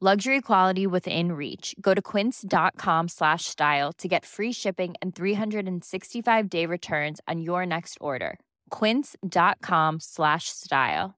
Luxury 0.00 0.40
quality 0.40 0.86
within 0.86 1.32
reach. 1.32 1.74
Go 1.80 1.92
to 1.92 2.00
quince.com 2.00 3.08
slash 3.08 3.46
style 3.46 3.92
to 3.94 4.06
get 4.06 4.24
free 4.24 4.52
shipping 4.52 4.94
and 5.02 5.12
365 5.12 6.48
day 6.48 6.66
returns 6.66 7.20
on 7.26 7.40
your 7.40 7.66
next 7.66 7.98
order. 8.00 8.38
Quince.com 8.70 9.98
slash 9.98 10.50
style. 10.50 11.16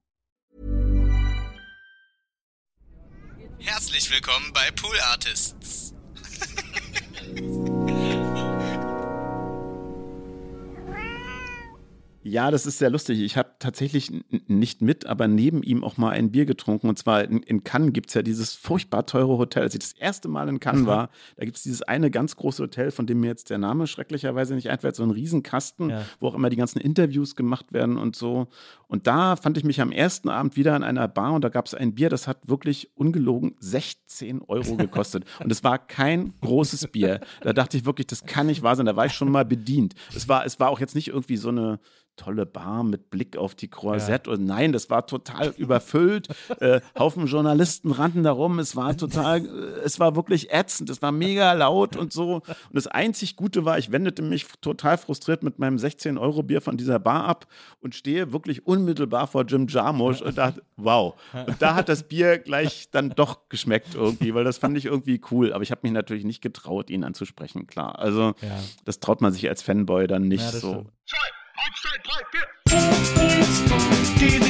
Herzlich 3.59 4.11
willkommen 4.11 4.51
bei 4.55 4.71
Pool 4.71 4.97
Artists. 5.11 5.93
Ja, 12.31 12.53
das 12.53 12.65
ist 12.65 12.79
sehr 12.79 12.91
lustig. 12.91 13.19
Ich 13.21 13.37
habe 13.37 13.51
tatsächlich 13.59 14.13
nicht 14.47 14.83
mit, 14.83 15.05
aber 15.05 15.27
neben 15.27 15.65
ihm 15.65 15.83
auch 15.83 15.97
mal 15.97 16.11
ein 16.11 16.31
Bier 16.31 16.47
getrunken. 16.47 16.89
Und 16.89 16.97
zwar 16.97 17.25
in, 17.25 17.43
in 17.43 17.65
Cannes 17.65 17.93
gibt 17.93 18.11
es 18.11 18.15
ja 18.15 18.23
dieses 18.23 18.55
furchtbar 18.55 19.05
teure 19.05 19.37
Hotel. 19.37 19.65
Als 19.65 19.75
ich 19.75 19.81
das 19.81 19.93
erste 19.93 20.29
Mal 20.29 20.49
in 20.49 20.61
Cannes 20.61 20.87
war, 20.87 21.11
da 21.37 21.45
gibt 21.45 21.57
es 21.57 21.65
dieses 21.65 21.83
eine 21.83 22.09
ganz 22.09 22.37
große 22.37 22.63
Hotel, 22.63 22.93
von 22.93 23.07
dem 23.07 23.21
mir 23.21 23.27
jetzt 23.27 23.51
der 23.51 23.59
Name 23.59 23.89
schrecklicherweise 23.89 24.55
nicht 24.55 24.71
einfällt, 24.71 24.95
so 24.95 25.03
ein 25.03 25.11
Riesenkasten, 25.11 25.91
ja. 25.91 26.05
wo 26.21 26.29
auch 26.29 26.35
immer 26.35 26.51
die 26.51 26.57
ganzen 26.57 26.79
Interviews 26.79 27.35
gemacht 27.35 27.73
werden 27.73 27.97
und 27.97 28.15
so. 28.15 28.47
Und 28.91 29.07
da 29.07 29.37
fand 29.37 29.57
ich 29.57 29.63
mich 29.63 29.81
am 29.81 29.93
ersten 29.93 30.29
Abend 30.29 30.57
wieder 30.57 30.75
in 30.75 30.83
einer 30.83 31.07
Bar 31.07 31.33
und 31.35 31.45
da 31.45 31.49
gab 31.49 31.67
es 31.67 31.75
ein 31.75 31.95
Bier, 31.95 32.09
das 32.09 32.27
hat 32.27 32.49
wirklich 32.49 32.91
ungelogen 32.97 33.55
16 33.61 34.43
Euro 34.43 34.75
gekostet. 34.75 35.25
und 35.39 35.53
es 35.53 35.63
war 35.63 35.79
kein 35.79 36.35
großes 36.41 36.89
Bier. 36.89 37.21
Da 37.41 37.53
dachte 37.53 37.77
ich 37.77 37.85
wirklich, 37.85 38.09
das 38.09 38.25
kann 38.25 38.49
nicht 38.49 38.65
wahr 38.65 38.75
sein. 38.75 38.87
Da 38.87 38.97
war 38.97 39.07
ich 39.07 39.13
schon 39.13 39.31
mal 39.31 39.45
bedient. 39.45 39.95
Es 40.17 40.29
war, 40.29 40.45
es 40.45 40.59
war 40.59 40.71
auch 40.71 40.81
jetzt 40.81 40.97
nicht 40.97 41.07
irgendwie 41.07 41.37
so 41.37 41.51
eine 41.51 41.79
tolle 42.21 42.45
Bar 42.45 42.85
mit 42.85 43.11
Blick 43.11 43.37
auf 43.37 43.55
die 43.55 43.69
Croisette. 43.69 44.31
Ja. 44.31 44.37
Und 44.37 44.45
nein, 44.45 44.73
das 44.73 44.91
war 44.91 45.07
total 45.07 45.55
überfüllt. 45.57 46.29
äh, 46.61 46.81
Haufen 46.99 47.27
Journalisten 47.27 47.93
rannten 47.93 48.23
da 48.23 48.33
rum. 48.33 48.59
Es 48.59 48.77
war 48.77 48.97
total, 48.97 49.47
äh, 49.47 49.49
es 49.85 49.99
war 49.99 50.17
wirklich 50.17 50.53
ätzend. 50.53 50.91
Es 50.91 51.01
war 51.01 51.13
mega 51.13 51.53
laut 51.55 51.97
und 51.97 52.13
so. 52.13 52.37
Und 52.37 52.75
das 52.75 52.87
einzig 52.87 53.37
Gute 53.37 53.65
war, 53.65 53.79
ich 53.79 53.91
wendete 53.91 54.23
mich 54.23 54.47
total 54.61 54.99
frustriert 54.99 55.43
mit 55.43 55.59
meinem 55.59 55.77
16-Euro-Bier 55.77 56.61
von 56.61 56.77
dieser 56.77 56.99
Bar 56.99 57.25
ab 57.25 57.47
und 57.81 57.95
stehe 57.95 58.33
wirklich 58.33 58.67
unmittelbar 58.81 59.27
vor 59.27 59.45
Jim 59.45 59.67
Jarmusch 59.69 60.23
und 60.23 60.37
dachte, 60.39 60.63
wow. 60.77 61.15
Und 61.47 61.61
da 61.61 61.75
hat 61.75 61.89
das 61.89 62.03
Bier 62.03 62.39
gleich 62.39 62.89
dann 62.91 63.11
doch 63.11 63.49
geschmeckt 63.49 63.95
irgendwie, 63.95 64.35
weil 64.35 64.45
das 64.45 64.59
fand 64.59 64.77
ich 64.77 64.87
irgendwie 64.87 65.21
cool. 65.31 65.53
Aber 65.53 65.63
ich 65.63 65.71
habe 65.71 65.81
mich 65.83 65.93
natürlich 65.93 66.25
nicht 66.25 66.43
getraut, 66.43 66.91
ihn 66.91 67.05
anzusprechen, 67.05 67.67
klar. 67.67 67.99
Also, 67.99 68.35
ja. 68.41 68.59
das 68.85 69.01
traut 69.01 69.21
man 69.21 69.33
sich 69.33 69.49
als 69.49 69.63
Fanboy 69.63 70.07
dann 70.07 70.29
nicht 70.29 70.53
ja, 70.53 70.59
so. 70.59 70.87
Stimmt. 71.05 71.31
Eins, 71.63 71.77
zwei, 71.83 71.99
drei, 72.03 72.25
vier. 72.31 72.47
Die 74.21 74.41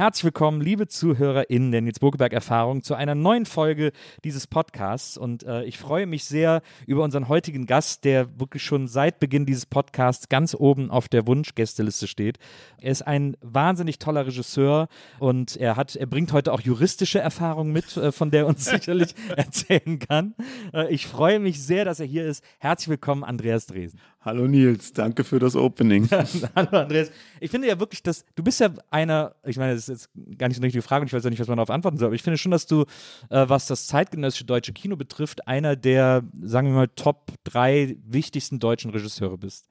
Herzlich 0.00 0.24
willkommen, 0.24 0.62
liebe 0.62 0.88
ZuhörerInnen 0.88 1.72
der 1.72 1.82
Nils 1.82 2.00
Burgeberg-Erfahrung, 2.00 2.82
zu 2.82 2.94
einer 2.94 3.14
neuen 3.14 3.44
Folge 3.44 3.92
dieses 4.24 4.46
Podcasts. 4.46 5.18
Und 5.18 5.42
äh, 5.42 5.64
ich 5.64 5.76
freue 5.76 6.06
mich 6.06 6.24
sehr 6.24 6.62
über 6.86 7.04
unseren 7.04 7.28
heutigen 7.28 7.66
Gast, 7.66 8.06
der 8.06 8.40
wirklich 8.40 8.62
schon 8.62 8.88
seit 8.88 9.20
Beginn 9.20 9.44
dieses 9.44 9.66
Podcasts 9.66 10.30
ganz 10.30 10.54
oben 10.58 10.90
auf 10.90 11.08
der 11.08 11.26
Wunschgästeliste 11.26 12.06
steht. 12.06 12.38
Er 12.80 12.92
ist 12.92 13.02
ein 13.02 13.36
wahnsinnig 13.42 13.98
toller 13.98 14.26
Regisseur 14.26 14.88
und 15.18 15.58
er 15.58 15.76
hat, 15.76 15.96
er 15.96 16.06
bringt 16.06 16.32
heute 16.32 16.54
auch 16.54 16.62
juristische 16.62 17.18
Erfahrung 17.18 17.70
mit, 17.70 17.94
äh, 17.98 18.10
von 18.10 18.30
der 18.30 18.44
er 18.44 18.46
uns 18.46 18.64
sicherlich 18.70 19.14
erzählen 19.36 19.98
kann. 19.98 20.34
Äh, 20.72 20.90
ich 20.94 21.06
freue 21.08 21.40
mich 21.40 21.62
sehr, 21.62 21.84
dass 21.84 22.00
er 22.00 22.06
hier 22.06 22.24
ist. 22.24 22.42
Herzlich 22.58 22.88
willkommen, 22.88 23.22
Andreas 23.22 23.66
Dresen. 23.66 24.00
Hallo 24.22 24.46
Nils, 24.46 24.92
danke 24.92 25.24
für 25.24 25.38
das 25.38 25.56
Opening. 25.56 26.06
Hallo 26.54 26.78
Andreas. 26.78 27.10
Ich 27.40 27.50
finde 27.50 27.68
ja 27.68 27.80
wirklich, 27.80 28.02
dass 28.02 28.26
du 28.34 28.42
bist 28.42 28.60
ja 28.60 28.68
einer, 28.90 29.34
ich 29.46 29.56
meine, 29.56 29.72
das 29.72 29.88
ist 29.88 29.88
jetzt 29.88 30.10
gar 30.36 30.48
nicht 30.48 30.56
so 30.56 30.60
eine 30.60 30.66
richtige 30.66 30.82
Frage 30.82 31.00
und 31.00 31.06
ich 31.06 31.14
weiß 31.14 31.24
ja 31.24 31.30
nicht, 31.30 31.40
was 31.40 31.48
man 31.48 31.56
darauf 31.56 31.70
antworten 31.70 31.96
soll, 31.96 32.08
aber 32.08 32.14
ich 32.14 32.22
finde 32.22 32.36
schon, 32.36 32.52
dass 32.52 32.66
du, 32.66 32.82
äh, 33.30 33.48
was 33.48 33.66
das 33.66 33.86
zeitgenössische 33.86 34.44
deutsche 34.44 34.74
Kino 34.74 34.96
betrifft, 34.96 35.48
einer 35.48 35.74
der, 35.74 36.22
sagen 36.42 36.68
wir 36.68 36.74
mal, 36.74 36.88
Top 36.88 37.32
drei 37.44 37.96
wichtigsten 38.04 38.58
deutschen 38.58 38.90
Regisseure 38.90 39.38
bist. 39.38 39.68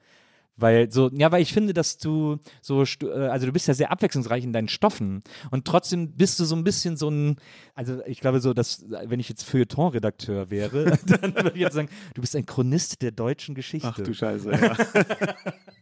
Weil 0.60 0.92
so, 0.92 1.10
ja, 1.14 1.32
weil 1.32 1.42
ich 1.42 1.54
finde, 1.54 1.74
dass 1.74 1.98
du 1.98 2.38
so, 2.62 2.84
äh, 2.84 3.28
also 3.28 3.46
du 3.46 3.52
bist 3.52 3.68
ja 3.68 3.74
sehr 3.74 3.92
abwechslungsreich 3.92 4.44
in 4.44 4.54
deinen 4.54 4.68
Stoffen 4.68 5.22
und 5.52 5.66
trotzdem 5.66 6.12
bist 6.12 6.40
du 6.40 6.46
so 6.46 6.56
ein 6.56 6.64
bisschen 6.64 6.98
so 6.98 7.10
ein, 7.10 7.38
also 7.76 8.02
ich 8.06 8.20
glaube 8.20 8.40
so, 8.42 8.54
dass, 8.54 8.86
wenn 8.90 9.20
ich 9.20 9.30
jetzt 9.30 9.44
Feuilleton-Redakteur 9.44 10.50
wäre, 10.50 10.98
dann 11.06 11.36
würde 11.36 11.52
ich 11.54 11.62
jetzt 11.62 11.76
sagen, 11.76 11.90
du 12.14 12.22
bist 12.22 12.36
ein 12.36 12.46
Chronist 12.46 13.02
der 13.02 13.12
deutschen 13.12 13.56
Geschichte. 13.56 13.90
Ach 13.90 14.00
du 14.00 14.14
Scheiße, 14.14 14.52
ja. 14.52 14.76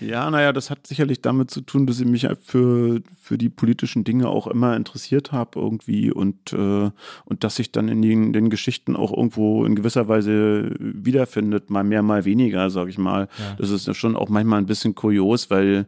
ja, 0.00 0.30
naja, 0.30 0.52
das 0.52 0.70
hat 0.70 0.86
sicherlich 0.86 1.22
damit 1.22 1.50
zu 1.50 1.62
tun, 1.62 1.86
dass 1.86 2.00
ich 2.00 2.06
mich 2.06 2.28
für, 2.42 3.00
für 3.20 3.38
die 3.38 3.48
politischen 3.48 4.04
Dinge 4.04 4.28
auch 4.28 4.46
immer 4.46 4.76
interessiert 4.76 5.32
habe 5.32 5.58
irgendwie 5.58 6.12
und, 6.12 6.52
äh, 6.52 6.90
und 7.24 7.44
dass 7.44 7.56
sich 7.56 7.72
dann 7.72 7.88
in 7.88 8.02
den, 8.02 8.32
den 8.32 8.50
Geschichten 8.50 8.94
auch 8.94 9.12
irgendwo 9.12 9.64
in 9.64 9.74
gewisser 9.74 10.08
Weise 10.08 10.74
wiederfindet, 10.78 11.70
mal 11.70 11.84
mehr, 11.84 12.02
mal 12.02 12.24
weniger, 12.24 12.68
sag 12.70 12.88
ich 12.88 12.98
mal. 12.98 13.28
Ja. 13.38 13.56
Das 13.58 13.70
ist 13.70 13.96
schon 13.96 14.16
auch 14.16 14.28
manchmal 14.28 14.58
ein 14.58 14.66
bisschen 14.66 14.94
kurios, 14.94 15.50
weil 15.50 15.86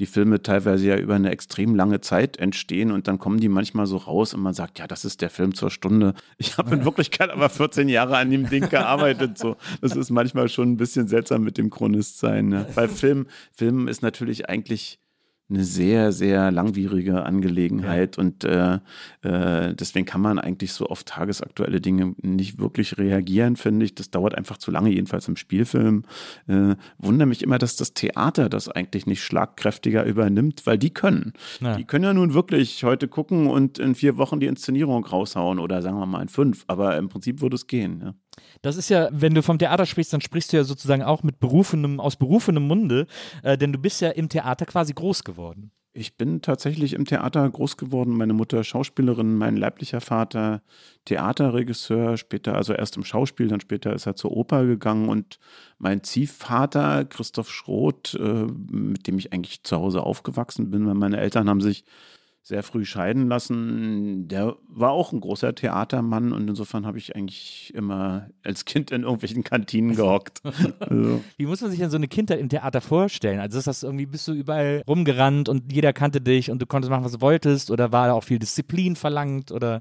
die 0.00 0.06
Filme 0.06 0.42
teilweise 0.42 0.88
ja 0.88 0.96
über 0.96 1.14
eine 1.14 1.30
extrem 1.30 1.74
lange 1.74 2.00
Zeit 2.00 2.36
entstehen 2.36 2.90
und 2.90 3.06
dann 3.06 3.18
kommen 3.18 3.38
die 3.38 3.48
manchmal 3.48 3.86
so 3.86 3.96
raus 3.96 4.34
und 4.34 4.40
man 4.40 4.54
sagt, 4.54 4.78
ja, 4.78 4.86
das 4.86 5.04
ist 5.04 5.22
der 5.22 5.30
Film 5.30 5.54
zur 5.54 5.70
Stunde. 5.70 6.14
Ich 6.36 6.58
habe 6.58 6.74
in 6.74 6.84
Wirklichkeit 6.84 7.30
aber 7.30 7.48
14 7.48 7.88
Jahre 7.88 8.16
an 8.16 8.30
dem 8.30 8.48
Ding 8.48 8.68
gearbeitet. 8.68 9.38
So. 9.38 9.56
Das 9.80 9.94
ist 9.94 10.10
manchmal 10.10 10.48
schon 10.48 10.72
ein 10.72 10.76
bisschen 10.76 11.06
seltsam 11.06 11.42
mit 11.42 11.58
dem 11.58 11.70
Chronist 11.70 12.18
sein. 12.18 12.48
Ne? 12.48 12.66
Weil 12.74 12.88
Film, 12.88 13.26
Film 13.52 13.86
ist 13.86 14.02
natürlich 14.02 14.48
eigentlich 14.48 14.98
eine 15.50 15.64
sehr, 15.64 16.10
sehr 16.12 16.50
langwierige 16.50 17.24
Angelegenheit 17.24 18.16
ja. 18.16 18.22
und 18.22 18.44
äh, 18.44 18.78
äh, 19.22 19.74
deswegen 19.74 20.06
kann 20.06 20.22
man 20.22 20.38
eigentlich 20.38 20.72
so 20.72 20.86
auf 20.86 21.04
tagesaktuelle 21.04 21.82
Dinge 21.82 22.14
nicht 22.22 22.58
wirklich 22.58 22.96
reagieren, 22.96 23.56
finde 23.56 23.84
ich. 23.84 23.94
Das 23.94 24.10
dauert 24.10 24.34
einfach 24.34 24.56
zu 24.56 24.70
lange, 24.70 24.90
jedenfalls 24.90 25.28
im 25.28 25.36
Spielfilm. 25.36 26.04
Äh, 26.46 26.76
wundere 26.96 27.28
mich 27.28 27.42
immer, 27.42 27.58
dass 27.58 27.76
das 27.76 27.92
Theater 27.92 28.48
das 28.48 28.70
eigentlich 28.70 29.06
nicht 29.06 29.22
schlagkräftiger 29.22 30.04
übernimmt, 30.04 30.66
weil 30.66 30.78
die 30.78 30.94
können. 30.94 31.34
Ja. 31.60 31.76
Die 31.76 31.84
können 31.84 32.04
ja 32.04 32.14
nun 32.14 32.32
wirklich 32.32 32.82
heute 32.84 33.06
gucken 33.06 33.46
und 33.46 33.78
in 33.78 33.94
vier 33.94 34.16
Wochen 34.16 34.40
die 34.40 34.46
Inszenierung 34.46 35.04
raushauen 35.04 35.58
oder 35.58 35.82
sagen 35.82 35.98
wir 35.98 36.06
mal 36.06 36.22
in 36.22 36.28
fünf, 36.28 36.64
aber 36.68 36.96
im 36.96 37.10
Prinzip 37.10 37.42
würde 37.42 37.56
es 37.56 37.66
gehen. 37.66 38.00
Ja. 38.02 38.14
Das 38.62 38.76
ist 38.76 38.88
ja, 38.88 39.08
wenn 39.12 39.34
du 39.34 39.42
vom 39.42 39.58
Theater 39.58 39.86
sprichst, 39.86 40.12
dann 40.12 40.20
sprichst 40.20 40.52
du 40.52 40.56
ja 40.56 40.64
sozusagen 40.64 41.02
auch 41.02 41.22
mit 41.22 41.40
berufenem, 41.40 42.00
aus 42.00 42.16
berufenem 42.16 42.66
Munde, 42.66 43.06
äh, 43.42 43.58
denn 43.58 43.72
du 43.72 43.78
bist 43.78 44.00
ja 44.00 44.10
im 44.10 44.28
Theater 44.28 44.66
quasi 44.66 44.92
groß 44.92 45.24
geworden. 45.24 45.70
Ich 45.96 46.16
bin 46.16 46.42
tatsächlich 46.42 46.94
im 46.94 47.04
Theater 47.04 47.48
groß 47.48 47.76
geworden. 47.76 48.16
Meine 48.16 48.32
Mutter 48.32 48.64
Schauspielerin, 48.64 49.36
mein 49.36 49.56
leiblicher 49.56 50.00
Vater 50.00 50.60
Theaterregisseur, 51.04 52.16
später 52.16 52.56
also 52.56 52.72
erst 52.72 52.96
im 52.96 53.04
Schauspiel, 53.04 53.46
dann 53.46 53.60
später 53.60 53.92
ist 53.92 54.06
er 54.06 54.16
zur 54.16 54.32
Oper 54.32 54.66
gegangen 54.66 55.08
und 55.08 55.38
mein 55.78 56.02
Ziehvater 56.02 57.04
Christoph 57.04 57.48
Schroth, 57.48 58.18
äh, 58.20 58.46
mit 58.72 59.06
dem 59.06 59.18
ich 59.18 59.32
eigentlich 59.32 59.62
zu 59.62 59.76
Hause 59.76 60.02
aufgewachsen 60.02 60.72
bin, 60.72 60.84
weil 60.84 60.94
meine 60.94 61.20
Eltern 61.20 61.48
haben 61.48 61.60
sich 61.60 61.84
sehr 62.46 62.62
früh 62.62 62.84
scheiden 62.84 63.26
lassen. 63.28 64.28
Der 64.28 64.56
war 64.68 64.90
auch 64.90 65.12
ein 65.12 65.20
großer 65.20 65.54
Theatermann 65.54 66.30
und 66.30 66.46
insofern 66.46 66.84
habe 66.84 66.98
ich 66.98 67.16
eigentlich 67.16 67.72
immer 67.74 68.28
als 68.42 68.66
Kind 68.66 68.90
in 68.90 69.02
irgendwelchen 69.02 69.44
Kantinen 69.44 69.96
gehockt. 69.96 70.42
also. 70.78 71.24
Wie 71.38 71.46
muss 71.46 71.62
man 71.62 71.70
sich 71.70 71.80
denn 71.80 71.88
so 71.88 71.96
eine 71.96 72.06
Kindheit 72.06 72.40
im 72.40 72.50
Theater 72.50 72.82
vorstellen? 72.82 73.40
Also 73.40 73.56
ist 73.56 73.66
das 73.66 73.82
irgendwie, 73.82 74.04
bist 74.04 74.28
du 74.28 74.32
überall 74.32 74.82
rumgerannt 74.86 75.48
und 75.48 75.72
jeder 75.72 75.94
kannte 75.94 76.20
dich 76.20 76.50
und 76.50 76.60
du 76.60 76.66
konntest 76.66 76.90
machen, 76.90 77.04
was 77.04 77.12
du 77.12 77.22
wolltest 77.22 77.70
oder 77.70 77.92
war 77.92 78.08
da 78.08 78.12
auch 78.12 78.24
viel 78.24 78.38
Disziplin 78.38 78.94
verlangt 78.94 79.50
oder 79.50 79.80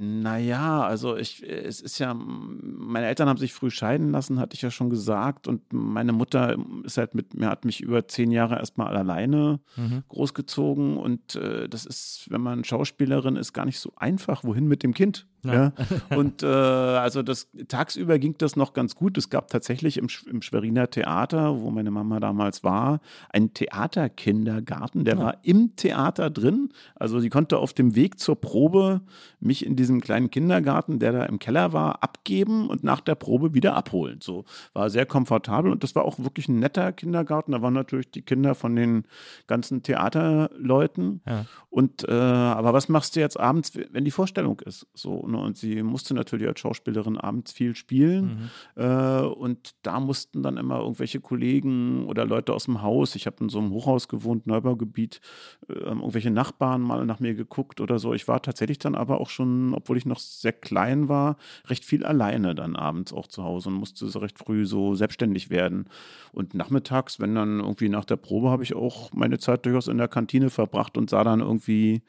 naja, 0.00 0.82
also 0.82 1.16
ich, 1.16 1.42
es 1.42 1.80
ist 1.80 1.98
ja, 1.98 2.14
meine 2.14 3.08
Eltern 3.08 3.28
haben 3.28 3.36
sich 3.36 3.52
früh 3.52 3.68
scheiden 3.68 4.12
lassen, 4.12 4.38
hatte 4.38 4.54
ich 4.54 4.62
ja 4.62 4.70
schon 4.70 4.90
gesagt. 4.90 5.48
Und 5.48 5.72
meine 5.72 6.12
Mutter 6.12 6.56
ist 6.84 6.98
halt 6.98 7.16
mit 7.16 7.34
mir, 7.34 7.48
hat 7.48 7.64
mich 7.64 7.80
über 7.80 8.06
zehn 8.06 8.30
Jahre 8.30 8.60
erstmal 8.60 8.96
alleine 8.96 9.58
mhm. 9.74 10.04
großgezogen. 10.08 10.98
Und 10.98 11.34
äh, 11.34 11.68
das 11.68 11.84
ist, 11.84 12.26
wenn 12.30 12.40
man 12.40 12.62
Schauspielerin 12.62 13.34
ist, 13.34 13.52
gar 13.52 13.64
nicht 13.64 13.80
so 13.80 13.92
einfach. 13.96 14.44
Wohin 14.44 14.68
mit 14.68 14.84
dem 14.84 14.94
Kind? 14.94 15.26
Ja. 15.44 15.72
Und 16.16 16.42
äh, 16.42 16.46
also 16.46 17.22
das 17.22 17.48
tagsüber 17.68 18.18
ging 18.18 18.36
das 18.38 18.56
noch 18.56 18.72
ganz 18.72 18.94
gut. 18.94 19.16
Es 19.18 19.30
gab 19.30 19.48
tatsächlich 19.48 19.98
im, 19.98 20.08
im 20.30 20.42
Schweriner 20.42 20.90
Theater, 20.90 21.60
wo 21.60 21.70
meine 21.70 21.90
Mama 21.90 22.20
damals 22.20 22.64
war, 22.64 23.00
einen 23.30 23.54
Theaterkindergarten, 23.54 25.04
der 25.04 25.14
ja. 25.16 25.20
war 25.22 25.36
im 25.42 25.76
Theater 25.76 26.30
drin. 26.30 26.70
Also 26.94 27.20
sie 27.20 27.30
konnte 27.30 27.58
auf 27.58 27.72
dem 27.72 27.94
Weg 27.94 28.18
zur 28.18 28.40
Probe 28.40 29.00
mich 29.40 29.64
in 29.64 29.76
diesem 29.76 30.00
kleinen 30.00 30.30
Kindergarten, 30.30 30.98
der 30.98 31.12
da 31.12 31.24
im 31.24 31.38
Keller 31.38 31.72
war, 31.72 32.02
abgeben 32.02 32.68
und 32.68 32.82
nach 32.84 33.00
der 33.00 33.14
Probe 33.14 33.54
wieder 33.54 33.76
abholen. 33.76 34.18
So 34.22 34.44
war 34.72 34.90
sehr 34.90 35.06
komfortabel 35.06 35.70
und 35.70 35.82
das 35.82 35.94
war 35.94 36.04
auch 36.04 36.18
wirklich 36.18 36.48
ein 36.48 36.58
netter 36.58 36.92
Kindergarten. 36.92 37.52
Da 37.52 37.62
waren 37.62 37.74
natürlich 37.74 38.10
die 38.10 38.22
Kinder 38.22 38.54
von 38.54 38.74
den 38.74 39.04
ganzen 39.46 39.82
Theaterleuten. 39.82 41.20
Ja. 41.26 41.46
Und 41.70 42.08
äh, 42.08 42.12
aber 42.12 42.72
was 42.72 42.88
machst 42.88 43.14
du 43.14 43.20
jetzt 43.20 43.38
abends, 43.38 43.72
wenn 43.90 44.04
die 44.04 44.10
Vorstellung 44.10 44.60
ist? 44.60 44.86
So 44.94 45.27
Ne? 45.28 45.38
Und 45.38 45.56
sie 45.56 45.82
musste 45.82 46.14
natürlich 46.14 46.46
als 46.46 46.60
Schauspielerin 46.60 47.16
abends 47.16 47.52
viel 47.52 47.74
spielen. 47.74 48.50
Mhm. 48.76 48.82
Äh, 48.82 49.20
und 49.22 49.74
da 49.82 50.00
mussten 50.00 50.42
dann 50.42 50.56
immer 50.56 50.80
irgendwelche 50.80 51.20
Kollegen 51.20 52.06
oder 52.06 52.24
Leute 52.24 52.52
aus 52.54 52.64
dem 52.64 52.82
Haus, 52.82 53.14
ich 53.14 53.26
habe 53.26 53.36
in 53.40 53.48
so 53.48 53.58
einem 53.58 53.70
Hochhaus 53.70 54.08
gewohnt, 54.08 54.46
Neubaugebiet, 54.46 55.20
äh, 55.68 55.74
irgendwelche 55.74 56.30
Nachbarn 56.30 56.82
mal 56.82 57.04
nach 57.06 57.20
mir 57.20 57.34
geguckt 57.34 57.80
oder 57.80 57.98
so. 57.98 58.14
Ich 58.14 58.28
war 58.28 58.42
tatsächlich 58.42 58.78
dann 58.78 58.94
aber 58.94 59.20
auch 59.20 59.30
schon, 59.30 59.74
obwohl 59.74 59.96
ich 59.96 60.06
noch 60.06 60.18
sehr 60.18 60.52
klein 60.52 61.08
war, 61.08 61.36
recht 61.66 61.84
viel 61.84 62.04
alleine 62.04 62.54
dann 62.54 62.76
abends 62.76 63.12
auch 63.12 63.26
zu 63.26 63.44
Hause 63.44 63.68
und 63.68 63.76
musste 63.76 64.06
so 64.06 64.18
recht 64.18 64.38
früh 64.38 64.66
so 64.66 64.94
selbstständig 64.94 65.50
werden. 65.50 65.88
Und 66.32 66.54
nachmittags, 66.54 67.20
wenn 67.20 67.34
dann 67.34 67.60
irgendwie 67.60 67.88
nach 67.88 68.04
der 68.04 68.16
Probe, 68.16 68.50
habe 68.50 68.62
ich 68.62 68.74
auch 68.74 69.12
meine 69.12 69.38
Zeit 69.38 69.66
durchaus 69.66 69.88
in 69.88 69.98
der 69.98 70.08
Kantine 70.08 70.50
verbracht 70.50 70.96
und 70.96 71.10
sah 71.10 71.24
dann 71.24 71.40
irgendwie 71.40 72.02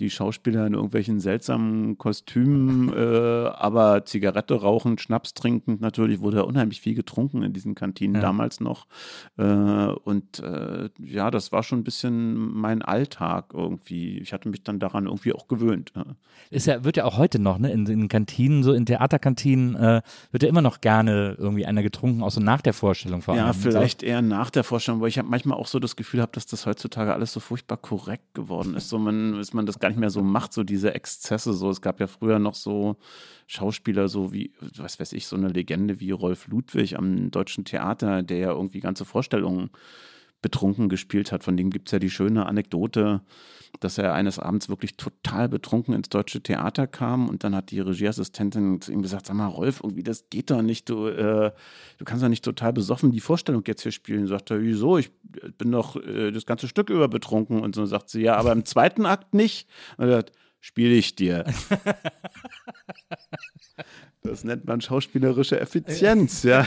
die 0.00 0.10
Schauspieler 0.10 0.66
in 0.66 0.74
irgendwelchen 0.74 1.20
seltsamen 1.20 1.96
Kostümen, 1.96 2.92
äh, 2.92 3.48
aber 3.48 4.04
Zigarette 4.04 4.54
rauchend, 4.54 5.00
Schnaps 5.00 5.32
trinkend. 5.32 5.80
Natürlich 5.80 6.20
wurde 6.20 6.44
unheimlich 6.44 6.80
viel 6.80 6.94
getrunken 6.94 7.42
in 7.42 7.52
diesen 7.52 7.74
Kantinen 7.74 8.16
ja. 8.16 8.20
damals 8.20 8.60
noch. 8.60 8.86
Äh, 9.38 9.44
und 9.44 10.40
äh, 10.40 10.90
ja, 10.98 11.30
das 11.30 11.50
war 11.52 11.62
schon 11.62 11.80
ein 11.80 11.84
bisschen 11.84 12.36
mein 12.52 12.82
Alltag 12.82 13.52
irgendwie. 13.54 14.18
Ich 14.18 14.32
hatte 14.32 14.48
mich 14.50 14.62
dann 14.62 14.78
daran 14.78 15.06
irgendwie 15.06 15.32
auch 15.32 15.48
gewöhnt. 15.48 15.92
Ist 16.50 16.66
ja, 16.66 16.84
wird 16.84 16.98
ja 16.98 17.04
auch 17.04 17.16
heute 17.16 17.38
noch, 17.38 17.58
ne, 17.58 17.72
in, 17.72 17.86
in 17.86 18.08
Kantinen, 18.08 18.62
so 18.62 18.72
in 18.72 18.84
Theaterkantinen, 18.84 19.74
äh, 19.76 20.02
wird 20.30 20.42
ja 20.42 20.48
immer 20.48 20.62
noch 20.62 20.80
gerne 20.80 21.36
irgendwie 21.38 21.64
einer 21.64 21.82
getrunken, 21.82 22.22
auch 22.22 22.30
so 22.30 22.40
nach 22.40 22.60
der 22.60 22.74
Vorstellung 22.74 23.22
vor 23.22 23.34
allem. 23.34 23.46
Ja, 23.46 23.52
vielleicht 23.54 24.02
eher 24.02 24.20
nach 24.20 24.50
der 24.50 24.62
Vorstellung, 24.62 25.00
weil 25.00 25.08
ich 25.08 25.18
habe 25.18 25.28
manchmal 25.28 25.58
auch 25.58 25.66
so 25.66 25.78
das 25.78 25.96
Gefühl 25.96 26.20
habe, 26.20 26.32
dass 26.32 26.46
das 26.46 26.66
heutzutage 26.66 27.14
alles 27.14 27.32
so 27.32 27.40
furchtbar 27.40 27.78
korrekt 27.78 28.34
geworden 28.34 28.74
ist. 28.74 28.90
So 28.90 28.98
man, 28.98 29.38
ist 29.40 29.54
man 29.54 29.64
das 29.64 29.78
gar 29.86 29.90
nicht 29.90 30.00
mehr 30.00 30.10
so 30.10 30.22
macht, 30.22 30.52
so 30.52 30.64
diese 30.64 30.94
Exzesse. 30.94 31.52
So, 31.52 31.70
es 31.70 31.80
gab 31.80 32.00
ja 32.00 32.08
früher 32.08 32.40
noch 32.40 32.56
so 32.56 32.96
Schauspieler, 33.46 34.08
so 34.08 34.32
wie, 34.32 34.52
was 34.76 34.98
weiß 34.98 35.12
ich, 35.12 35.28
so 35.28 35.36
eine 35.36 35.48
Legende 35.48 36.00
wie 36.00 36.10
Rolf 36.10 36.48
Ludwig 36.48 36.98
am 36.98 37.30
Deutschen 37.30 37.64
Theater, 37.64 38.24
der 38.24 38.38
ja 38.38 38.50
irgendwie 38.50 38.80
ganze 38.80 39.04
Vorstellungen 39.04 39.70
betrunken 40.42 40.88
gespielt 40.88 41.32
hat. 41.32 41.44
Von 41.44 41.56
dem 41.56 41.70
gibt 41.70 41.88
es 41.88 41.92
ja 41.92 41.98
die 41.98 42.10
schöne 42.10 42.46
Anekdote, 42.46 43.22
dass 43.80 43.98
er 43.98 44.14
eines 44.14 44.38
Abends 44.38 44.68
wirklich 44.68 44.96
total 44.96 45.48
betrunken 45.48 45.94
ins 45.94 46.08
deutsche 46.08 46.42
Theater 46.42 46.86
kam 46.86 47.28
und 47.28 47.44
dann 47.44 47.54
hat 47.54 47.70
die 47.70 47.80
Regieassistentin 47.80 48.80
zu 48.80 48.92
ihm 48.92 49.02
gesagt, 49.02 49.26
sag 49.26 49.36
mal, 49.36 49.48
Rolf, 49.48 49.80
irgendwie 49.82 50.02
das 50.02 50.28
geht 50.30 50.50
doch 50.50 50.62
nicht, 50.62 50.88
du, 50.88 51.08
äh, 51.08 51.52
du 51.98 52.04
kannst 52.04 52.22
doch 52.22 52.28
nicht 52.28 52.44
total 52.44 52.72
besoffen 52.72 53.10
die 53.10 53.20
Vorstellung 53.20 53.62
jetzt 53.66 53.82
hier 53.82 53.92
spielen. 53.92 54.26
Sagt 54.26 54.50
er, 54.50 54.60
wieso? 54.60 54.98
Ich 54.98 55.10
bin 55.58 55.72
doch 55.72 55.96
äh, 55.96 56.30
das 56.30 56.46
ganze 56.46 56.68
Stück 56.68 56.90
über 56.90 57.08
betrunken. 57.08 57.60
Und 57.60 57.74
so 57.74 57.84
sagt 57.86 58.10
sie, 58.10 58.22
ja, 58.22 58.36
aber 58.36 58.52
im 58.52 58.64
zweiten 58.64 59.06
Akt 59.06 59.34
nicht. 59.34 59.68
Und 59.96 60.04
er 60.04 60.16
sagt, 60.16 60.32
spiele 60.66 60.94
ich 60.94 61.14
dir. 61.14 61.44
Das 64.22 64.42
nennt 64.42 64.64
man 64.64 64.80
schauspielerische 64.80 65.60
Effizienz, 65.60 66.42
ja. 66.42 66.66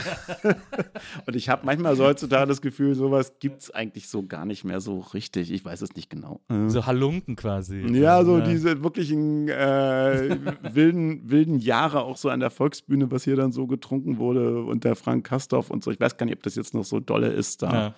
Und 1.26 1.36
ich 1.36 1.50
habe 1.50 1.66
manchmal 1.66 1.94
so 1.94 2.04
heutzutage 2.04 2.46
das 2.46 2.62
Gefühl, 2.62 2.94
sowas 2.94 3.34
gibt 3.38 3.60
es 3.60 3.70
eigentlich 3.70 4.08
so 4.08 4.22
gar 4.22 4.46
nicht 4.46 4.64
mehr 4.64 4.80
so 4.80 5.00
richtig. 5.00 5.50
Ich 5.50 5.62
weiß 5.62 5.82
es 5.82 5.94
nicht 5.94 6.08
genau. 6.08 6.40
So 6.68 6.86
Halunken 6.86 7.36
quasi. 7.36 7.80
Ja, 7.92 8.24
so 8.24 8.38
ja. 8.38 8.44
diese 8.44 8.82
wirklichen 8.82 9.48
äh, 9.48 10.38
wilden, 10.72 11.28
wilden 11.28 11.58
Jahre 11.58 12.02
auch 12.02 12.16
so 12.16 12.30
an 12.30 12.40
der 12.40 12.50
Volksbühne, 12.50 13.10
was 13.10 13.24
hier 13.24 13.36
dann 13.36 13.52
so 13.52 13.66
getrunken 13.66 14.16
wurde 14.16 14.62
unter 14.62 14.96
Frank 14.96 15.26
Kastorf 15.26 15.70
und 15.70 15.84
so. 15.84 15.90
Ich 15.90 16.00
weiß 16.00 16.16
gar 16.16 16.24
nicht, 16.24 16.36
ob 16.36 16.42
das 16.42 16.54
jetzt 16.54 16.72
noch 16.72 16.84
so 16.84 16.98
dolle 16.98 17.28
ist 17.28 17.60
da. 17.60 17.72
Ja. 17.72 17.94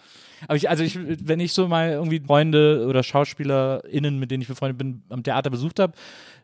Aber 0.49 0.57
ich, 0.57 0.69
also 0.69 0.83
ich, 0.83 0.99
wenn 0.99 1.41
ich 1.41 1.53
so 1.53 1.69
mal 1.69 1.91
irgendwie 1.91 2.21
Freunde 2.21 2.87
oder 2.89 3.03
SchauspielerInnen, 3.03 4.19
mit 4.19 4.31
denen 4.31 4.43
ich 4.43 4.49
befreundet 4.49 4.79
bin, 4.79 5.03
am 5.09 5.23
Theater 5.23 5.51
besucht 5.51 5.79
habe, 5.79 5.95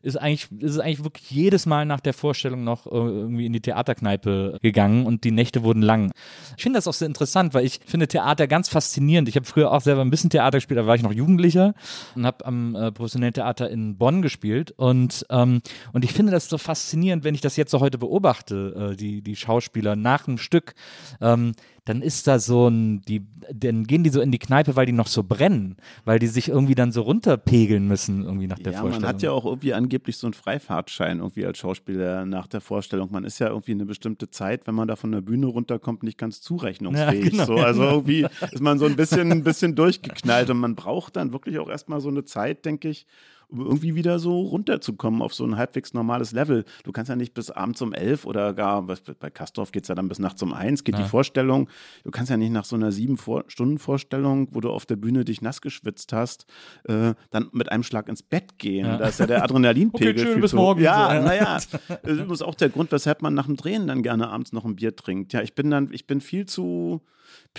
ist 0.02 0.16
eigentlich, 0.16 0.48
ist 0.60 0.72
es 0.72 0.78
eigentlich 0.78 1.04
wirklich 1.04 1.30
jedes 1.30 1.66
Mal 1.66 1.84
nach 1.84 2.00
der 2.00 2.14
Vorstellung 2.14 2.64
noch 2.64 2.86
äh, 2.86 2.90
irgendwie 2.90 3.46
in 3.46 3.52
die 3.52 3.60
Theaterkneipe 3.60 4.58
gegangen 4.62 5.06
und 5.06 5.24
die 5.24 5.30
Nächte 5.30 5.62
wurden 5.62 5.82
lang. 5.82 6.12
Ich 6.56 6.62
finde 6.62 6.78
das 6.78 6.86
auch 6.86 6.92
sehr 6.92 7.08
interessant, 7.08 7.54
weil 7.54 7.64
ich 7.64 7.80
finde 7.84 8.08
Theater 8.08 8.46
ganz 8.46 8.68
faszinierend. 8.68 9.28
Ich 9.28 9.36
habe 9.36 9.46
früher 9.46 9.72
auch 9.72 9.80
selber 9.80 10.02
ein 10.02 10.10
bisschen 10.10 10.30
Theater 10.30 10.58
gespielt, 10.58 10.78
da 10.78 10.86
war 10.86 10.94
ich 10.94 11.02
noch 11.02 11.12
Jugendlicher 11.12 11.74
und 12.14 12.26
habe 12.26 12.44
am 12.46 12.74
äh, 12.74 12.92
professionellen 12.92 13.34
Theater 13.34 13.70
in 13.70 13.96
Bonn 13.96 14.22
gespielt 14.22 14.72
und, 14.72 15.26
ähm, 15.30 15.60
und 15.92 16.04
ich 16.04 16.12
finde 16.12 16.32
das 16.32 16.48
so 16.48 16.58
faszinierend, 16.58 17.24
wenn 17.24 17.34
ich 17.34 17.40
das 17.40 17.56
jetzt 17.56 17.70
so 17.70 17.80
heute 17.80 17.98
beobachte, 17.98 18.92
äh, 18.92 18.96
die, 18.96 19.22
die 19.22 19.36
Schauspieler 19.36 19.96
nach 19.96 20.28
einem 20.28 20.38
Stück. 20.38 20.74
Ähm, 21.20 21.52
dann 21.88 22.02
ist 22.02 22.26
da 22.26 22.38
so 22.38 22.68
ein, 22.68 23.00
die, 23.02 23.22
dann 23.52 23.84
gehen 23.84 24.04
die 24.04 24.10
so 24.10 24.20
in 24.20 24.30
die 24.30 24.38
Kneipe, 24.38 24.76
weil 24.76 24.84
die 24.84 24.92
noch 24.92 25.06
so 25.06 25.22
brennen, 25.22 25.76
weil 26.04 26.18
die 26.18 26.26
sich 26.26 26.48
irgendwie 26.48 26.74
dann 26.74 26.92
so 26.92 27.00
runterpegeln 27.00 27.88
müssen, 27.88 28.24
irgendwie 28.24 28.46
nach 28.46 28.58
der 28.58 28.74
ja, 28.74 28.80
Vorstellung. 28.80 29.02
Man 29.02 29.14
hat 29.14 29.22
ja 29.22 29.30
auch 29.30 29.46
irgendwie 29.46 29.72
angeblich 29.72 30.18
so 30.18 30.26
einen 30.26 30.34
Freifahrtschein 30.34 31.20
irgendwie 31.20 31.46
als 31.46 31.58
Schauspieler 31.58 32.26
nach 32.26 32.46
der 32.46 32.60
Vorstellung. 32.60 33.10
Man 33.10 33.24
ist 33.24 33.38
ja 33.38 33.48
irgendwie 33.48 33.72
eine 33.72 33.86
bestimmte 33.86 34.28
Zeit, 34.28 34.66
wenn 34.66 34.74
man 34.74 34.86
da 34.86 34.96
von 34.96 35.12
der 35.12 35.22
Bühne 35.22 35.46
runterkommt, 35.46 36.02
nicht 36.02 36.18
ganz 36.18 36.42
zurechnungsfähig. 36.42 36.98
Ja, 37.18 37.30
genau, 37.30 37.44
so. 37.46 37.56
Also 37.56 37.82
irgendwie 37.84 38.26
ist 38.52 38.60
man 38.60 38.78
so 38.78 38.84
ein 38.84 38.96
bisschen, 38.96 39.32
ein 39.32 39.42
bisschen 39.42 39.74
durchgeknallt 39.74 40.50
und 40.50 40.58
man 40.58 40.74
braucht 40.74 41.16
dann 41.16 41.32
wirklich 41.32 41.58
auch 41.58 41.68
erstmal 41.68 42.00
so 42.00 42.08
eine 42.08 42.24
Zeit, 42.24 42.64
denke 42.64 42.90
ich, 42.90 43.06
um 43.48 43.60
irgendwie 43.60 43.94
wieder 43.94 44.18
so 44.18 44.40
runterzukommen 44.40 45.22
auf 45.22 45.34
so 45.34 45.44
ein 45.44 45.56
halbwegs 45.56 45.94
normales 45.94 46.32
Level. 46.32 46.64
Du 46.84 46.92
kannst 46.92 47.08
ja 47.08 47.16
nicht 47.16 47.34
bis 47.34 47.50
abends 47.50 47.80
um 47.80 47.92
elf 47.92 48.24
oder 48.24 48.52
gar, 48.52 48.82
bei 48.82 49.30
Kastorf 49.30 49.72
geht 49.72 49.84
es 49.84 49.88
ja 49.88 49.94
dann 49.94 50.08
bis 50.08 50.18
nachts 50.18 50.42
um 50.42 50.52
eins, 50.52 50.84
geht 50.84 50.96
ja. 50.96 51.02
die 51.02 51.08
Vorstellung. 51.08 51.68
Du 52.04 52.10
kannst 52.10 52.30
ja 52.30 52.36
nicht 52.36 52.52
nach 52.52 52.64
so 52.64 52.76
einer 52.76 52.92
sieben 52.92 53.18
Stunden 53.46 53.78
Vorstellung, 53.78 54.48
wo 54.52 54.60
du 54.60 54.70
auf 54.70 54.86
der 54.86 54.96
Bühne 54.96 55.24
dich 55.24 55.40
nass 55.40 55.60
geschwitzt 55.60 56.12
hast, 56.12 56.46
äh, 56.84 57.14
dann 57.30 57.48
mit 57.52 57.72
einem 57.72 57.82
Schlag 57.82 58.08
ins 58.08 58.22
Bett 58.22 58.58
gehen. 58.58 58.86
Ja. 58.86 58.98
Da 58.98 59.08
ist 59.08 59.20
ja 59.20 59.26
der 59.26 59.42
Adrenalinpegel 59.42 60.12
okay, 60.12 60.32
schön, 60.32 60.40
bis 60.40 60.52
morgen. 60.52 60.82
Ja, 60.82 61.20
naja. 61.20 61.58
Das 62.02 62.18
ist 62.30 62.42
auch 62.42 62.54
der 62.54 62.68
Grund, 62.68 62.92
weshalb 62.92 63.22
man 63.22 63.34
nach 63.34 63.46
dem 63.46 63.56
Drehen 63.56 63.86
dann 63.86 64.02
gerne 64.02 64.28
abends 64.28 64.52
noch 64.52 64.64
ein 64.64 64.76
Bier 64.76 64.94
trinkt. 64.94 65.32
Ja, 65.32 65.42
ich 65.42 65.54
bin 65.54 65.70
dann, 65.70 65.88
ich 65.92 66.06
bin 66.06 66.20
viel 66.20 66.46
zu 66.46 67.02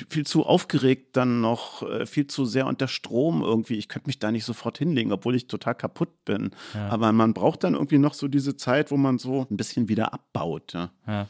viel 0.08 0.26
zu 0.26 0.46
aufgeregt 0.46 1.18
dann 1.18 1.42
noch, 1.42 1.84
äh, 1.84 2.06
viel 2.06 2.28
zu 2.28 2.46
sehr 2.46 2.68
unter 2.68 2.88
Strom 2.88 3.42
irgendwie. 3.42 3.76
Ich 3.76 3.90
könnte 3.90 4.08
mich 4.08 4.20
da 4.20 4.32
nicht 4.32 4.46
sofort 4.46 4.78
hinlegen, 4.78 5.12
obwohl 5.12 5.36
ich 5.36 5.48
total 5.48 5.76
kaputt 5.76 6.26
bin. 6.26 6.52
Ja. 6.74 6.90
Aber 6.90 7.12
man 7.12 7.34
braucht 7.34 7.64
dann 7.64 7.74
irgendwie 7.74 7.98
noch 7.98 8.14
so 8.14 8.28
diese 8.28 8.56
Zeit, 8.56 8.92
wo 8.92 8.98
man 8.98 9.18
so 9.18 9.48
ein 9.50 9.58
bisschen 9.58 9.90
wieder 9.90 10.14
abbaut. 10.14 10.74
Ja. 10.74 10.92
ja. 11.08 11.28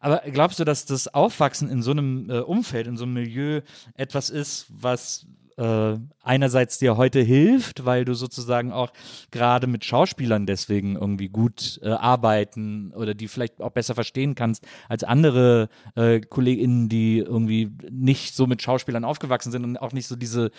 Aber 0.00 0.22
glaubst 0.30 0.60
du, 0.60 0.64
dass 0.64 0.86
das 0.86 1.12
Aufwachsen 1.12 1.68
in 1.68 1.82
so 1.82 1.90
einem 1.90 2.30
äh, 2.30 2.40
Umfeld, 2.40 2.86
in 2.86 2.96
so 2.96 3.04
einem 3.04 3.14
Milieu 3.14 3.60
etwas 3.94 4.30
ist, 4.30 4.66
was 4.68 5.26
äh, 5.58 5.98
einerseits 6.22 6.78
dir 6.78 6.96
heute 6.96 7.20
hilft, 7.20 7.84
weil 7.84 8.04
du 8.04 8.14
sozusagen 8.14 8.72
auch 8.72 8.92
gerade 9.30 9.66
mit 9.66 9.84
Schauspielern 9.84 10.46
deswegen 10.46 10.94
irgendwie 10.94 11.28
gut 11.28 11.80
äh, 11.82 11.88
arbeiten 11.88 12.92
oder 12.94 13.14
die 13.14 13.28
vielleicht 13.28 13.60
auch 13.60 13.72
besser 13.72 13.94
verstehen 13.94 14.34
kannst 14.34 14.66
als 14.88 15.04
andere 15.04 15.68
äh, 15.96 16.20
KollegInnen, 16.20 16.88
die 16.88 17.18
irgendwie 17.18 17.72
nicht 17.90 18.36
so 18.36 18.46
mit 18.46 18.62
Schauspielern 18.62 19.04
aufgewachsen 19.04 19.50
sind 19.50 19.64
und 19.64 19.76
auch 19.78 19.92
nicht 19.92 20.06
so 20.06 20.16
diese, 20.16 20.50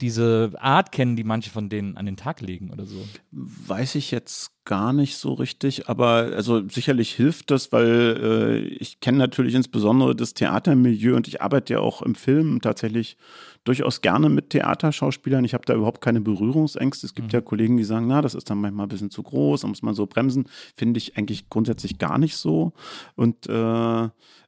diese 0.00 0.52
Art 0.58 0.92
kennen, 0.92 1.16
die 1.16 1.24
manche 1.24 1.50
von 1.50 1.68
denen 1.68 1.96
an 1.96 2.06
den 2.06 2.16
Tag 2.16 2.40
legen 2.40 2.70
oder 2.70 2.84
so. 2.84 2.96
Weiß 3.30 3.94
ich 3.94 4.10
jetzt 4.10 4.52
gar 4.64 4.92
nicht 4.92 5.16
so 5.16 5.32
richtig, 5.32 5.88
aber 5.88 6.30
also 6.34 6.68
sicherlich 6.68 7.12
hilft 7.14 7.50
das, 7.50 7.72
weil 7.72 8.20
äh, 8.22 8.58
ich 8.58 9.00
kenne 9.00 9.18
natürlich 9.18 9.54
insbesondere 9.54 10.14
das 10.14 10.34
Theatermilieu 10.34 11.16
und 11.16 11.26
ich 11.26 11.42
arbeite 11.42 11.74
ja 11.74 11.80
auch 11.80 12.02
im 12.02 12.14
Film 12.14 12.60
tatsächlich 12.60 13.16
durchaus 13.64 14.00
gerne 14.00 14.28
mit 14.28 14.50
Theaterschauspielern. 14.50 15.44
Ich 15.44 15.54
habe 15.54 15.64
da 15.64 15.74
überhaupt 15.74 16.00
keine 16.00 16.20
Berührungsängste. 16.20 17.06
Es 17.06 17.14
gibt 17.14 17.28
mhm. 17.28 17.32
ja 17.32 17.40
Kollegen, 17.40 17.76
die 17.76 17.84
sagen, 17.84 18.06
na, 18.08 18.20
das 18.20 18.34
ist 18.34 18.50
dann 18.50 18.60
manchmal 18.60 18.86
ein 18.86 18.88
bisschen 18.88 19.10
zu 19.10 19.22
groß, 19.22 19.62
da 19.62 19.68
muss 19.68 19.82
man 19.82 19.94
so 19.94 20.06
bremsen. 20.06 20.46
Finde 20.76 20.98
ich 20.98 21.16
eigentlich 21.16 21.48
grundsätzlich 21.48 21.98
gar 21.98 22.18
nicht 22.18 22.36
so. 22.36 22.72
Und 23.14 23.48
äh, 23.48 24.04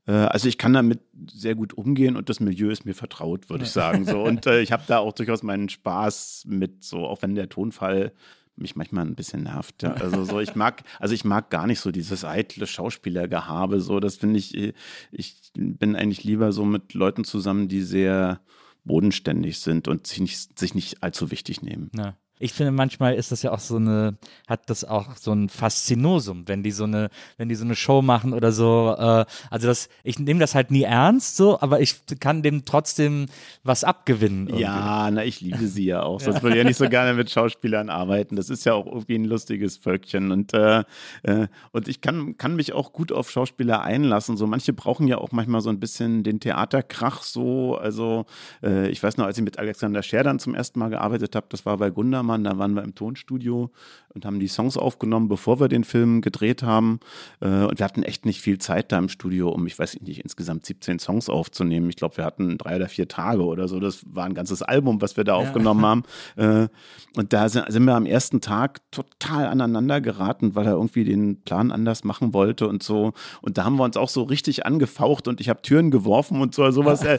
äh, 0.06 0.12
also 0.12 0.49
ich 0.49 0.59
kann 0.59 0.73
damit 0.73 1.00
sehr 1.30 1.54
gut 1.54 1.75
umgehen 1.75 2.16
und 2.16 2.28
das 2.28 2.40
Milieu 2.40 2.71
ist 2.71 2.85
mir 2.85 2.94
vertraut, 2.94 3.50
würde 3.50 3.64
ich 3.64 3.71
sagen. 3.71 4.04
So. 4.04 4.23
Und 4.23 4.47
äh, 4.47 4.61
ich 4.62 4.73
habe 4.73 4.85
da 4.87 4.99
auch 4.99 5.12
durchaus 5.12 5.42
meinen 5.42 5.68
Spaß 5.68 6.44
mit, 6.49 6.85
so 6.85 7.06
auch 7.06 7.23
wenn 7.23 7.35
der 7.35 7.49
Tonfall 7.49 8.12
mich 8.56 8.76
manchmal 8.76 9.04
ein 9.04 9.16
bisschen 9.16 9.44
nervt. 9.44 9.83
Ja. 9.83 9.94
Also 9.94 10.25
so, 10.25 10.38
ich 10.38 10.54
mag, 10.54 10.85
also 11.00 11.12
ich 11.12 11.25
mag 11.25 11.50
gar 11.50 11.66
nicht 11.66 11.80
so 11.80 11.90
dieses 11.90 12.25
eitle 12.25 12.66
Schauspielergehabe. 12.66 13.80
So, 13.80 13.99
das 13.99 14.16
finde 14.16 14.38
ich, 14.38 14.75
ich 15.11 15.37
bin 15.54 15.97
eigentlich 15.97 16.23
lieber 16.23 16.52
so 16.52 16.64
mit 16.64 16.94
Leuten 16.94 17.25
zusammen, 17.25 17.66
die 17.66 17.83
sehr 17.83 18.40
bodenständig 18.84 19.58
sind 19.58 19.88
und 19.88 20.06
sich 20.06 20.20
nicht, 20.20 20.58
sich 20.58 20.74
nicht 20.74 21.02
allzu 21.02 21.30
wichtig 21.30 21.62
nehmen. 21.62 21.90
Ja 21.96 22.16
ich 22.44 22.52
finde, 22.52 22.72
manchmal 22.72 23.14
ist 23.14 23.32
das 23.32 23.42
ja 23.42 23.52
auch 23.52 23.58
so 23.58 23.76
eine, 23.76 24.18
hat 24.46 24.68
das 24.68 24.84
auch 24.84 25.16
so 25.16 25.32
ein 25.32 25.48
Faszinosum, 25.48 26.46
wenn 26.46 26.62
die 26.62 26.72
so 26.72 26.84
eine, 26.84 27.08
wenn 27.38 27.48
die 27.48 27.54
so 27.54 27.64
eine 27.64 27.74
Show 27.74 28.02
machen 28.02 28.34
oder 28.34 28.52
so. 28.52 28.94
Äh, 28.98 29.24
also 29.48 29.66
das, 29.66 29.88
ich 30.02 30.18
nehme 30.18 30.40
das 30.40 30.54
halt 30.54 30.70
nie 30.70 30.82
ernst, 30.82 31.38
so, 31.38 31.58
aber 31.62 31.80
ich 31.80 31.96
kann 32.20 32.42
dem 32.42 32.66
trotzdem 32.66 33.26
was 33.62 33.82
abgewinnen. 33.82 34.48
Irgendwie. 34.48 34.62
Ja, 34.62 35.10
na, 35.10 35.24
ich 35.24 35.40
liebe 35.40 35.66
sie 35.66 35.86
ja 35.86 36.02
auch. 36.02 36.20
Sonst 36.24 36.42
würde 36.42 36.56
ich 36.56 36.62
ja 36.62 36.68
nicht 36.68 36.76
so 36.76 36.86
gerne 36.90 37.14
mit 37.14 37.30
Schauspielern 37.30 37.88
arbeiten. 37.88 38.36
Das 38.36 38.50
ist 38.50 38.66
ja 38.66 38.74
auch 38.74 38.84
irgendwie 38.84 39.14
ein 39.14 39.24
lustiges 39.24 39.78
Völkchen. 39.78 40.30
Und, 40.30 40.52
äh, 40.52 40.84
äh, 41.22 41.46
und 41.72 41.88
ich 41.88 42.02
kann, 42.02 42.36
kann 42.36 42.56
mich 42.56 42.74
auch 42.74 42.92
gut 42.92 43.10
auf 43.10 43.30
Schauspieler 43.30 43.80
einlassen. 43.80 44.36
So, 44.36 44.46
manche 44.46 44.74
brauchen 44.74 45.08
ja 45.08 45.16
auch 45.16 45.32
manchmal 45.32 45.62
so 45.62 45.70
ein 45.70 45.80
bisschen 45.80 46.24
den 46.24 46.40
Theaterkrach 46.40 47.22
so. 47.22 47.78
Also, 47.78 48.26
äh, 48.62 48.90
ich 48.90 49.02
weiß 49.02 49.16
noch, 49.16 49.24
als 49.24 49.38
ich 49.38 49.44
mit 49.44 49.58
Alexander 49.58 50.02
Scher 50.02 50.24
dann 50.24 50.38
zum 50.38 50.54
ersten 50.54 50.78
Mal 50.78 50.90
gearbeitet 50.90 51.34
habe, 51.34 51.46
das 51.48 51.64
war 51.64 51.78
bei 51.78 51.88
Gunda 51.88 52.22
Kameramann, 52.34 52.44
da 52.44 52.58
waren 52.58 52.74
wir 52.74 52.82
im 52.82 52.94
Tonstudio 52.94 53.70
und 54.14 54.24
haben 54.24 54.40
die 54.40 54.48
Songs 54.48 54.76
aufgenommen, 54.76 55.28
bevor 55.28 55.60
wir 55.60 55.68
den 55.68 55.84
Film 55.84 56.20
gedreht 56.20 56.62
haben. 56.62 57.00
Äh, 57.40 57.64
und 57.64 57.78
wir 57.78 57.84
hatten 57.84 58.02
echt 58.02 58.26
nicht 58.26 58.40
viel 58.40 58.58
Zeit 58.58 58.92
da 58.92 58.98
im 58.98 59.08
Studio, 59.08 59.48
um, 59.48 59.66
ich 59.66 59.78
weiß 59.78 60.00
nicht, 60.00 60.22
insgesamt 60.22 60.66
17 60.66 60.98
Songs 60.98 61.28
aufzunehmen. 61.28 61.88
Ich 61.88 61.96
glaube, 61.96 62.16
wir 62.18 62.24
hatten 62.24 62.58
drei 62.58 62.76
oder 62.76 62.88
vier 62.88 63.08
Tage 63.08 63.44
oder 63.44 63.68
so. 63.68 63.80
Das 63.80 64.04
war 64.06 64.24
ein 64.24 64.34
ganzes 64.34 64.62
Album, 64.62 65.00
was 65.00 65.16
wir 65.16 65.24
da 65.24 65.32
ja. 65.32 65.38
aufgenommen 65.38 65.84
haben. 65.84 66.02
Äh, 66.36 66.68
und 67.16 67.32
da 67.32 67.48
sind 67.48 67.84
wir 67.84 67.94
am 67.94 68.06
ersten 68.06 68.40
Tag 68.40 68.80
total 68.90 69.46
aneinander 69.46 70.00
geraten, 70.00 70.54
weil 70.54 70.66
er 70.66 70.72
irgendwie 70.72 71.04
den 71.04 71.42
Plan 71.42 71.70
anders 71.70 72.04
machen 72.04 72.32
wollte 72.32 72.68
und 72.68 72.82
so. 72.82 73.12
Und 73.42 73.58
da 73.58 73.64
haben 73.64 73.76
wir 73.76 73.84
uns 73.84 73.96
auch 73.96 74.08
so 74.08 74.22
richtig 74.22 74.66
angefaucht 74.66 75.28
und 75.28 75.40
ich 75.40 75.48
habe 75.48 75.62
Türen 75.62 75.90
geworfen 75.90 76.40
und 76.40 76.54
so 76.54 76.70
sowas. 76.70 77.04
Äh, 77.04 77.18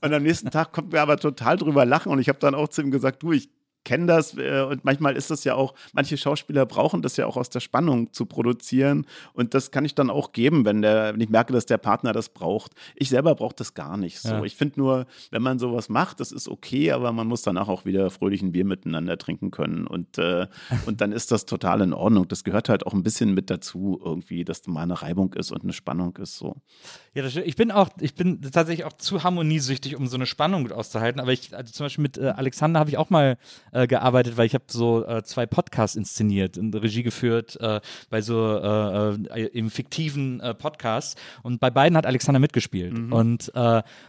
und 0.00 0.12
am 0.12 0.22
nächsten 0.22 0.50
Tag 0.50 0.72
konnten 0.72 0.92
wir 0.92 1.02
aber 1.02 1.16
total 1.16 1.56
drüber 1.56 1.84
lachen 1.84 2.10
und 2.10 2.18
ich 2.18 2.28
habe 2.28 2.38
dann 2.38 2.54
auch 2.54 2.68
zu 2.68 2.82
ihm 2.82 2.90
gesagt, 2.90 3.22
du, 3.22 3.32
ich 3.32 3.48
kenne 3.84 4.06
das 4.06 4.36
äh, 4.36 4.66
und 4.68 4.84
manchmal 4.84 5.16
ist 5.16 5.30
das 5.30 5.44
ja 5.44 5.54
auch, 5.54 5.74
manche 5.92 6.16
Schauspieler 6.16 6.66
brauchen 6.66 7.02
das 7.02 7.16
ja 7.16 7.26
auch 7.26 7.36
aus 7.36 7.50
der 7.50 7.60
Spannung 7.60 8.12
zu 8.12 8.26
produzieren 8.26 9.06
und 9.32 9.54
das 9.54 9.70
kann 9.70 9.84
ich 9.84 9.94
dann 9.94 10.10
auch 10.10 10.32
geben, 10.32 10.64
wenn, 10.64 10.82
der, 10.82 11.14
wenn 11.14 11.20
ich 11.20 11.28
merke, 11.28 11.52
dass 11.52 11.66
der 11.66 11.78
Partner 11.78 12.12
das 12.12 12.28
braucht. 12.28 12.72
Ich 12.94 13.08
selber 13.08 13.34
brauche 13.34 13.54
das 13.54 13.74
gar 13.74 13.96
nicht 13.96 14.20
so. 14.20 14.28
Ja. 14.28 14.44
Ich 14.44 14.56
finde 14.56 14.80
nur, 14.80 15.06
wenn 15.30 15.42
man 15.42 15.58
sowas 15.58 15.88
macht, 15.88 16.20
das 16.20 16.32
ist 16.32 16.48
okay, 16.48 16.92
aber 16.92 17.12
man 17.12 17.26
muss 17.26 17.42
danach 17.42 17.68
auch 17.68 17.84
wieder 17.84 18.10
fröhlich 18.10 18.42
ein 18.42 18.52
Bier 18.52 18.64
miteinander 18.64 19.16
trinken 19.18 19.50
können 19.50 19.86
und, 19.86 20.18
äh, 20.18 20.46
und 20.86 21.00
dann 21.00 21.12
ist 21.12 21.32
das 21.32 21.46
total 21.46 21.80
in 21.80 21.92
Ordnung. 21.92 22.28
Das 22.28 22.44
gehört 22.44 22.68
halt 22.68 22.86
auch 22.86 22.92
ein 22.92 23.02
bisschen 23.02 23.32
mit 23.34 23.50
dazu 23.50 24.00
irgendwie, 24.04 24.44
dass 24.44 24.66
mal 24.66 24.82
eine 24.82 25.00
Reibung 25.00 25.32
ist 25.34 25.52
und 25.52 25.62
eine 25.62 25.72
Spannung 25.72 26.16
ist 26.16 26.36
so. 26.36 26.56
Ja, 27.14 27.24
ich 27.24 27.56
bin 27.56 27.70
auch, 27.70 27.88
ich 28.00 28.14
bin 28.14 28.40
tatsächlich 28.42 28.84
auch 28.84 28.92
zu 28.92 29.24
harmoniesüchtig, 29.24 29.96
um 29.96 30.06
so 30.06 30.16
eine 30.16 30.26
Spannung 30.26 30.70
auszuhalten, 30.70 31.20
aber 31.20 31.32
ich, 31.32 31.56
also 31.56 31.72
zum 31.72 31.86
Beispiel 31.86 32.02
mit 32.02 32.18
äh, 32.18 32.28
Alexander 32.28 32.80
habe 32.80 32.90
ich 32.90 32.98
auch 32.98 33.10
mal 33.10 33.38
äh, 33.72 33.86
gearbeitet, 33.86 34.36
weil 34.36 34.46
ich 34.46 34.54
habe 34.54 34.64
so 34.68 35.06
äh, 35.06 35.22
zwei 35.22 35.46
Podcasts 35.46 35.96
inszeniert 35.96 36.58
und 36.58 36.74
Regie 36.74 37.02
geführt 37.02 37.58
äh, 37.60 37.80
bei 38.08 38.20
so 38.20 38.56
äh, 38.56 39.40
äh, 39.40 39.46
im 39.46 39.70
fiktiven 39.70 40.42
Podcasts 40.58 41.16
und 41.42 41.60
bei 41.60 41.70
beiden 41.70 41.96
hat 41.96 42.06
Alexander 42.06 42.38
mitgespielt 42.38 42.96
mhm. 42.96 43.12
und 43.12 43.52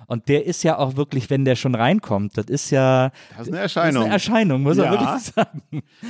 und 0.08 0.27
der 0.27 0.46
ist 0.46 0.63
ja 0.63 0.77
auch 0.77 0.96
wirklich, 0.96 1.30
wenn 1.30 1.46
der 1.46 1.56
schon 1.56 1.75
reinkommt, 1.75 2.38
das 2.38 2.46
ist 2.46 2.70
ja 2.70 3.12
das 3.38 3.48
ist 3.48 3.53
eine 3.53 3.62
Erscheinung, 3.62 4.01
ist 4.01 4.06
eine 4.06 4.13
Erscheinung, 4.13 4.62
muss 4.63 4.77
ja. 4.77 4.84
er 4.86 4.91
wirklich 4.91 5.34
sagen. 5.34 5.62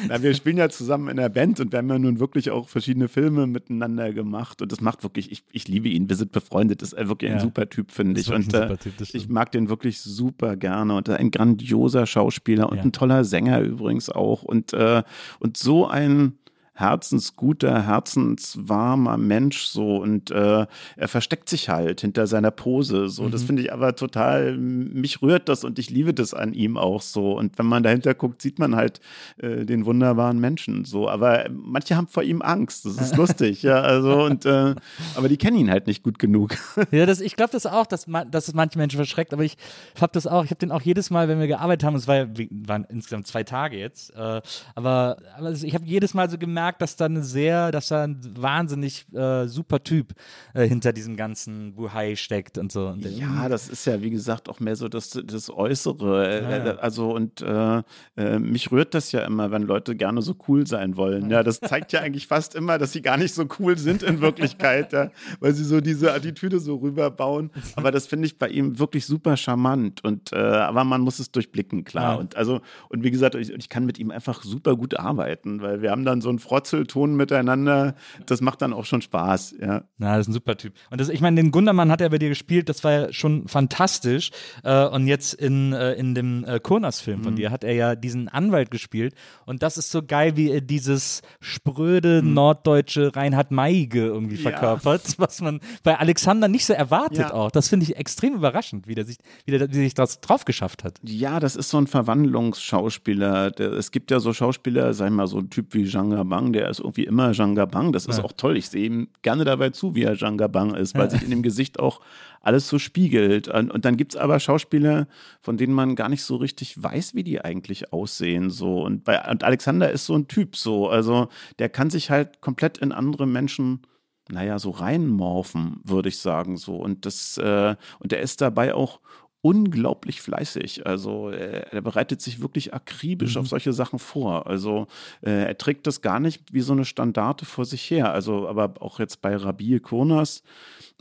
Na, 0.07 0.21
wir 0.21 0.33
spielen 0.33 0.57
ja 0.57 0.69
zusammen 0.69 1.09
in 1.09 1.17
der 1.17 1.29
Band 1.29 1.59
und 1.59 1.71
wir 1.71 1.79
haben 1.79 1.89
ja 1.89 1.99
nun 1.99 2.19
wirklich 2.19 2.49
auch 2.51 2.67
verschiedene 2.67 3.07
Filme 3.07 3.47
miteinander 3.47 4.13
gemacht 4.13 4.61
und 4.61 4.71
das 4.71 4.81
macht 4.81 5.03
wirklich, 5.03 5.31
ich, 5.31 5.43
ich 5.51 5.67
liebe 5.67 5.89
ihn, 5.89 6.09
wir 6.09 6.15
sind 6.15 6.31
befreundet, 6.31 6.81
ist 6.81 6.95
wirklich 6.95 7.31
ein 7.31 7.37
ja. 7.37 7.43
super 7.43 7.69
Typ, 7.69 7.91
finde 7.91 8.19
ich 8.19 8.31
und 8.31 8.49
typ, 8.49 8.77
ich 9.13 9.29
mag 9.29 9.51
den 9.51 9.69
wirklich 9.69 10.01
super 10.01 10.55
gerne 10.55 10.95
und 10.95 11.09
ein 11.09 11.31
grandioser 11.31 12.05
Schauspieler 12.05 12.69
und 12.69 12.77
ja. 12.77 12.83
ein 12.83 12.91
toller 12.91 13.23
Sänger 13.23 13.40
übrigens 13.59 14.09
auch. 14.09 14.43
Und, 14.43 14.73
äh, 14.73 15.03
und 15.39 15.57
so 15.57 15.87
ein 15.87 16.37
herzensguter, 16.81 17.85
herzenswarmer 17.85 19.17
Mensch 19.17 19.63
so 19.63 19.97
und 19.97 20.31
äh, 20.31 20.65
er 20.97 21.07
versteckt 21.07 21.47
sich 21.47 21.69
halt 21.69 22.01
hinter 22.01 22.27
seiner 22.27 22.51
Pose 22.51 23.07
so. 23.09 23.23
Mhm. 23.23 23.31
Das 23.31 23.43
finde 23.43 23.61
ich 23.61 23.71
aber 23.71 23.95
total, 23.95 24.57
mich 24.57 25.21
rührt 25.21 25.47
das 25.47 25.63
und 25.63 25.79
ich 25.79 25.89
liebe 25.89 26.13
das 26.13 26.33
an 26.33 26.53
ihm 26.53 26.77
auch 26.77 27.01
so. 27.01 27.37
Und 27.37 27.57
wenn 27.57 27.65
man 27.65 27.83
dahinter 27.83 28.13
guckt, 28.13 28.41
sieht 28.41 28.59
man 28.59 28.75
halt 28.75 28.99
äh, 29.37 29.65
den 29.65 29.85
wunderbaren 29.85 30.39
Menschen 30.39 30.85
so. 30.85 31.07
Aber 31.09 31.45
manche 31.51 31.95
haben 31.95 32.07
vor 32.07 32.23
ihm 32.23 32.41
Angst. 32.41 32.85
Das 32.85 32.97
ist 32.97 33.15
lustig, 33.21 33.63
ja. 33.63 33.81
Also 33.81 34.23
und 34.23 34.45
äh, 34.45 34.75
aber 35.15 35.29
die 35.29 35.37
kennen 35.37 35.57
ihn 35.57 35.71
halt 35.71 35.87
nicht 35.87 36.03
gut 36.03 36.19
genug. 36.19 36.55
Ja, 36.91 37.05
das, 37.05 37.21
ich 37.21 37.35
glaube 37.35 37.51
das 37.51 37.65
auch, 37.65 37.85
dass, 37.85 38.07
man, 38.07 38.29
dass 38.31 38.47
es 38.47 38.53
manche 38.53 38.77
Menschen 38.77 38.97
verschreckt. 38.97 39.33
Aber 39.33 39.43
ich 39.43 39.55
habe 39.99 40.11
das 40.13 40.27
auch. 40.27 40.43
Ich 40.43 40.49
habe 40.49 40.59
den 40.59 40.71
auch 40.71 40.81
jedes 40.81 41.09
Mal, 41.09 41.27
wenn 41.27 41.39
wir 41.39 41.47
gearbeitet 41.47 41.85
haben, 41.85 41.95
es 41.95 42.07
war, 42.07 42.27
waren 42.49 42.85
insgesamt 42.89 43.27
zwei 43.27 43.43
Tage 43.43 43.77
jetzt. 43.77 44.13
Äh, 44.15 44.41
aber, 44.75 45.17
aber 45.37 45.51
ich 45.51 45.73
habe 45.73 45.85
jedes 45.85 46.13
Mal 46.13 46.29
so 46.29 46.37
gemerkt 46.37 46.70
gemerkt, 46.71 46.81
dass 46.81 46.95
da 46.95 47.05
eine 47.05 47.23
sehr, 47.23 47.71
dass 47.71 47.87
da 47.89 48.03
ein 48.03 48.19
wahnsinnig 48.35 49.05
äh, 49.13 49.47
super 49.47 49.83
Typ 49.83 50.13
äh, 50.53 50.67
hinter 50.67 50.93
diesem 50.93 51.15
ganzen 51.15 51.73
Buhai 51.73 52.15
steckt 52.15 52.57
und 52.57 52.71
so. 52.71 52.87
Und 52.87 53.05
ja, 53.05 53.49
das 53.49 53.69
ist 53.69 53.85
ja, 53.85 54.01
wie 54.01 54.09
gesagt, 54.09 54.49
auch 54.49 54.59
mehr 54.59 54.75
so 54.75 54.87
das, 54.87 55.09
das 55.09 55.49
Äußere. 55.49 56.27
Äh, 56.27 56.43
ja, 56.43 56.65
ja. 56.65 56.75
Also, 56.75 57.13
und 57.13 57.41
äh, 57.41 57.81
äh, 58.17 58.39
mich 58.39 58.71
rührt 58.71 58.93
das 58.93 59.11
ja 59.11 59.21
immer, 59.21 59.51
wenn 59.51 59.63
Leute 59.63 59.95
gerne 59.95 60.21
so 60.21 60.35
cool 60.47 60.65
sein 60.67 60.95
wollen. 60.95 61.29
Ja, 61.29 61.43
das 61.43 61.59
zeigt 61.59 61.91
ja 61.91 62.01
eigentlich 62.01 62.27
fast 62.27 62.55
immer, 62.55 62.77
dass 62.77 62.93
sie 62.93 63.01
gar 63.01 63.17
nicht 63.17 63.33
so 63.33 63.45
cool 63.59 63.77
sind 63.77 64.03
in 64.03 64.21
Wirklichkeit, 64.21 64.93
ja, 64.93 65.09
weil 65.39 65.53
sie 65.53 65.63
so 65.63 65.81
diese 65.81 66.13
Attitüde 66.13 66.59
so 66.59 66.75
rüberbauen. 66.75 67.51
Aber 67.75 67.91
das 67.91 68.07
finde 68.07 68.27
ich 68.27 68.37
bei 68.37 68.49
ihm 68.49 68.79
wirklich 68.79 69.05
super 69.05 69.37
charmant. 69.37 70.03
Und 70.03 70.31
äh, 70.33 70.37
aber 70.37 70.83
man 70.83 71.01
muss 71.01 71.19
es 71.19 71.31
durchblicken, 71.31 71.83
klar. 71.83 72.13
Ja. 72.13 72.19
Und 72.19 72.35
also, 72.35 72.61
und 72.89 73.03
wie 73.03 73.11
gesagt, 73.11 73.35
ich, 73.35 73.51
ich 73.51 73.69
kann 73.69 73.85
mit 73.85 73.99
ihm 73.99 74.11
einfach 74.11 74.43
super 74.43 74.75
gut 74.75 74.99
arbeiten, 74.99 75.61
weil 75.61 75.81
wir 75.81 75.91
haben 75.91 76.05
dann 76.05 76.21
so 76.21 76.29
einen 76.29 76.39
Frotzelton 76.51 77.15
miteinander. 77.15 77.95
Das 78.25 78.41
macht 78.41 78.61
dann 78.61 78.73
auch 78.73 78.83
schon 78.83 79.01
Spaß, 79.01 79.55
ja. 79.61 79.83
Na, 79.97 80.17
das 80.17 80.27
ist 80.27 80.31
ein 80.31 80.33
super 80.33 80.57
Typ. 80.57 80.73
Und 80.89 80.99
das, 80.99 81.07
ich 81.07 81.21
meine, 81.21 81.37
den 81.37 81.51
Gundermann 81.51 81.89
hat 81.89 82.01
er 82.01 82.09
bei 82.09 82.17
dir 82.17 82.27
gespielt, 82.27 82.67
das 82.67 82.83
war 82.83 82.91
ja 82.91 83.13
schon 83.13 83.47
fantastisch. 83.47 84.31
Äh, 84.65 84.85
und 84.87 85.07
jetzt 85.07 85.33
in, 85.33 85.71
äh, 85.71 85.93
in 85.93 86.13
dem 86.13 86.43
äh, 86.43 86.59
Kurnas-Film 86.59 87.23
von 87.23 87.33
mhm. 87.33 87.37
dir 87.37 87.51
hat 87.51 87.63
er 87.63 87.73
ja 87.73 87.95
diesen 87.95 88.27
Anwalt 88.27 88.69
gespielt. 88.69 89.15
Und 89.45 89.63
das 89.63 89.77
ist 89.77 89.91
so 89.91 90.03
geil, 90.03 90.35
wie 90.35 90.51
er 90.51 90.59
dieses 90.59 91.21
spröde 91.39 92.21
mhm. 92.21 92.33
norddeutsche 92.33 93.15
Reinhard 93.15 93.51
Meige 93.51 94.07
irgendwie 94.07 94.35
verkörpert, 94.35 95.07
ja. 95.07 95.13
was 95.19 95.39
man 95.39 95.61
bei 95.83 95.97
Alexander 95.97 96.49
nicht 96.49 96.65
so 96.65 96.73
erwartet 96.73 97.19
ja. 97.19 97.33
auch. 97.33 97.51
Das 97.51 97.69
finde 97.69 97.85
ich 97.85 97.95
extrem 97.95 98.33
überraschend, 98.33 98.89
wie 98.89 98.95
der 98.95 99.05
sich, 99.05 99.19
wie 99.45 99.57
der, 99.57 99.69
wie 99.69 99.75
sich 99.75 99.93
das 99.93 100.19
drauf 100.19 100.43
geschafft 100.43 100.83
hat. 100.83 100.99
Ja, 101.01 101.39
das 101.39 101.55
ist 101.55 101.69
so 101.69 101.77
ein 101.77 101.87
Verwandlungsschauspieler. 101.87 103.57
Es 103.57 103.91
gibt 103.91 104.11
ja 104.11 104.19
so 104.19 104.33
Schauspieler, 104.33 104.93
sag 104.93 105.07
ich 105.07 105.13
mal, 105.13 105.27
so 105.27 105.37
ein 105.37 105.49
Typ 105.49 105.73
wie 105.73 105.85
Jean 105.85 106.09
Gabin, 106.09 106.40
Gabang, 106.41 106.53
der 106.53 106.69
ist 106.69 106.79
irgendwie 106.79 107.05
immer 107.05 107.31
Jean 107.31 107.55
Gabang. 107.55 107.91
Das 107.91 108.05
ist 108.05 108.17
ja. 108.17 108.23
auch 108.23 108.33
toll. 108.33 108.57
Ich 108.57 108.69
sehe 108.69 108.85
ihm 108.85 109.09
gerne 109.21 109.45
dabei 109.45 109.69
zu, 109.69 109.95
wie 109.95 110.03
er 110.03 110.15
Jean 110.15 110.37
Gabang 110.37 110.75
ist, 110.75 110.95
weil 110.95 111.05
ja. 111.05 111.09
sich 111.11 111.23
in 111.23 111.29
dem 111.29 111.43
Gesicht 111.43 111.79
auch 111.79 112.01
alles 112.41 112.67
so 112.67 112.79
spiegelt. 112.79 113.47
Und, 113.47 113.71
und 113.71 113.85
dann 113.85 113.97
gibt 113.97 114.13
es 114.13 114.19
aber 114.19 114.39
Schauspieler, 114.39 115.07
von 115.41 115.57
denen 115.57 115.73
man 115.73 115.95
gar 115.95 116.09
nicht 116.09 116.23
so 116.23 116.35
richtig 116.35 116.81
weiß, 116.81 117.15
wie 117.15 117.23
die 117.23 117.41
eigentlich 117.41 117.93
aussehen. 117.93 118.49
So. 118.49 118.83
Und, 118.83 119.03
bei, 119.03 119.29
und 119.29 119.43
Alexander 119.43 119.91
ist 119.91 120.05
so 120.05 120.15
ein 120.15 120.27
Typ 120.27 120.55
so. 120.55 120.89
Also 120.89 121.29
der 121.59 121.69
kann 121.69 121.89
sich 121.89 122.09
halt 122.09 122.41
komplett 122.41 122.77
in 122.79 122.91
andere 122.91 123.27
Menschen 123.27 123.81
naja, 124.29 124.59
so 124.59 124.69
reinmorphen, 124.69 125.81
würde 125.83 126.07
ich 126.07 126.19
sagen, 126.19 126.55
so. 126.55 126.77
Und 126.77 127.05
das, 127.05 127.37
äh, 127.37 127.75
und 127.99 128.13
er 128.13 128.21
ist 128.21 128.39
dabei 128.39 128.73
auch 128.73 129.01
unglaublich 129.41 130.21
fleißig. 130.21 130.85
Also 130.85 131.29
er, 131.29 131.73
er 131.73 131.81
bereitet 131.81 132.21
sich 132.21 132.41
wirklich 132.41 132.73
akribisch 132.73 133.35
mhm. 133.35 133.41
auf 133.41 133.47
solche 133.47 133.73
Sachen 133.73 133.99
vor. 133.99 134.47
Also 134.47 134.87
äh, 135.21 135.47
er 135.47 135.57
trägt 135.57 135.87
das 135.87 136.01
gar 136.01 136.19
nicht 136.19 136.53
wie 136.53 136.61
so 136.61 136.73
eine 136.73 136.85
Standarte 136.85 137.45
vor 137.45 137.65
sich 137.65 137.89
her. 137.89 138.13
Also 138.13 138.47
aber 138.47 138.73
auch 138.79 138.99
jetzt 138.99 139.21
bei 139.21 139.35
Rabiel 139.35 139.79
Kurnas 139.79 140.43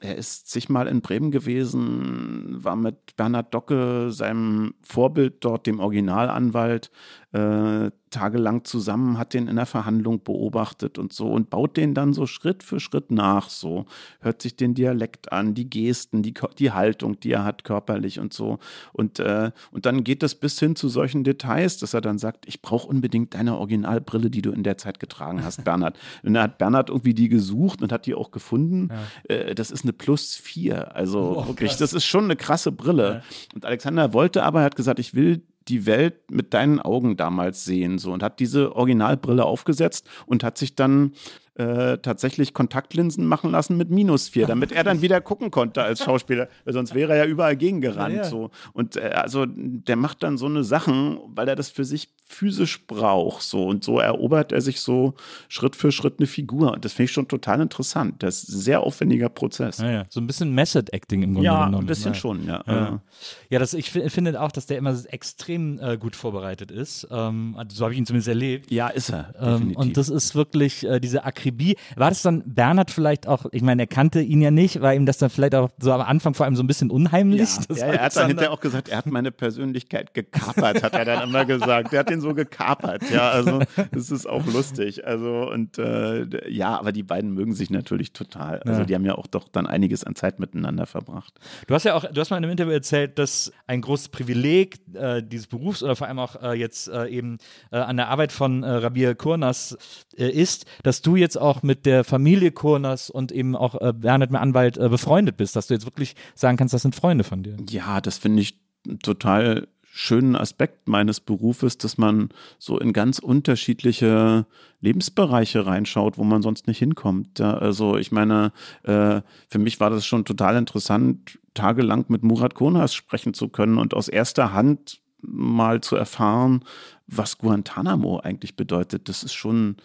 er 0.01 0.17
ist 0.17 0.49
zigmal 0.49 0.87
in 0.87 1.01
Bremen 1.01 1.31
gewesen, 1.31 2.63
war 2.65 2.77
mit 2.77 3.17
Bernhard 3.17 3.53
Docke, 3.55 4.11
seinem 4.11 4.75
Vorbild 4.83 5.45
dort, 5.45 5.67
dem 5.67 5.81
Originalanwalt, 5.81 6.91
äh, 7.33 7.91
tagelang 8.11 8.65
zusammen, 8.65 9.19
hat 9.19 9.35
den 9.35 9.47
in 9.47 9.57
der 9.57 9.67
Verhandlung 9.67 10.23
beobachtet 10.25 10.99
und 10.99 11.13
so 11.13 11.29
und 11.31 11.49
baut 11.49 11.77
den 11.77 11.95
dann 11.95 12.13
so 12.13 12.27
Schritt 12.27 12.65
für 12.65 12.81
Schritt 12.81 13.13
nach, 13.13 13.49
so 13.49 13.87
hört 14.21 14.43
sich 14.43 14.57
den 14.57 14.75
Dialekt 14.75 15.33
an, 15.33 15.55
die 15.55 15.71
Gesten, 15.71 16.23
die, 16.23 16.35
die 16.59 16.73
Haltung, 16.73 17.21
die 17.21 17.31
er 17.31 17.45
hat 17.45 17.63
körperlich 17.63 18.19
und 18.19 18.33
so 18.33 18.59
und, 18.93 19.21
äh, 19.21 19.53
und 19.71 19.87
dann 19.87 20.03
geht 20.03 20.25
es 20.25 20.35
bis 20.35 20.59
hin 20.59 20.75
zu 20.75 20.89
solchen 20.89 21.23
Details, 21.23 21.79
dass 21.79 21.95
er 21.95 22.01
dann 22.01 22.19
sagt, 22.19 22.47
ich 22.49 22.63
brauche 22.63 22.89
unbedingt 22.89 23.35
deine 23.35 23.57
Originalbrille, 23.57 24.29
die 24.29 24.43
du 24.43 24.51
in 24.51 24.65
der 24.65 24.77
Zeit 24.77 24.99
getragen 24.99 25.45
hast, 25.45 25.65
Bernhard. 25.65 25.97
und 26.25 26.35
dann 26.35 26.43
hat 26.43 26.59
Bernhard 26.59 26.91
irgendwie 26.91 27.15
die 27.15 27.29
gesucht 27.29 27.81
und 27.81 27.93
hat 27.93 28.07
die 28.07 28.15
auch 28.15 28.33
gefunden. 28.33 28.89
Ja. 29.29 29.37
Äh, 29.37 29.55
das 29.55 29.71
ist 29.71 29.85
eine 29.85 29.90
Plus 29.93 30.37
4, 30.37 30.95
also 30.95 31.37
oh, 31.37 31.49
wirklich, 31.49 31.71
krass. 31.71 31.79
das 31.79 31.93
ist 31.93 32.05
schon 32.05 32.25
eine 32.25 32.37
krasse 32.37 32.73
Brille. 32.73 33.23
Ja. 33.23 33.23
Und 33.55 33.65
Alexander 33.65 34.13
wollte 34.13 34.43
aber, 34.43 34.61
er 34.61 34.67
hat 34.67 34.77
gesagt, 34.77 34.99
ich 34.99 35.15
will 35.15 35.43
die 35.69 35.87
Welt 35.87 36.31
mit 36.31 36.55
deinen 36.55 36.81
Augen 36.81 37.17
damals 37.17 37.65
sehen 37.65 37.99
so 37.99 38.13
und 38.13 38.23
hat 38.23 38.41
diese 38.41 38.75
Originalbrille 38.75 39.45
aufgesetzt 39.45 40.09
und 40.27 40.43
hat 40.43 40.59
sich 40.59 40.75
dann 40.75 41.13
äh, 41.61 41.99
tatsächlich 41.99 42.55
Kontaktlinsen 42.55 43.27
machen 43.27 43.51
lassen 43.51 43.77
mit 43.77 43.91
minus 43.91 44.29
vier, 44.29 44.47
damit 44.47 44.73
er 44.73 44.83
dann 44.83 45.03
wieder 45.03 45.21
gucken 45.21 45.51
konnte 45.51 45.83
als 45.83 46.03
Schauspieler. 46.03 46.49
Weil 46.65 46.73
sonst 46.73 46.95
wäre 46.95 47.13
er 47.13 47.25
ja 47.25 47.27
überall 47.27 47.57
gegengerannt. 47.57 48.15
Ja, 48.15 48.23
ja. 48.23 48.29
So. 48.29 48.51
Und 48.73 48.97
äh, 48.97 49.11
also 49.15 49.45
der 49.47 49.97
macht 49.97 50.23
dann 50.23 50.39
so 50.39 50.47
eine 50.47 50.65
Sachen, 50.65 51.19
weil 51.27 51.49
er 51.49 51.57
das 51.57 51.69
für 51.69 51.85
sich 51.85 52.09
physisch 52.25 52.87
braucht. 52.87 53.43
So. 53.43 53.67
Und 53.67 53.85
so 53.85 53.99
erobert 53.99 54.53
er 54.53 54.63
sich 54.63 54.81
so 54.81 55.15
Schritt 55.49 55.77
für 55.77 55.93
Schritt 55.93 56.15
eine 56.19 56.27
Figur. 56.27 56.73
Und 56.73 56.85
das 56.85 56.95
finde 56.95 57.05
ich 57.05 57.13
schon 57.13 57.29
total 57.29 57.61
interessant. 57.61 58.23
Das 58.23 58.45
ist 58.45 58.55
ein 58.55 58.61
sehr 58.61 58.81
aufwendiger 58.81 59.29
Prozess. 59.29 59.79
Ja. 59.79 60.07
So 60.09 60.21
ein 60.21 60.27
bisschen 60.27 60.55
Method 60.55 60.91
Acting 60.93 61.23
im 61.23 61.35
Grunde 61.35 61.47
ja, 61.47 61.67
genommen. 61.67 61.85
ein 61.85 61.87
bisschen 61.87 62.15
schon, 62.15 62.47
ja. 62.47 62.63
Ja, 62.67 63.03
ja 63.51 63.59
das, 63.59 63.75
ich 63.75 63.91
finde 63.91 64.41
auch, 64.41 64.53
dass 64.53 64.67
der 64.67 64.79
immer 64.79 64.97
extrem 65.09 65.79
äh, 65.81 65.99
gut 65.99 66.17
vorbereitet 66.17 66.71
ist. 66.71 67.07
Ähm, 67.11 67.55
also 67.59 67.77
so 67.77 67.85
habe 67.85 67.93
ich 67.93 67.99
ihn 67.99 68.07
zumindest 68.07 68.29
erlebt. 68.29 68.71
Ja, 68.71 68.89
ist 68.89 69.11
er. 69.11 69.35
Ähm, 69.39 69.77
und 69.77 69.99
das 69.99 70.09
ist 70.09 70.35
wirklich 70.35 70.87
äh, 70.87 71.01
diese 71.01 71.25
Akribie. 71.25 71.50
War 71.97 72.11
das 72.11 72.23
dann 72.23 72.43
Bernhard 72.47 72.91
vielleicht 72.91 73.27
auch, 73.27 73.47
ich 73.53 73.63
meine, 73.63 73.83
er 73.83 73.87
kannte 73.87 74.21
ihn 74.21 74.41
ja 74.41 74.51
nicht, 74.51 74.81
war 74.81 74.95
ihm 74.95 75.07
das 75.07 75.19
dann 75.19 75.31
vielleicht 75.31 75.55
auch 75.55 75.71
so 75.79 75.93
am 75.93 76.01
Anfang 76.01 76.35
vor 76.35 76.47
allem 76.47 76.57
so 76.57 76.63
ein 76.63 76.67
bisschen 76.67 76.91
unheimlich? 76.91 77.49
Ja, 77.71 77.77
ja 77.77 77.87
er 77.87 78.03
hat 78.03 78.17
dann 78.17 78.29
hinterher 78.29 78.53
auch 78.53 78.61
gesagt, 78.61 78.89
er 78.89 78.99
hat 78.99 79.07
meine 79.07 79.31
Persönlichkeit 79.31 80.15
gekapert, 80.15 80.83
hat 80.83 80.93
er 80.93 81.05
dann 81.05 81.29
immer 81.29 81.45
gesagt. 81.45 81.93
Er 81.93 82.01
hat 82.01 82.11
den 82.11 82.21
so 82.21 82.35
gekapert, 82.35 83.03
ja, 83.11 83.31
also 83.31 83.61
das 83.93 84.11
ist 84.11 84.27
auch 84.27 84.47
lustig. 84.47 85.07
Also 85.07 85.51
und 85.51 85.79
äh, 85.79 86.49
ja, 86.51 86.79
aber 86.79 86.93
die 86.93 87.03
beiden 87.03 87.33
mögen 87.33 87.55
sich 87.55 87.71
natürlich 87.71 88.13
total. 88.13 88.61
Also 88.61 88.81
ja. 88.81 88.87
die 88.87 88.95
haben 88.95 89.05
ja 89.05 89.15
auch 89.15 89.27
doch 89.27 89.49
dann 89.49 89.67
einiges 89.67 90.05
an 90.05 90.15
Zeit 90.15 90.39
miteinander 90.39 90.87
verbracht. 90.87 91.39
Du 91.67 91.75
hast 91.75 91.85
ja 91.85 91.95
auch, 91.95 92.05
du 92.05 92.21
hast 92.21 92.31
mal 92.31 92.37
in 92.37 92.45
einem 92.45 92.53
Interview 92.53 92.73
erzählt, 92.73 93.19
dass 93.19 93.53
ein 93.67 93.81
großes 93.81 94.09
Privileg 94.09 94.79
äh, 94.95 95.23
dieses 95.23 95.47
Berufs 95.47 95.83
oder 95.83 95.97
vor 95.97 96.07
allem 96.07 96.19
auch 96.19 96.43
äh, 96.43 96.53
jetzt 96.55 96.89
äh, 96.89 97.07
eben 97.07 97.39
äh, 97.71 97.79
an 97.79 97.97
der 97.97 98.09
Arbeit 98.09 98.33
von 98.33 98.63
äh, 98.63 98.71
Rabir 98.71 99.15
Kurnas 99.15 99.77
ist, 100.17 100.67
dass 100.83 101.03
du 101.03 101.17
jetzt 101.17 101.30
auch 101.37 101.63
mit 101.63 101.87
der 101.87 102.05
Familie 102.05 102.53
Kurnas 102.53 103.11
und 103.11 103.33
eben 103.33 103.57
auch 103.57 103.77
Bernhard 103.95 104.35
Anwalt 104.35 104.75
befreundet 104.75 105.37
bist, 105.37 105.57
dass 105.57 105.67
du 105.67 105.75
jetzt 105.75 105.87
wirklich 105.87 106.15
sagen 106.35 106.57
kannst, 106.57 106.75
das 106.75 106.83
sind 106.83 106.95
Freunde 106.95 107.25
von 107.25 107.43
dir. 107.43 107.57
Ja, 107.69 108.01
das 108.01 108.19
finde 108.19 108.43
ich 108.43 108.59
total 109.03 109.67
schönen 109.93 110.37
Aspekt 110.37 110.89
meines 110.89 111.21
Berufes, 111.21 111.77
dass 111.77 111.99
man 111.99 112.29
so 112.59 112.79
in 112.79 112.93
ganz 112.93 113.19
unterschiedliche 113.19 114.47
Lebensbereiche 114.81 115.67
reinschaut, 115.67 116.17
wo 116.17 116.25
man 116.25 116.43
sonst 116.43 116.69
nicht 116.69 116.79
hinkommt. 116.79 117.39
Ja, 117.41 117.55
also 117.55 117.97
ich 117.97 118.13
meine, 118.13 118.53
äh, 118.85 119.21
für 119.49 119.59
mich 119.59 119.81
war 119.81 119.91
das 119.91 120.07
schon 120.07 120.25
total 120.25 120.57
interessant, 120.57 121.39
tagelang 121.55 122.05
mit 122.09 122.23
Murat 122.23 122.55
Konas 122.55 122.95
sprechen 122.95 123.35
zu 123.35 123.49
können 123.49 123.79
und 123.79 123.95
aus 123.95 124.09
erster 124.09 124.53
Hand 124.53 125.01
mal 125.23 125.81
zu 125.81 125.97
erfahren, 125.97 126.65
was 127.07 127.39
Guantanamo 127.39 128.21
eigentlich 128.21 128.57
bedeutet. 128.57 129.09
Das 129.09 129.25
ist 129.25 129.35
schon 129.35 129.77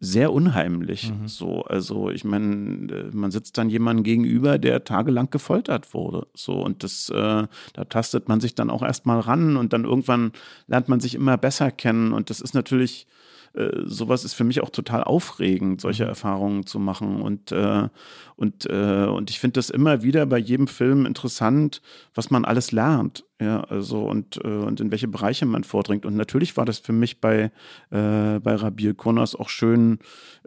sehr 0.00 0.32
unheimlich. 0.32 1.10
Mhm. 1.10 1.28
So, 1.28 1.62
also 1.62 2.10
ich 2.10 2.24
meine, 2.24 2.92
äh, 2.92 3.10
man 3.12 3.30
sitzt 3.30 3.56
dann 3.58 3.70
jemandem 3.70 4.04
gegenüber, 4.04 4.58
der 4.58 4.84
tagelang 4.84 5.30
gefoltert 5.30 5.94
wurde. 5.94 6.26
So, 6.34 6.54
und 6.54 6.82
das, 6.82 7.08
äh, 7.10 7.46
da 7.72 7.84
tastet 7.88 8.28
man 8.28 8.40
sich 8.40 8.54
dann 8.54 8.70
auch 8.70 8.82
erstmal 8.82 9.20
ran 9.20 9.56
und 9.56 9.72
dann 9.72 9.84
irgendwann 9.84 10.32
lernt 10.66 10.88
man 10.88 11.00
sich 11.00 11.14
immer 11.14 11.36
besser 11.36 11.70
kennen. 11.70 12.12
Und 12.12 12.30
das 12.30 12.40
ist 12.40 12.54
natürlich, 12.54 13.06
äh, 13.54 13.82
sowas 13.84 14.24
ist 14.24 14.34
für 14.34 14.44
mich 14.44 14.60
auch 14.62 14.70
total 14.70 15.04
aufregend, 15.04 15.80
solche 15.80 16.04
mhm. 16.04 16.10
Erfahrungen 16.10 16.66
zu 16.66 16.80
machen. 16.80 17.22
Und, 17.22 17.52
äh, 17.52 17.88
und, 18.36 18.66
äh, 18.66 19.06
und 19.06 19.30
ich 19.30 19.38
finde 19.38 19.54
das 19.54 19.70
immer 19.70 20.02
wieder 20.02 20.26
bei 20.26 20.38
jedem 20.38 20.66
Film 20.66 21.06
interessant, 21.06 21.82
was 22.14 22.30
man 22.30 22.44
alles 22.44 22.72
lernt. 22.72 23.24
Ja, 23.40 23.62
also 23.62 24.04
und, 24.04 24.36
äh, 24.44 24.48
und 24.48 24.80
in 24.80 24.92
welche 24.92 25.08
Bereiche 25.08 25.44
man 25.44 25.64
vordringt. 25.64 26.06
Und 26.06 26.14
natürlich 26.14 26.56
war 26.56 26.64
das 26.64 26.78
für 26.78 26.92
mich 26.92 27.20
bei, 27.20 27.50
äh, 27.90 28.38
bei 28.38 28.54
Rabir 28.54 28.94
Konas 28.94 29.34
auch 29.34 29.48
schön, 29.48 29.98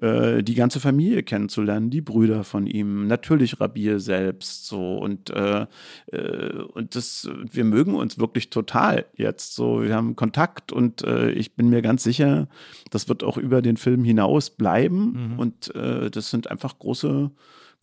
äh, 0.02 0.42
die 0.42 0.56
ganze 0.56 0.80
Familie 0.80 1.24
kennenzulernen, 1.24 1.90
die 1.90 2.00
Brüder 2.00 2.46
von 2.46 2.66
ihm, 2.66 3.08
natürlich 3.08 3.60
Rabir 3.60 4.00
selbst 4.00 4.68
so. 4.68 4.98
Und, 5.00 5.30
äh, 5.32 5.66
äh, 6.14 6.62
und 6.74 6.96
das, 6.96 7.30
wir 7.52 7.66
mögen 7.66 7.94
uns 7.94 8.20
wirklich 8.20 8.50
total 8.50 9.06
jetzt 9.18 9.56
so. 9.56 9.84
Wir 9.84 9.94
haben 9.94 10.16
Kontakt 10.16 10.72
und 10.72 11.04
äh, 11.04 11.32
ich 11.32 11.56
bin 11.56 11.68
mir 11.68 11.82
ganz 11.82 12.04
sicher, 12.04 12.48
das 12.90 13.10
wird 13.10 13.22
auch 13.22 13.38
über 13.38 13.62
den 13.62 13.76
Film 13.76 14.06
hinaus 14.06 14.50
bleiben. 14.50 15.32
Mhm. 15.34 15.40
Und 15.40 15.74
das 15.76 16.30
sind 16.30 16.50
einfach 16.50 16.80
große 16.80 17.32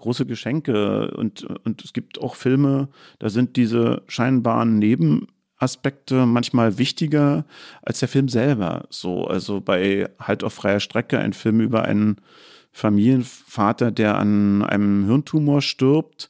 große 0.04 0.26
Geschenke. 0.26 1.10
Und, 1.16 1.44
und 1.64 1.82
es 1.82 1.92
gibt 1.92 2.20
auch 2.20 2.36
Filme, 2.36 2.88
da 3.18 3.30
sind 3.30 3.56
diese 3.56 4.02
scheinbaren 4.06 4.78
Nebenaspekte 4.78 6.26
manchmal 6.26 6.78
wichtiger 6.78 7.46
als 7.82 8.00
der 8.00 8.08
Film 8.08 8.28
selber. 8.28 8.86
So, 8.90 9.26
also 9.26 9.60
bei 9.60 10.10
Halt 10.20 10.44
auf 10.44 10.52
freier 10.52 10.80
Strecke, 10.80 11.18
ein 11.18 11.32
Film 11.32 11.60
über 11.60 11.84
einen 11.84 12.16
Familienvater, 12.70 13.90
der 13.90 14.18
an 14.18 14.62
einem 14.62 15.06
Hirntumor 15.06 15.62
stirbt. 15.62 16.28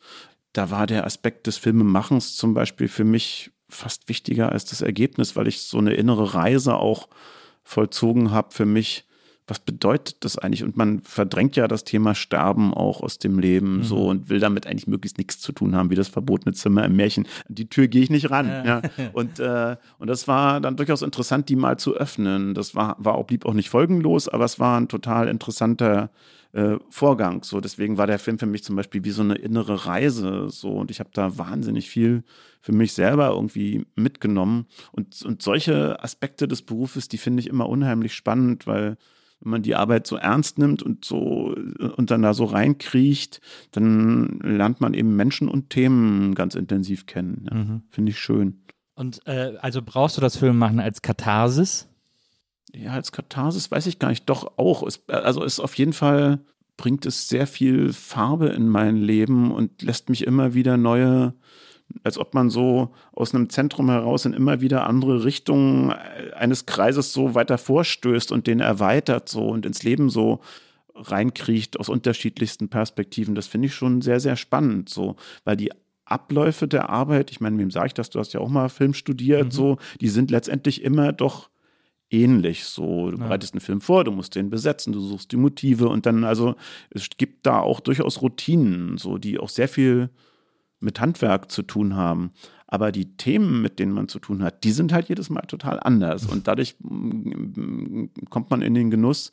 Da 0.52 0.70
war 0.70 0.86
der 0.86 1.04
Aspekt 1.04 1.48
des 1.48 1.56
Filmemachens 1.56 2.36
zum 2.36 2.54
Beispiel 2.54 2.86
für 2.86 3.04
mich 3.04 3.50
fast 3.68 4.08
wichtiger 4.08 4.52
als 4.52 4.66
das 4.66 4.82
Ergebnis, 4.82 5.34
weil 5.34 5.48
ich 5.48 5.62
so 5.62 5.78
eine 5.78 5.94
innere 5.94 6.34
Reise 6.34 6.76
auch 6.76 7.08
vollzogen 7.64 8.30
habe 8.30 8.54
für 8.54 8.66
mich, 8.66 9.04
was 9.46 9.58
bedeutet 9.58 10.24
das 10.24 10.38
eigentlich? 10.38 10.64
Und 10.64 10.76
man 10.76 11.00
verdrängt 11.00 11.56
ja 11.56 11.68
das 11.68 11.84
Thema 11.84 12.14
Sterben 12.14 12.72
auch 12.72 13.02
aus 13.02 13.18
dem 13.18 13.38
Leben 13.38 13.78
mhm. 13.78 13.82
so 13.82 14.08
und 14.08 14.30
will 14.30 14.40
damit 14.40 14.66
eigentlich 14.66 14.86
möglichst 14.86 15.18
nichts 15.18 15.38
zu 15.38 15.52
tun 15.52 15.76
haben, 15.76 15.90
wie 15.90 15.94
das 15.94 16.08
verbotene 16.08 16.54
Zimmer 16.54 16.84
im 16.84 16.96
Märchen. 16.96 17.26
Die 17.48 17.68
Tür 17.68 17.86
gehe 17.88 18.02
ich 18.02 18.10
nicht 18.10 18.30
ran. 18.30 18.46
Ja. 18.46 18.64
ja. 18.64 18.82
Und, 19.12 19.38
äh, 19.38 19.76
und 19.98 20.08
das 20.08 20.26
war 20.28 20.60
dann 20.60 20.76
durchaus 20.76 21.02
interessant, 21.02 21.48
die 21.48 21.56
mal 21.56 21.78
zu 21.78 21.94
öffnen. 21.94 22.54
Das 22.54 22.74
war, 22.74 22.96
war 22.98 23.14
auch, 23.14 23.26
blieb 23.26 23.44
auch 23.46 23.52
nicht 23.52 23.68
folgenlos, 23.68 24.28
aber 24.28 24.44
es 24.44 24.58
war 24.58 24.80
ein 24.80 24.88
total 24.88 25.28
interessanter 25.28 26.10
äh, 26.52 26.76
Vorgang. 26.88 27.42
So, 27.44 27.60
deswegen 27.60 27.98
war 27.98 28.06
der 28.06 28.18
Film 28.18 28.38
für 28.38 28.46
mich 28.46 28.64
zum 28.64 28.76
Beispiel 28.76 29.04
wie 29.04 29.10
so 29.10 29.22
eine 29.22 29.34
innere 29.34 29.86
Reise. 29.86 30.48
So, 30.48 30.70
und 30.70 30.90
ich 30.90 31.00
habe 31.00 31.10
da 31.12 31.36
wahnsinnig 31.36 31.90
viel 31.90 32.24
für 32.60 32.72
mich 32.72 32.92
selber 32.92 33.30
irgendwie 33.30 33.86
mitgenommen. 33.94 34.66
Und, 34.92 35.22
und 35.22 35.42
solche 35.42 36.02
Aspekte 36.02 36.48
des 36.48 36.62
Berufes, 36.62 37.08
die 37.08 37.18
finde 37.18 37.40
ich 37.40 37.48
immer 37.48 37.68
unheimlich 37.68 38.14
spannend, 38.14 38.66
weil 38.66 38.96
wenn 39.40 39.50
man 39.50 39.62
die 39.62 39.74
Arbeit 39.74 40.06
so 40.06 40.16
ernst 40.16 40.58
nimmt 40.58 40.82
und 40.82 41.04
so 41.04 41.54
und 41.96 42.10
dann 42.10 42.22
da 42.22 42.34
so 42.34 42.44
reinkriecht, 42.44 43.40
dann 43.72 44.38
lernt 44.42 44.80
man 44.80 44.94
eben 44.94 45.16
Menschen 45.16 45.48
und 45.48 45.70
Themen 45.70 46.34
ganz 46.34 46.54
intensiv 46.54 47.06
kennen. 47.06 47.46
Ja. 47.50 47.56
Mhm. 47.56 47.82
Finde 47.90 48.10
ich 48.10 48.18
schön. 48.18 48.62
Und 48.94 49.26
äh, 49.26 49.54
also 49.60 49.82
brauchst 49.82 50.16
du 50.16 50.20
das 50.20 50.36
Filmmachen 50.36 50.80
als 50.80 51.02
Katharsis? 51.02 51.88
Ja, 52.74 52.92
als 52.92 53.12
Katharsis 53.12 53.70
weiß 53.70 53.86
ich 53.86 53.98
gar 53.98 54.08
nicht. 54.08 54.28
Doch 54.28 54.58
auch. 54.58 54.82
Es, 54.84 55.08
also 55.08 55.42
ist 55.42 55.60
auf 55.60 55.74
jeden 55.74 55.92
Fall 55.92 56.40
bringt 56.76 57.06
es 57.06 57.28
sehr 57.28 57.46
viel 57.46 57.92
Farbe 57.92 58.48
in 58.48 58.68
mein 58.68 58.96
Leben 58.96 59.52
und 59.52 59.82
lässt 59.82 60.08
mich 60.08 60.26
immer 60.26 60.54
wieder 60.54 60.76
neue 60.76 61.34
als 62.02 62.18
ob 62.18 62.34
man 62.34 62.50
so 62.50 62.92
aus 63.12 63.34
einem 63.34 63.48
Zentrum 63.48 63.88
heraus 63.90 64.24
in 64.24 64.32
immer 64.32 64.60
wieder 64.60 64.86
andere 64.86 65.24
Richtungen 65.24 65.90
eines 65.90 66.66
Kreises 66.66 67.12
so 67.12 67.34
weiter 67.34 67.58
vorstößt 67.58 68.32
und 68.32 68.46
den 68.46 68.60
erweitert 68.60 69.28
so 69.28 69.46
und 69.48 69.66
ins 69.66 69.82
Leben 69.82 70.10
so 70.10 70.40
reinkriecht 70.94 71.78
aus 71.78 71.88
unterschiedlichsten 71.88 72.68
Perspektiven. 72.68 73.34
Das 73.34 73.46
finde 73.46 73.66
ich 73.66 73.74
schon 73.74 74.00
sehr, 74.00 74.20
sehr 74.20 74.36
spannend, 74.36 74.88
so, 74.88 75.16
weil 75.44 75.56
die 75.56 75.72
Abläufe 76.04 76.68
der 76.68 76.90
Arbeit, 76.90 77.30
ich 77.30 77.40
meine, 77.40 77.58
wem 77.58 77.70
sage 77.70 77.88
ich 77.88 77.94
das? 77.94 78.10
Du 78.10 78.18
hast 78.18 78.34
ja 78.34 78.40
auch 78.40 78.48
mal 78.48 78.68
Film 78.68 78.94
studiert, 78.94 79.46
mhm. 79.46 79.50
so, 79.50 79.78
die 80.00 80.08
sind 80.08 80.30
letztendlich 80.30 80.82
immer 80.82 81.12
doch 81.12 81.48
ähnlich. 82.10 82.64
So, 82.64 83.10
du 83.10 83.18
ja. 83.18 83.24
bereitest 83.24 83.54
einen 83.54 83.60
Film 83.60 83.80
vor, 83.80 84.04
du 84.04 84.12
musst 84.12 84.34
den 84.34 84.50
besetzen, 84.50 84.92
du 84.92 85.00
suchst 85.00 85.32
die 85.32 85.36
Motive 85.36 85.88
und 85.88 86.06
dann, 86.06 86.24
also 86.24 86.54
es 86.90 87.08
gibt 87.16 87.46
da 87.46 87.60
auch 87.60 87.80
durchaus 87.80 88.22
Routinen, 88.22 88.98
so, 88.98 89.18
die 89.18 89.38
auch 89.38 89.48
sehr 89.48 89.68
viel 89.68 90.10
mit 90.84 91.00
Handwerk 91.00 91.50
zu 91.50 91.62
tun 91.62 91.96
haben. 91.96 92.32
Aber 92.66 92.92
die 92.92 93.16
Themen, 93.16 93.62
mit 93.62 93.78
denen 93.78 93.92
man 93.92 94.08
zu 94.08 94.18
tun 94.18 94.42
hat, 94.42 94.64
die 94.64 94.72
sind 94.72 94.92
halt 94.92 95.08
jedes 95.08 95.30
Mal 95.30 95.42
total 95.42 95.80
anders. 95.80 96.26
Und 96.26 96.48
dadurch 96.48 96.76
mm, 96.80 98.06
kommt 98.30 98.50
man 98.50 98.62
in 98.62 98.74
den 98.74 98.90
Genuss, 98.90 99.32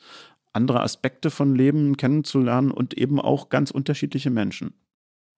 andere 0.54 0.82
Aspekte 0.82 1.30
von 1.30 1.56
Leben 1.56 1.98
kennenzulernen 1.98 2.72
und 2.72 2.94
eben 2.94 3.20
auch 3.20 3.50
ganz 3.50 3.72
unterschiedliche 3.72 4.30
Menschen. 4.30 4.74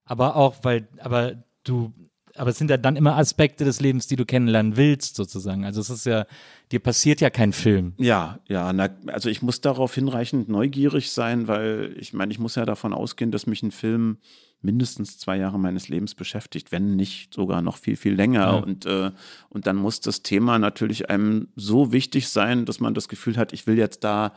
Aber 0.05 0.35
auch, 0.35 0.63
weil, 0.63 0.87
aber 0.99 1.43
du, 1.63 1.93
aber 2.35 2.49
es 2.49 2.57
sind 2.57 2.69
ja 2.69 2.77
dann 2.77 2.95
immer 2.95 3.15
Aspekte 3.15 3.63
des 3.63 3.79
Lebens, 3.79 4.07
die 4.07 4.15
du 4.15 4.25
kennenlernen 4.25 4.75
willst, 4.75 5.15
sozusagen. 5.15 5.65
Also 5.65 5.81
es 5.81 5.89
ist 5.89 6.05
ja, 6.05 6.25
dir 6.71 6.79
passiert 6.79 7.21
ja 7.21 7.29
kein 7.29 7.53
Film. 7.53 7.93
Ja, 7.97 8.39
ja, 8.47 8.73
na, 8.73 8.89
also 9.07 9.29
ich 9.29 9.41
muss 9.41 9.61
darauf 9.61 9.93
hinreichend 9.93 10.49
neugierig 10.49 11.11
sein, 11.11 11.47
weil 11.47 11.95
ich 11.97 12.13
meine, 12.13 12.31
ich 12.31 12.39
muss 12.39 12.55
ja 12.55 12.65
davon 12.65 12.93
ausgehen, 12.93 13.31
dass 13.31 13.45
mich 13.45 13.61
ein 13.61 13.71
Film 13.71 14.17
mindestens 14.63 15.17
zwei 15.17 15.37
Jahre 15.37 15.59
meines 15.59 15.89
Lebens 15.89 16.15
beschäftigt, 16.15 16.71
wenn 16.71 16.95
nicht 16.95 17.33
sogar 17.33 17.61
noch 17.61 17.77
viel, 17.77 17.95
viel 17.95 18.13
länger. 18.13 18.39
Ja. 18.39 18.51
Und, 18.51 18.85
äh, 18.85 19.11
und 19.49 19.67
dann 19.67 19.75
muss 19.75 19.99
das 19.99 20.23
Thema 20.23 20.59
natürlich 20.59 21.09
einem 21.09 21.49
so 21.55 21.91
wichtig 21.91 22.29
sein, 22.29 22.65
dass 22.65 22.79
man 22.79 22.93
das 22.93 23.07
Gefühl 23.07 23.37
hat, 23.37 23.53
ich 23.53 23.67
will 23.67 23.77
jetzt 23.77 24.03
da 24.03 24.33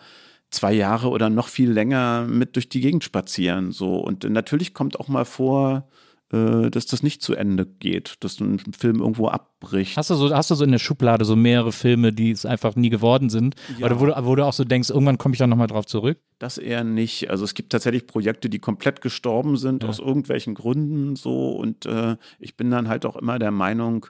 zwei 0.50 0.72
Jahre 0.72 1.08
oder 1.08 1.30
noch 1.30 1.48
viel 1.48 1.70
länger 1.70 2.26
mit 2.28 2.56
durch 2.56 2.68
die 2.68 2.80
Gegend 2.80 3.04
spazieren. 3.04 3.72
So. 3.72 3.96
Und 3.96 4.28
natürlich 4.28 4.74
kommt 4.74 4.98
auch 5.00 5.08
mal 5.08 5.24
vor, 5.24 5.78
äh, 5.78 6.06
dass 6.28 6.86
das 6.86 7.02
nicht 7.04 7.22
zu 7.22 7.34
Ende 7.34 7.66
geht, 7.66 8.16
dass 8.20 8.40
ein 8.40 8.58
Film 8.58 8.98
irgendwo 8.98 9.28
abbricht. 9.28 9.96
Hast 9.96 10.10
du 10.10 10.14
so, 10.16 10.34
hast 10.34 10.50
du 10.50 10.56
so 10.56 10.64
in 10.64 10.72
der 10.72 10.80
Schublade 10.80 11.24
so 11.24 11.36
mehrere 11.36 11.70
Filme, 11.70 12.12
die 12.12 12.32
es 12.32 12.44
einfach 12.44 12.74
nie 12.74 12.90
geworden 12.90 13.30
sind? 13.30 13.54
Ja. 13.78 13.86
Oder 13.86 14.00
wo, 14.00 14.06
wo, 14.26 14.34
du 14.34 14.44
auch 14.44 14.52
so 14.52 14.64
denkst, 14.64 14.90
irgendwann 14.90 15.18
komme 15.18 15.34
ich 15.34 15.38
dann 15.38 15.50
nochmal 15.50 15.68
drauf 15.68 15.86
zurück? 15.86 16.18
Das 16.40 16.58
eher 16.58 16.82
nicht. 16.82 17.30
Also 17.30 17.44
es 17.44 17.54
gibt 17.54 17.70
tatsächlich 17.70 18.08
Projekte, 18.08 18.50
die 18.50 18.58
komplett 18.58 19.02
gestorben 19.02 19.56
sind 19.56 19.84
ja. 19.84 19.88
aus 19.88 20.00
irgendwelchen 20.00 20.54
Gründen 20.54 21.14
so 21.14 21.50
und 21.52 21.86
äh, 21.86 22.16
ich 22.40 22.56
bin 22.56 22.70
dann 22.70 22.88
halt 22.88 23.06
auch 23.06 23.16
immer 23.16 23.38
der 23.38 23.52
Meinung, 23.52 24.06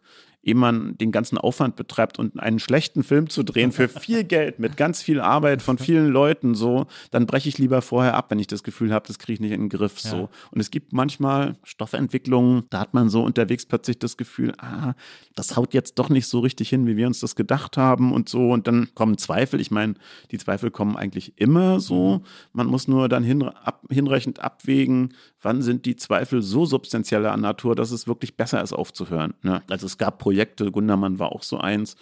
ehe 0.47 0.55
man 0.55 0.97
den 0.97 1.11
ganzen 1.11 1.37
Aufwand 1.37 1.77
betreibt 1.77 2.19
und 2.19 2.39
einen 2.39 2.61
schlechten 2.61 3.03
Film 3.03 3.29
zu 3.29 3.43
drehen 3.43 3.73
für 3.73 3.89
viel 3.89 4.25
Geld, 4.25 4.59
mit 4.59 4.77
ganz 4.77 5.03
viel 5.03 5.21
Arbeit 5.21 5.61
von 5.61 5.77
vielen 5.77 6.09
Leuten, 6.09 6.55
so, 6.55 6.87
dann 7.11 7.27
breche 7.27 7.49
ich 7.49 7.59
lieber 7.59 7.83
vorher 7.83 8.15
ab, 8.15 8.31
wenn 8.31 8.39
ich 8.39 8.47
das 8.47 8.63
Gefühl 8.63 8.93
habe, 8.93 9.07
das 9.07 9.19
kriege 9.19 9.35
ich 9.35 9.41
nicht 9.41 9.53
in 9.53 9.63
den 9.63 9.69
Griff. 9.69 10.01
So. 10.01 10.17
Ja. 10.17 10.29
Und 10.53 10.61
es 10.61 10.71
gibt 10.71 10.93
manchmal 10.93 11.57
Stoffentwicklungen, 11.65 12.65
da 12.71 12.79
hat 12.81 12.95
man 12.95 13.09
so 13.09 13.23
unterwegs 13.23 13.67
plötzlich 13.67 13.99
das 13.99 14.17
Gefühl, 14.17 14.53
ah, 14.59 14.95
das 15.35 15.57
haut 15.57 15.75
jetzt 15.75 15.99
doch 15.99 16.09
nicht 16.09 16.27
so 16.27 16.41
richtig 16.41 16.69
hin, 16.69 16.87
wie 16.87 16.97
wir 16.97 17.07
uns 17.07 17.21
das 17.21 17.35
gedacht 17.35 17.77
haben 17.77 18.13
und 18.13 18.29
so. 18.29 18.51
Und 18.51 18.67
dann 18.67 18.89
kommen 18.95 19.19
Zweifel. 19.19 19.61
Ich 19.61 19.71
meine, 19.71 19.95
die 20.31 20.39
Zweifel 20.39 20.71
kommen 20.71 20.97
eigentlich 20.97 21.35
immer 21.37 21.81
so. 21.81 22.19
Mhm. 22.19 22.25
Man 22.53 22.67
muss 22.69 22.89
nur 22.89 23.09
dann 23.09 23.25
hin, 23.25 23.43
ab, 23.43 23.83
hinreichend 23.91 24.41
abwägen, 24.41 25.13
wann 25.43 25.63
sind 25.63 25.87
die 25.87 25.97
Zweifel 25.97 26.43
so 26.43 26.65
substanzieller 26.65 27.37
Natur, 27.37 27.75
dass 27.75 27.91
es 27.91 28.07
wirklich 28.07 28.37
besser 28.37 28.63
ist 28.63 28.73
aufzuhören. 28.73 29.35
Ne? 29.43 29.63
Also 29.69 29.87
es 29.87 29.99
gab 29.99 30.19
Projekte, 30.19 30.36
Gundermann 30.71 31.19
war 31.19 31.33
auch 31.33 31.43
so 31.43 31.59
eins, 31.59 31.97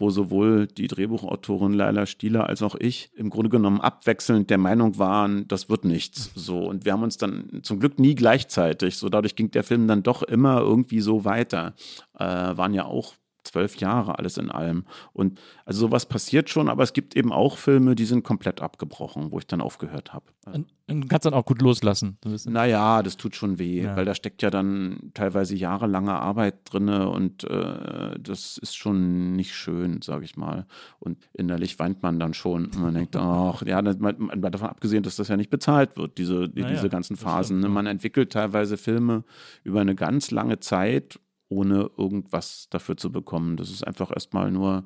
wo 0.00 0.10
sowohl 0.10 0.66
die 0.66 0.86
Drehbuchautorin 0.86 1.74
Leila 1.74 2.06
Stieler 2.06 2.48
als 2.48 2.62
auch 2.62 2.74
ich 2.74 3.10
im 3.14 3.28
Grunde 3.28 3.50
genommen 3.50 3.80
abwechselnd 3.80 4.48
der 4.48 4.58
Meinung 4.58 4.98
waren, 4.98 5.46
das 5.46 5.68
wird 5.68 5.84
nichts. 5.84 6.30
So 6.34 6.60
und 6.66 6.84
wir 6.86 6.92
haben 6.92 7.02
uns 7.02 7.18
dann 7.18 7.60
zum 7.62 7.80
Glück 7.80 7.98
nie 7.98 8.14
gleichzeitig. 8.14 8.96
So 8.96 9.10
dadurch 9.10 9.36
ging 9.36 9.50
der 9.50 9.62
Film 9.62 9.86
dann 9.86 10.02
doch 10.02 10.22
immer 10.22 10.60
irgendwie 10.60 11.00
so 11.00 11.24
weiter. 11.24 11.74
Äh, 12.18 12.24
waren 12.24 12.72
ja 12.72 12.86
auch 12.86 13.14
zwölf 13.50 13.76
Jahre 13.76 14.18
alles 14.18 14.36
in 14.36 14.50
allem. 14.50 14.84
Und 15.12 15.40
also 15.64 15.80
sowas 15.80 16.06
passiert 16.06 16.50
schon, 16.50 16.68
aber 16.68 16.82
es 16.82 16.92
gibt 16.92 17.16
eben 17.16 17.32
auch 17.32 17.56
Filme, 17.56 17.94
die 17.94 18.04
sind 18.04 18.22
komplett 18.22 18.60
abgebrochen, 18.60 19.32
wo 19.32 19.38
ich 19.38 19.46
dann 19.46 19.60
aufgehört 19.60 20.12
habe. 20.12 20.26
Und, 20.46 20.66
und 20.88 21.08
kannst 21.08 21.26
dann 21.26 21.34
auch 21.34 21.44
gut 21.44 21.60
loslassen. 21.60 22.18
Naja, 22.46 23.02
das 23.02 23.16
tut 23.16 23.36
schon 23.36 23.58
weh, 23.58 23.82
ja. 23.82 23.96
weil 23.96 24.04
da 24.04 24.14
steckt 24.14 24.42
ja 24.42 24.50
dann 24.50 25.10
teilweise 25.14 25.56
jahrelange 25.56 26.12
Arbeit 26.12 26.72
drin 26.72 26.88
und 26.88 27.44
äh, 27.44 28.18
das 28.18 28.58
ist 28.58 28.76
schon 28.76 29.34
nicht 29.36 29.54
schön, 29.54 30.02
sage 30.02 30.24
ich 30.24 30.36
mal. 30.36 30.66
Und 30.98 31.18
innerlich 31.32 31.78
weint 31.78 32.02
man 32.02 32.18
dann 32.18 32.34
schon 32.34 32.66
und 32.66 32.80
man 32.80 32.94
denkt, 32.94 33.16
ach, 33.16 33.62
ja, 33.62 33.82
man, 33.82 34.40
davon 34.40 34.68
abgesehen, 34.68 35.02
dass 35.02 35.16
das 35.16 35.28
ja 35.28 35.36
nicht 35.36 35.50
bezahlt 35.50 35.96
wird, 35.96 36.18
diese, 36.18 36.48
die, 36.48 36.62
naja, 36.62 36.74
diese 36.74 36.88
ganzen 36.88 37.16
Phasen. 37.16 37.60
Ne? 37.60 37.68
Man 37.68 37.86
entwickelt 37.86 38.32
teilweise 38.32 38.76
Filme 38.76 39.24
über 39.64 39.80
eine 39.80 39.94
ganz 39.94 40.30
lange 40.30 40.60
Zeit 40.60 41.18
ohne 41.50 41.90
irgendwas 41.98 42.68
dafür 42.70 42.96
zu 42.96 43.12
bekommen. 43.12 43.56
Das 43.56 43.70
ist 43.70 43.86
einfach 43.86 44.10
erstmal 44.10 44.50
nur 44.50 44.84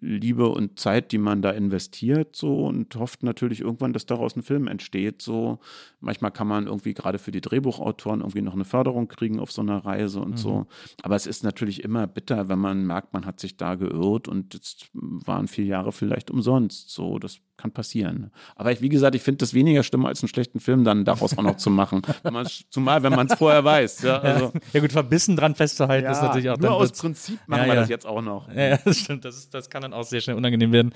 Liebe 0.00 0.48
und 0.48 0.78
Zeit, 0.78 1.12
die 1.12 1.18
man 1.18 1.42
da 1.42 1.50
investiert, 1.50 2.34
so 2.36 2.66
und 2.66 2.94
hofft 2.96 3.22
natürlich 3.22 3.60
irgendwann, 3.60 3.92
dass 3.92 4.06
daraus 4.06 4.34
ein 4.34 4.42
Film 4.42 4.66
entsteht. 4.66 5.22
So 5.22 5.58
manchmal 6.00 6.30
kann 6.30 6.48
man 6.48 6.66
irgendwie 6.66 6.94
gerade 6.94 7.18
für 7.18 7.30
die 7.30 7.40
Drehbuchautoren 7.40 8.20
irgendwie 8.20 8.42
noch 8.42 8.54
eine 8.54 8.64
Förderung 8.64 9.08
kriegen 9.08 9.40
auf 9.40 9.52
so 9.52 9.62
einer 9.62 9.84
Reise 9.84 10.20
und 10.20 10.32
mhm. 10.32 10.36
so. 10.36 10.66
Aber 11.02 11.16
es 11.16 11.26
ist 11.26 11.44
natürlich 11.44 11.84
immer 11.84 12.06
bitter, 12.06 12.48
wenn 12.48 12.58
man 12.58 12.86
merkt, 12.86 13.12
man 13.12 13.26
hat 13.26 13.40
sich 13.40 13.56
da 13.56 13.74
geirrt 13.74 14.26
und 14.28 14.54
jetzt 14.54 14.90
waren 14.92 15.48
vier 15.48 15.66
Jahre 15.66 15.92
vielleicht 15.92 16.30
umsonst. 16.30 16.90
So, 16.90 17.18
das 17.18 17.40
kann 17.64 17.72
passieren. 17.72 18.30
Aber 18.56 18.72
ich, 18.72 18.82
wie 18.82 18.90
gesagt, 18.90 19.14
ich 19.14 19.22
finde 19.22 19.38
das 19.38 19.54
weniger 19.54 19.82
schlimm, 19.82 20.04
als 20.04 20.22
einen 20.22 20.28
schlechten 20.28 20.60
Film 20.60 20.84
dann 20.84 21.04
daraus 21.04 21.36
auch 21.36 21.42
noch 21.42 21.56
zu 21.56 21.70
machen. 21.70 22.02
Wenn 22.22 22.46
zumal, 22.68 23.02
wenn 23.02 23.12
man 23.12 23.26
es 23.26 23.38
vorher 23.38 23.64
weiß. 23.64 24.02
Ja, 24.02 24.18
also. 24.18 24.52
ja, 24.72 24.80
gut, 24.80 24.92
verbissen 24.92 25.36
dran 25.36 25.54
festzuhalten 25.54 26.04
ja, 26.04 26.12
ist 26.12 26.20
natürlich 26.20 26.50
auch. 26.50 26.58
Nur 26.58 26.72
aus 26.72 26.92
Prinzip 26.92 27.38
machen 27.46 27.62
ja, 27.62 27.68
wir 27.68 27.74
das 27.76 27.88
jetzt 27.88 28.06
auch 28.06 28.20
noch. 28.20 28.52
Ja, 28.54 28.76
das 28.76 28.98
stimmt. 28.98 29.24
Das, 29.24 29.36
ist, 29.36 29.54
das 29.54 29.70
kann 29.70 29.82
dann 29.82 29.94
auch 29.94 30.04
sehr 30.04 30.20
schnell 30.20 30.36
unangenehm 30.36 30.72
werden. 30.72 30.92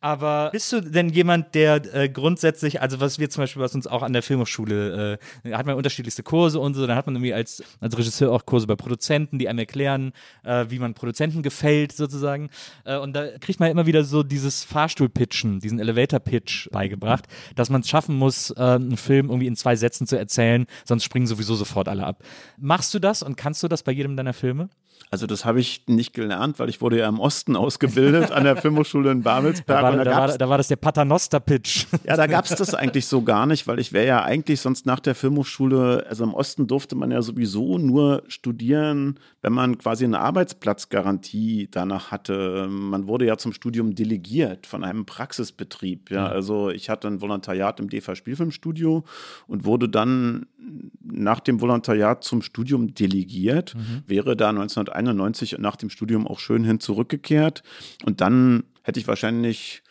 Aber 0.00 0.50
bist 0.52 0.70
du 0.72 0.80
denn 0.80 1.08
jemand, 1.08 1.54
der 1.54 1.94
äh, 1.94 2.08
grundsätzlich, 2.08 2.82
also 2.82 3.00
was 3.00 3.18
wir 3.18 3.30
zum 3.30 3.44
Beispiel, 3.44 3.62
was 3.62 3.74
uns 3.74 3.86
auch 3.86 4.02
an 4.02 4.12
der 4.12 4.22
Filmhochschule, 4.22 5.18
äh, 5.44 5.50
da 5.50 5.58
hat 5.58 5.66
man 5.66 5.76
unterschiedlichste 5.76 6.22
Kurse 6.22 6.58
und 6.60 6.74
so, 6.74 6.86
dann 6.86 6.96
hat 6.96 7.06
man 7.06 7.14
irgendwie 7.14 7.32
als, 7.32 7.62
als 7.80 7.96
Regisseur 7.96 8.32
auch 8.32 8.44
Kurse 8.44 8.66
bei 8.66 8.74
Produzenten, 8.74 9.38
die 9.38 9.48
einem 9.48 9.60
erklären, 9.60 10.12
äh, 10.42 10.66
wie 10.68 10.78
man 10.78 10.94
Produzenten 10.94 11.42
gefällt, 11.42 11.92
sozusagen. 11.92 12.50
Äh, 12.84 12.98
und 12.98 13.14
da 13.14 13.38
kriegt 13.38 13.60
man 13.60 13.70
immer 13.70 13.86
wieder 13.86 14.04
so 14.04 14.22
dieses 14.22 14.64
Fahrstuhl-Pitchen, 14.64 15.60
diesen 15.60 15.78
Elevator 15.78 16.01
Elevator 16.02 16.20
Pitch 16.20 16.68
beigebracht, 16.70 17.26
dass 17.54 17.70
man 17.70 17.82
es 17.82 17.88
schaffen 17.88 18.16
muss, 18.16 18.50
äh, 18.50 18.60
einen 18.60 18.96
Film 18.96 19.28
irgendwie 19.28 19.46
in 19.46 19.56
zwei 19.56 19.76
Sätzen 19.76 20.06
zu 20.06 20.18
erzählen, 20.18 20.66
sonst 20.84 21.04
springen 21.04 21.26
sowieso 21.26 21.54
sofort 21.54 21.88
alle 21.88 22.04
ab. 22.04 22.22
Machst 22.58 22.92
du 22.94 22.98
das 22.98 23.22
und 23.22 23.36
kannst 23.36 23.62
du 23.62 23.68
das 23.68 23.82
bei 23.82 23.92
jedem 23.92 24.16
deiner 24.16 24.32
Filme? 24.32 24.68
Also 25.10 25.26
das 25.26 25.44
habe 25.44 25.60
ich 25.60 25.84
nicht 25.86 26.14
gelernt, 26.14 26.58
weil 26.58 26.68
ich 26.68 26.80
wurde 26.80 26.98
ja 26.98 27.08
im 27.08 27.18
Osten 27.18 27.56
ausgebildet 27.56 28.30
an 28.32 28.44
der 28.44 28.56
Filmhochschule 28.56 29.10
in 29.10 29.22
Babelsberg. 29.22 29.80
Da 29.80 29.82
war, 29.82 29.96
da, 29.96 30.04
da, 30.04 30.16
war, 30.16 30.38
da 30.38 30.48
war, 30.48 30.58
das 30.58 30.68
der 30.68 30.76
Paternoster-Pitch. 30.76 31.86
Ja, 32.04 32.16
da 32.16 32.26
gab 32.26 32.44
es 32.44 32.54
das 32.54 32.74
eigentlich 32.74 33.06
so 33.06 33.22
gar 33.22 33.46
nicht, 33.46 33.66
weil 33.66 33.78
ich 33.78 33.92
wäre 33.92 34.06
ja 34.06 34.22
eigentlich 34.22 34.60
sonst 34.60 34.86
nach 34.86 35.00
der 35.00 35.14
Filmhochschule, 35.14 36.06
also 36.08 36.24
im 36.24 36.34
Osten 36.34 36.66
durfte 36.66 36.96
man 36.96 37.10
ja 37.10 37.22
sowieso 37.22 37.78
nur 37.78 38.22
studieren, 38.28 39.18
wenn 39.40 39.52
man 39.52 39.78
quasi 39.78 40.04
eine 40.04 40.20
Arbeitsplatzgarantie 40.20 41.68
danach 41.70 42.10
hatte. 42.10 42.66
Man 42.68 43.06
wurde 43.06 43.26
ja 43.26 43.36
zum 43.36 43.52
Studium 43.52 43.94
delegiert 43.94 44.66
von 44.66 44.84
einem 44.84 45.06
Praxisbetrieb. 45.06 46.10
Ja, 46.10 46.26
also 46.26 46.70
ich 46.70 46.90
hatte 46.90 47.08
ein 47.08 47.20
Volontariat 47.20 47.80
im 47.80 47.88
DEFA 47.88 48.14
Spielfilmstudio 48.14 49.04
und 49.46 49.64
wurde 49.64 49.88
dann 49.88 50.46
nach 51.04 51.40
dem 51.40 51.60
Volontariat 51.60 52.24
zum 52.24 52.42
Studium 52.42 52.94
delegiert, 52.94 53.74
mhm. 53.74 54.02
wäre 54.06 54.36
da 54.36 54.52
1991 54.92 55.58
nach 55.58 55.76
dem 55.76 55.90
Studium 55.90 56.26
auch 56.26 56.38
schön 56.38 56.64
hin 56.64 56.80
zurückgekehrt. 56.80 57.62
Und 58.04 58.20
dann 58.20 58.64
hätte 58.82 59.00
ich 59.00 59.06
wahrscheinlich 59.06 59.82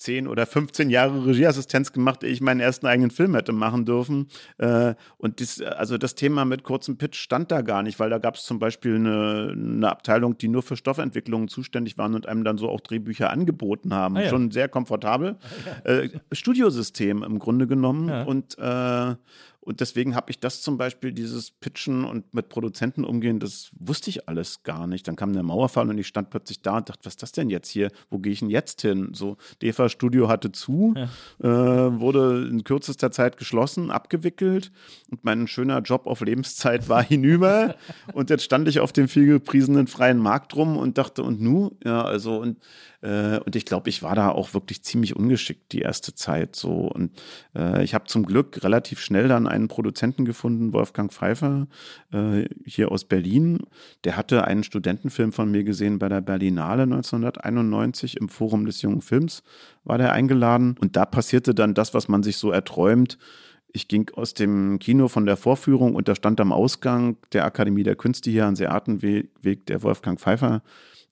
10 0.00 0.28
oder 0.28 0.46
15 0.46 0.88
Jahre 0.88 1.26
Regieassistenz 1.26 1.92
gemacht, 1.92 2.24
ehe 2.24 2.30
ich 2.30 2.40
meinen 2.40 2.60
ersten 2.60 2.86
eigenen 2.86 3.10
Film 3.10 3.34
hätte 3.34 3.52
machen 3.52 3.84
dürfen. 3.84 4.28
Äh, 4.56 4.94
und 5.18 5.40
dies, 5.40 5.60
also 5.60 5.98
das 5.98 6.14
Thema 6.14 6.46
mit 6.46 6.64
kurzem 6.64 6.96
Pitch 6.96 7.18
stand 7.18 7.50
da 7.50 7.60
gar 7.60 7.82
nicht, 7.82 8.00
weil 8.00 8.08
da 8.08 8.18
gab 8.18 8.36
es 8.36 8.44
zum 8.44 8.58
Beispiel 8.58 8.94
eine, 8.94 9.50
eine, 9.52 9.90
Abteilung, 9.90 10.38
die 10.38 10.48
nur 10.48 10.62
für 10.62 10.76
Stoffentwicklungen 10.76 11.48
zuständig 11.48 11.98
waren 11.98 12.14
und 12.14 12.26
einem 12.26 12.44
dann 12.44 12.56
so 12.56 12.70
auch 12.70 12.80
Drehbücher 12.80 13.30
angeboten 13.30 13.92
haben. 13.92 14.16
Ah, 14.16 14.22
ja. 14.22 14.30
Schon 14.30 14.50
sehr 14.50 14.68
komfortabel. 14.68 15.36
Ah, 15.84 15.90
ja. 15.90 15.98
Äh, 15.98 16.10
Studiosystem 16.32 17.22
im 17.22 17.38
Grunde 17.38 17.66
genommen. 17.66 18.08
Ja. 18.08 18.22
Und 18.22 18.56
äh, 18.58 19.16
und 19.62 19.80
deswegen 19.80 20.16
habe 20.16 20.30
ich 20.30 20.40
das 20.40 20.62
zum 20.62 20.78
Beispiel, 20.78 21.12
dieses 21.12 21.50
Pitchen 21.50 22.04
und 22.04 22.32
mit 22.32 22.48
Produzenten 22.48 23.04
umgehen, 23.04 23.40
das 23.40 23.70
wusste 23.78 24.08
ich 24.08 24.26
alles 24.26 24.62
gar 24.62 24.86
nicht. 24.86 25.06
Dann 25.06 25.16
kam 25.16 25.34
der 25.34 25.42
Mauerfall 25.42 25.88
und 25.90 25.98
ich 25.98 26.06
stand 26.06 26.30
plötzlich 26.30 26.62
da 26.62 26.78
und 26.78 26.88
dachte, 26.88 27.04
was 27.04 27.12
ist 27.14 27.22
das 27.22 27.32
denn 27.32 27.50
jetzt 27.50 27.68
hier? 27.68 27.90
Wo 28.08 28.18
gehe 28.18 28.32
ich 28.32 28.40
denn 28.40 28.48
jetzt 28.48 28.80
hin? 28.80 29.10
So, 29.12 29.36
DEFA 29.60 29.90
Studio 29.90 30.28
hatte 30.28 30.50
zu, 30.50 30.94
ja. 30.96 31.86
äh, 31.86 32.00
wurde 32.00 32.48
in 32.50 32.64
kürzester 32.64 33.10
Zeit 33.10 33.36
geschlossen, 33.36 33.90
abgewickelt 33.90 34.72
und 35.10 35.24
mein 35.24 35.46
schöner 35.46 35.80
Job 35.80 36.06
auf 36.06 36.22
Lebenszeit 36.22 36.88
war 36.88 37.02
hinüber. 37.04 37.74
und 38.14 38.30
jetzt 38.30 38.44
stand 38.44 38.66
ich 38.66 38.80
auf 38.80 38.92
dem 38.92 39.08
vielgepriesenen 39.08 39.88
freien 39.88 40.18
Markt 40.18 40.56
rum 40.56 40.78
und 40.78 40.96
dachte, 40.96 41.22
und 41.22 41.40
nu? 41.42 41.72
Ja, 41.84 42.02
also, 42.02 42.38
und 42.38 42.56
äh, 43.02 43.38
und 43.38 43.56
ich 43.56 43.64
glaube, 43.64 43.88
ich 43.88 44.02
war 44.02 44.14
da 44.14 44.30
auch 44.30 44.54
wirklich 44.54 44.82
ziemlich 44.82 45.16
ungeschickt 45.16 45.72
die 45.72 45.80
erste 45.80 46.14
Zeit 46.14 46.56
so. 46.56 46.86
Und 46.88 47.12
äh, 47.56 47.82
ich 47.82 47.94
habe 47.94 48.04
zum 48.06 48.26
Glück 48.26 48.62
relativ 48.62 49.00
schnell 49.00 49.28
dann 49.28 49.46
einen 49.50 49.68
Produzenten 49.68 50.24
gefunden, 50.24 50.72
Wolfgang 50.72 51.12
Pfeiffer, 51.12 51.66
äh, 52.12 52.44
hier 52.64 52.90
aus 52.90 53.04
Berlin. 53.04 53.58
Der 54.04 54.16
hatte 54.16 54.44
einen 54.44 54.64
Studentenfilm 54.64 55.32
von 55.32 55.50
mir 55.50 55.64
gesehen 55.64 55.98
bei 55.98 56.08
der 56.08 56.20
Berlinale 56.20 56.84
1991 56.84 58.16
im 58.16 58.28
Forum 58.28 58.66
des 58.66 58.82
jungen 58.82 59.02
Films 59.02 59.42
war 59.84 59.98
der 59.98 60.12
eingeladen. 60.12 60.76
Und 60.80 60.96
da 60.96 61.04
passierte 61.04 61.54
dann 61.54 61.74
das, 61.74 61.94
was 61.94 62.08
man 62.08 62.22
sich 62.22 62.36
so 62.36 62.50
erträumt 62.50 63.18
Ich 63.72 63.86
ging 63.86 64.10
aus 64.14 64.34
dem 64.34 64.78
Kino 64.80 65.08
von 65.08 65.26
der 65.26 65.36
Vorführung 65.36 65.94
und 65.94 66.08
da 66.08 66.14
stand 66.14 66.40
am 66.40 66.52
Ausgang 66.52 67.16
der 67.32 67.44
Akademie 67.44 67.84
der 67.84 67.94
Künste 67.94 68.30
hier 68.30 68.46
an 68.46 68.56
Seatenweg 68.56 69.66
der 69.66 69.82
Wolfgang 69.82 70.18
Pfeiffer 70.18 70.62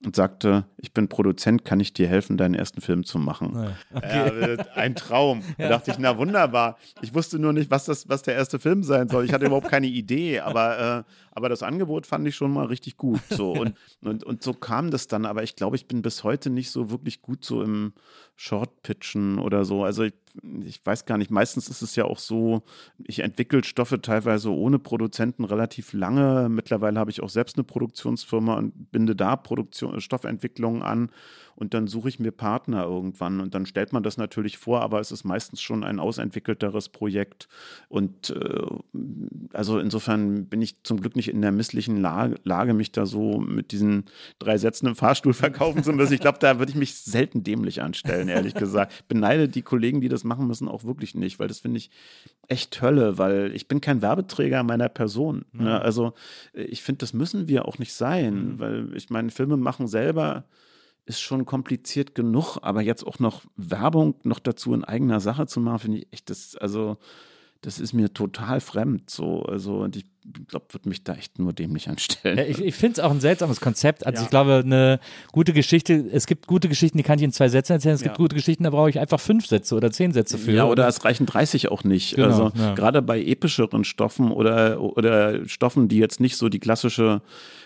und 0.05 0.15
sagte, 0.15 0.65
ich 0.77 0.93
bin 0.93 1.09
Produzent, 1.09 1.65
kann 1.65 1.79
ich 1.81 1.91
dir 1.91 2.07
helfen, 2.07 2.37
deinen 2.37 2.53
ersten 2.53 2.79
Film 2.79 3.03
zu 3.03 3.19
machen? 3.19 3.75
Okay. 3.93 4.55
Ja, 4.55 4.65
ein 4.75 4.95
Traum. 4.95 5.41
Da 5.57 5.67
dachte 5.67 5.91
ich, 5.91 5.99
na 5.99 6.17
wunderbar. 6.17 6.77
Ich 7.01 7.13
wusste 7.13 7.37
nur 7.37 7.51
nicht, 7.51 7.69
was, 7.69 7.85
das, 7.85 8.07
was 8.07 8.21
der 8.21 8.35
erste 8.35 8.59
Film 8.59 8.83
sein 8.83 9.09
soll. 9.09 9.25
Ich 9.25 9.33
hatte 9.33 9.45
überhaupt 9.45 9.67
keine 9.67 9.87
Idee, 9.87 10.39
aber, 10.39 11.05
äh, 11.05 11.11
aber 11.31 11.49
das 11.49 11.63
Angebot 11.63 12.05
fand 12.05 12.25
ich 12.27 12.35
schon 12.35 12.53
mal 12.53 12.67
richtig 12.67 12.95
gut. 12.95 13.19
So. 13.29 13.51
Und, 13.59 13.75
und, 14.01 14.23
und 14.23 14.41
so 14.41 14.53
kam 14.53 14.89
das 14.89 15.07
dann. 15.07 15.25
Aber 15.25 15.43
ich 15.43 15.55
glaube, 15.57 15.75
ich 15.75 15.87
bin 15.87 16.01
bis 16.01 16.23
heute 16.23 16.49
nicht 16.49 16.71
so 16.71 16.89
wirklich 16.89 17.21
gut 17.21 17.43
so 17.43 17.61
im 17.61 17.93
Short-Pitchen 18.37 19.37
oder 19.37 19.65
so. 19.65 19.83
Also 19.83 20.03
ich, 20.03 20.13
ich 20.65 20.85
weiß 20.85 21.05
gar 21.05 21.17
nicht, 21.17 21.31
meistens 21.31 21.69
ist 21.69 21.81
es 21.81 21.95
ja 21.95 22.05
auch 22.05 22.19
so, 22.19 22.63
ich 23.03 23.19
entwickle 23.19 23.63
Stoffe 23.63 24.01
teilweise 24.01 24.51
ohne 24.51 24.79
Produzenten 24.79 25.43
relativ 25.43 25.93
lange. 25.93 26.49
Mittlerweile 26.49 26.99
habe 26.99 27.11
ich 27.11 27.21
auch 27.21 27.29
selbst 27.29 27.57
eine 27.57 27.63
Produktionsfirma 27.63 28.55
und 28.55 28.91
binde 28.91 29.15
da 29.15 29.35
Produktion, 29.35 29.99
Stoffentwicklungen 30.01 30.81
an 30.81 31.11
und 31.59 31.73
dann 31.73 31.87
suche 31.87 32.07
ich 32.07 32.19
mir 32.19 32.31
Partner 32.31 32.83
irgendwann 32.83 33.41
und 33.41 33.53
dann 33.53 33.65
stellt 33.65 33.91
man 33.91 34.01
das 34.01 34.17
natürlich 34.17 34.57
vor, 34.57 34.81
aber 34.81 34.99
es 35.01 35.11
ist 35.11 35.25
meistens 35.25 35.61
schon 35.61 35.83
ein 35.83 35.99
ausentwickelteres 35.99 36.87
Projekt 36.89 37.49
und 37.89 38.29
äh, 38.29 38.65
also 39.51 39.77
insofern 39.77 40.45
bin 40.45 40.61
ich 40.61 40.81
zum 40.83 41.01
Glück 41.01 41.17
nicht 41.17 41.29
in 41.29 41.41
der 41.41 41.51
misslichen 41.51 41.97
Lage, 41.97 42.35
Lage, 42.43 42.73
mich 42.73 42.93
da 42.93 43.05
so 43.05 43.39
mit 43.39 43.73
diesen 43.73 44.05
drei 44.39 44.57
Sätzen 44.57 44.87
im 44.87 44.95
Fahrstuhl 44.95 45.33
verkaufen 45.33 45.83
zu 45.83 45.91
müssen. 45.91 46.13
Ich 46.13 46.21
glaube, 46.21 46.39
da 46.39 46.59
würde 46.59 46.71
ich 46.71 46.77
mich 46.77 46.95
selten 46.95 47.43
dämlich 47.43 47.81
anstellen, 47.81 48.29
ehrlich 48.29 48.53
gesagt. 48.53 48.93
Ich 48.93 49.05
beneide 49.05 49.49
die 49.49 49.61
Kollegen, 49.61 49.99
die 49.99 50.09
das 50.09 50.23
machen 50.23 50.47
müssen, 50.47 50.69
auch 50.69 50.85
wirklich 50.85 51.13
nicht, 51.13 51.39
weil 51.39 51.49
das 51.49 51.59
finde 51.59 51.77
ich 51.77 51.91
echt 52.47 52.81
Hölle, 52.81 53.17
weil 53.17 53.51
ich 53.53 53.67
bin 53.67 53.81
kein 53.81 54.01
Werbeträger 54.01 54.63
meiner 54.63 54.89
Person. 54.89 55.45
Mhm. 55.51 55.65
Ne? 55.65 55.81
Also 55.81 56.13
ich 56.53 56.81
finde, 56.81 56.99
das 56.99 57.13
müssen 57.13 57.47
wir 57.47 57.67
auch 57.67 57.79
nicht 57.79 57.93
sein, 57.93 58.53
mhm. 58.53 58.59
weil 58.59 58.95
ich 58.95 59.09
meine, 59.09 59.29
Filme 59.29 59.57
machen 59.57 59.87
selber 59.87 60.45
ist 61.09 61.21
schon 61.21 61.45
kompliziert 61.45 62.13
genug, 62.13 62.59
aber 62.61 62.81
jetzt 62.81 63.05
auch 63.05 63.17
noch 63.17 63.41
Werbung 63.57 64.13
noch 64.23 64.39
dazu 64.39 64.73
in 64.75 64.83
eigener 64.83 65.19
Sache 65.19 65.47
zu 65.47 65.59
machen, 65.59 65.79
finde 65.79 65.97
ich 65.97 66.07
echt, 66.11 66.29
das, 66.29 66.55
also, 66.55 66.97
das 67.61 67.79
ist 67.79 67.93
mir 67.93 68.13
total 68.13 68.61
fremd. 68.61 69.09
So, 69.09 69.41
also, 69.41 69.79
und 69.79 69.95
ich 69.95 70.05
glaube, 70.47 70.67
würde 70.71 70.87
mich 70.87 71.03
da 71.03 71.15
echt 71.15 71.39
nur 71.39 71.51
dämlich 71.51 71.89
anstellen. 71.89 72.37
Ja, 72.37 72.45
ich 72.45 72.61
ich 72.61 72.75
finde 72.75 72.93
es 72.93 72.99
auch 72.99 73.09
ein 73.09 73.19
seltsames 73.19 73.59
Konzept. 73.59 74.05
Also, 74.05 74.19
ja. 74.19 74.23
ich 74.23 74.29
glaube, 74.29 74.61
eine 74.63 74.99
gute 75.31 75.51
Geschichte, 75.51 75.95
es 76.11 76.27
gibt 76.27 76.45
gute 76.45 76.69
Geschichten, 76.69 76.99
die 76.99 77.03
kann 77.03 77.17
ich 77.17 77.25
in 77.25 77.31
zwei 77.31 77.49
Sätzen 77.49 77.73
erzählen. 77.73 77.95
Es 77.95 78.03
gibt 78.03 78.15
ja. 78.15 78.17
gute 78.17 78.35
Geschichten, 78.35 78.63
da 78.63 78.69
brauche 78.69 78.91
ich 78.91 78.99
einfach 78.99 79.19
fünf 79.19 79.47
Sätze 79.47 79.75
oder 79.75 79.91
zehn 79.91 80.13
Sätze 80.13 80.37
für. 80.37 80.51
Ja, 80.51 80.65
oder 80.65 80.87
es 80.87 81.03
reichen 81.03 81.25
30 81.25 81.69
auch 81.71 81.83
nicht. 81.83 82.15
Genau, 82.15 82.51
also, 82.51 82.75
gerade 82.75 83.01
bei 83.01 83.19
epischeren 83.19 83.83
Stoffen 83.83 84.31
oder, 84.31 84.79
oder 84.79 85.45
Stoffen, 85.47 85.87
die 85.87 85.97
jetzt 85.97 86.19
nicht 86.19 86.37
so 86.37 86.49
die 86.49 86.59
klassische 86.59 87.23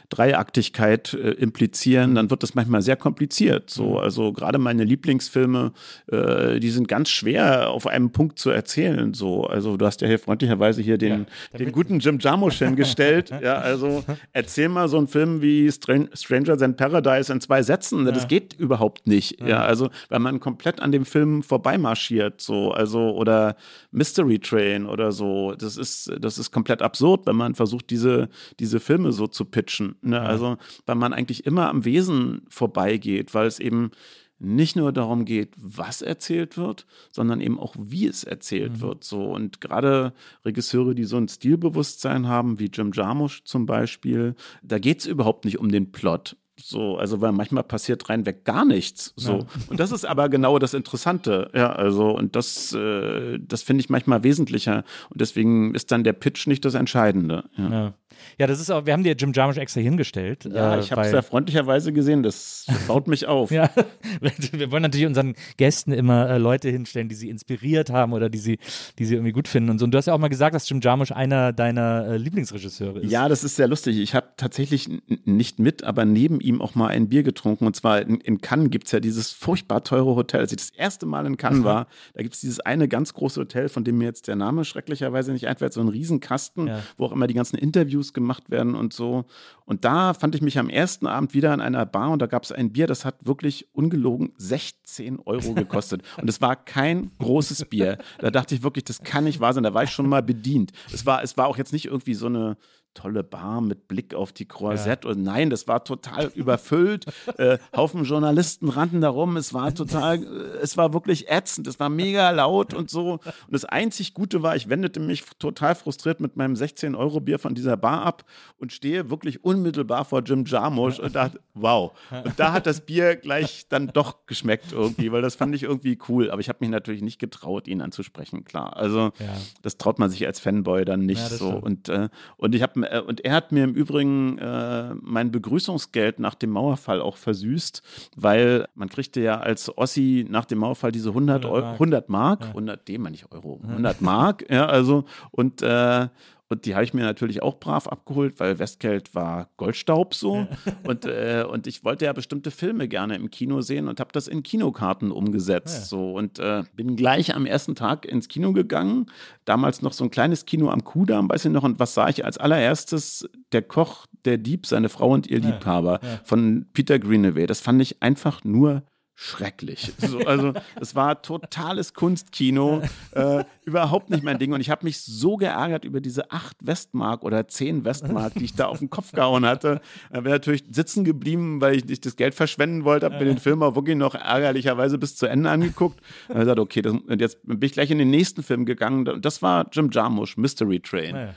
Dreiaktigkeit 0.10 1.14
äh, 1.14 1.32
implizieren, 1.32 2.16
dann 2.16 2.30
wird 2.30 2.44
das 2.44 2.56
manchmal 2.56 2.82
sehr 2.82 2.96
kompliziert. 2.96 3.70
So, 3.70 3.92
mhm. 3.92 3.98
also 3.98 4.34
gerade 4.34 4.58
meine 4.58 4.84
Lieblingsfilme, 4.84 5.72
äh, 6.12 6.60
die 6.60 6.70
sind 6.70 6.88
ganz 6.88 7.10
schwer 7.10 7.70
auf 7.70 7.88
einem 7.88 8.12
Punkt 8.12 8.40
zu 8.40 8.50
erzählen. 8.50 9.14
So, 9.14 9.46
also 9.46 9.78
du 9.78 9.86
hast 9.86 10.02
ja 10.02 10.08
hier 10.08 10.20
freundlicherweise 10.20 10.82
hier 10.82 10.98
den, 10.98 11.26
ja, 11.52 11.60
den 11.60 11.72
guten 11.72 12.00
Jim 12.00 12.20
Jarmusch 12.20 12.60
hingestellt. 12.60 13.32
ja, 13.42 13.56
also 13.56 14.04
erzähl 14.32 14.70
mal 14.70 14.88
so 14.88 14.98
einen 14.98 15.08
Film 15.08 15.42
wie 15.42 15.72
Stran 15.72 16.10
Strangers 16.14 16.62
in 16.62 16.76
Paradise 16.76 17.32
in 17.32 17.42
zwei 17.42 17.64
Sätzen. 17.64 18.06
Ja. 18.06 18.12
Das 18.12 18.28
geht 18.28 18.54
überhaupt 18.54 19.08
nicht. 19.08 19.40
Ja. 19.42 19.48
ja, 19.48 19.62
also 19.64 19.90
weil 20.10 20.20
man 20.20 20.40
komplett 20.40 20.82
an 20.82 20.92
dem 20.92 21.06
Film 21.06 21.44
vorbeimarschiert. 21.44 22.42
So, 22.42 22.72
also 22.72 23.12
oder 23.12 23.56
Mystery 23.92 24.40
Train 24.40 24.86
oder 24.86 25.12
so. 25.12 25.54
Das 25.54 25.78
ist, 25.78 26.12
das 26.20 26.38
ist 26.38 26.52
komplett 26.52 26.82
absurd, 26.82 27.26
wenn 27.26 27.36
man 27.36 27.56
versucht, 27.56 27.90
diese, 27.90 28.30
diese 28.60 28.80
Filme 28.80 29.12
so 29.12 29.28
zu 29.28 29.46
pitchen. 29.46 29.93
Ne? 30.02 30.18
Ja. 30.18 30.24
Also, 30.24 30.58
weil 30.86 30.96
man 30.96 31.14
eigentlich 31.14 31.46
immer 31.46 31.70
am 31.70 31.86
Wesen 31.86 32.44
vorbeigeht, 32.50 33.34
weil 33.34 33.48
es 33.48 33.60
eben 33.60 33.92
nicht 34.40 34.76
nur 34.76 34.92
darum 34.92 35.26
geht, 35.26 35.54
was 35.58 36.02
erzählt 36.02 36.58
wird, 36.58 36.86
sondern 37.12 37.40
eben 37.40 37.60
auch, 37.60 37.76
wie 37.80 38.08
es 38.08 38.24
erzählt 38.24 38.74
mhm. 38.74 38.82
wird. 38.82 39.04
So. 39.04 39.26
Und 39.26 39.62
gerade 39.62 40.14
Regisseure, 40.44 40.96
die 40.96 41.06
so 41.06 41.18
ein 41.18 41.30
Stilbewusstsein 41.30 42.28
haben, 42.28 42.60
wie 42.60 42.70
Jim 42.72 42.92
Jarmusch 42.94 43.44
zum 43.46 43.66
Beispiel, 43.66 44.36
da 44.62 44.80
geht 44.80 45.00
es 45.00 45.06
überhaupt 45.06 45.46
nicht 45.46 45.60
um 45.60 45.72
den 45.72 45.92
Plot. 45.92 46.36
So, 46.66 46.98
also 46.98 47.20
weil 47.20 47.34
manchmal 47.34 47.64
passiert 47.64 48.10
reinweg 48.10 48.46
gar 48.46 48.64
nichts. 48.64 49.14
So. 49.18 49.40
Ja. 49.40 49.46
Und 49.68 49.82
das 49.82 49.92
ist 49.92 50.06
aber 50.06 50.30
genau 50.30 50.60
das 50.60 50.74
Interessante. 50.74 51.52
Ja, 51.54 51.74
also, 51.74 52.12
und 52.12 52.38
das, 52.38 52.72
äh, 52.72 53.38
das 53.40 53.64
finde 53.64 53.82
ich 53.82 53.90
manchmal 53.90 54.24
wesentlicher. 54.24 54.86
Und 55.10 55.20
deswegen 55.20 55.76
ist 55.76 55.92
dann 55.92 56.06
der 56.06 56.14
Pitch 56.14 56.48
nicht 56.48 56.64
das 56.64 56.76
Entscheidende. 56.76 57.44
Ja. 57.58 57.70
ja. 57.70 57.94
Ja, 58.38 58.48
das 58.48 58.60
ist 58.60 58.70
auch, 58.72 58.86
wir 58.86 58.94
haben 58.94 59.04
dir 59.04 59.14
Jim 59.14 59.32
Jarmusch 59.34 59.58
extra 59.58 59.82
hingestellt. 59.82 60.46
Ja, 60.46 60.76
äh, 60.76 60.80
ich 60.80 60.92
habe 60.92 61.02
es 61.02 61.10
sehr 61.10 61.24
freundlicherweise 61.24 61.94
gesehen, 61.94 62.24
das 62.24 62.66
baut 62.88 63.08
mich 63.08 63.28
auf. 63.28 63.52
ja, 63.52 63.70
wir 64.52 64.72
wollen 64.72 64.84
natürlich 64.84 65.06
unseren 65.06 65.36
Gästen 65.58 65.92
immer 65.92 66.30
äh, 66.30 66.38
Leute 66.38 66.70
hinstellen, 66.70 67.10
die 67.10 67.16
sie 67.16 67.30
inspiriert 67.30 67.90
haben 67.90 68.14
oder 68.14 68.30
die 68.30 68.38
sie, 68.38 68.60
die 69.00 69.06
sie 69.06 69.16
irgendwie 69.16 69.32
gut 69.32 69.48
finden 69.48 69.70
und 69.70 69.80
so. 69.80 69.86
Und 69.86 69.92
du 69.92 69.98
hast 69.98 70.08
ja 70.08 70.14
auch 70.14 70.20
mal 70.20 70.30
gesagt, 70.30 70.56
dass 70.56 70.68
Jim 70.68 70.80
Jarmusch 70.82 71.12
einer 71.12 71.54
deiner 71.54 72.08
äh, 72.08 72.18
Lieblingsregisseure 72.18 73.02
ist. 73.02 73.12
Ja, 73.12 73.30
das 73.30 73.44
ist 73.44 73.56
sehr 73.56 73.68
lustig. 73.68 74.00
Ich 74.00 74.16
habe 74.16 74.28
tatsächlich 74.38 74.90
nicht 75.26 75.60
mit, 75.60 75.84
aber 75.84 76.06
neben 76.06 76.40
ihm 76.40 76.53
auch 76.62 76.76
mal 76.76 76.88
ein 76.88 77.10
Bier 77.10 77.24
getrunken. 77.24 77.66
Und 77.66 77.76
zwar 77.76 78.02
in, 78.02 78.20
in 78.22 78.42
Cannes 78.42 78.70
gibt 78.70 78.88
es 78.88 78.92
ja 78.92 79.00
dieses 79.00 79.32
furchtbar 79.32 79.84
teure 79.84 80.16
Hotel. 80.16 80.42
Als 80.42 80.52
ich 80.52 80.58
das 80.58 80.70
erste 80.70 81.06
Mal 81.06 81.26
in 81.26 81.38
Cannes 81.38 81.64
war, 81.64 81.88
da 82.14 82.22
gibt 82.22 82.36
es 82.36 82.42
dieses 82.42 82.60
eine 82.60 82.88
ganz 82.88 83.14
große 83.14 83.42
Hotel, 83.42 83.70
von 83.70 83.84
dem 83.84 83.98
mir 83.98 84.06
jetzt 84.06 84.28
der 84.28 84.36
Name 84.36 84.66
schrecklicherweise 84.66 85.32
nicht 85.32 85.48
einfällt, 85.48 85.74
so 85.74 85.82
ein 85.82 85.88
Riesenkasten, 85.88 86.68
ja. 86.68 86.80
wo 86.98 87.06
auch 87.06 87.12
immer 87.12 87.28
die 87.28 87.34
ganzen 87.34 87.58
Interviews 87.58 88.14
gemacht 88.14 88.50
werden 88.50 88.76
und 88.76 88.94
so. 88.94 89.26
Und 89.66 89.86
da 89.86 90.14
fand 90.14 90.36
ich 90.36 90.42
mich 90.42 90.60
am 90.60 90.70
ersten 90.70 91.08
Abend 91.08 91.34
wieder 91.34 91.54
in 91.54 91.62
einer 91.62 91.86
Bar 91.86 92.12
und 92.12 92.22
da 92.22 92.26
gab 92.28 92.44
es 92.44 92.52
ein 92.52 92.72
Bier, 92.72 92.88
das 92.88 93.06
hat 93.06 93.26
wirklich 93.26 93.68
ungelogen 93.74 94.34
16 94.38 95.20
Euro 95.20 95.54
gekostet. 95.56 96.02
und 96.22 96.30
es 96.30 96.42
war 96.42 96.56
kein 96.56 97.12
großes 97.20 97.66
Bier. 97.66 97.98
Da 98.20 98.32
dachte 98.32 98.56
ich 98.56 98.64
wirklich, 98.64 98.84
das 98.86 99.04
kann 99.04 99.24
nicht 99.24 99.40
wahr 99.40 99.54
sein. 99.54 99.64
Da 99.64 99.74
war 99.74 99.84
ich 99.84 99.92
schon 99.92 100.08
mal 100.08 100.24
bedient. 100.24 100.72
Es 100.92 101.06
war, 101.06 101.24
es 101.24 101.38
war 101.38 101.48
auch 101.48 101.58
jetzt 101.58 101.74
nicht 101.74 101.86
irgendwie 101.86 102.14
so 102.14 102.28
eine 102.28 102.58
tolle 102.94 103.24
Bar 103.24 103.62
mit 103.62 103.88
Blick 103.88 104.14
auf 104.14 104.34
die 104.34 104.48
Croisette. 104.48 105.08
Ja. 105.08 105.14
Und 105.14 105.24
nein, 105.24 105.50
das 105.50 105.68
war 105.68 105.84
total 105.84 106.28
überfüllt. 106.36 107.06
äh, 107.38 107.58
Haufen 107.76 108.04
Journalisten 108.04 108.70
rannten 108.70 109.02
da 109.02 109.10
rum. 109.10 109.36
Es 109.38 109.54
war 109.54 109.74
total, 109.74 110.24
äh, 110.24 110.28
es 110.62 110.78
war 110.78 110.94
wirklich 110.94 111.30
ätzend. 111.30 111.68
Es 111.68 111.80
war 111.80 111.90
mega 111.90 112.30
laut 112.32 112.74
und 112.74 112.90
so. 112.90 113.14
Und 113.14 113.24
das 113.50 113.66
einzig 113.66 114.14
Gute 114.14 114.44
war, 114.44 114.56
ich 114.56 114.70
wendete 114.70 115.00
mich 115.00 115.24
total 115.40 115.76
frustriert 115.76 116.20
mit 116.20 116.36
meinem 116.38 116.54
16-Euro-Bier 116.54 117.40
von 117.40 117.56
dieser 117.56 117.78
Bar 117.78 118.04
ab 118.04 118.26
und 118.58 118.72
stehe 118.72 119.10
wirklich 119.10 119.44
unmittelbar 119.54 120.06
vor 120.06 120.22
Jim 120.24 120.46
Jarmusch 120.46 121.00
und 121.00 121.16
dachte, 121.16 121.40
wow. 121.54 121.92
Und 122.24 122.40
da 122.40 122.54
hat 122.54 122.66
das 122.66 122.82
Bier 122.82 123.16
gleich 123.16 123.68
dann 123.70 123.88
doch 123.88 124.26
geschmeckt 124.26 124.72
irgendwie, 124.72 125.12
weil 125.12 125.22
das 125.22 125.36
fand 125.36 125.56
ich 125.56 125.64
irgendwie 125.64 125.98
cool. 126.10 126.32
Aber 126.32 126.42
ich 126.42 126.50
habe 126.50 126.60
mich 126.62 126.70
natürlich 126.70 127.02
nicht 127.02 127.20
getraut, 127.20 127.68
ihn 127.68 127.82
anzusprechen, 127.82 128.44
klar. 128.44 128.76
Also 128.76 129.12
ja. 129.20 129.34
das 129.62 129.78
traut 129.78 130.00
man 130.00 130.10
sich 130.10 130.26
als 130.26 130.40
Fanboy 130.40 130.86
dann 130.86 131.06
nicht 131.06 131.22
ja, 131.22 131.38
so. 131.38 131.50
Und, 131.50 131.90
äh, 131.90 132.10
und 132.38 132.56
ich 132.56 132.62
habe 132.62 132.82
äh, 132.90 133.00
und 133.02 133.24
er 133.24 133.34
hat 133.34 133.52
mir 133.52 133.64
im 133.64 133.74
Übrigen 133.74 134.38
äh, 134.38 134.94
mein 135.02 135.32
Begrüßungsgeld 135.32 136.20
nach 136.20 136.36
dem 136.36 136.52
Mauerfall 136.52 137.02
auch 137.02 137.18
versüßt, 137.18 137.82
weil 138.16 138.68
man 138.76 138.90
kriegte 138.90 139.22
ja 139.22 139.40
als 139.40 139.76
Ossi 139.78 140.26
nach 140.30 140.46
dem 140.46 140.60
Mauerfall 140.60 140.92
diese 140.92 141.10
100, 141.10 141.46
100 141.46 141.64
Mark, 141.64 141.74
100 141.74 142.10
Mark 142.10 142.42
ja. 142.42 142.48
100 142.50 142.88
D, 142.88 142.98
nicht 142.98 143.32
Euro, 143.32 143.60
100 143.64 144.02
Mark, 144.02 144.50
ja, 144.50 144.66
also 144.66 145.06
und 145.32 145.62
äh, 145.62 146.08
und 146.54 146.66
die 146.66 146.76
habe 146.76 146.84
ich 146.84 146.94
mir 146.94 147.02
natürlich 147.02 147.42
auch 147.42 147.60
brav 147.60 147.88
abgeholt, 147.88 148.40
weil 148.40 148.60
Westgeld 148.60 149.16
war 149.16 149.50
Goldstaub 149.58 150.14
so. 150.14 150.48
und, 150.88 151.06
äh, 151.06 151.44
und 151.50 151.66
ich 151.66 151.84
wollte 151.84 152.06
ja 152.06 152.14
bestimmte 152.14 152.52
Filme 152.52 152.88
gerne 152.88 153.16
im 153.16 153.32
Kino 153.32 153.62
sehen 153.62 153.88
und 153.88 154.00
habe 154.00 154.12
das 154.14 154.28
in 154.28 154.44
Kinokarten 154.44 155.12
umgesetzt. 155.12 155.80
Ja. 155.80 155.86
So. 155.86 156.14
Und 156.14 156.38
äh, 156.38 156.62
bin 156.76 156.96
gleich 156.96 157.36
am 157.36 157.48
ersten 157.48 157.74
Tag 157.74 158.06
ins 158.06 158.28
Kino 158.28 158.54
gegangen. 158.54 159.08
Damals 159.46 159.82
noch 159.82 159.94
so 159.94 160.04
ein 160.04 160.12
kleines 160.12 160.46
Kino 160.46 160.70
am 160.70 160.84
Kudamm, 160.84 161.28
weiß 161.28 161.46
ich 161.46 161.52
noch. 161.52 161.64
Und 161.64 161.80
was 161.80 161.96
sah 161.96 162.08
ich 162.08 162.24
als 162.24 162.38
allererstes? 162.38 163.28
Der 163.52 163.64
Koch, 163.64 164.06
der 164.24 164.38
Dieb, 164.38 164.68
seine 164.68 164.90
Frau 164.90 165.10
und 165.10 165.26
ihr 165.26 165.40
Liebhaber 165.40 166.00
ja. 166.04 166.20
von 166.24 166.68
Peter 166.74 167.00
Greenaway. 167.00 167.48
Das 167.48 167.62
fand 167.62 167.82
ich 167.82 168.04
einfach 168.04 168.44
nur 168.44 168.84
schrecklich. 169.16 169.94
So, 169.98 170.20
also 170.20 170.54
es 170.80 170.96
war 170.96 171.22
totales 171.22 171.94
Kunstkino, 171.94 172.82
äh, 173.12 173.44
überhaupt 173.64 174.10
nicht 174.10 174.24
mein 174.24 174.40
Ding. 174.40 174.54
Und 174.54 174.62
ich 174.62 174.70
habe 174.70 174.86
mich 174.86 175.02
so 175.02 175.38
geärgert 175.38 175.86
über 175.86 176.02
diese 176.02 176.32
acht 176.32 176.58
Westmark 176.62 177.24
oder 177.24 177.48
zehn 177.48 177.86
Westmark, 177.86 178.34
die 178.36 178.46
ich 178.46 178.56
da 178.56 178.68
auf 178.68 178.80
den 178.80 178.90
Kopf 178.90 179.12
gehauen 179.12 179.46
hatte. 179.46 179.82
Ich 180.14 180.22
bin 180.22 180.32
natürlich 180.32 180.64
sitzen 180.72 181.04
geblieben, 181.04 181.62
weil 181.62 181.76
ich 181.76 181.86
nicht 181.86 182.06
das 182.06 182.16
Geld 182.16 182.34
verschwenden 182.34 182.86
wollte, 182.86 183.06
habe 183.06 183.18
mir 183.20 183.26
den 183.26 183.38
Film 183.38 183.62
auch 183.64 183.76
wirklich 183.76 183.98
noch 183.98 184.16
ärgerlicherweise 184.16 184.98
bis 184.98 185.16
zu 185.16 185.28
Ende 185.28 185.50
angeguckt. 185.50 186.00
Und 186.28 186.40
gesagt, 186.40 186.60
okay, 186.60 186.82
das, 186.82 186.96
jetzt 187.18 187.38
bin 187.44 187.62
ich 187.62 187.74
gleich 187.74 187.92
in 187.92 188.00
den 188.00 188.10
nächsten 188.10 188.44
Film 188.44 188.66
gegangen. 188.66 189.22
Das 189.22 189.42
war 189.42 189.68
Jim 189.72 189.90
Jarmusch, 189.92 190.38
Mystery 190.38 190.80
Train. 190.80 191.16
Ja. 191.16 191.34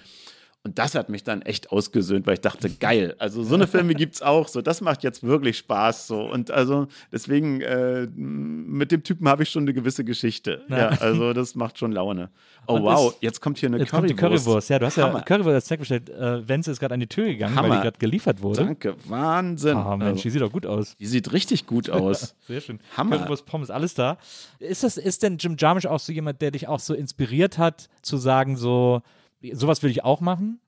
Und 0.67 0.81
das 0.81 0.97
hat 0.97 1.09
mich 1.11 1.23
dann 1.23 1.43
echt 1.43 1.71
ausgesöhnt, 1.71 2.27
weil 2.27 2.35
ich 2.35 2.41
dachte, 2.41 2.69
geil, 2.69 3.15
also 3.21 3.45
so 3.45 3.55
eine 3.55 3.69
Filme 3.69 3.95
gibt 3.95 4.17
es 4.17 4.23
auch, 4.23 4.49
so 4.49 4.61
das 4.63 4.81
macht 4.81 5.05
jetzt 5.05 5.23
wirklich 5.23 5.59
Spaß 5.59 6.09
so 6.09 6.23
und 6.23 6.51
also 6.51 6.89
deswegen 7.13 7.61
äh, 7.61 8.09
mit 8.17 8.91
dem 8.91 9.05
Typen 9.05 9.29
habe 9.29 9.45
ich 9.45 9.51
schon 9.51 9.63
eine 9.63 9.73
gewisse 9.75 10.03
Geschichte. 10.03 10.65
Ja. 10.69 10.77
ja. 10.77 10.89
also 11.01 11.33
das 11.33 11.55
macht 11.55 11.79
schon 11.79 11.93
Laune. 11.93 12.31
Oh 12.69 12.75
Und 12.75 12.83
wow, 12.83 13.13
ist- 13.13 13.23
jetzt 13.23 13.41
kommt 13.41 13.59
hier 13.59 13.69
eine 13.69 13.79
Jetzt 13.79 13.91
Currywurst. 13.91 14.17
kommt 14.19 14.33
die 14.33 14.39
Currywurst. 14.43 14.71
Ja, 14.71 14.81
du 14.81 14.87
hast 14.87 14.97
Hammer. 14.99 15.19
ja 15.19 15.23
Currywurst 15.25 15.55
als 15.55 15.67
Snack 15.67 15.79
bestellt. 15.79 16.11
Äh, 16.11 16.49
Wenzel 16.49 16.73
ist 16.73 16.81
gerade 16.81 16.95
an 16.95 16.99
die 16.99 17.07
Tür 17.07 17.27
gegangen, 17.27 17.55
weil 17.55 17.63
Hammer. 17.63 17.77
die 17.77 17.83
gerade 17.83 17.99
geliefert 17.99 18.43
wurde. 18.43 18.65
Danke, 18.65 18.97
Wahnsinn. 19.05 19.77
Ah, 19.77 19.97
Mensch, 19.97 20.23
die 20.23 20.27
also, 20.27 20.31
sieht 20.31 20.43
doch 20.43 20.51
gut 20.51 20.67
aus. 20.67 20.97
die 20.99 21.07
sieht 21.07 21.33
richtig 21.33 21.67
gut 21.67 21.89
aus. 21.91 22.35
Sehr 22.49 22.61
schön. 22.61 22.81
Hammer. 22.97 23.19
Currywurst, 23.19 23.47
Pommes, 23.47 23.71
alles 23.71 23.95
da. 23.95 24.19
Ist, 24.59 24.83
das, 24.83 24.97
ist 24.97 25.23
denn 25.23 25.37
Jim 25.39 25.55
Jarmusch 25.57 25.87
auch 25.87 26.01
so 26.01 26.11
jemand, 26.13 26.43
der 26.43 26.51
dich 26.51 26.67
auch 26.67 26.81
so 26.81 26.93
inspiriert 26.93 27.57
hat, 27.57 27.89
zu 28.03 28.17
sagen, 28.17 28.57
so, 28.57 29.01
sowas 29.53 29.83
will 29.83 29.91
ich 29.91 30.05
auch 30.05 30.21
machen? 30.21 30.61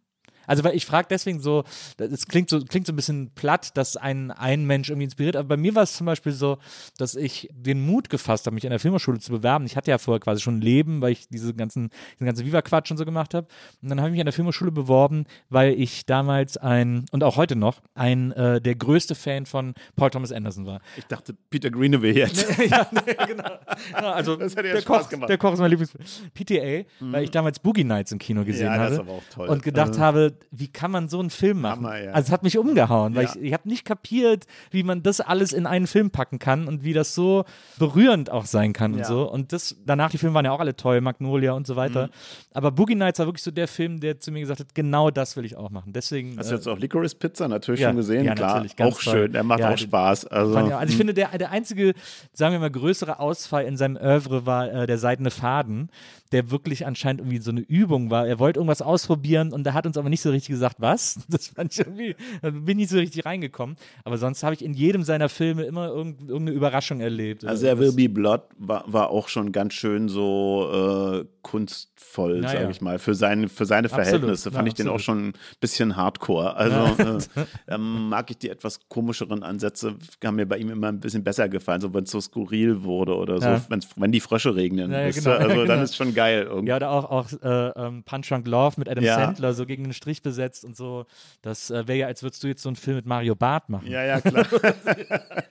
Also, 0.49 0.65
weil 0.65 0.75
ich 0.75 0.85
frage 0.87 1.07
deswegen 1.09 1.39
so, 1.41 1.63
es 1.99 2.27
klingt 2.27 2.51
so, 2.51 2.61
klingt 2.65 2.87
so 2.87 2.93
ein 2.93 2.97
bisschen 2.97 3.31
platt, 3.35 3.77
dass 3.77 3.97
ein, 3.97 4.33
ein 4.33 4.65
Mensch 4.65 4.89
irgendwie 4.89 5.05
inspiriert, 5.05 5.37
aber 5.37 5.49
bei 5.49 5.57
mir 5.57 5.75
war 5.77 5.85
es 5.85 5.93
zum 5.97 6.07
Beispiel 6.07 6.33
so, 6.33 6.59
dass 6.97 7.15
ich 7.15 7.49
den 7.53 7.85
Mut 7.87 8.11
gefasst 8.11 8.47
habe, 8.47 8.55
mich 8.55 8.65
an 8.65 8.71
der 8.71 8.81
Filmhochschule 8.81 9.21
zu 9.21 9.31
bewerben. 9.31 9.67
Ich 9.67 9.77
hatte 9.77 9.91
ja 9.91 9.99
vorher 9.99 10.21
quasi 10.21 10.41
schon 10.43 10.59
ein 10.59 10.63
Leben, 10.63 11.01
weil 11.01 11.13
ich 11.13 11.29
diese 11.29 11.55
ganzen, 11.55 11.91
diesen 12.15 12.27
ganzen 12.27 12.45
Viva-Quatsch 12.47 12.91
und 12.91 12.97
so 12.97 13.05
gemacht 13.05 13.35
habe. 13.35 13.47
Und 13.83 13.89
dann 13.91 14.01
habe 14.01 14.09
ich 14.09 14.13
mich 14.13 14.21
an 14.21 14.27
der 14.27 14.33
Filmhochschule 14.33 14.73
beworben, 14.73 15.25
weil 15.51 15.75
ich 15.79 16.07
damals 16.07 16.57
ein, 16.57 17.05
und 17.13 17.23
auch 17.23 17.37
heute 17.37 17.55
noch, 17.55 17.81
ein, 17.95 18.33
äh, 18.33 18.61
der 18.61 18.75
größte 18.75 19.15
Fan 19.15 19.47
von 19.47 19.75
Paul 19.97 20.11
Thomas 20.11 20.33
Anderson 20.33 20.67
war. 20.67 20.81
Ich 20.97 21.05
dachte, 21.07 21.35
Peter 21.51 21.71
Greenaway 21.71 22.13
jetzt. 22.13 22.47
ja, 22.71 22.87
nee, 22.91 23.15
genau. 23.27 23.59
Also 23.93 24.37
Das 24.37 24.57
hätte 24.57 24.69
ja 24.69 24.75
der, 24.75 24.83
Spaß 24.83 25.03
Koch, 25.05 25.09
gemacht. 25.11 25.29
der 25.31 25.39
Koch 25.39 25.53
ist 25.53 25.59
mein 25.61 25.71
Lieblings. 25.71 25.93
PTA, 26.35 26.85
weil 27.01 27.25
ich 27.25 27.31
damals 27.31 27.59
Boogie 27.59 27.85
Nights 27.85 28.13
im 28.13 28.19
Kino 28.19 28.45
gesehen 28.45 28.69
Mhm. 28.69 28.75
Ja, 28.75 28.77
das 28.79 28.85
habe. 28.85 28.95
ist 28.95 29.01
aber 29.01 29.13
auch 29.13 29.23
toll. 29.33 29.49
Und 29.49 29.63
gedacht 29.63 29.89
Also- 29.89 30.01
habe, 30.01 30.33
wie 30.51 30.69
kann 30.69 30.91
man 30.91 31.09
so 31.09 31.21
einen 31.21 31.31
Film 31.31 31.61
machen? 31.61 31.85
Hammer, 31.87 31.99
ja. 32.01 32.13
Also 32.13 32.29
es 32.29 32.33
hat 32.33 32.43
mich 32.43 32.59
umgehauen, 32.59 33.15
weil 33.15 33.25
Ja. 33.25 33.31
ich, 33.35 33.43
ich 33.43 33.53
habe 33.53 33.69
nicht 33.69 33.85
kapiert, 33.85 34.47
wie 34.71 34.83
man 34.83 35.03
das 35.03 35.21
alles 35.21 35.53
in 35.53 35.67
einen 35.67 35.87
Film 35.87 36.11
packen 36.11 36.39
kann 36.39 36.67
und 36.69 36.85
wie 36.85 36.93
das 36.93 37.15
so 37.15 37.45
berührend 37.79 38.31
auch 38.31 38.47
sein 38.47 38.73
kann 38.73 38.93
und 38.95 39.01
Ja. 39.01 39.05
so. 39.05 39.31
Und 39.31 39.53
das, 39.53 39.77
danach 39.85 40.11
die 40.11 40.19
Filme 40.19 40.35
waren 40.35 40.45
ja 40.45 40.53
auch 40.53 40.61
alle 40.61 40.77
toll, 40.77 41.01
Magnolia 41.01 41.53
und 41.53 41.67
so 41.67 41.77
weiter. 41.77 42.07
Mhm. 42.07 42.11
Aber 42.55 42.71
Boogie 42.71 42.95
Nights 42.95 43.19
war 43.19 43.27
wirklich 43.27 43.43
so 43.43 43.51
der 43.51 43.69
Film, 43.69 44.01
der 44.01 44.21
zu 44.21 44.33
mir 44.33 44.41
gesagt 44.41 44.61
hat, 44.61 44.75
genau 44.75 45.11
das 45.11 45.37
will 45.37 45.45
ich 45.45 45.57
auch 45.57 45.71
machen. 45.71 45.93
Deswegen. 45.93 46.37
Hast 46.39 46.51
du 46.51 46.55
äh, 46.55 46.59
jetzt 46.59 46.67
auch 46.67 46.79
Licorice 46.79 47.15
Pizza 47.17 47.49
natürlich 47.49 47.81
schon 47.81 47.97
gesehen? 47.97 48.25
ja, 48.25 48.35
Klar, 48.35 48.65
auch 48.81 49.01
toll. 49.01 49.13
schön. 49.13 49.33
Der 49.33 49.43
macht 49.43 49.63
auch 49.63 49.77
Spaß. 49.79 50.27
Also, 50.27 50.53
ich. 50.59 50.75
Also 50.75 50.85
ich 50.85 50.91
hm. 50.91 50.97
finde, 50.99 51.15
der, 51.15 51.37
der 51.37 51.51
einzige, 51.51 51.95
sagen 52.33 52.53
wir 52.53 52.61
mal, 52.61 52.71
größere 52.71 53.19
Ausfall 53.21 53.65
in 53.65 53.77
seinem 53.77 53.97
Oeuvre 53.97 54.47
war 54.47 54.73
äh, 54.73 54.87
der 54.87 54.99
seidene 54.99 55.31
Faden, 55.31 55.91
der 56.33 56.51
wirklich 56.51 56.87
anscheinend 56.87 57.21
irgendwie 57.21 57.39
so 57.39 57.51
eine 57.51 57.61
Übung 57.61 58.11
war. 58.11 58.27
Er 58.27 58.39
wollte 58.39 58.61
irgendwas 58.61 58.83
ausprobieren 58.83 59.53
und 59.53 59.67
er 59.67 59.75
hat 59.75 59.87
uns 59.87 59.97
aber 59.97 60.09
nicht 60.09 60.21
so 60.21 60.31
richtig 60.31 60.51
gesagt, 60.51 60.77
was. 60.79 61.21
Das 61.29 61.49
fand 61.49 61.73
ich 61.73 61.79
irgendwie, 61.81 62.17
da 62.43 62.51
bin 62.51 62.69
ich 62.69 62.77
nicht 62.77 62.91
so 62.91 62.99
richtig 62.99 63.25
reingekommen. 63.25 63.77
Aber 64.05 64.19
sonst 64.19 64.43
habe 64.43 64.55
ich 64.55 64.65
in 64.65 64.73
jedem 64.73 65.03
seiner 65.03 65.29
Filme 65.29 65.65
immer 65.65 65.89
irgend, 65.89 66.21
irgendeine 66.23 66.57
Überraschung 66.57 67.01
erlebt. 67.01 67.45
Also 67.45 67.63
Oder 67.63 67.71
er 67.71 67.79
Will. 67.79 67.93
Be 67.93 68.09
Blood 68.09 68.43
war, 68.59 68.85
war 68.87 69.11
auch 69.11 69.29
schon 69.29 69.53
ganz 69.53 69.75
schön 69.75 70.09
so 70.09 71.23
äh, 71.23 71.25
kunstvoll, 71.43 72.41
Na 72.41 72.49
sage 72.49 72.65
ja. 72.65 72.71
ich 72.71 72.81
mal. 72.81 72.99
Für 72.99 73.15
seine, 73.15 73.49
für 73.49 73.65
seine 73.67 73.87
Absolut, 73.87 74.05
Verhältnisse 74.07 74.51
ja, 74.51 74.55
fand 74.57 74.69
ich 74.69 74.75
den 74.75 74.89
auch 74.89 74.95
absolut. 74.95 75.21
schon 75.21 75.29
ein 75.29 75.33
bisschen 75.61 75.97
hardcore. 75.97 76.57
Also 76.57 77.03
äh, 77.03 77.45
ähm, 77.69 78.09
mag 78.09 78.31
ich 78.31 78.39
die 78.39 78.51
etwas 78.51 78.81
komischeren 78.89 79.43
Ansätze, 79.43 79.95
haben 80.25 80.37
mir 80.37 80.47
bei 80.47 80.59
ihm 80.59 80.71
immer 80.71 80.89
ein 80.89 81.01
bisschen 81.01 81.25
besser 81.25 81.49
gefallen, 81.49 81.81
so 81.81 81.93
wenn 81.95 82.05
es 82.05 82.11
so 82.11 82.21
skurril 82.21 82.83
wurde 82.83 83.15
oder 83.15 83.41
so, 83.41 83.47
Ja. 83.49 83.63
wenn 83.97 84.13
die 84.13 84.21
Frösche 84.21 84.55
regnen. 84.55 84.91
Ja, 84.91 85.01
ja, 85.01 85.07
weißt 85.07 85.25
genau? 85.25 85.37
Also 85.39 85.51
ja, 85.51 85.57
dann 85.57 85.67
genau. 85.67 85.83
ist 85.83 85.97
schon 85.97 86.15
geil 86.19 86.47
irgendwie. 86.49 86.69
Ja, 86.71 86.77
oder 86.77 86.91
auch, 86.91 87.05
auch 87.11 87.33
äh, 87.43 87.69
ähm, 87.87 88.03
Punch 88.05 88.29
Drunk 88.29 88.47
Love 88.47 88.75
mit 88.79 88.89
Adam 88.89 89.05
Ja. 89.05 89.15
Sandler 89.17 89.55
so 89.55 89.65
gegen 89.67 89.85
den 89.85 89.93
Strich 89.93 90.23
besetzt 90.23 90.65
und 90.65 90.77
so. 90.77 91.07
Das 91.43 91.71
äh, 91.71 91.87
wäre 91.89 91.99
ja, 91.99 92.07
als 92.09 92.23
würdest 92.23 92.43
du 92.43 92.49
jetzt 92.49 92.63
so 92.63 92.69
einen 92.69 92.77
Film 92.77 92.97
mit 92.97 93.07
Mario 93.07 93.35
Barth 93.35 93.69
machen. 93.69 93.87
Ja, 93.91 94.05
ja, 94.05 94.21
klar. 94.21 94.47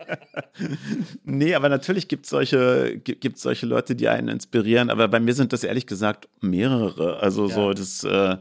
nee, 1.23 1.56
aber 1.56 1.69
natürlich 1.69 2.08
gibt 2.08 2.25
es 2.25 2.30
solche, 2.32 2.99
gi- 3.03 3.15
gibt's 3.15 3.41
solche 3.41 3.65
Leute, 3.65 3.95
die 3.95 4.08
einen 4.10 4.27
inspirieren. 4.27 4.89
Aber 4.89 5.08
bei 5.08 5.19
mir 5.19 5.34
sind 5.34 5.53
das 5.53 5.63
ehrlich 5.63 5.88
gesagt 5.88 6.27
mehrere. 6.41 7.19
Also 7.19 7.47
so 7.47 7.73
das, 7.73 8.03
äh, 8.03 8.38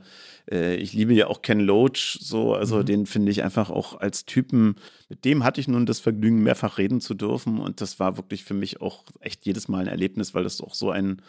äh, 0.50 0.74
ich 0.76 0.92
liebe 0.92 1.12
ja 1.14 1.26
auch 1.26 1.42
Ken 1.42 1.60
Loach, 1.60 2.18
so, 2.20 2.54
also 2.54 2.82
den 2.82 3.06
finde 3.06 3.30
ich 3.32 3.42
einfach 3.42 3.70
auch 3.70 4.00
als 4.00 4.24
Typen, 4.24 4.76
mit 5.08 5.24
dem 5.24 5.44
hatte 5.44 5.60
ich 5.60 5.68
nun 5.68 5.86
das 5.86 6.00
Vergnügen, 6.00 6.42
mehrfach 6.42 6.78
reden 6.78 7.00
zu 7.00 7.14
dürfen. 7.14 7.58
Und 7.60 7.80
das 7.80 7.98
war 8.00 8.16
wirklich 8.16 8.44
für 8.44 8.54
mich 8.54 8.80
auch 8.80 9.04
echt 9.20 9.46
jedes 9.46 9.68
Mal 9.68 9.82
ein 9.82 9.88
Erlebnis, 9.88 10.34
weil 10.34 10.44
das 10.44 10.60
auch 10.60 10.74
so 10.74 10.90
ein 10.90 11.22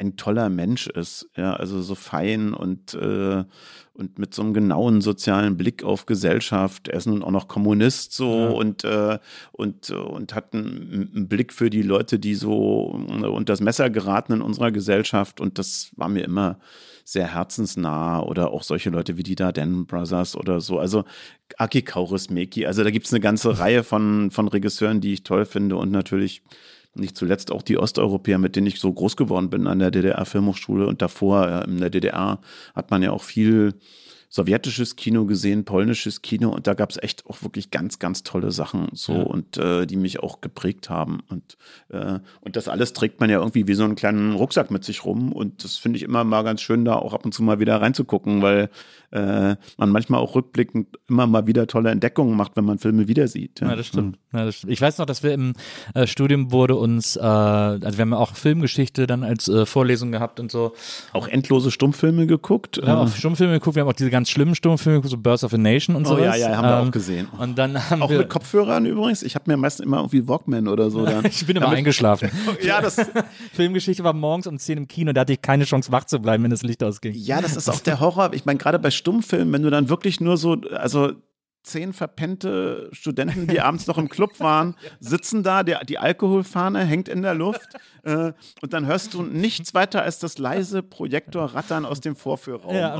ein 0.00 0.16
toller 0.16 0.48
Mensch 0.48 0.86
ist, 0.86 1.28
ja, 1.36 1.52
also 1.52 1.82
so 1.82 1.94
fein 1.94 2.54
und, 2.54 2.94
äh, 2.94 3.44
und 3.92 4.18
mit 4.18 4.32
so 4.32 4.40
einem 4.40 4.54
genauen 4.54 5.02
sozialen 5.02 5.58
Blick 5.58 5.84
auf 5.84 6.06
Gesellschaft. 6.06 6.88
Er 6.88 6.96
ist 6.96 7.06
nun 7.06 7.22
auch 7.22 7.30
noch 7.30 7.48
Kommunist 7.48 8.14
so 8.14 8.34
Ja. 8.34 8.48
und, 8.48 8.82
äh, 8.84 9.18
und, 9.52 9.90
und 9.90 10.34
hat 10.34 10.54
einen, 10.54 11.10
einen 11.14 11.28
Blick 11.28 11.52
für 11.52 11.68
die 11.68 11.82
Leute, 11.82 12.18
die 12.18 12.34
so 12.34 12.98
äh, 13.08 13.26
unter 13.26 13.52
das 13.52 13.60
Messer 13.60 13.90
geraten 13.90 14.32
in 14.32 14.40
unserer 14.40 14.72
Gesellschaft. 14.72 15.38
Und 15.38 15.58
das 15.58 15.90
war 15.96 16.08
mir 16.08 16.24
immer 16.24 16.58
sehr 17.04 17.34
herzensnah 17.34 18.22
oder 18.22 18.52
auch 18.52 18.62
solche 18.62 18.88
Leute 18.88 19.18
wie 19.18 19.22
die 19.22 19.34
da 19.34 19.52
Den 19.52 19.84
Brothers 19.84 20.34
oder 20.34 20.60
so. 20.60 20.78
Also 20.78 21.04
Aki 21.58 21.82
Kaurismäki. 21.82 22.64
Also 22.64 22.84
da 22.84 22.90
gibt 22.90 23.04
es 23.06 23.12
eine 23.12 23.20
ganze 23.20 23.58
Reihe 23.58 23.84
von, 23.84 24.30
von 24.30 24.48
Regisseuren, 24.48 25.02
die 25.02 25.12
ich 25.12 25.24
toll 25.24 25.44
finde 25.44 25.76
und 25.76 25.90
natürlich 25.90 26.42
nicht 27.00 27.16
zuletzt 27.16 27.50
auch 27.50 27.62
die 27.62 27.78
Osteuropäer, 27.78 28.38
mit 28.38 28.56
denen 28.56 28.66
ich 28.66 28.78
so 28.78 28.92
groß 28.92 29.16
geworden 29.16 29.50
bin 29.50 29.66
an 29.66 29.78
der 29.78 29.90
DDR-Filmhochschule 29.90 30.86
und 30.86 31.02
davor 31.02 31.48
ja, 31.48 31.62
in 31.62 31.78
der 31.78 31.90
DDR 31.90 32.40
hat 32.74 32.90
man 32.90 33.02
ja 33.02 33.10
auch 33.10 33.22
viel 33.22 33.74
sowjetisches 34.32 34.94
Kino 34.96 35.26
gesehen, 35.26 35.64
polnisches 35.64 36.22
Kino 36.22 36.50
und 36.50 36.66
da 36.68 36.74
gab 36.74 36.90
es 36.90 37.02
echt 37.02 37.26
auch 37.26 37.42
wirklich 37.42 37.70
ganz, 37.72 37.98
ganz 37.98 38.22
tolle 38.22 38.52
Sachen 38.52 38.88
so 38.92 39.12
Ja. 39.12 39.22
und 39.24 39.56
äh, 39.58 39.86
die 39.86 39.96
mich 39.96 40.20
auch 40.20 40.40
geprägt 40.40 40.88
haben 40.88 41.18
und, 41.28 41.56
äh, 41.88 42.20
und 42.40 42.54
das 42.56 42.68
alles 42.68 42.92
trägt 42.92 43.18
man 43.20 43.28
ja 43.28 43.38
irgendwie 43.40 43.66
wie 43.66 43.74
so 43.74 43.82
einen 43.84 43.96
kleinen 43.96 44.32
Rucksack 44.34 44.70
mit 44.70 44.84
sich 44.84 45.04
rum 45.04 45.32
und 45.32 45.64
das 45.64 45.76
finde 45.78 45.96
ich 45.96 46.04
immer 46.04 46.22
mal 46.22 46.42
ganz 46.42 46.62
schön, 46.62 46.84
da 46.84 46.94
auch 46.94 47.12
ab 47.12 47.24
und 47.24 47.34
zu 47.34 47.42
mal 47.42 47.58
wieder 47.58 47.80
reinzugucken, 47.80 48.40
weil 48.40 48.70
äh, 49.10 49.56
man 49.76 49.90
manchmal 49.90 50.20
auch 50.20 50.36
rückblickend 50.36 50.86
immer 51.08 51.26
mal 51.26 51.48
wieder 51.48 51.66
tolle 51.66 51.90
Entdeckungen 51.90 52.36
macht, 52.36 52.56
wenn 52.56 52.64
man 52.64 52.78
Filme 52.78 53.08
wieder 53.08 53.26
sieht. 53.26 53.58
Ja, 53.60 53.74
das 53.74 53.88
stimmt. 53.88 54.16
Ja, 54.32 54.44
das 54.44 54.54
stimmt. 54.58 54.72
Ich 54.72 54.80
weiß 54.80 54.98
noch, 54.98 55.06
dass 55.06 55.24
wir 55.24 55.34
im 55.34 55.54
äh, 55.94 56.06
Studium 56.06 56.52
wurde 56.52 56.76
uns, 56.76 57.16
äh, 57.16 57.20
also 57.20 57.98
wir 57.98 58.02
haben 58.02 58.14
auch 58.14 58.36
Filmgeschichte 58.36 59.08
dann 59.08 59.24
als 59.24 59.48
äh, 59.48 59.66
Vorlesung 59.66 60.12
gehabt 60.12 60.38
und 60.38 60.52
so. 60.52 60.74
Auch 61.12 61.26
endlose 61.26 61.72
Stummfilme 61.72 62.28
geguckt. 62.28 62.76
Wir 62.80 62.86
haben 62.86 63.04
äh, 63.08 63.10
auch 63.10 63.16
Stummfilme 63.16 63.54
geguckt, 63.54 63.74
wir 63.74 63.80
haben 63.82 63.88
auch 63.88 63.94
diese 63.94 64.10
ganz 64.20 64.30
schlimmen 64.30 64.54
Stummfilme 64.54 65.06
so 65.08 65.16
Birth 65.16 65.44
of 65.44 65.54
a 65.54 65.58
Nation 65.58 65.96
und 65.96 66.06
Oh 66.06 66.10
sowas. 66.10 66.38
ja, 66.38 66.50
ja, 66.50 66.56
haben 66.56 66.68
wir 66.68 66.78
Ähm, 66.80 66.88
auch 66.88 66.90
gesehen. 66.92 67.28
Und 67.38 67.56
dann 67.58 67.90
haben 67.90 68.02
Auch 68.02 68.10
wir, 68.10 68.18
mit 68.18 68.28
Kopfhörern 68.28 68.84
übrigens. 68.84 69.22
Ich 69.22 69.34
habe 69.34 69.50
mir 69.50 69.56
meistens 69.56 69.86
immer 69.86 69.96
irgendwie 69.98 70.28
Walkman 70.28 70.68
oder 70.68 70.90
so. 70.90 71.04
Dann. 71.06 71.24
ich 71.30 71.46
bin 71.46 71.56
immer 71.56 71.68
eingeschlafen. 71.70 72.30
ja, 72.62 72.80
das, 72.80 72.96
Filmgeschichte 73.54 74.04
war 74.04 74.12
morgens 74.12 74.46
um 74.46 74.58
10 74.58 74.78
im 74.78 74.88
Kino, 74.88 75.12
da 75.12 75.22
hatte 75.22 75.32
ich 75.32 75.42
keine 75.42 75.64
Chance 75.64 75.90
wach 75.90 76.04
zu 76.04 76.18
bleiben, 76.20 76.44
wenn 76.44 76.50
das 76.50 76.62
Licht 76.62 76.82
ausging. 76.84 77.14
ja, 77.14 77.40
das 77.40 77.56
ist 77.56 77.68
auch 77.70 77.80
der 77.80 78.00
Horror. 78.00 78.30
Ich 78.34 78.44
meine, 78.44 78.58
gerade 78.58 78.78
bei 78.78 78.90
Stummfilmen, 78.90 79.52
wenn 79.52 79.62
du 79.62 79.70
dann 79.70 79.88
wirklich 79.88 80.20
nur 80.20 80.36
so, 80.36 80.56
also 80.72 81.12
zehn 81.62 81.92
verpennte 81.92 82.88
Studenten, 82.92 83.46
die 83.46 83.60
abends 83.60 83.86
noch 83.86 83.98
im 83.98 84.08
Club 84.08 84.40
waren, 84.40 84.76
sitzen 84.98 85.42
da, 85.42 85.62
der, 85.62 85.84
die 85.84 85.98
Alkoholfahne 85.98 86.84
hängt 86.84 87.08
in 87.08 87.22
der 87.22 87.34
Luft 87.34 87.68
äh, 88.02 88.32
und 88.62 88.72
dann 88.72 88.86
hörst 88.86 89.14
du 89.14 89.22
nichts 89.22 89.74
weiter 89.74 90.02
als 90.02 90.18
das 90.18 90.38
leise 90.38 90.82
Projektorrattern 90.82 91.84
aus 91.84 92.00
dem 92.00 92.16
Vorführraum. 92.16 92.74
Ja, 92.74 92.94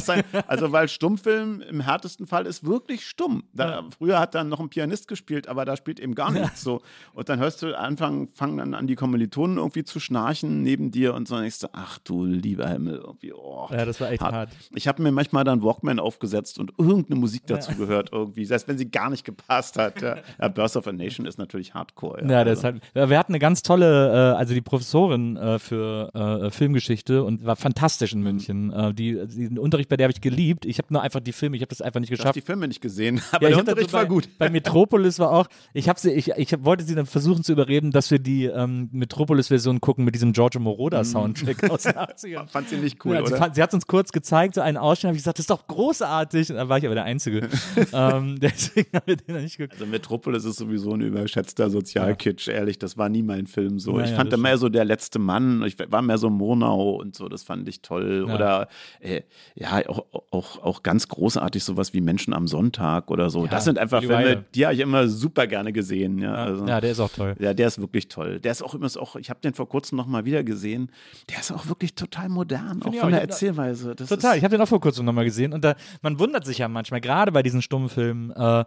sein, 0.00 0.22
also 0.46 0.72
weil 0.72 0.88
Stummfilm 0.88 1.60
im 1.60 1.80
härtesten 1.80 2.26
Fall 2.26 2.46
ist 2.46 2.64
wirklich 2.64 3.06
stumm. 3.06 3.44
Da, 3.52 3.84
Früher 3.96 4.18
hat 4.18 4.34
dann 4.34 4.48
noch 4.48 4.60
ein 4.60 4.68
Pianist 4.68 5.08
gespielt, 5.08 5.48
aber 5.48 5.64
da 5.64 5.76
spielt 5.76 6.00
eben 6.00 6.14
gar 6.14 6.30
nichts 6.30 6.62
so. 6.62 6.82
Und 7.12 7.28
dann 7.28 7.38
hörst 7.38 7.62
du 7.62 7.76
anfangen, 7.78 8.28
fangen 8.28 8.58
dann 8.58 8.74
an 8.74 8.86
die 8.86 8.94
Kommilitonen 8.94 9.58
irgendwie 9.58 9.84
zu 9.84 10.00
schnarchen 10.00 10.62
neben 10.62 10.90
dir 10.90 11.14
und 11.14 11.28
so. 11.28 11.36
Und 11.36 11.44
ich 11.44 11.56
so, 11.56 11.68
ach 11.72 11.98
du 11.98 12.24
lieber 12.24 12.68
Himmel, 12.68 12.96
irgendwie, 12.96 13.32
oh, 13.32 13.68
Ja, 13.70 13.84
das 13.84 14.00
war 14.00 14.10
echt 14.10 14.22
hart. 14.22 14.50
ich 14.74 14.88
habe 14.88 15.02
mir 15.02 15.12
manchmal 15.12 15.44
dann 15.44 15.62
Walkman 15.62 15.98
aufgesetzt 15.98 16.58
und 16.58 16.72
irgendeine 16.78 17.18
Musik 17.20 17.46
dazu 17.46 17.74
gehört 17.74 18.03
irgendwie, 18.12 18.44
selbst 18.44 18.68
wenn 18.68 18.78
sie 18.78 18.90
gar 18.90 19.10
nicht 19.10 19.24
gepasst 19.24 19.78
hat. 19.78 20.00
Ja, 20.02 20.48
Birth 20.48 20.76
of 20.76 20.86
a 20.86 20.92
Nation 20.92 21.26
ist 21.26 21.38
natürlich 21.38 21.74
Hardcore. 21.74 22.22
Ja, 22.22 22.30
Ja, 22.30 22.44
das 22.44 22.64
also. 22.64 22.78
hat, 22.94 23.10
wir 23.10 23.18
hatten 23.18 23.32
eine 23.32 23.38
ganz 23.38 23.62
tolle, 23.62 24.32
äh, 24.34 24.36
also 24.36 24.54
die 24.54 24.60
Professorin 24.60 25.36
äh, 25.36 25.58
für 25.58 26.10
äh, 26.14 26.50
Filmgeschichte 26.50 27.22
und 27.24 27.44
war 27.44 27.56
fantastisch 27.56 28.12
in 28.12 28.22
München. 28.22 28.72
Äh, 28.72 28.92
die, 28.94 29.14
den 29.26 29.58
Unterricht 29.58 29.88
bei 29.88 29.96
der 29.96 30.04
habe 30.04 30.12
ich 30.12 30.20
geliebt. 30.20 30.64
Ich 30.66 30.78
habe 30.78 30.92
nur 30.92 31.02
einfach 31.02 31.20
die 31.20 31.32
Filme, 31.32 31.56
ich 31.56 31.62
habe 31.62 31.70
das 31.70 31.80
einfach 31.82 32.00
nicht 32.00 32.10
Ich 32.10 32.18
habe 32.18 32.22
geschafft. 32.24 32.36
die 32.36 32.40
Filme 32.42 32.68
nicht 32.68 32.80
gesehen, 32.80 33.20
aber 33.32 33.42
Ja, 33.44 33.48
der 33.50 33.58
Unterricht 33.58 33.92
war 33.92 34.02
bei, 34.02 34.08
gut. 34.08 34.28
Bei 34.38 34.50
Metropolis 34.50 35.18
war 35.18 35.30
auch, 35.30 35.46
ich 35.72 35.88
habe 35.88 35.98
sie, 36.00 36.10
ich, 36.12 36.28
ich 36.30 36.52
hab, 36.52 36.64
wollte 36.64 36.84
sie 36.84 36.94
dann 36.94 37.06
versuchen 37.06 37.42
zu 37.44 37.52
überreden, 37.52 37.90
dass 37.90 38.10
wir 38.10 38.18
die 38.18 38.44
ähm, 38.46 38.88
Metropolis-Version 38.92 39.80
gucken 39.80 40.04
mit 40.04 40.14
diesem 40.14 40.32
Giorgio 40.32 40.60
Moroder-Soundtrack 40.60 41.64
aus 41.70 41.82
den 41.84 41.92
80ern. 41.94 42.48
Fand 42.48 42.68
sie 42.68 42.76
nicht 42.76 43.04
cool, 43.04 43.14
Ja, 43.16 43.26
sie, 43.26 43.36
fand, 43.36 43.54
sie 43.54 43.62
hat 43.62 43.72
uns 43.74 43.86
kurz 43.86 44.12
gezeigt, 44.12 44.54
so 44.54 44.60
einen 44.60 44.76
Ausschnitt, 44.76 45.08
habe 45.08 45.16
ich 45.16 45.22
gesagt, 45.22 45.38
das 45.38 45.44
ist 45.44 45.50
doch 45.50 45.66
großartig. 45.66 46.50
Und 46.50 46.56
dann 46.56 46.68
war 46.68 46.78
ich 46.78 46.86
aber 46.86 46.94
der 46.94 47.04
Einzige. 47.04 47.48
ähm, 47.94 48.38
deswegen 48.40 48.88
haben 48.92 49.06
wir 49.06 49.16
den 49.16 49.34
noch 49.34 49.42
nicht 49.42 49.56
geguckt. 49.56 49.74
Also 49.80 49.86
Metropolis 49.86 50.44
ist 50.44 50.56
sowieso 50.56 50.92
ein 50.92 51.00
überschätzter 51.00 51.70
Sozialkitsch, 51.70 52.48
ehrlich. 52.48 52.78
Das 52.78 52.98
war 52.98 53.08
nie 53.08 53.22
mein 53.22 53.46
Film 53.46 53.78
so. 53.78 53.98
Ja, 53.98 54.04
ich 54.04 54.10
ja, 54.10 54.16
fand 54.16 54.32
da 54.32 54.36
mehr 54.36 54.58
so 54.58 54.68
der 54.68 54.84
letzte 54.84 55.18
Mann. 55.18 55.62
Ich 55.64 55.76
war 55.78 56.02
mehr 56.02 56.18
so 56.18 56.30
Murnau 56.30 56.96
und 56.96 57.14
so. 57.14 57.28
Das 57.28 57.42
fand 57.42 57.68
ich 57.68 57.80
toll. 57.82 58.24
Ja. 58.26 58.34
Oder 58.34 58.68
äh, 59.00 59.22
ja, 59.54 59.88
auch, 59.88 60.04
auch, 60.30 60.62
auch 60.62 60.82
ganz 60.82 61.08
großartig 61.08 61.62
sowas 61.62 61.94
wie 61.94 62.00
Menschen 62.00 62.34
am 62.34 62.48
Sonntag 62.48 63.10
oder 63.10 63.30
so. 63.30 63.44
Ja, 63.44 63.50
das 63.50 63.64
sind 63.64 63.78
einfach 63.78 64.00
Filme, 64.00 64.18
Wilder. 64.18 64.44
die 64.54 64.64
habe 64.64 64.74
ich 64.74 64.80
immer 64.80 65.08
super 65.08 65.46
gerne 65.46 65.72
gesehen. 65.72 66.18
Ja, 66.18 66.34
also, 66.34 66.66
Ja, 66.66 66.80
der 66.80 66.92
ist 66.92 67.00
auch 67.00 67.10
toll. 67.10 67.36
ja, 67.38 67.54
der 67.54 67.68
ist 67.68 67.80
wirklich 67.80 68.08
toll. 68.08 68.40
Der 68.40 68.52
ist 68.52 68.62
auch 68.62 68.74
immer 68.74 68.88
auch, 68.96 69.16
ich 69.16 69.30
habe 69.30 69.40
den 69.40 69.54
vor 69.54 69.68
kurzem 69.68 69.96
noch 69.96 70.06
mal 70.06 70.24
wieder 70.24 70.44
gesehen. 70.44 70.90
Der 71.30 71.38
ist 71.40 71.52
auch 71.52 71.66
wirklich 71.66 71.94
total 71.94 72.28
modern, 72.28 72.82
auch 72.82 72.94
von 72.94 73.02
auch. 73.02 73.08
der 73.08 73.22
Erzählweise. 73.22 73.94
Das 73.94 74.08
Total, 74.08 74.36
ich 74.36 74.44
habe 74.44 74.54
den 74.54 74.60
auch 74.60 74.68
vor 74.68 74.80
kurzem 74.80 75.04
nochmal 75.04 75.24
gesehen 75.24 75.52
und 75.52 75.64
da, 75.64 75.74
man 76.02 76.18
wundert 76.18 76.44
sich 76.44 76.58
ja 76.58 76.68
manchmal, 76.68 77.00
gerade 77.00 77.32
bei 77.32 77.42
diesen 77.42 77.62
Stummfilmen, 77.88 78.30
äh, 78.30 78.64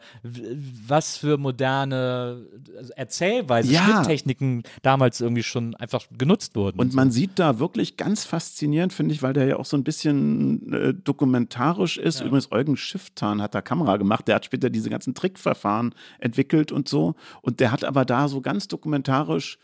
was 0.88 1.18
für 1.18 1.38
moderne 1.38 2.46
also 2.78 2.94
Erzählweise, 2.96 3.72
Ja. 3.72 3.84
Schnitttechniken 3.84 4.64
damals 4.82 5.22
irgendwie 5.22 5.44
schon 5.44 5.76
einfach 5.76 6.06
genutzt 6.18 6.56
wurden. 6.56 6.80
Und 6.80 6.94
man 6.94 7.12
sieht 7.12 7.40
da 7.40 7.60
wirklich 7.60 7.98
ganz 7.98 8.26
faszinierend, 8.26 8.94
finde 8.94 9.14
ich, 9.14 9.22
weil 9.24 9.34
der 9.34 9.46
ja 9.46 9.58
auch 9.58 9.66
so 9.66 9.78
ein 9.78 9.84
bisschen 9.84 10.74
äh, 10.74 10.94
dokumentarisch 10.94 11.98
ist. 11.98 12.22
Übrigens, 12.22 12.52
Eugen 12.52 12.78
Schifftan 12.78 13.42
hat 13.42 13.56
da 13.56 13.62
Kamera 13.62 13.98
gemacht. 13.98 14.28
Der 14.28 14.36
hat 14.36 14.46
später 14.46 14.70
diese 14.70 14.90
ganzen 14.90 15.14
Trickverfahren 15.14 15.94
entwickelt 16.20 16.72
und 16.72 16.88
so. 16.88 17.16
Und 17.42 17.60
der 17.60 17.72
hat 17.72 17.84
aber 17.84 18.06
da 18.06 18.28
so 18.28 18.42
ganz 18.42 18.68
dokumentarisch 18.68 19.58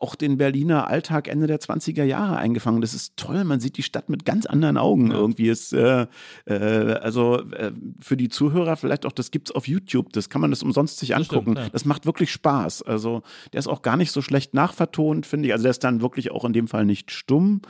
auch 0.00 0.14
den 0.14 0.36
Berliner 0.36 0.88
Alltag 0.88 1.28
Ende 1.28 1.46
der 1.46 1.60
20er 1.60 2.04
Jahre 2.04 2.36
eingefangen. 2.36 2.80
Das 2.80 2.94
ist 2.94 3.16
toll. 3.16 3.44
Man 3.44 3.60
sieht 3.60 3.76
die 3.76 3.82
Stadt 3.82 4.08
mit 4.08 4.24
ganz 4.24 4.46
anderen 4.46 4.76
Augen 4.76 5.10
irgendwie. 5.10 5.48
Ist, 5.48 5.72
äh, 5.72 6.06
äh, 6.46 6.54
also 6.54 7.40
äh, 7.52 7.72
für 8.00 8.16
die 8.16 8.28
Zuhörer 8.28 8.76
vielleicht 8.76 9.06
auch, 9.06 9.12
das 9.12 9.30
gibt's 9.30 9.52
auf 9.52 9.68
YouTube. 9.68 10.12
Das 10.12 10.28
kann 10.28 10.40
man 10.40 10.50
das 10.50 10.62
umsonst 10.62 10.98
sich 10.98 11.14
angucken. 11.16 11.52
stimmt, 11.52 11.58
ja. 11.58 11.68
Das 11.70 11.84
macht 11.84 12.06
wirklich 12.06 12.32
Spaß. 12.32 12.82
Also 12.82 13.22
der 13.52 13.60
ist 13.60 13.68
auch 13.68 13.82
gar 13.82 13.96
nicht 13.96 14.12
so 14.12 14.22
schlecht 14.22 14.54
nachvertont, 14.54 15.26
finde 15.26 15.48
ich. 15.48 15.52
Also 15.52 15.62
der 15.62 15.70
ist 15.70 15.84
dann 15.84 16.02
wirklich 16.02 16.30
auch 16.30 16.44
in 16.44 16.52
dem 16.52 16.68
Fall 16.68 16.84
nicht 16.84 17.10
stumm 17.10 17.62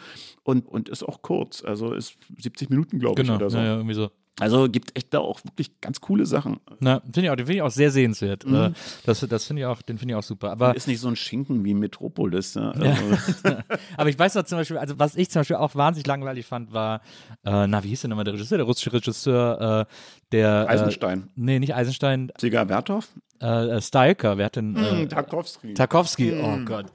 und, 0.43 0.66
und 0.66 0.89
ist 0.89 1.03
auch 1.03 1.22
kurz. 1.22 1.62
Also 1.64 1.93
ist 1.93 2.16
70 2.39 2.70
Minuten, 2.70 2.99
glaube 2.99 3.20
ich, 3.20 3.26
genau, 3.26 3.37
oder 3.37 3.51
so. 3.51 3.59
ja, 3.59 3.64
ja, 3.64 3.76
irgendwie 3.76 3.95
so. 3.95 4.11
Also 4.41 4.68
gibt 4.68 4.97
echt 4.99 5.14
da 5.14 5.20
auch 5.20 5.41
wirklich 5.45 5.80
ganz 5.80 6.01
coole 6.01 6.26
Sachen. 6.26 6.59
Na, 6.80 7.01
finde 7.05 7.22
ich 7.22 7.30
auch, 7.30 7.37
den 7.37 7.47
finde 7.47 7.57
ich 7.57 7.62
auch 7.62 7.70
sehr 7.70 7.93
sehenswert. 7.93 8.45
Mhm. 8.45 8.55
Äh, 8.55 8.72
das 9.07 9.20
das 9.20 9.47
finde 9.47 9.62
ich 9.62 9.66
auch, 9.66 9.80
den 9.80 9.97
finde 9.99 10.14
ich 10.14 10.16
auch 10.16 10.24
super. 10.24 10.51
Aber 10.51 10.74
Ist 10.74 10.89
nicht 10.89 10.99
so 10.99 11.07
ein 11.09 11.14
Schinken 11.14 11.64
wie 11.64 11.72
Metropolis. 11.72 12.55
Ja. 12.55 12.74
Ja. 12.76 12.91
Also, 12.91 13.57
Aber 13.97 14.09
ich 14.09 14.18
weiß 14.18 14.35
noch 14.35 14.43
zum 14.43 14.59
Beispiel, 14.59 14.78
also 14.78 14.99
was 14.99 15.14
ich 15.14 15.30
zum 15.30 15.41
Beispiel 15.41 15.57
auch 15.57 15.76
wahnsinnig 15.76 16.09
langweilig 16.09 16.47
fand, 16.47 16.72
war, 16.72 17.01
äh, 17.45 17.66
na, 17.68 17.85
wie 17.85 17.89
hieß 17.89 18.03
denn 18.03 18.11
nochmal 18.11 18.24
der 18.24 18.35
Regisseur? 18.35 18.59
Der 18.59 18.66
russische 18.66 18.93
Regisseur, 18.93 19.87
äh, 19.89 19.95
der. 20.32 20.68
Eisenstein. 20.68 21.22
Äh, 21.22 21.26
nee, 21.37 21.59
nicht 21.61 21.74
Eisenstein, 21.76 22.32
Ziga 22.37 22.68
Werthoff? 22.68 23.09
äh, 23.41 23.76
äh, 23.76 23.80
Stalker. 23.80 24.37
Wer 24.37 24.47
hat 24.47 24.57
denn. 24.57 24.76
Äh, 24.76 25.07
Tarkovsky. 25.07 25.74
Tarkovsky, 25.74 26.32
oh 26.43 26.59
Gott. 26.64 26.87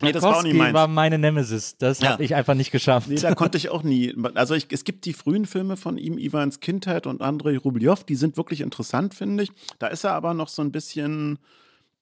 Hm. 0.00 0.06
Nee, 0.08 0.12
das 0.12 0.22
war 0.22 0.34
Tarkovsky 0.42 0.72
war 0.74 0.88
meine 0.88 1.18
Nemesis. 1.18 1.76
Das 1.78 2.00
Ja. 2.00 2.10
habe 2.12 2.24
ich 2.24 2.34
einfach 2.34 2.54
nicht 2.54 2.70
geschafft. 2.72 3.08
Nee, 3.08 3.16
da 3.16 3.34
konnte 3.34 3.56
ich 3.58 3.68
auch 3.70 3.82
nie. 3.82 4.14
Also 4.34 4.54
ich, 4.54 4.66
es 4.70 4.84
gibt 4.84 5.04
die 5.04 5.12
frühen 5.12 5.46
Filme 5.46 5.76
von 5.76 5.98
ihm, 5.98 6.18
Ivans 6.18 6.60
Kindheit 6.60 7.06
und 7.06 7.22
Andrei 7.22 7.56
Rublev, 7.58 8.04
die 8.04 8.16
sind 8.16 8.36
wirklich 8.36 8.60
interessant, 8.60 9.14
finde 9.14 9.44
ich. 9.44 9.52
Da 9.78 9.86
ist 9.88 10.04
er 10.04 10.12
aber 10.12 10.34
noch 10.34 10.48
so 10.48 10.62
ein 10.62 10.72
bisschen 10.72 11.38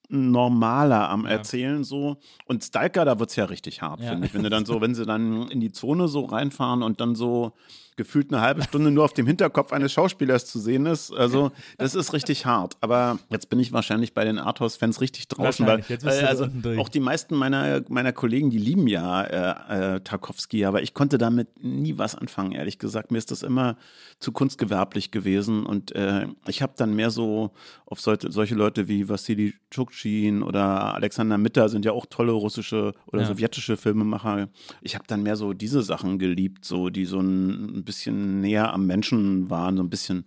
normaler 0.09 1.09
am 1.09 1.25
Erzählen 1.25 1.83
so. 1.83 2.17
Und 2.45 2.63
Stalker, 2.63 3.05
da 3.05 3.19
wird 3.19 3.29
es 3.29 3.35
ja 3.35 3.45
richtig 3.45 3.81
hart, 3.81 4.01
Ja. 4.01 4.09
finde 4.09 4.27
ich. 4.27 4.33
Wenn 4.33 4.43
du 4.43 4.49
dann 4.49 4.65
so, 4.65 4.81
wenn 4.81 4.95
sie 4.95 5.05
dann 5.05 5.47
in 5.49 5.59
die 5.59 5.71
Zone 5.71 6.07
so 6.07 6.25
reinfahren 6.25 6.83
und 6.83 6.99
dann 7.01 7.15
so 7.15 7.53
gefühlt 7.95 8.31
eine 8.33 8.41
halbe 8.41 8.63
Stunde 8.63 8.91
nur 8.91 9.03
auf 9.05 9.13
dem 9.13 9.27
Hinterkopf 9.27 9.71
eines 9.73 9.91
Schauspielers 9.93 10.45
zu 10.45 10.59
sehen 10.59 10.85
ist. 10.85 11.11
Also, 11.11 11.51
das 11.77 11.95
ist 11.95 12.13
richtig 12.13 12.45
hart. 12.45 12.77
Aber 12.81 13.19
jetzt 13.29 13.49
bin 13.49 13.59
ich 13.59 13.71
wahrscheinlich 13.71 14.13
bei 14.13 14.23
den 14.25 14.37
Arthouse-Fans 14.39 15.01
richtig 15.01 15.27
draußen, 15.27 15.65
weil 15.65 15.79
äh, 15.89 16.23
also 16.25 16.47
auch 16.77 16.89
die 16.89 16.99
meisten 16.99 17.35
meiner, 17.35 17.81
meiner 17.89 18.13
Kollegen, 18.13 18.49
die 18.49 18.57
lieben 18.57 18.87
ja 18.87 19.23
äh, 19.23 19.95
äh, 19.95 19.99
Tarkovsky, 20.01 20.65
aber 20.65 20.81
ich 20.81 20.93
konnte 20.93 21.17
damit 21.17 21.63
nie 21.63 21.97
was 21.97 22.15
anfangen, 22.15 22.51
ehrlich 22.51 22.79
gesagt. 22.79 23.11
Mir 23.11 23.17
ist 23.17 23.31
das 23.31 23.43
immer 23.43 23.77
zu 24.19 24.31
kunstgewerblich 24.31 25.11
gewesen 25.11 25.65
und 25.65 25.93
äh, 25.95 26.27
ich 26.47 26.61
habe 26.61 26.73
dann 26.77 26.95
mehr 26.95 27.09
so 27.11 27.51
auf 27.85 27.99
solche, 27.99 28.31
solche 28.31 28.55
Leute 28.55 28.87
wie 28.87 29.09
Vassili 29.09 29.53
Tschuktschin 29.71 30.43
oder 30.43 30.93
Alexander 30.95 31.37
Mitter 31.37 31.69
sind 31.69 31.85
ja 31.85 31.91
auch 31.91 32.05
tolle 32.05 32.31
russische 32.31 32.93
oder 33.07 33.21
Ja. 33.21 33.27
sowjetische 33.27 33.77
Filmemacher. 33.77 34.49
Ich 34.81 34.95
habe 34.95 35.05
dann 35.07 35.23
mehr 35.23 35.35
so 35.35 35.53
diese 35.53 35.81
Sachen 35.81 36.19
geliebt, 36.19 36.65
so 36.65 36.89
die 36.89 37.05
so 37.05 37.19
ein, 37.19 37.82
ein 37.83 37.85
bisschen 37.85 38.39
näher 38.39 38.73
am 38.73 38.87
Menschen 38.87 39.49
waren, 39.49 39.77
so 39.77 39.83
ein 39.83 39.89
bisschen 39.89 40.25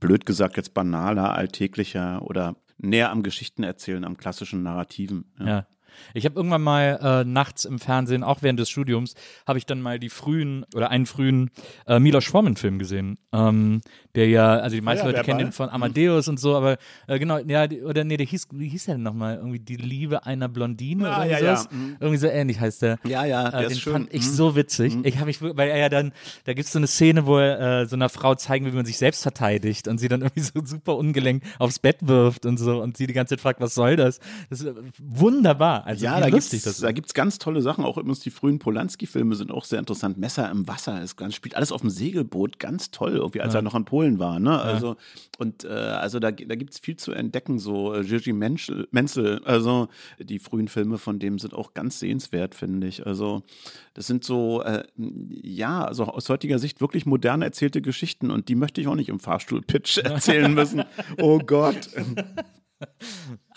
blöd 0.00 0.26
gesagt 0.26 0.56
jetzt 0.56 0.74
banaler, 0.74 1.34
alltäglicher 1.34 2.22
oder 2.22 2.56
näher 2.78 3.10
am 3.10 3.22
Geschichtenerzählen, 3.22 4.04
am 4.04 4.16
klassischen 4.16 4.62
Narrativen. 4.62 5.32
Ja. 5.38 5.66
Ich 6.14 6.24
habe 6.24 6.34
irgendwann 6.36 6.62
mal 6.62 6.98
äh, 7.02 7.24
nachts 7.28 7.64
im 7.64 7.78
Fernsehen, 7.78 8.22
auch 8.24 8.42
während 8.42 8.58
des 8.60 8.70
Studiums, 8.70 9.14
habe 9.46 9.58
ich 9.58 9.66
dann 9.66 9.80
mal 9.80 9.98
die 9.98 10.08
frühen 10.10 10.64
oder 10.74 10.90
einen 10.90 11.06
frühen 11.06 11.50
äh, 11.86 11.98
Milos 11.98 12.24
Forman-Film 12.26 12.78
gesehen. 12.78 13.18
Ähm, 13.32 13.80
der 14.14 14.28
ja, 14.28 14.56
also 14.58 14.74
die 14.74 14.80
meisten 14.82 15.06
Leute 15.06 15.18
Feuerwehrball? 15.18 15.24
kennen 15.38 15.50
den 15.50 15.52
von 15.52 15.68
Amadeus 15.68 16.28
und 16.28 16.40
so, 16.40 16.56
aber 16.56 16.76
äh, 17.06 17.18
genau, 17.18 17.38
ja, 17.38 17.66
die, 17.66 17.82
oder 17.82 18.04
nee, 18.04 18.16
der 18.16 18.26
hieß, 18.26 18.48
wie 18.52 18.68
hieß 18.68 18.86
der 18.86 18.94
denn 18.94 19.02
nochmal? 19.04 19.36
Irgendwie 19.36 19.60
die 19.60 19.76
Liebe 19.76 20.26
einer 20.26 20.48
Blondine 20.48 21.08
Ah, 21.08 21.16
oder 21.18 21.26
ja, 21.26 21.38
irgendwie 21.38 21.44
ja. 21.46 21.56
sowas? 21.56 21.68
Mhm. 21.72 21.96
Irgendwie 22.00 22.18
so 22.18 22.26
ähnlich 22.26 22.60
heißt 22.60 22.82
der. 22.82 22.98
Ja, 23.06 23.24
ja, 23.24 23.50
der 23.50 23.60
Äh, 23.60 23.62
ist 23.64 23.70
den 23.74 23.80
schön. 23.80 23.92
fand 23.92 24.14
ich 24.14 24.22
Mhm. 24.22 24.30
so 24.32 24.56
witzig. 24.56 24.96
Ich 25.04 25.16
habe 25.16 25.26
mich, 25.26 25.40
weil 25.42 25.68
er 25.68 25.76
ja 25.78 25.88
dann, 25.88 26.12
da 26.44 26.54
gibt 26.54 26.66
es 26.66 26.72
so 26.72 26.78
eine 26.78 26.86
Szene, 26.86 27.26
wo 27.26 27.38
er 27.38 27.82
äh, 27.82 27.86
so 27.86 27.96
einer 27.96 28.08
Frau 28.08 28.34
zeigen 28.34 28.64
will, 28.64 28.72
wie 28.72 28.76
man 28.76 28.86
sich 28.86 28.98
selbst 28.98 29.22
verteidigt 29.22 29.86
und 29.88 29.98
sie 29.98 30.08
dann 30.08 30.22
irgendwie 30.22 30.40
so 30.40 30.52
super 30.64 30.96
ungelenk 30.96 31.42
aufs 31.58 31.78
Bett 31.78 31.98
wirft 32.00 32.46
und 32.46 32.56
so 32.56 32.82
und 32.82 32.96
sie 32.96 33.06
die 33.06 33.12
ganze 33.12 33.36
Zeit 33.36 33.40
fragt, 33.40 33.60
was 33.60 33.74
soll 33.74 33.96
das? 33.96 34.18
Das 34.50 34.60
ist 34.60 34.66
äh, 34.66 34.74
wunderbar. 34.98 35.86
Also 35.88 36.04
ja, 36.04 36.20
da 36.20 36.26
lustig 36.26 36.62
gibt's, 36.62 36.80
da 36.80 36.92
gibt's 36.92 37.14
ganz 37.14 37.38
tolle 37.38 37.62
Sachen. 37.62 37.82
Auch 37.82 37.96
übrigens 37.96 38.20
die 38.20 38.28
frühen 38.28 38.58
Polanski-Filme 38.58 39.34
sind 39.36 39.50
auch 39.50 39.64
sehr 39.64 39.78
interessant. 39.78 40.18
Messer 40.18 40.50
im 40.50 40.68
Wasser 40.68 41.00
ist 41.02 41.16
ganz, 41.16 41.34
spielt 41.34 41.54
alles 41.54 41.72
auf 41.72 41.80
dem 41.80 41.88
Segelboot, 41.88 42.58
ganz 42.58 42.90
toll, 42.90 43.12
irgendwie, 43.12 43.40
als 43.40 43.54
er 43.54 43.62
noch 43.62 43.74
in 43.74 43.86
Polen 43.86 44.18
war. 44.18 44.38
Ne? 44.38 44.60
Also, 44.60 44.96
und 45.38 45.64
äh, 45.64 45.68
also 45.68 46.18
da, 46.18 46.30
da 46.30 46.54
gibt's 46.56 46.78
viel 46.78 46.98
zu 46.98 47.12
entdecken, 47.12 47.58
so 47.58 47.94
äh, 47.94 48.04
Gigi 48.04 48.34
Menzel, 48.34 49.42
also 49.46 49.88
die 50.18 50.38
frühen 50.38 50.68
Filme 50.68 50.98
von 50.98 51.18
dem 51.18 51.38
sind 51.38 51.54
auch 51.54 51.72
ganz 51.72 52.00
sehenswert, 52.00 52.54
finde 52.54 52.86
ich. 52.86 53.06
Also, 53.06 53.42
das 53.94 54.06
sind 54.06 54.24
so, 54.24 54.60
äh, 54.60 54.82
ja, 54.94 55.86
also 55.86 56.04
aus 56.04 56.28
heutiger 56.28 56.58
Sicht 56.58 56.82
wirklich 56.82 57.06
modern 57.06 57.40
erzählte 57.40 57.80
Geschichten 57.80 58.30
und 58.30 58.50
die 58.50 58.56
möchte 58.56 58.82
ich 58.82 58.88
auch 58.88 58.94
nicht 58.94 59.08
im 59.08 59.20
Fahrstuhl-Pitch 59.20 59.96
erzählen 60.04 60.52
müssen. 60.52 60.84
Oh 61.16 61.38
Gott. 61.38 61.88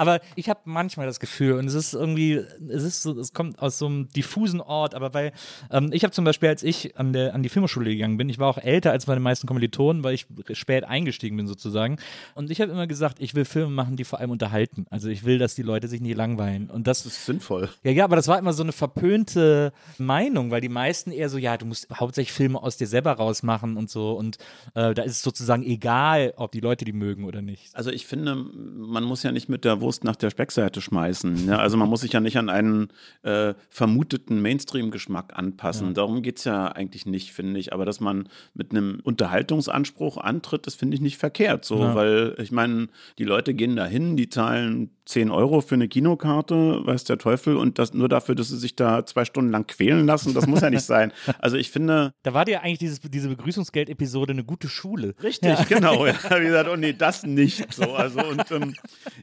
Aber 0.01 0.19
ich 0.35 0.49
habe 0.49 0.61
manchmal 0.65 1.05
das 1.05 1.19
Gefühl, 1.19 1.53
und 1.59 1.67
es 1.67 1.75
ist 1.75 1.93
irgendwie, 1.93 2.33
es 2.69 2.81
ist 2.81 3.03
so, 3.03 3.19
es 3.19 3.33
kommt 3.33 3.59
aus 3.59 3.77
so 3.77 3.85
einem 3.85 4.09
diffusen 4.09 4.59
Ort, 4.59 4.95
aber 4.95 5.13
weil, 5.13 5.31
ähm, 5.69 5.91
ich 5.93 6.03
habe 6.03 6.11
zum 6.11 6.25
Beispiel, 6.25 6.49
als 6.49 6.63
ich 6.63 6.97
an, 6.97 7.13
der, 7.13 7.35
an 7.35 7.43
die 7.43 7.49
Filmhochschule 7.49 7.91
gegangen 7.91 8.17
bin, 8.17 8.27
ich 8.27 8.39
war 8.39 8.47
auch 8.49 8.57
älter 8.57 8.89
als 8.89 9.05
meine 9.05 9.19
meisten 9.19 9.45
Kommilitonen, 9.45 10.03
weil 10.03 10.15
ich 10.15 10.25
spät 10.53 10.85
eingestiegen 10.85 11.37
bin 11.37 11.45
sozusagen. 11.45 11.97
Und 12.33 12.49
ich 12.49 12.61
habe 12.61 12.71
immer 12.71 12.87
gesagt, 12.87 13.17
ich 13.19 13.35
will 13.35 13.45
Filme 13.45 13.69
machen, 13.69 13.95
die 13.95 14.03
vor 14.03 14.17
allem 14.17 14.31
unterhalten. 14.31 14.87
Also 14.89 15.07
ich 15.07 15.23
will, 15.23 15.37
dass 15.37 15.53
die 15.53 15.61
Leute 15.61 15.87
sich 15.87 16.01
nicht 16.01 16.17
langweilen. 16.17 16.71
Und 16.71 16.87
das 16.87 17.03
Das 17.03 17.13
ist 17.13 17.27
sinnvoll. 17.27 17.69
ja, 17.83 17.91
ja, 17.91 18.03
aber 18.05 18.15
das 18.15 18.27
war 18.27 18.39
immer 18.39 18.53
so 18.53 18.63
eine 18.63 18.71
verpönte 18.71 19.71
Meinung, 19.99 20.49
weil 20.49 20.61
die 20.61 20.69
meisten 20.69 21.11
eher 21.11 21.29
so, 21.29 21.37
ja, 21.37 21.57
du 21.57 21.67
musst 21.67 21.87
hauptsächlich 21.93 22.33
Filme 22.33 22.59
aus 22.59 22.75
dir 22.75 22.87
selber 22.87 23.11
rausmachen 23.11 23.77
und 23.77 23.91
so. 23.91 24.13
Und 24.13 24.37
äh, 24.73 24.95
da 24.95 25.03
ist 25.03 25.11
es 25.11 25.21
sozusagen 25.21 25.61
egal, 25.61 26.33
ob 26.37 26.53
die 26.53 26.59
Leute 26.59 26.85
die 26.85 26.93
mögen 26.93 27.25
oder 27.25 27.43
nicht. 27.43 27.69
Also 27.75 27.91
ich 27.91 28.07
finde, 28.07 28.33
man 28.35 29.03
muss 29.03 29.21
ja 29.21 29.31
nicht 29.31 29.47
mit 29.47 29.63
der 29.63 29.79
Wurst 29.79 29.90
nach 30.03 30.15
der 30.15 30.29
Speckseite 30.29 30.81
schmeißen. 30.81 31.47
Ja? 31.47 31.57
Also 31.57 31.77
man 31.77 31.89
muss 31.89 32.01
sich 32.01 32.13
ja 32.13 32.19
nicht 32.19 32.37
an 32.37 32.49
einen 32.49 32.87
äh, 33.23 33.53
vermuteten 33.69 34.41
Mainstream-Geschmack 34.41 35.37
anpassen. 35.37 35.93
Darum 35.93 36.21
geht 36.21 36.37
es 36.39 36.45
ja 36.45 36.67
eigentlich 36.67 37.05
nicht, 37.05 37.33
finde 37.33 37.59
ich. 37.59 37.73
Aber 37.73 37.85
dass 37.85 37.99
man 37.99 38.29
mit 38.53 38.71
einem 38.71 38.99
Unterhaltungsanspruch 39.03 40.17
antritt, 40.17 40.67
das 40.67 40.75
finde 40.75 40.95
ich 40.95 41.01
nicht 41.01 41.17
verkehrt. 41.17 41.65
So, 41.65 41.79
Ja. 41.79 41.95
weil 41.95 42.35
ich 42.39 42.51
meine, 42.51 42.87
die 43.17 43.23
Leute 43.25 43.53
gehen 43.53 43.75
dahin, 43.75 44.15
die 44.17 44.29
zahlen 44.29 44.91
10 45.11 45.29
Euro 45.29 45.61
für 45.61 45.75
eine 45.75 45.87
Kinokarte, 45.87 46.85
weiß 46.85 47.03
der 47.03 47.17
Teufel, 47.17 47.57
und 47.57 47.79
das 47.79 47.93
nur 47.93 48.07
dafür, 48.07 48.33
dass 48.33 48.47
sie 48.47 48.57
sich 48.57 48.75
da 48.75 49.05
zwei 49.05 49.25
Stunden 49.25 49.51
lang 49.51 49.67
quälen 49.67 50.05
lassen, 50.05 50.33
das 50.33 50.47
muss 50.47 50.61
ja 50.61 50.69
nicht 50.69 50.83
sein. 50.85 51.11
Also 51.39 51.57
ich 51.57 51.71
finde, 51.71 52.13
Da 52.23 52.33
war 52.33 52.45
dir 52.45 52.61
eigentlich 52.61 52.79
dieses, 52.79 52.99
diese 52.99 53.29
Begrüßungsgeld-Episode 53.29 54.33
eine 54.33 54.43
gute 54.43 54.67
Schule. 54.69 55.15
Richtig, 55.21 55.67
genau. 55.67 56.05
Ja, 56.11 56.39
wie 56.39 56.45
gesagt, 56.45 56.69
oh 56.69 56.75
nee, 56.75 56.93
das 56.93 57.23
nicht 57.23 57.73
so. 57.73 57.93
Also 57.93 58.21
und 58.23 58.49
ähm, 58.51 58.73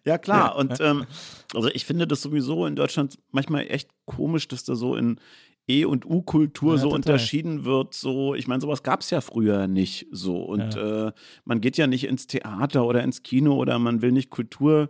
ja 0.05 0.19
klar. 0.19 0.57
Und 0.57 0.81
ähm, 0.81 1.07
also 1.55 1.69
ich 1.69 1.85
finde 1.85 2.07
das 2.07 2.23
sowieso 2.23 2.67
in 2.67 2.77
Deutschland 2.77 3.19
manchmal 3.31 3.67
echt 3.69 3.91
komisch, 4.05 4.49
dass 4.49 4.65
da 4.65 4.75
so 4.75 4.97
in 4.97 5.21
E- 5.69 5.85
und 5.85 6.07
U-Kultur 6.07 6.73
Ja, 6.73 6.79
so 6.79 6.89
total. 6.89 6.97
unterschieden 6.97 7.65
wird. 7.65 7.95
So, 7.95 8.35
ich 8.35 8.49
meine, 8.49 8.61
sowas 8.61 8.83
gab 8.83 9.01
es 9.01 9.11
ja 9.11 9.21
früher 9.21 9.69
nicht 9.69 10.07
so. 10.11 10.39
Und 10.43 10.77
äh, 10.77 11.13
man 11.45 11.61
geht 11.61 11.77
ja 11.77 11.87
nicht 11.87 12.05
ins 12.05 12.27
Theater 12.27 12.87
oder 12.87 13.03
ins 13.05 13.23
Kino 13.23 13.55
oder 13.57 13.79
man 13.79 14.01
will 14.03 14.13
nicht 14.13 14.31
Kultur 14.31 14.89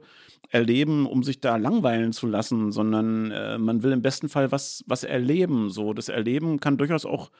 erleben, 0.51 1.05
um 1.07 1.23
sich 1.25 1.41
da 1.41 1.57
langweilen 1.57 2.13
zu 2.13 2.27
lassen, 2.27 2.73
sondern 2.73 3.31
äh, 3.31 3.59
man 3.59 3.83
will 3.83 3.93
im 3.93 4.01
besten 4.03 4.29
Fall 4.29 4.51
was, 4.53 4.83
was 4.87 5.05
erleben. 5.05 5.69
So, 5.69 5.93
das 5.93 6.09
Erleben 6.09 6.59
kann 6.61 6.79
durchaus 6.79 7.05
auch 7.05 7.31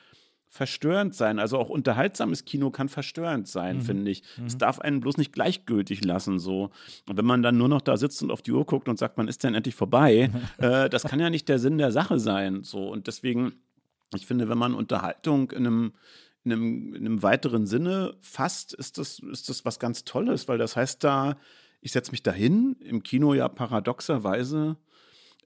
verstörend 0.51 1.13
sein. 1.15 1.37
Also 1.39 1.57
auch 1.57 1.69
unterhaltsames 1.69 2.43
Kino 2.43 2.71
kann 2.71 2.89
verstörend 2.89 3.47
sein, 3.47 3.77
Mhm. 3.77 3.81
finde 3.81 4.11
ich. 4.11 4.23
Es 4.45 4.57
darf 4.57 4.79
einen 4.79 4.99
bloß 4.99 5.17
nicht 5.17 5.31
gleichgültig 5.31 6.03
lassen. 6.03 6.39
So. 6.39 6.71
Und 7.07 7.17
wenn 7.17 7.25
man 7.25 7.43
dann 7.43 7.57
nur 7.57 7.67
noch 7.69 7.81
da 7.81 7.97
sitzt 7.97 8.21
und 8.23 8.31
auf 8.31 8.41
die 8.41 8.51
Uhr 8.51 8.65
guckt 8.65 8.89
und 8.89 8.97
sagt, 8.97 9.17
wann 9.17 9.27
ist 9.27 9.43
denn 9.43 9.53
endlich 9.53 9.75
vorbei, 9.75 10.31
äh, 10.57 10.89
das 10.89 11.03
kann 11.03 11.19
ja 11.19 11.29
nicht 11.29 11.47
der 11.49 11.59
Sinn 11.59 11.77
der 11.77 11.91
Sache 11.91 12.19
sein. 12.19 12.63
So. 12.63 12.89
Und 12.89 13.05
deswegen, 13.07 13.53
ich 14.15 14.25
finde, 14.25 14.49
wenn 14.49 14.57
man 14.57 14.73
Unterhaltung 14.73 15.51
in 15.51 15.65
einem 15.67 15.93
in 16.45 16.53
einem, 16.53 16.95
in 16.95 17.05
einem 17.05 17.21
weiteren 17.21 17.67
Sinne 17.67 18.15
fasst, 18.21 18.73
ist 18.73 18.97
das, 18.97 19.19
ist 19.19 19.49
das 19.49 19.65
was 19.65 19.77
ganz 19.77 20.05
Tolles, 20.05 20.47
weil 20.47 20.57
das 20.57 20.77
heißt 20.77 21.03
da, 21.03 21.35
ich 21.81 21.91
setze 21.91 22.11
mich 22.11 22.23
dahin, 22.23 22.77
im 22.79 23.03
Kino 23.03 23.33
ja 23.33 23.49
paradoxerweise 23.49 24.77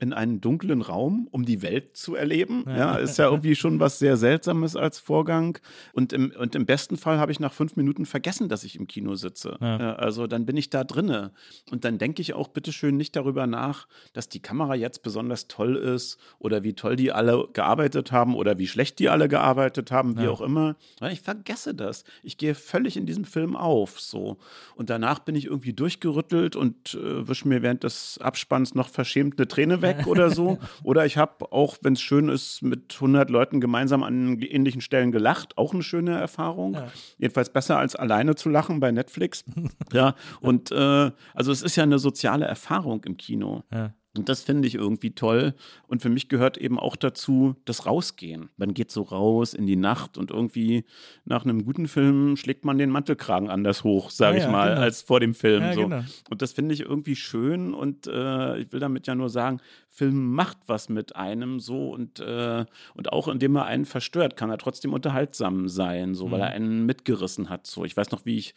in 0.00 0.12
einen 0.12 0.40
dunklen 0.40 0.82
Raum, 0.82 1.28
um 1.30 1.44
die 1.44 1.62
Welt 1.62 1.96
zu 1.96 2.16
erleben. 2.16 2.64
Ja, 2.66 2.96
ist 2.96 3.16
ja 3.16 3.26
irgendwie 3.26 3.54
schon 3.54 3.78
was 3.78 4.00
sehr 4.00 4.16
Seltsames 4.16 4.74
als 4.74 4.98
Vorgang. 4.98 5.58
Und 5.92 6.12
im, 6.12 6.32
und 6.36 6.54
im 6.56 6.66
besten 6.66 6.96
Fall 6.96 7.18
habe 7.18 7.30
ich 7.30 7.38
nach 7.38 7.52
fünf 7.52 7.76
Minuten 7.76 8.04
vergessen, 8.04 8.48
dass 8.48 8.64
ich 8.64 8.74
im 8.76 8.88
Kino 8.88 9.14
sitze. 9.14 9.56
Ja. 9.60 9.94
Also 9.94 10.26
dann 10.26 10.46
bin 10.46 10.56
ich 10.56 10.68
da 10.68 10.82
drinne. 10.82 11.30
Und 11.70 11.84
dann 11.84 11.98
denke 11.98 12.22
ich 12.22 12.34
auch 12.34 12.48
bitteschön 12.48 12.96
nicht 12.96 13.14
darüber 13.14 13.46
nach, 13.46 13.86
dass 14.12 14.28
die 14.28 14.40
Kamera 14.40 14.74
jetzt 14.74 15.02
besonders 15.04 15.46
toll 15.46 15.76
ist 15.76 16.18
oder 16.40 16.64
wie 16.64 16.72
toll 16.74 16.96
die 16.96 17.12
alle 17.12 17.46
gearbeitet 17.52 18.10
haben 18.10 18.34
oder 18.34 18.58
wie 18.58 18.66
schlecht 18.66 18.98
die 18.98 19.08
alle 19.08 19.28
gearbeitet 19.28 19.92
haben, 19.92 20.18
wie 20.18 20.24
Ja. 20.24 20.30
auch 20.30 20.40
immer. 20.40 20.74
Ich 21.12 21.20
vergesse 21.20 21.72
das. 21.72 22.02
Ich 22.24 22.36
gehe 22.36 22.56
völlig 22.56 22.96
in 22.96 23.06
diesem 23.06 23.24
Film 23.24 23.54
auf. 23.54 24.00
So. 24.00 24.38
Und 24.74 24.90
danach 24.90 25.20
bin 25.20 25.36
ich 25.36 25.46
irgendwie 25.46 25.72
durchgerüttelt 25.72 26.56
und 26.56 26.94
äh, 26.94 27.28
wische 27.28 27.46
mir 27.46 27.62
während 27.62 27.84
des 27.84 28.18
Abspanns 28.18 28.74
noch 28.74 28.88
verschämt 28.88 29.38
eine 29.38 29.46
Träne 29.46 29.82
weg 29.84 30.06
oder 30.06 30.30
so. 30.30 30.58
Oder 30.82 31.06
ich 31.06 31.16
habe 31.16 31.52
auch, 31.52 31.76
wenn 31.82 31.94
es 31.94 32.00
schön 32.00 32.28
ist, 32.28 32.62
mit 32.62 32.94
100 32.94 33.30
Leuten 33.30 33.60
gemeinsam 33.60 34.02
an 34.02 34.40
ähnlichen 34.40 34.80
Stellen 34.80 35.12
gelacht. 35.12 35.56
Auch 35.56 35.72
eine 35.72 35.82
schöne 35.82 36.18
Erfahrung. 36.18 36.76
Jedenfalls 37.18 37.50
besser 37.50 37.78
als 37.78 37.96
alleine 37.96 38.34
zu 38.34 38.48
lachen 38.48 38.80
bei 38.80 38.90
Netflix. 38.92 39.44
ja, 39.92 40.14
und 40.40 40.70
äh, 40.72 41.10
also 41.34 41.52
es 41.52 41.62
ist 41.62 41.76
ja 41.76 41.82
eine 41.82 41.98
soziale 41.98 42.44
Erfahrung 42.46 43.04
im 43.04 43.16
Kino. 43.16 43.62
Ja. 43.72 43.92
Und 44.16 44.28
das 44.28 44.42
finde 44.44 44.68
ich 44.68 44.76
irgendwie 44.76 45.10
toll. 45.10 45.54
Und 45.88 46.00
für 46.02 46.08
mich 46.08 46.28
gehört 46.28 46.56
eben 46.56 46.78
auch 46.78 46.94
dazu 46.94 47.56
das 47.64 47.84
Rausgehen. 47.84 48.48
Man 48.56 48.72
geht 48.72 48.92
so 48.92 49.02
raus 49.02 49.54
in 49.54 49.66
die 49.66 49.74
Nacht 49.76 50.16
und 50.18 50.30
irgendwie 50.30 50.84
nach 51.24 51.44
einem 51.44 51.64
guten 51.64 51.88
Film 51.88 52.36
schlägt 52.36 52.64
man 52.64 52.78
den 52.78 52.90
Mantelkragen 52.90 53.50
anders 53.50 53.82
hoch, 53.82 54.10
sage 54.10 54.38
Ja, 54.38 54.44
ich 54.44 54.50
mal, 54.50 54.68
genau. 54.70 54.80
als 54.82 55.02
vor 55.02 55.18
dem 55.18 55.34
Film. 55.34 55.62
Ja, 55.64 55.72
so. 55.72 55.82
genau. 55.82 56.04
Und 56.30 56.42
das 56.42 56.52
finde 56.52 56.74
ich 56.74 56.80
irgendwie 56.82 57.16
schön 57.16 57.74
und 57.74 58.06
äh, 58.06 58.58
ich 58.58 58.72
will 58.72 58.78
damit 58.80 59.06
ja 59.08 59.14
nur 59.16 59.30
sagen, 59.30 59.60
Film 59.88 60.32
macht 60.32 60.58
was 60.66 60.88
mit 60.88 61.16
einem 61.16 61.58
so 61.58 61.90
und, 61.90 62.20
äh, 62.20 62.64
und 62.94 63.12
auch 63.12 63.26
indem 63.28 63.56
er 63.56 63.64
einen 63.66 63.84
verstört, 63.84 64.36
kann 64.36 64.50
er 64.50 64.58
trotzdem 64.58 64.92
unterhaltsam 64.92 65.68
sein, 65.68 66.14
so, 66.14 66.30
weil 66.30 66.38
Mhm. 66.38 66.44
er 66.44 66.50
einen 66.50 66.86
mitgerissen 66.86 67.48
hat. 67.50 67.66
So, 67.66 67.84
ich 67.84 67.96
weiß 67.96 68.10
noch, 68.12 68.24
wie 68.24 68.36
ich 68.38 68.54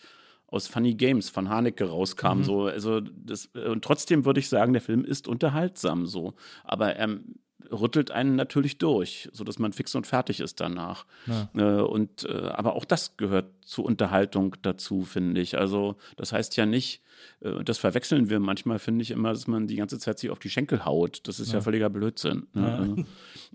aus 0.47 0.67
Funny 0.67 0.93
Games 0.95 1.29
von 1.29 1.49
Haneke 1.49 1.85
Mhm. 1.85 1.89
rauskam. 1.91 2.43
So, 2.43 2.65
also 2.65 3.01
das, 3.01 3.47
und 3.47 3.83
trotzdem 3.83 4.25
würde 4.25 4.39
ich 4.39 4.49
sagen, 4.49 4.73
der 4.73 4.81
Film 4.81 5.03
ist 5.03 5.27
unterhaltsam 5.27 6.05
so. 6.05 6.33
Aber 6.63 6.95
er 6.95 7.19
rüttelt 7.69 8.11
einen 8.11 8.35
natürlich 8.35 8.77
durch, 8.77 9.27
sodass 9.33 9.59
man 9.59 9.73
fix 9.73 9.93
und 9.93 10.07
fertig 10.07 10.39
ist 10.39 10.61
danach. 10.61 11.05
Äh, 11.53 11.63
und 11.81 12.23
äh, 12.23 12.31
aber 12.49 12.75
auch 12.75 12.85
das 12.85 13.17
gehört 13.17 13.47
zur 13.67 13.85
Unterhaltung 13.85 14.55
dazu, 14.61 15.03
finde 15.03 15.41
ich. 15.41 15.57
Also 15.57 15.97
das 16.15 16.31
heißt 16.31 16.55
ja 16.57 16.65
nicht, 16.65 17.01
äh, 17.41 17.49
und 17.49 17.69
das 17.69 17.77
verwechseln 17.77 18.29
wir 18.29 18.39
manchmal, 18.39 18.79
finde 18.79 19.03
ich 19.03 19.11
immer, 19.11 19.31
dass 19.31 19.47
man 19.47 19.67
die 19.67 19.75
ganze 19.75 19.99
Zeit 19.99 20.19
sich 20.19 20.29
auf 20.29 20.39
die 20.39 20.49
Schenkel 20.49 20.85
haut. 20.85 21.27
Das 21.27 21.39
ist 21.39 21.53
ja, 21.53 21.61
völliger 21.61 21.89
Blödsinn. 21.89 22.47
Ne? 22.53 22.77
Also, 22.77 22.95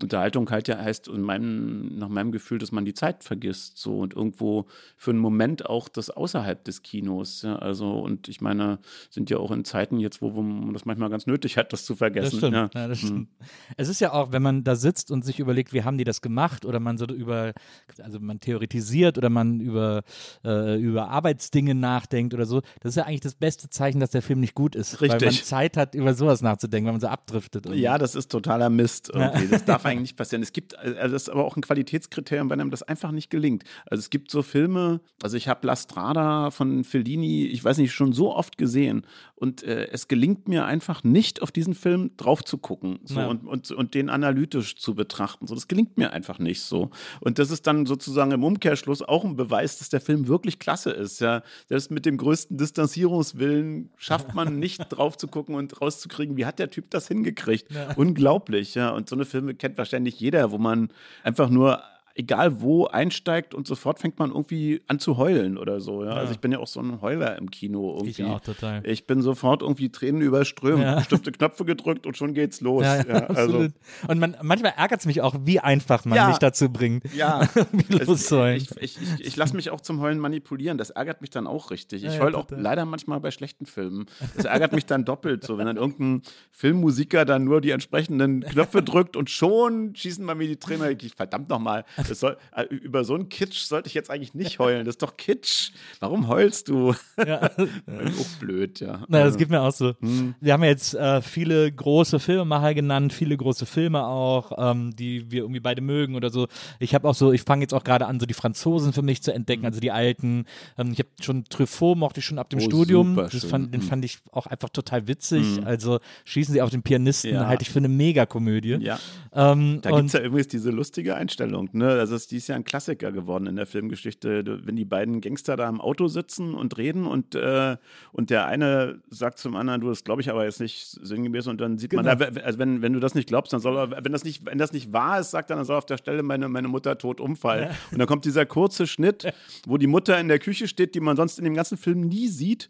Unterhaltung 0.01 0.49
halt 0.49 0.67
ja 0.67 0.77
heißt 0.77 1.07
in 1.07 1.21
meinem, 1.21 1.97
nach 1.97 2.09
meinem 2.09 2.31
Gefühl, 2.31 2.57
dass 2.57 2.71
man 2.71 2.85
die 2.85 2.93
Zeit 2.93 3.23
vergisst 3.23 3.77
so 3.77 3.99
und 3.99 4.13
irgendwo 4.13 4.67
für 4.97 5.11
einen 5.11 5.19
Moment 5.19 5.65
auch 5.65 5.89
das 5.89 6.09
außerhalb 6.09 6.63
des 6.63 6.83
Kinos. 6.83 7.41
Ja? 7.41 7.55
Also 7.57 7.99
und 7.99 8.27
ich 8.27 8.41
meine, 8.41 8.79
sind 9.09 9.29
ja 9.29 9.37
auch 9.37 9.51
in 9.51 9.65
Zeiten 9.65 9.99
jetzt, 9.99 10.21
wo, 10.21 10.35
wo 10.35 10.41
man 10.41 10.73
das 10.73 10.85
manchmal 10.85 11.09
ganz 11.09 11.27
nötig 11.27 11.57
hat, 11.57 11.73
das 11.73 11.85
zu 11.85 11.95
vergessen. 11.95 12.31
Das 12.31 12.37
stimmt. 12.37 12.53
Ja. 12.53 12.69
Ja, 12.73 12.87
das 12.87 12.99
stimmt. 12.99 13.29
Es 13.77 13.89
ist 13.89 13.99
ja 13.99 14.13
auch, 14.13 14.31
wenn 14.31 14.41
man 14.41 14.63
da 14.63 14.75
sitzt 14.75 15.11
und 15.11 15.23
sich 15.23 15.39
überlegt, 15.39 15.73
wie 15.73 15.83
haben 15.83 15.97
die 15.97 16.03
das 16.03 16.21
gemacht 16.21 16.65
oder 16.65 16.79
man 16.79 16.97
so 16.97 17.05
über, 17.05 17.53
also 18.01 18.19
man 18.19 18.39
theoretisiert 18.39 19.17
oder 19.17 19.29
man 19.29 19.59
über, 19.59 20.02
äh, 20.43 20.79
über 20.79 21.09
Arbeitsdinge 21.09 21.75
nachdenkt 21.75 22.33
oder 22.33 22.45
so, 22.45 22.61
das 22.81 22.91
ist 22.91 22.95
ja 22.95 23.03
eigentlich 23.05 23.21
das 23.21 23.35
beste 23.35 23.69
Zeichen, 23.69 23.99
dass 23.99 24.11
der 24.11 24.21
Film 24.21 24.39
nicht 24.39 24.55
gut 24.55 24.75
ist. 24.75 25.01
Weil 25.01 25.09
man 25.09 25.17
Richtig. 25.19 25.45
Zeit 25.45 25.77
hat, 25.77 25.95
über 25.95 26.13
sowas 26.13 26.41
nachzudenken, 26.41 26.87
wenn 26.87 26.95
man 26.95 27.01
so 27.01 27.07
abdriftet. 27.07 27.65
irgendwie. 27.65 27.81
Ja, 27.81 27.97
das 27.97 28.15
ist 28.15 28.31
totaler 28.31 28.69
Mist. 28.69 29.11
Irgendwie. 29.13 29.47
Das 29.47 29.65
darf 29.65 29.85
eigentlich 29.85 30.01
nicht 30.01 30.17
passieren. 30.17 30.41
Es 30.41 30.53
gibt, 30.53 30.77
also 30.77 31.13
das 31.13 31.23
ist 31.23 31.29
aber 31.29 31.45
auch 31.45 31.55
ein 31.55 31.61
Qualitätskriterium, 31.61 32.49
wenn 32.49 32.59
einem 32.59 32.71
das 32.71 32.83
einfach 32.83 33.11
nicht 33.11 33.29
gelingt. 33.29 33.63
Also 33.85 33.99
es 33.99 34.09
gibt 34.09 34.31
so 34.31 34.41
Filme, 34.41 35.01
also 35.21 35.37
ich 35.37 35.47
habe 35.47 35.65
La 35.67 35.75
Strada 35.75 36.51
von 36.51 36.83
Fellini, 36.83 37.45
ich 37.45 37.63
weiß 37.63 37.77
nicht, 37.77 37.93
schon 37.93 38.13
so 38.13 38.35
oft 38.35 38.57
gesehen. 38.57 39.05
Und 39.43 39.61
äh, 39.63 39.89
es 39.91 40.07
gelingt 40.07 40.47
mir 40.47 40.63
einfach 40.63 41.03
nicht, 41.03 41.41
auf 41.41 41.51
diesen 41.51 41.75
Film 41.75 42.11
drauf 42.15 42.45
zu 42.45 42.57
gucken 42.57 42.99
so, 43.03 43.19
Ja. 43.19 43.27
und, 43.27 43.45
und, 43.45 43.69
und 43.71 43.93
den 43.93 44.09
analytisch 44.09 44.77
zu 44.77 44.95
betrachten. 44.95 45.47
So, 45.47 45.53
das 45.53 45.67
gelingt 45.67 45.97
mir 45.97 46.13
einfach 46.13 46.39
nicht 46.39 46.61
so. 46.61 46.91
Und 47.19 47.39
das 47.39 47.51
ist 47.51 47.67
dann 47.67 47.85
sozusagen 47.85 48.31
im 48.31 48.41
Umkehrschluss 48.45 49.01
auch 49.01 49.25
ein 49.25 49.35
Beweis, 49.35 49.79
dass 49.79 49.89
der 49.89 49.99
Film 49.99 50.29
wirklich 50.29 50.59
klasse 50.59 50.91
ist. 50.91 51.19
Ja. 51.19 51.43
Selbst 51.67 51.91
mit 51.91 52.05
dem 52.05 52.15
größten 52.15 52.57
Distanzierungswillen 52.57 53.89
schafft 53.97 54.33
man 54.33 54.59
nicht 54.59 54.79
drauf 54.87 55.17
zu 55.17 55.27
gucken 55.27 55.55
und 55.55 55.81
rauszukriegen, 55.81 56.37
wie 56.37 56.45
hat 56.45 56.57
der 56.57 56.69
Typ 56.69 56.89
das 56.89 57.09
hingekriegt. 57.09 57.67
Unglaublich, 57.97 58.75
ja. 58.75 58.91
Und 58.91 59.09
so 59.09 59.15
eine 59.17 59.25
Filme 59.25 59.55
kennt 59.55 59.77
wahrscheinlich 59.77 60.21
jeder, 60.21 60.51
wo 60.51 60.57
man 60.57 60.87
einfach 61.21 61.49
nur 61.49 61.83
egal 62.15 62.61
wo 62.61 62.85
einsteigt 62.85 63.55
und 63.55 63.65
sofort 63.65 63.99
fängt 63.99 64.19
man 64.19 64.29
irgendwie 64.29 64.81
an 64.87 64.99
zu 64.99 65.17
heulen 65.17 65.57
oder 65.57 65.81
so. 65.81 66.03
Ja? 66.03 66.11
Also 66.11 66.31
ich 66.33 66.39
bin 66.39 66.51
ja 66.51 66.59
auch 66.59 66.67
so 66.67 66.79
ein 66.79 67.01
Heuler 67.01 67.37
im 67.37 67.49
Kino 67.49 67.93
irgendwie. 67.95 68.09
Ich 68.21 68.23
auch 68.23 68.39
total. 68.41 68.85
Ich 68.85 69.07
bin 69.07 69.21
sofort 69.21 69.61
irgendwie 69.63 69.89
Tränen 69.89 70.21
überströmt, 70.21 70.83
Ja. 70.83 70.95
bestimmte 70.97 71.31
Knöpfe 71.31 71.65
gedrückt 71.65 72.05
und 72.05 72.15
schon 72.15 72.33
geht's 72.35 72.61
los. 72.61 72.83
Ja, 72.83 72.97
Ja, 72.97 73.07
ja, 73.07 73.27
also. 73.27 73.67
Und 74.07 74.19
man, 74.19 74.37
manchmal 74.43 74.73
ärgert 74.77 74.99
es 74.99 75.05
mich 75.07 75.21
auch, 75.21 75.35
wie 75.43 75.59
einfach 75.59 76.05
man 76.05 76.15
Ja. 76.15 76.27
mich 76.27 76.37
dazu 76.37 76.69
bringt. 76.69 77.03
ja, 77.15 77.47
wie 77.71 77.97
Es- 77.97 78.07
loszuheulen. 78.07 78.57
ich, 78.57 78.69
ich, 78.79 78.97
ich, 79.01 79.25
ich 79.25 79.35
lasse 79.35 79.55
mich 79.55 79.71
auch 79.71 79.81
zum 79.81 79.99
Heulen 79.99 80.19
manipulieren. 80.19 80.77
Das 80.77 80.91
ärgert 80.91 81.21
mich 81.21 81.31
dann 81.31 81.47
auch 81.47 81.71
richtig. 81.71 82.03
Ich 82.03 82.09
Ja, 82.11 82.17
ja, 82.19 82.23
heule 82.23 82.37
auch 82.37 82.45
leider 82.51 82.85
manchmal 82.85 83.19
bei 83.21 83.31
schlechten 83.31 83.65
Filmen. 83.65 84.05
Das 84.35 84.45
ärgert 84.45 84.73
mich 84.73 84.85
dann 84.85 85.03
doppelt, 85.03 85.43
so 85.43 85.57
wenn 85.57 85.65
dann 85.65 85.77
irgendein 85.77 86.21
Filmmusiker 86.51 87.25
dann 87.25 87.43
nur 87.43 87.59
die 87.59 87.71
entsprechenden 87.71 88.41
Knöpfe 88.41 88.83
drückt 88.83 89.17
und 89.17 89.29
schon 89.29 89.95
schießen 89.95 90.25
bei 90.27 90.35
mir 90.35 90.47
die 90.47 90.57
Tränen. 90.57 90.95
Ich, 91.01 91.15
verdammt 91.15 91.49
nochmal, 91.49 91.85
über 92.69 93.03
so 93.03 93.15
einen 93.15 93.29
Kitsch 93.29 93.59
sollte 93.65 93.87
ich 93.87 93.93
jetzt 93.93 94.09
eigentlich 94.09 94.33
nicht 94.33 94.59
heulen. 94.59 94.85
Das 94.85 94.93
ist 94.93 95.01
doch 95.03 95.17
Kitsch. 95.17 95.71
Warum 95.99 96.27
heulst 96.27 96.69
du? 96.69 96.93
Ja. 97.17 97.43
auch 97.57 98.39
blöd, 98.39 98.79
ja. 98.79 99.03
Na, 99.07 99.23
das 99.23 99.37
geht 99.37 99.49
mir 99.49 99.61
auch 99.61 99.71
so. 99.71 99.93
Hm. 99.99 100.35
Wir 100.39 100.53
haben 100.53 100.63
ja 100.63 100.69
jetzt 100.69 100.93
äh, 100.95 101.21
viele 101.21 101.71
große 101.71 102.19
Filmemacher 102.19 102.73
genannt, 102.73 103.13
viele 103.13 103.35
große 103.37 103.65
Filme 103.65 104.05
auch, 104.05 104.51
ähm, 104.57 104.95
die 104.95 105.31
wir 105.31 105.41
irgendwie 105.41 105.59
beide 105.59 105.81
mögen 105.81 106.15
oder 106.15 106.29
so. 106.29 106.47
Ich 106.79 106.93
habe 106.95 107.07
auch 107.07 107.15
so, 107.15 107.31
ich 107.31 107.41
fange 107.43 107.61
jetzt 107.63 107.73
auch 107.73 107.83
gerade 107.83 108.05
an, 108.07 108.19
so 108.19 108.25
die 108.25 108.33
Franzosen 108.33 108.93
für 108.93 109.01
mich 109.01 109.21
zu 109.23 109.33
entdecken, 109.33 109.65
also 109.65 109.79
die 109.79 109.91
alten. 109.91 110.45
Ähm, 110.77 110.91
ich 110.91 110.99
habe 110.99 111.09
schon 111.21 111.43
Truffaut 111.45 111.97
mochte 111.97 112.19
ich 112.19 112.25
schon 112.25 112.39
ab 112.39 112.49
dem 112.49 112.59
Hm. 112.59 112.67
Oh, 112.67 112.69
Studium. 112.69 113.15
fand, 113.49 113.73
den 113.73 113.81
Mhm. 113.81 113.85
fand 113.85 114.05
ich 114.05 114.19
auch 114.31 114.47
einfach 114.47 114.69
total 114.69 115.07
witzig. 115.07 115.59
Also 115.65 115.99
schießen 116.25 116.53
sie 116.53 116.61
auf 116.61 116.69
den 116.69 116.83
Pianisten, 116.83 117.33
Ja. 117.33 117.47
halte 117.47 117.63
ich 117.63 117.69
für 117.69 117.79
eine 117.79 117.89
Megakomödie. 117.89 118.77
Ja. 118.81 118.99
Ähm, 119.33 119.79
Da 119.81 119.91
gibt 119.91 120.07
es 120.07 120.13
ja 120.13 120.21
übrigens 120.21 120.47
diese 120.47 120.69
lustige 120.71 121.15
Einstellung. 121.15 121.69
Ne? 121.73 121.92
Also 121.99 122.17
die 122.17 122.37
ist 122.37 122.47
ja 122.47 122.55
ein 122.55 122.63
Klassiker 122.63 123.11
geworden 123.11 123.47
in 123.47 123.55
der 123.55 123.65
Filmgeschichte. 123.65 124.61
Wenn 124.65 124.75
die 124.75 124.85
beiden 124.85 125.21
Gangster 125.21 125.55
da 125.57 125.67
im 125.69 125.81
Auto 125.81 126.07
sitzen 126.07 126.53
und 126.53 126.77
reden 126.77 127.05
und, 127.05 127.35
äh, 127.35 127.77
und 128.11 128.29
der 128.29 128.45
eine 128.47 129.01
sagt 129.09 129.39
zum 129.39 129.55
anderen, 129.55 129.81
du, 129.81 129.89
das 129.89 130.03
glaube 130.03 130.21
ich 130.21 130.29
aber 130.29 130.43
jetzt 130.45 130.59
nicht 130.59 130.97
sinngemäß 131.01 131.47
und 131.47 131.59
dann 131.61 131.77
sieht 131.77 131.93
man, 131.93 132.05
Genau. 132.05 132.15
da, 132.31 132.41
also 132.41 132.59
wenn, 132.59 132.81
wenn 132.81 132.93
du 132.93 132.99
das 132.99 133.15
nicht 133.15 133.27
glaubst, 133.27 133.53
dann 133.53 133.59
soll 133.59 133.77
er, 133.77 134.03
wenn 134.03 134.11
das 134.11 134.23
nicht, 134.23 134.45
wenn 134.45 134.57
das 134.57 134.71
nicht 134.73 134.93
wahr 134.93 135.19
ist, 135.19 135.31
sagt 135.31 135.49
er, 135.49 135.55
dann 135.55 135.65
soll 135.65 135.77
auf 135.77 135.85
der 135.85 135.97
Stelle 135.97 136.23
meine, 136.23 136.49
meine 136.49 136.67
Mutter 136.67 136.97
tot 136.97 137.19
umfallen. 137.21 137.69
Und 137.91 137.99
dann 137.99 138.07
kommt 138.07 138.25
dieser 138.25 138.45
kurze 138.45 138.87
Schnitt, 138.87 139.31
wo 139.65 139.77
die 139.77 139.87
Mutter 139.87 140.19
in 140.19 140.27
der 140.27 140.39
Küche 140.39 140.67
steht, 140.67 140.95
die 140.95 140.99
man 140.99 141.15
sonst 141.17 141.37
in 141.37 141.43
dem 141.45 141.53
ganzen 141.53 141.77
Film 141.77 142.01
nie 142.01 142.27
sieht, 142.27 142.69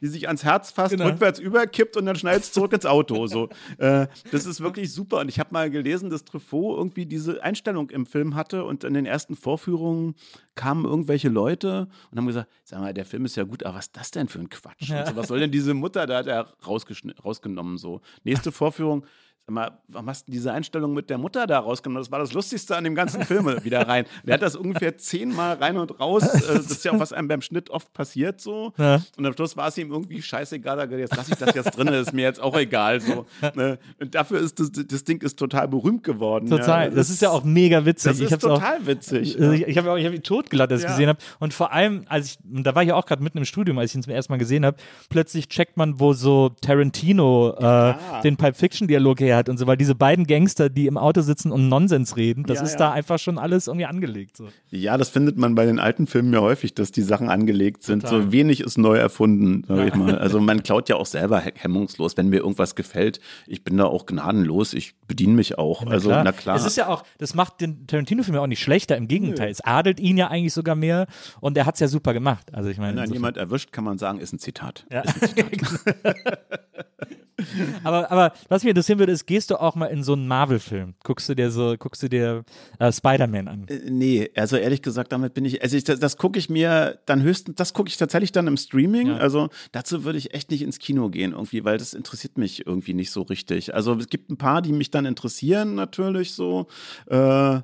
die 0.00 0.06
sich 0.08 0.26
ans 0.26 0.44
Herz 0.44 0.70
fasst, 0.70 0.92
Genau. 0.92 1.06
rückwärts 1.06 1.38
überkippt 1.38 1.96
und 1.96 2.06
dann 2.06 2.16
schneidet 2.16 2.42
es 2.44 2.52
zurück 2.52 2.72
ins 2.72 2.86
Auto. 2.86 3.26
So. 3.26 3.48
Äh, 3.78 4.06
das 4.30 4.46
ist 4.46 4.60
wirklich 4.60 4.92
super. 4.92 5.20
Und 5.20 5.28
ich 5.28 5.38
habe 5.38 5.50
mal 5.52 5.70
gelesen, 5.70 6.10
dass 6.10 6.24
Truffaut 6.24 6.76
irgendwie 6.78 7.06
diese 7.06 7.42
Einstellung 7.42 7.90
im 7.90 8.04
Film 8.06 8.34
hatte 8.34 8.61
und 8.64 8.84
in 8.84 8.94
den 8.94 9.06
ersten 9.06 9.36
Vorführungen 9.36 10.14
kamen 10.54 10.84
irgendwelche 10.84 11.28
Leute 11.28 11.88
und 12.10 12.18
haben 12.18 12.26
gesagt, 12.26 12.50
sag 12.64 12.80
mal, 12.80 12.94
der 12.94 13.04
Film 13.04 13.24
ist 13.24 13.36
ja 13.36 13.44
gut, 13.44 13.64
aber 13.64 13.78
was 13.78 13.86
ist 13.86 13.96
das 13.96 14.10
denn 14.10 14.28
für 14.28 14.38
ein 14.38 14.48
Quatsch? 14.48 14.90
Und 14.90 15.06
so, 15.06 15.16
was 15.16 15.28
soll 15.28 15.40
denn 15.40 15.50
diese 15.50 15.74
Mutter 15.74 16.06
da, 16.06 16.22
da 16.22 16.46
rausgenommen 16.66 17.78
so? 17.78 18.00
Nächste 18.24 18.52
Vorführung, 18.52 19.04
sag 19.46 19.54
mal, 19.54 19.78
warum 19.88 20.08
hast 20.08 20.28
du 20.28 20.32
diese 20.32 20.52
Einstellung 20.52 20.94
mit 20.94 21.10
der 21.10 21.18
Mutter 21.18 21.46
da 21.46 21.58
rausgenommen? 21.58 22.02
Das 22.02 22.12
war 22.12 22.20
das 22.20 22.32
Lustigste 22.32 22.76
an 22.76 22.84
dem 22.84 22.94
ganzen 22.94 23.24
Film 23.24 23.46
wieder 23.64 23.86
rein. 23.88 24.04
Der 24.24 24.34
hat 24.34 24.42
das 24.42 24.54
ungefähr 24.54 24.96
zehnmal 24.98 25.56
rein 25.56 25.76
und 25.76 25.98
raus. 25.98 26.22
Äh, 26.22 26.54
das 26.54 26.70
ist 26.70 26.84
ja 26.84 26.92
auch, 26.92 27.00
was 27.00 27.12
einem 27.12 27.28
beim 27.28 27.42
Schnitt 27.42 27.70
oft 27.70 27.92
passiert 27.92 28.40
so. 28.40 28.72
Ja. 28.78 29.02
Und 29.16 29.26
am 29.26 29.32
Schluss 29.34 29.56
war 29.56 29.68
es 29.68 29.78
ihm 29.78 29.90
irgendwie 29.90 30.22
scheißegal. 30.22 30.76
Da 30.76 30.96
jetzt 30.96 31.16
lasse 31.16 31.32
ich 31.32 31.38
das 31.38 31.54
jetzt 31.54 31.76
drin, 31.76 31.88
ist 31.88 32.12
mir 32.12 32.22
jetzt 32.22 32.40
auch 32.40 32.56
egal. 32.56 33.00
So. 33.00 33.26
Ne? 33.54 33.78
Und 34.00 34.14
dafür 34.14 34.38
ist 34.38 34.60
das, 34.60 34.70
das 34.72 35.04
Ding 35.04 35.20
ist 35.22 35.38
total 35.38 35.66
berühmt 35.66 36.04
geworden. 36.04 36.48
Total. 36.48 36.88
Ja. 36.88 36.94
Das, 36.94 37.10
ist 37.10 37.20
ja 37.20 37.30
auch 37.30 37.42
mega 37.42 37.84
witzig. 37.84 38.12
Das 38.18 38.20
ist 38.20 38.40
total 38.40 38.78
auch, 38.80 38.86
witzig. 38.86 39.40
Also 39.40 39.52
ich 39.52 39.66
ich 39.66 39.76
habe 39.78 39.98
ich 39.98 40.06
hab 40.06 40.12
mich 40.12 40.22
totgelacht, 40.22 40.70
als 40.70 40.82
ich 40.82 40.86
Ja. 40.86 40.90
gesehen 40.92 41.08
habe. 41.08 41.18
Und 41.40 41.52
vor 41.52 41.72
allem, 41.72 42.04
als 42.08 42.26
ich, 42.26 42.38
da 42.44 42.74
war 42.74 42.82
ich 42.82 42.90
ja 42.90 42.94
auch 42.94 43.06
gerade 43.06 43.22
mitten 43.22 43.38
im 43.38 43.44
Studium, 43.44 43.78
als 43.78 43.90
ich 43.90 43.96
ihn 43.96 44.02
zum 44.02 44.12
ersten 44.12 44.32
Mal 44.32 44.38
gesehen 44.38 44.64
habe, 44.64 44.76
plötzlich 45.08 45.48
checkt 45.48 45.76
man, 45.76 45.98
wo 45.98 46.12
so 46.12 46.50
Tarantino 46.60 47.54
äh, 47.58 47.94
den 48.22 48.36
Pulp 48.36 48.56
Fiction 48.56 48.86
Dialog 48.86 49.20
her 49.20 49.31
hat 49.36 49.48
und 49.48 49.58
so, 49.58 49.66
weil 49.66 49.76
diese 49.76 49.94
beiden 49.94 50.26
Gangster, 50.26 50.68
die 50.68 50.86
im 50.86 50.96
Auto 50.96 51.20
sitzen 51.20 51.52
und 51.52 51.68
Nonsens 51.68 52.16
reden, 52.16 52.44
das 52.44 52.58
Ja, 52.58 52.64
ist 52.64 52.72
ja. 52.72 52.78
da 52.78 52.92
einfach 52.92 53.18
schon 53.18 53.38
alles 53.38 53.66
irgendwie 53.66 53.86
angelegt. 53.86 54.36
So. 54.36 54.48
Ja, 54.70 54.96
das 54.96 55.08
findet 55.08 55.36
man 55.38 55.54
bei 55.54 55.66
den 55.66 55.78
alten 55.78 56.06
Filmen 56.06 56.32
ja 56.32 56.40
häufig, 56.40 56.74
dass 56.74 56.92
die 56.92 57.02
Sachen 57.02 57.28
angelegt 57.28 57.82
sind. 57.82 58.02
Total. 58.02 58.22
So 58.22 58.32
wenig 58.32 58.60
ist 58.60 58.78
neu 58.78 58.96
erfunden, 58.96 59.64
sag 59.68 59.88
ich 59.88 59.94
mal. 59.94 60.18
Also 60.18 60.40
man 60.40 60.62
klaut 60.62 60.88
ja 60.88 60.96
auch 60.96 61.06
selber 61.06 61.40
he- 61.40 61.52
hemmungslos, 61.56 62.16
wenn 62.16 62.28
mir 62.28 62.38
irgendwas 62.40 62.74
gefällt. 62.74 63.20
Ich 63.46 63.64
bin 63.64 63.76
da 63.76 63.84
auch 63.84 64.06
gnadenlos. 64.06 64.74
Ich 64.74 64.94
bediene 65.06 65.34
mich 65.34 65.58
auch. 65.58 65.86
also 65.86 66.10
na 66.10 66.32
klar. 66.32 66.56
Es 66.56 66.64
ist 66.64 66.76
ja 66.76 66.88
auch, 66.88 67.04
das 67.18 67.34
macht 67.34 67.60
den 67.60 67.86
Tarantino-Film 67.86 68.34
ja 68.34 68.40
auch 68.42 68.46
nicht 68.46 68.62
schlechter, 68.62 68.96
im 68.96 69.08
Gegenteil. 69.08 69.50
Es 69.50 69.60
adelt 69.62 70.00
ihn 70.00 70.16
ja 70.16 70.28
eigentlich 70.28 70.52
sogar 70.52 70.74
mehr 70.74 71.06
und 71.40 71.56
er 71.56 71.66
hat 71.66 71.74
es 71.74 71.80
ja 71.80 71.88
super 71.88 72.12
gemacht. 72.12 72.52
Also 72.54 72.70
ich 72.70 72.78
meine, 72.78 73.00
wenn 73.02 73.12
jemand 73.12 73.36
erwischt, 73.36 73.72
kann 73.72 73.84
man 73.84 73.98
sagen, 73.98 74.18
ist 74.20 74.32
ein 74.32 74.38
Zitat. 74.38 74.86
Ja. 74.90 75.02
aber, 77.84 78.10
aber 78.10 78.32
was 78.48 78.62
mich 78.62 78.70
interessieren 78.70 78.98
würde, 78.98 79.12
ist, 79.12 79.21
gehst 79.26 79.50
du 79.50 79.56
auch 79.60 79.74
mal 79.74 79.86
in 79.86 80.02
so 80.02 80.12
einen 80.14 80.26
Marvel-Film? 80.28 80.94
Guckst 81.04 81.28
du 81.28 81.34
dir 81.34 81.50
so, 81.50 81.74
guckst 81.78 82.02
du 82.02 82.08
dir 82.08 82.44
äh, 82.78 82.92
Spider-Man 82.92 83.48
an? 83.48 83.66
Äh, 83.68 83.80
Nee, 83.90 84.30
also 84.36 84.56
ehrlich 84.56 84.82
gesagt, 84.82 85.12
damit 85.12 85.34
bin 85.34 85.44
ich, 85.44 85.62
also 85.62 85.76
ich, 85.76 85.84
das, 85.84 85.98
das 86.00 86.16
gucke 86.16 86.38
ich 86.38 86.48
mir 86.50 86.98
dann 87.06 87.22
höchstens, 87.22 87.56
das 87.56 87.72
gucke 87.74 87.88
ich 87.88 87.96
tatsächlich 87.96 88.32
dann 88.32 88.46
im 88.46 88.56
Streaming. 88.56 89.08
Ja. 89.08 89.16
Also 89.16 89.48
dazu 89.72 90.04
würde 90.04 90.18
ich 90.18 90.34
echt 90.34 90.50
nicht 90.50 90.62
ins 90.62 90.78
Kino 90.78 91.08
gehen 91.08 91.32
irgendwie, 91.32 91.64
weil 91.64 91.78
das 91.78 91.94
interessiert 91.94 92.38
mich 92.38 92.66
irgendwie 92.66 92.94
nicht 92.94 93.10
so 93.10 93.22
richtig. 93.22 93.74
Also 93.74 93.94
es 93.94 94.08
gibt 94.08 94.30
ein 94.30 94.36
paar, 94.38 94.62
die 94.62 94.72
mich 94.72 94.90
dann 94.90 95.04
interessieren 95.06 95.74
natürlich 95.74 96.34
so. 96.34 96.66
Äh, 97.08 97.60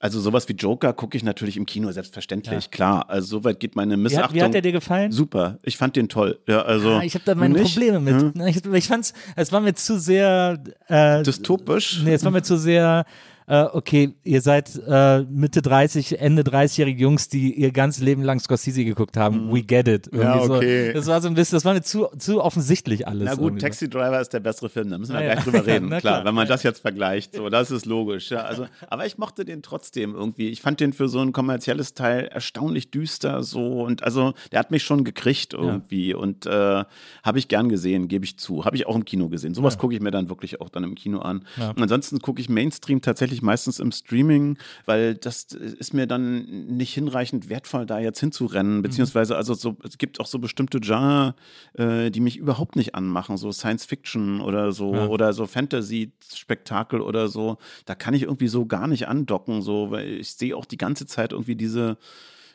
also 0.00 0.20
sowas 0.20 0.48
wie 0.48 0.54
Joker 0.54 0.92
gucke 0.94 1.16
ich 1.16 1.22
natürlich 1.22 1.56
im 1.56 1.66
Kino, 1.66 1.90
selbstverständlich, 1.92 2.64
Ja. 2.64 2.70
klar. 2.70 3.10
Also 3.10 3.38
soweit 3.38 3.60
geht 3.60 3.76
meine 3.76 3.94
Wie 3.94 4.00
Missachtung. 4.02 4.24
hat, 4.30 4.34
wie 4.34 4.42
hat 4.42 4.54
der 4.54 4.62
dir 4.62 4.72
gefallen? 4.72 5.12
Super, 5.12 5.58
ich 5.62 5.76
fand 5.76 5.96
den 5.96 6.08
toll. 6.08 6.38
Ja, 6.48 6.62
also 6.62 6.90
Ah, 6.90 7.02
ich 7.02 7.14
habe 7.14 7.24
da 7.26 7.34
meine 7.34 7.54
nicht? 7.58 7.74
Probleme 7.74 8.00
mit. 8.00 8.14
Hm? 8.34 8.46
Ich, 8.46 8.64
ich 8.64 8.88
fand's, 8.88 9.12
es 9.36 9.52
war 9.52 9.60
mir 9.60 9.74
zu 9.74 9.98
sehr 9.98 10.62
äh, 10.88 10.94
Dystopisch? 11.24 12.02
Nee, 12.04 12.14
es 12.14 12.24
war 12.24 12.30
mir 12.30 12.42
zu 12.42 12.56
sehr, 12.56 13.04
äh, 13.48 13.62
okay, 13.72 14.14
ihr 14.24 14.40
seid 14.40 14.80
äh, 14.86 15.22
Mitte 15.22 15.62
30, 15.62 16.20
Ende 16.20 16.42
30-jährige 16.42 17.00
Jungs, 17.00 17.28
die 17.28 17.54
ihr 17.54 17.70
ganzes 17.70 18.02
Leben 18.02 18.22
lang 18.22 18.40
Scorsese 18.40 18.84
geguckt 18.84 19.16
haben. 19.16 19.52
We 19.52 19.62
get 19.62 19.86
it. 19.86 20.12
Mhm. 20.12 20.20
Ja, 20.20 20.40
okay. 20.40 20.88
So. 20.88 20.92
Das 20.94 21.06
war 21.06 21.20
so 21.20 21.28
ein 21.28 21.34
bisschen, 21.34 21.56
das 21.56 21.64
war 21.64 21.74
mir 21.74 21.82
zu, 21.82 22.08
zu 22.18 22.42
offensichtlich 22.42 23.06
alles. 23.06 23.26
Na 23.26 23.34
gut. 23.34 23.60
Taxi 23.60 23.88
Driver 23.88 24.20
ist 24.20 24.32
der 24.32 24.40
bessere 24.40 24.68
Film, 24.68 24.90
da 24.90 24.98
müssen 24.98 25.12
wir 25.12 25.20
Ja, 25.20 25.26
ja. 25.28 25.32
gleich 25.34 25.44
drüber 25.44 25.66
reden. 25.72 25.88
Klar, 25.88 26.00
klar. 26.00 26.24
wenn 26.24 26.34
man 26.34 26.48
das 26.48 26.62
jetzt 26.64 26.80
vergleicht, 26.80 27.34
so, 27.36 27.48
das 27.48 27.70
ist 27.70 27.86
logisch. 27.86 28.30
Ja, 28.30 28.42
also, 28.42 28.66
aber 28.88 29.06
ich 29.06 29.16
mochte 29.18 29.44
den 29.44 29.62
trotzdem 29.62 30.14
irgendwie. 30.14 30.48
Ich 30.48 30.60
fand 30.60 30.80
den 30.80 30.92
für 30.92 31.08
so 31.08 31.20
ein 31.20 31.32
kommerzielles 31.32 31.94
Teil 31.94 32.24
erstaunlich 32.26 32.90
düster 32.90 33.42
so 33.42 33.82
und 33.84 34.02
also 34.02 34.34
der 34.50 34.58
hat 34.58 34.70
mich 34.70 34.82
schon 34.82 35.04
gekriegt 35.04 35.54
irgendwie 35.54 36.14
und 36.14 36.46
äh, 36.46 36.50
habe 37.22 37.38
ich 37.38 37.48
gern 37.48 37.68
gesehen, 37.68 38.08
gebe 38.08 38.24
ich 38.24 38.38
zu. 38.38 38.64
Habe 38.64 38.76
ich 38.76 38.86
auch 38.86 38.96
im 38.96 39.04
Kino 39.04 39.28
gesehen. 39.28 39.54
Sowas 39.54 39.78
gucke 39.78 39.94
ich 39.94 40.00
mir 40.00 40.10
dann 40.10 40.28
wirklich 40.28 40.60
auch 40.60 40.68
dann 40.68 40.84
im 40.84 40.94
Kino 40.94 41.20
an. 41.20 41.44
Und 41.58 41.82
ansonsten 41.82 42.18
gucke 42.20 42.40
ich 42.40 42.48
Mainstream 42.48 43.00
tatsächlich 43.00 43.35
meistens 43.42 43.78
im 43.80 43.92
Streaming, 43.92 44.58
weil 44.84 45.14
das 45.14 45.44
ist 45.44 45.94
mir 45.94 46.06
dann 46.06 46.44
nicht 46.76 46.92
hinreichend 46.94 47.48
wertvoll, 47.48 47.86
da 47.86 47.98
jetzt 47.98 48.20
hinzurennen, 48.20 48.82
beziehungsweise 48.82 49.36
also 49.36 49.54
so, 49.54 49.76
es 49.82 49.98
gibt 49.98 50.20
auch 50.20 50.26
so 50.26 50.38
bestimmte 50.38 50.80
Genre, 50.80 51.34
äh, 51.74 52.10
die 52.10 52.20
mich 52.20 52.36
überhaupt 52.36 52.76
nicht 52.76 52.94
anmachen, 52.94 53.36
so 53.36 53.52
Science 53.52 53.84
Fiction 53.84 54.40
oder 54.40 54.72
so 54.72 54.94
Ja. 54.94 55.06
oder 55.08 55.32
so 55.32 55.46
Fantasy-Spektakel 55.46 57.00
oder 57.00 57.28
so. 57.28 57.58
Da 57.84 57.94
kann 57.94 58.14
ich 58.14 58.22
irgendwie 58.22 58.48
so 58.48 58.66
gar 58.66 58.86
nicht 58.86 59.08
andocken, 59.08 59.62
so, 59.62 59.90
weil 59.90 60.08
ich 60.08 60.32
sehe 60.32 60.56
auch 60.56 60.64
die 60.64 60.76
ganze 60.78 61.06
Zeit 61.06 61.32
irgendwie 61.32 61.56
diese 61.56 61.96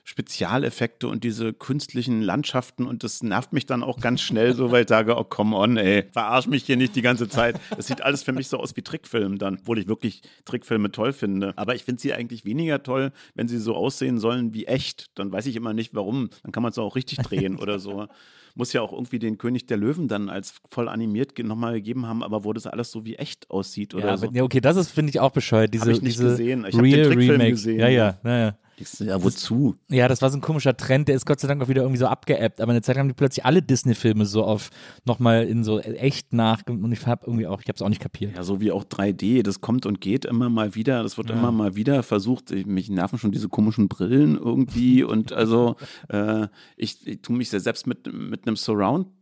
Spezialeffekte 0.03 1.07
und 1.07 1.23
diese 1.23 1.53
künstlichen 1.53 2.21
Landschaften 2.21 2.85
und 2.85 3.03
das 3.03 3.23
nervt 3.23 3.53
mich 3.53 3.65
dann 3.65 3.83
auch 3.83 3.99
ganz 3.99 4.21
schnell 4.21 4.53
so, 4.55 4.71
weil 4.71 4.83
ich 4.83 4.89
sage, 4.89 5.15
oh 5.17 5.23
come 5.23 5.55
on, 5.55 5.77
ey, 5.77 6.05
verarsch 6.11 6.47
mich 6.47 6.63
hier 6.65 6.77
nicht 6.77 6.95
die 6.95 7.01
ganze 7.01 7.29
Zeit. 7.29 7.59
Das 7.75 7.87
sieht 7.87 8.01
alles 8.01 8.23
für 8.23 8.31
mich 8.33 8.47
so 8.47 8.57
aus 8.57 8.75
wie 8.75 8.81
Trickfilm 8.81 9.37
dann, 9.37 9.59
obwohl 9.61 9.79
ich 9.79 9.87
wirklich 9.87 10.21
Trickfilme 10.45 10.91
toll 10.91 11.13
finde. 11.13 11.53
Aber 11.55 11.75
ich 11.75 11.83
finde 11.83 12.01
sie 12.01 12.13
eigentlich 12.13 12.45
weniger 12.45 12.83
toll, 12.83 13.11
wenn 13.35 13.47
sie 13.47 13.57
so 13.57 13.75
aussehen 13.75 14.19
sollen 14.19 14.53
wie 14.53 14.65
echt. 14.65 15.17
Dann 15.17 15.31
weiß 15.31 15.45
ich 15.45 15.55
immer 15.55 15.73
nicht, 15.73 15.93
warum. 15.93 16.29
Dann 16.43 16.51
kann 16.51 16.63
man 16.63 16.71
es 16.71 16.77
auch 16.77 16.95
richtig 16.95 17.19
drehen 17.19 17.57
oder 17.57 17.79
so. 17.79 18.07
Muss 18.53 18.73
ja 18.73 18.81
auch 18.81 18.91
irgendwie 18.91 19.19
den 19.19 19.37
König 19.37 19.65
der 19.67 19.77
Löwen 19.77 20.07
dann 20.09 20.29
als 20.29 20.55
voll 20.69 20.89
animiert 20.89 21.39
nochmal 21.39 21.73
gegeben 21.75 22.05
haben, 22.05 22.21
aber 22.21 22.43
wo 22.43 22.51
das 22.51 22.67
alles 22.67 22.91
so 22.91 23.05
wie 23.05 23.15
echt 23.15 23.49
aussieht 23.49 23.95
oder 23.95 24.07
Ja, 24.07 24.17
so. 24.17 24.29
ja, 24.33 24.43
okay, 24.43 24.59
das 24.59 24.75
ist, 24.75 24.91
finde 24.91 25.11
ich, 25.11 25.19
auch 25.21 25.31
bescheuert. 25.31 25.73
Diese, 25.73 25.89
ich 25.91 26.01
nicht 26.01 26.19
gesehen. 26.19 26.65
Ich 26.67 26.75
hab 26.75 26.83
den 26.83 26.91
Trickfilm 26.91 27.31
Remakes. 27.39 27.49
gesehen, 27.51 27.79
Ja, 27.79 27.87
ja, 27.87 28.19
ja. 28.25 28.37
ja, 28.37 28.57
ja. 28.99 29.07
Ja, 29.07 29.23
wozu? 29.23 29.75
Ja, 29.89 30.07
das 30.07 30.21
war 30.21 30.29
so 30.29 30.37
ein 30.37 30.41
komischer 30.41 30.75
Trend, 30.77 31.07
der 31.07 31.15
ist 31.15 31.25
Gott 31.25 31.39
sei 31.39 31.47
Dank 31.47 31.61
auch 31.61 31.67
wieder 31.67 31.81
irgendwie 31.81 31.99
so 31.99 32.07
abgeebbt, 32.07 32.61
aber 32.61 32.71
eine 32.71 32.81
Zeit 32.81 32.95
lang 32.95 33.03
haben 33.03 33.09
die 33.09 33.13
plötzlich 33.15 33.45
alle 33.45 33.61
Disney-Filme 33.61 34.25
so 34.25 34.43
auf 34.43 34.69
nochmal 35.05 35.45
in 35.45 35.63
so 35.63 35.79
echt 35.79 36.33
nach 36.33 36.61
und 36.67 36.91
ich 36.91 37.05
habe 37.07 37.25
irgendwie 37.25 37.47
auch, 37.47 37.61
ich 37.61 37.67
habe 37.67 37.75
es 37.75 37.81
auch 37.81 37.89
nicht 37.89 38.01
kapiert. 38.01 38.35
Ja, 38.35 38.43
so 38.43 38.61
wie 38.61 38.71
auch 38.71 38.83
3D, 38.83 39.43
das 39.43 39.61
kommt 39.61 39.85
und 39.85 40.01
geht 40.01 40.25
immer 40.25 40.49
mal 40.49 40.75
wieder, 40.75 41.03
das 41.03 41.17
wird 41.17 41.29
immer 41.29 41.51
mal 41.51 41.75
wieder 41.75 42.03
versucht. 42.03 42.51
Ich- 42.51 42.65
Mich 42.65 42.89
nerven 42.89 43.19
schon 43.19 43.31
diese 43.31 43.49
komischen 43.49 43.87
Brillen 43.89 44.35
irgendwie 44.37 45.03
und 45.03 45.33
also 45.33 45.75
äh, 46.09 46.47
ich, 46.77 47.05
ich 47.07 47.21
tue 47.21 47.35
mich 47.35 47.51
ja 47.51 47.59
selbst 47.59 47.87
mit, 47.87 48.11
mit 48.13 48.47
einem 48.47 48.55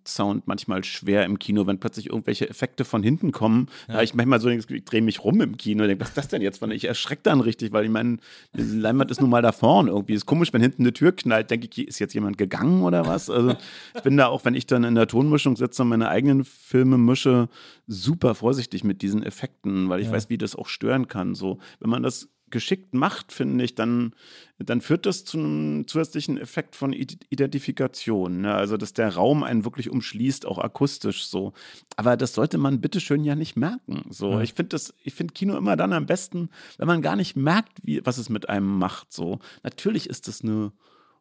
Surround-Sound 0.10 0.48
manchmal 0.48 0.84
schwer 0.84 1.26
im 1.26 1.40
Kino, 1.40 1.68
wenn 1.68 1.80
plötzlich 1.80 2.08
irgendwelche 2.08 2.50
Effekte 2.50 2.86
von 2.86 3.04
hinten 3.04 3.32
kommen. 3.32 3.68
Da 3.88 4.02
ich 4.02 4.14
manchmal 4.14 4.40
so, 4.42 4.50
ich 4.50 4.66
drehe 4.66 5.02
mich 5.02 5.24
rum 5.24 5.42
im 5.42 5.58
Kino 5.58 5.84
und 5.84 5.90
denke, 5.90 6.02
was 6.02 6.10
ist 6.10 6.18
das 6.18 6.28
denn 6.28 6.42
jetzt? 6.42 6.62
Ich 6.62 6.86
erschrecke 6.86 7.22
dann 7.24 7.42
richtig, 7.42 7.72
weil 7.72 7.86
ich 7.86 7.92
meine, 7.92 8.18
diese 8.54 8.78
Leinwand 8.78 9.12
ist 9.12 9.22
nun 9.22 9.30
mal 9.30 9.42
da 9.42 9.52
vorne 9.52 9.90
irgendwie. 9.90 10.14
Ist 10.14 10.26
komisch, 10.26 10.54
wenn 10.54 10.62
hinten 10.62 10.84
eine 10.84 10.94
Tür 10.94 11.12
knallt, 11.12 11.52
denke 11.52 11.70
ich, 11.72 11.88
ist 11.88 12.00
jetzt 12.00 12.14
jemand 12.14 12.38
gegangen 12.38 12.84
oder 12.84 13.06
was? 13.08 13.30
Also 13.30 13.56
ich 13.96 14.02
bin 14.02 14.18
da 14.18 14.28
auch, 14.28 14.46
wenn 14.46 14.56
ich 14.56 14.66
dann 14.66 14.84
in 14.84 14.96
der 14.96 15.08
Tonmischung 15.08 15.56
sitze 15.56 15.84
und 15.84 15.90
meine 15.90 16.10
eigenen 16.10 16.44
Filme 16.44 16.98
mische, 16.98 17.50
super 17.88 18.36
vorsichtig 18.36 18.84
mit 18.84 19.02
diesen 19.02 19.24
Effekten, 19.24 19.90
weil 19.90 20.02
ich 20.02 20.12
weiß, 20.12 20.30
wie 20.30 20.38
das 20.38 20.56
auch 20.56 20.68
stören 20.68 21.08
kann. 21.08 21.36
So, 21.36 21.60
wenn 21.80 21.90
man 21.90 22.04
das 22.04 22.30
geschickt 22.52 22.94
macht, 22.94 23.32
finde 23.32 23.64
ich, 23.64 23.76
dann, 23.76 24.14
dann 24.58 24.82
führt 24.82 25.06
das 25.06 25.26
zu 25.26 25.38
einem 25.38 25.88
zusätzlichen 25.88 26.38
Effekt 26.38 26.76
von 26.76 26.94
Id- 26.94 27.26
Identifikation. 27.30 28.42
Ne? 28.42 28.54
Also, 28.54 28.78
dass 28.78 28.94
der 28.94 29.14
Raum 29.16 29.44
einen 29.44 29.66
wirklich 29.66 29.90
umschließt, 29.90 30.46
auch 30.46 30.58
akustisch 30.58 31.26
so. 31.26 31.54
Aber 31.96 32.18
das 32.18 32.34
sollte 32.34 32.58
man 32.58 32.82
bitteschön 32.82 33.24
ja 33.24 33.36
nicht 33.36 33.56
merken. 33.56 34.04
So, 34.10 34.40
ich 34.40 34.54
finde 34.54 34.70
das, 34.70 34.94
ich 35.04 35.14
finde 35.14 35.34
Kino 35.34 35.58
immer 35.58 35.76
dann 35.76 35.94
am 35.94 36.06
besten, 36.06 36.50
wenn 36.78 36.88
man 36.88 37.02
gar 37.02 37.16
nicht 37.16 37.36
merkt, 37.36 37.80
wie, 37.84 38.06
was 38.06 38.18
es 38.18 38.30
mit 38.30 38.50
einem 38.50 38.78
macht. 38.78 39.12
So, 39.14 39.40
natürlich 39.64 40.10
ist 40.10 40.28
das 40.28 40.42
eine 40.42 40.72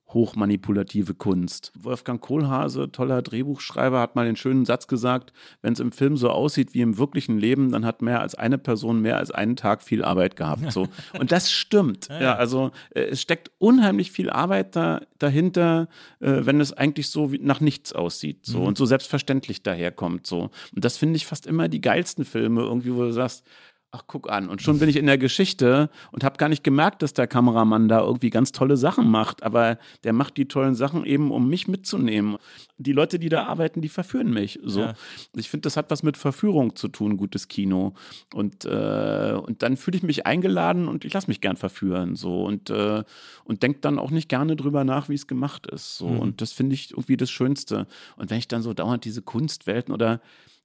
hochmanipulative 0.08 1.14
Kunst. 1.14 1.72
Wolfgang 1.78 2.20
Kohlhase, 2.20 2.90
toller 2.90 3.22
Drehbuchschreiber, 3.22 4.00
hat 4.00 4.16
mal 4.16 4.24
den 4.24 4.36
schönen 4.36 4.64
Satz 4.64 4.86
gesagt, 4.86 5.32
wenn 5.62 5.74
es 5.74 5.80
im 5.80 5.92
Film 5.92 6.16
so 6.16 6.30
aussieht 6.30 6.74
wie 6.74 6.80
im 6.80 6.98
wirklichen 6.98 7.38
Leben, 7.38 7.70
dann 7.70 7.84
hat 7.84 8.02
mehr 8.02 8.20
als 8.20 8.34
eine 8.34 8.58
Person 8.58 9.00
mehr 9.00 9.18
als 9.18 9.30
einen 9.30 9.56
Tag 9.56 9.82
viel 9.82 10.02
Arbeit 10.04 10.36
gehabt. 10.36 10.72
So. 10.72 10.88
Und 11.18 11.32
das 11.32 11.50
stimmt. 11.50 12.08
Ja, 12.08 12.34
also 12.34 12.70
äh, 12.90 13.02
es 13.02 13.20
steckt 13.20 13.50
unheimlich 13.58 14.10
viel 14.10 14.30
Arbeit 14.30 14.76
da, 14.76 15.02
dahinter, 15.18 15.88
äh, 16.20 16.40
wenn 16.40 16.60
es 16.60 16.72
eigentlich 16.72 17.10
so 17.10 17.32
wie 17.32 17.38
nach 17.38 17.60
nichts 17.60 17.92
aussieht. 17.92 18.46
So 18.46 18.62
und 18.62 18.78
so 18.78 18.86
selbstverständlich 18.86 19.62
daherkommt. 19.62 20.26
So. 20.26 20.50
Und 20.74 20.84
das 20.84 20.96
finde 20.96 21.16
ich 21.16 21.26
fast 21.26 21.46
immer 21.46 21.68
die 21.68 21.80
geilsten 21.80 22.24
Filme, 22.24 22.62
irgendwie, 22.62 22.94
wo 22.94 23.02
du 23.02 23.12
sagst, 23.12 23.44
Ach, 23.90 24.02
guck 24.06 24.30
an. 24.30 24.50
Und 24.50 24.60
schon 24.60 24.78
bin 24.78 24.90
ich 24.90 24.96
in 24.96 25.06
der 25.06 25.16
Geschichte 25.16 25.88
und 26.12 26.22
habe 26.22 26.36
gar 26.36 26.50
nicht 26.50 26.62
gemerkt, 26.62 27.00
dass 27.00 27.14
der 27.14 27.26
Kameramann 27.26 27.88
da 27.88 28.00
irgendwie 28.00 28.28
ganz 28.28 28.52
tolle 28.52 28.76
Sachen 28.76 29.10
macht. 29.10 29.42
Aber 29.42 29.78
der 30.04 30.12
macht 30.12 30.36
die 30.36 30.46
tollen 30.46 30.74
Sachen 30.74 31.06
eben, 31.06 31.30
um 31.30 31.48
mich 31.48 31.68
mitzunehmen. 31.68 32.36
Die 32.76 32.92
Leute, 32.92 33.18
die 33.18 33.30
da 33.30 33.46
arbeiten, 33.46 33.80
die 33.80 33.88
verführen 33.88 34.30
mich. 34.30 34.58
So. 34.62 34.80
Ja. 34.80 34.94
Ich 35.34 35.48
finde, 35.48 35.62
das 35.62 35.78
hat 35.78 35.90
was 35.90 36.02
mit 36.02 36.18
Verführung 36.18 36.76
zu 36.76 36.88
tun, 36.88 37.16
gutes 37.16 37.48
Kino. 37.48 37.94
Und, 38.34 38.66
äh, 38.66 39.34
und 39.42 39.62
dann 39.62 39.78
fühle 39.78 39.96
ich 39.96 40.02
mich 40.02 40.26
eingeladen 40.26 40.86
und 40.86 41.06
ich 41.06 41.14
lasse 41.14 41.28
mich 41.28 41.40
gern 41.40 41.56
verführen. 41.56 42.14
So. 42.14 42.44
Und, 42.44 42.68
äh, 42.68 43.04
und 43.44 43.62
denke 43.62 43.78
dann 43.80 43.98
auch 43.98 44.10
nicht 44.10 44.28
gerne 44.28 44.54
drüber 44.54 44.84
nach, 44.84 45.08
wie 45.08 45.14
es 45.14 45.26
gemacht 45.26 45.66
ist. 45.66 45.96
So. 45.96 46.08
Und 46.08 46.42
das 46.42 46.52
finde 46.52 46.74
ich 46.74 46.90
irgendwie 46.90 47.16
das 47.16 47.30
Schönste. 47.30 47.86
Und 48.16 48.28
wenn 48.28 48.38
ich 48.38 48.48
dann 48.48 48.60
so 48.60 48.74
dauernd 48.74 49.06
diese 49.06 49.22
Kunstwelten 49.22 49.94
oder 49.94 50.20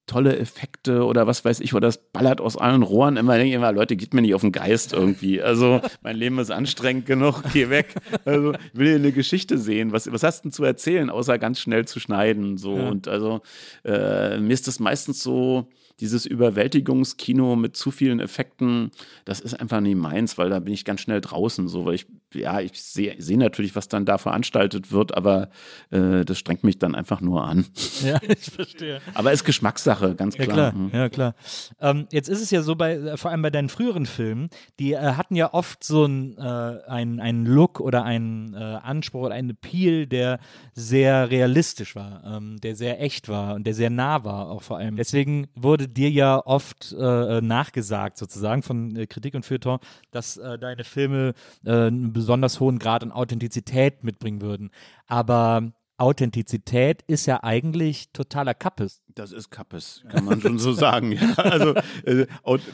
tolle 0.05 0.37
Effekte 0.37 1.05
oder 1.05 1.27
was 1.27 1.45
weiß 1.45 1.61
ich, 1.61 1.73
oder 1.73 1.87
das 1.87 1.97
ballert 2.11 2.41
aus 2.41 2.57
allen 2.57 2.83
Rohren. 2.83 3.17
Immer 3.17 3.33
denke 3.35 3.49
ich 3.49 3.55
immer, 3.55 3.71
Leute, 3.71 3.95
geht 3.95 4.13
mir 4.13 4.21
nicht 4.21 4.35
auf 4.35 4.41
den 4.41 4.51
Geist 4.51 4.93
irgendwie. 4.93 5.41
Also 5.41 5.81
mein 6.01 6.17
Leben 6.17 6.39
ist 6.39 6.51
anstrengend 6.51 7.05
genug, 7.05 7.41
geh 7.53 7.69
weg. 7.69 7.95
Also 8.25 8.53
ich 8.53 8.79
will 8.79 8.87
hier 8.87 8.95
eine 8.95 9.11
Geschichte 9.11 9.57
sehen. 9.57 9.91
Was, 9.91 10.11
was 10.11 10.23
hast 10.23 10.39
du 10.39 10.49
denn 10.49 10.51
zu 10.51 10.63
erzählen, 10.63 11.09
außer 11.09 11.37
ganz 11.39 11.59
schnell 11.59 11.85
zu 11.85 11.99
schneiden? 11.99 12.57
So 12.57 12.77
ja. 12.77 12.89
und 12.89 13.07
also 13.07 13.41
äh, 13.85 14.39
mir 14.39 14.53
ist 14.53 14.67
das 14.67 14.79
meistens 14.79 15.23
so, 15.23 15.67
dieses 15.99 16.25
Überwältigungskino 16.25 17.55
mit 17.55 17.77
zu 17.77 17.91
vielen 17.91 18.19
Effekten, 18.19 18.91
das 19.25 19.39
ist 19.39 19.53
einfach 19.59 19.79
nie 19.79 19.95
meins, 19.95 20.37
weil 20.37 20.49
da 20.49 20.59
bin 20.59 20.73
ich 20.73 20.85
ganz 20.85 21.01
schnell 21.01 21.21
draußen. 21.21 21.67
So, 21.67 21.85
weil 21.85 21.95
ich, 21.95 22.07
ja, 22.33 22.59
ich 22.59 22.81
sehe 22.81 23.15
seh 23.19 23.37
natürlich, 23.37 23.75
was 23.75 23.87
dann 23.87 24.05
da 24.05 24.17
veranstaltet 24.17 24.91
wird, 24.91 25.15
aber 25.15 25.49
äh, 25.91 26.25
das 26.25 26.37
strengt 26.39 26.63
mich 26.63 26.79
dann 26.79 26.95
einfach 26.95 27.21
nur 27.21 27.43
an. 27.43 27.65
Ja, 28.03 28.19
ich 28.27 28.51
verstehe. 28.51 29.01
aber 29.13 29.31
ist 29.31 29.43
Geschmackssache, 29.43 30.15
ganz 30.15 30.35
klar. 30.35 30.47
Ja, 30.47 30.53
klar. 30.53 30.73
Mhm. 30.73 30.89
Ja, 30.93 31.09
klar. 31.09 31.35
Ähm, 31.79 32.07
jetzt 32.11 32.29
ist 32.29 32.41
es 32.41 32.51
ja 32.51 32.61
so, 32.61 32.75
bei, 32.75 32.93
äh, 32.93 33.17
vor 33.17 33.31
allem 33.31 33.41
bei 33.41 33.49
deinen 33.49 33.69
früheren 33.69 34.05
Filmen, 34.05 34.49
die 34.79 34.93
äh, 34.93 34.97
hatten 34.97 35.35
ja 35.35 35.53
oft 35.53 35.83
so 35.83 36.05
einen 36.05 36.37
äh, 36.37 36.79
ein 36.87 37.45
Look 37.45 37.79
oder 37.79 38.03
einen 38.03 38.53
äh, 38.53 38.57
Anspruch 38.57 39.23
oder 39.23 39.35
einen 39.35 39.51
Appeal, 39.51 40.07
der 40.07 40.39
sehr 40.73 41.29
realistisch 41.29 41.95
war, 41.95 42.23
ähm, 42.25 42.59
der 42.61 42.75
sehr 42.75 43.01
echt 43.01 43.29
war 43.29 43.55
und 43.55 43.65
der 43.65 43.73
sehr 43.73 43.89
nah 43.89 44.23
war, 44.23 44.49
auch 44.49 44.61
vor 44.61 44.77
allem. 44.77 44.95
Deswegen 44.95 45.47
wurde 45.55 45.87
dir 45.87 46.09
ja 46.09 46.41
oft 46.45 46.93
äh, 46.97 47.41
nachgesagt, 47.41 48.17
sozusagen 48.17 48.63
von 48.63 48.95
äh, 48.95 49.07
Kritik 49.07 49.35
und 49.35 49.45
Feuilleton, 49.45 49.79
dass 50.11 50.37
äh, 50.37 50.57
deine 50.57 50.83
Filme 50.83 51.33
äh, 51.65 51.71
einen 51.71 52.13
besonders 52.23 52.61
hohen 52.61 52.79
Grad 52.79 53.03
an 53.03 53.11
Authentizität 53.11 54.05
mitbringen 54.05 54.41
würden. 54.41 54.71
Aber 55.07 55.73
Authentizität 55.97 57.01
ist 57.01 57.25
ja 57.25 57.43
eigentlich 57.43 58.13
totaler 58.13 58.53
Kappes. 58.53 59.02
Das 59.15 59.31
ist 59.31 59.51
Kappes, 59.51 60.03
kann 60.09 60.25
man 60.25 60.41
schon 60.41 60.57
so 60.57 60.73
sagen. 60.73 61.11
Ja, 61.11 61.33
also, 61.35 61.73
äh, 62.05 62.25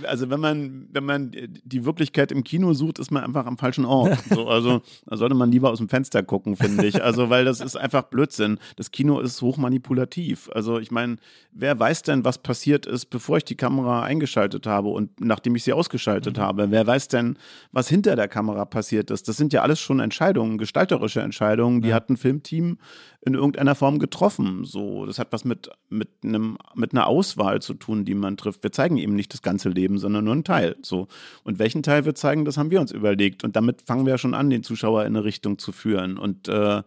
also 0.04 0.30
wenn 0.30 0.40
man, 0.40 0.88
wenn 0.92 1.04
man 1.04 1.32
die 1.32 1.86
Wirklichkeit 1.86 2.32
im 2.32 2.44
Kino 2.44 2.74
sucht, 2.74 3.00
ist 3.00 3.12
man 3.12 3.24
einfach 3.24 3.46
am 3.46 3.58
falschen 3.58 3.86
Ort. 3.86 4.18
So, 4.30 4.48
also 4.48 4.82
da 5.08 5.18
sollte 5.18 5.34
man 5.34 5.52
lieber 5.52 5.72
aus 5.72 5.80
dem 5.80 5.90
Fenster 5.90 6.22
gucken, 6.22 6.56
finde 6.56 6.86
ich. 6.86 7.04
Also, 7.04 7.30
weil 7.30 7.46
das 7.46 7.62
ist 7.62 7.76
einfach 7.76 8.04
Blödsinn. 8.04 8.60
Das 8.76 8.92
Kino 8.92 9.20
ist 9.20 9.42
hochmanipulativ. 9.42 10.50
Also 10.54 10.78
ich 10.80 10.92
meine, 10.92 11.18
wer 11.52 11.78
weiß 11.80 12.04
denn, 12.04 12.24
was 12.24 12.38
passiert 12.38 12.86
ist, 12.86 13.08
bevor 13.08 13.38
ich 13.38 13.46
die 13.46 13.56
Kamera 13.56 14.04
eingeschaltet 14.04 14.68
habe 14.68 14.90
und 14.90 15.20
nachdem 15.20 15.56
ich 15.56 15.64
sie 15.64 15.74
ausgeschaltet 15.74 16.38
mhm. 16.38 16.42
habe? 16.42 16.72
Wer 16.72 16.86
weiß 16.86 17.08
denn, 17.08 17.38
was 17.72 17.90
hinter 17.90 18.16
der 18.16 18.28
Kamera 18.28 18.66
passiert 18.66 19.10
ist? 19.10 19.28
Das 19.28 19.38
sind 19.38 19.52
ja 19.52 19.64
alles 19.64 19.80
schon 19.80 20.00
Entscheidungen, 20.00 20.58
gestalterische 20.58 21.22
Entscheidungen. 21.22 21.82
Die 21.82 21.90
ja. 21.90 21.96
hat 21.96 22.10
ein 22.10 22.18
Filmteam 22.18 22.78
in 23.22 23.34
irgendeiner 23.34 23.76
Form 23.76 24.00
getroffen. 24.00 24.64
So, 24.64 25.06
das 25.06 25.20
hat 25.20 25.32
was 25.32 25.44
mit, 25.44 25.70
mit, 25.90 26.10
einem, 26.24 26.58
mit 26.76 26.94
einer 26.94 27.08
Auswahl 27.08 27.62
zu 27.62 27.74
tun, 27.74 28.06
die 28.06 28.16
man 28.16 28.38
trifft. 28.38 28.64
Wir 28.64 28.72
zeigen 28.72 28.98
eben 28.98 29.16
nicht 29.16 29.34
das 29.34 29.42
ganze 29.42 29.70
Leben, 29.70 29.98
sondern 29.98 30.24
nur 30.24 30.34
einen 30.34 30.46
Teil. 30.46 30.78
So. 30.82 31.08
Und 31.44 31.60
welchen 31.60 31.84
Teil 31.84 32.06
wir 32.06 32.16
zeigen, 32.16 32.46
das 32.46 32.58
haben 32.58 32.72
wir 32.72 32.80
uns 32.80 32.92
überlegt. 32.92 33.44
Und 33.44 33.56
damit 33.56 33.82
fangen 33.82 34.06
wir 34.06 34.12
ja 34.12 34.18
schon 34.18 34.34
an, 34.34 34.50
den 34.50 34.64
Zuschauer 34.64 35.02
in 35.02 35.16
eine 35.16 35.26
Richtung 35.26 35.58
zu 35.58 35.72
führen. 35.72 36.18
Und 36.18 36.48
äh, 36.48 36.82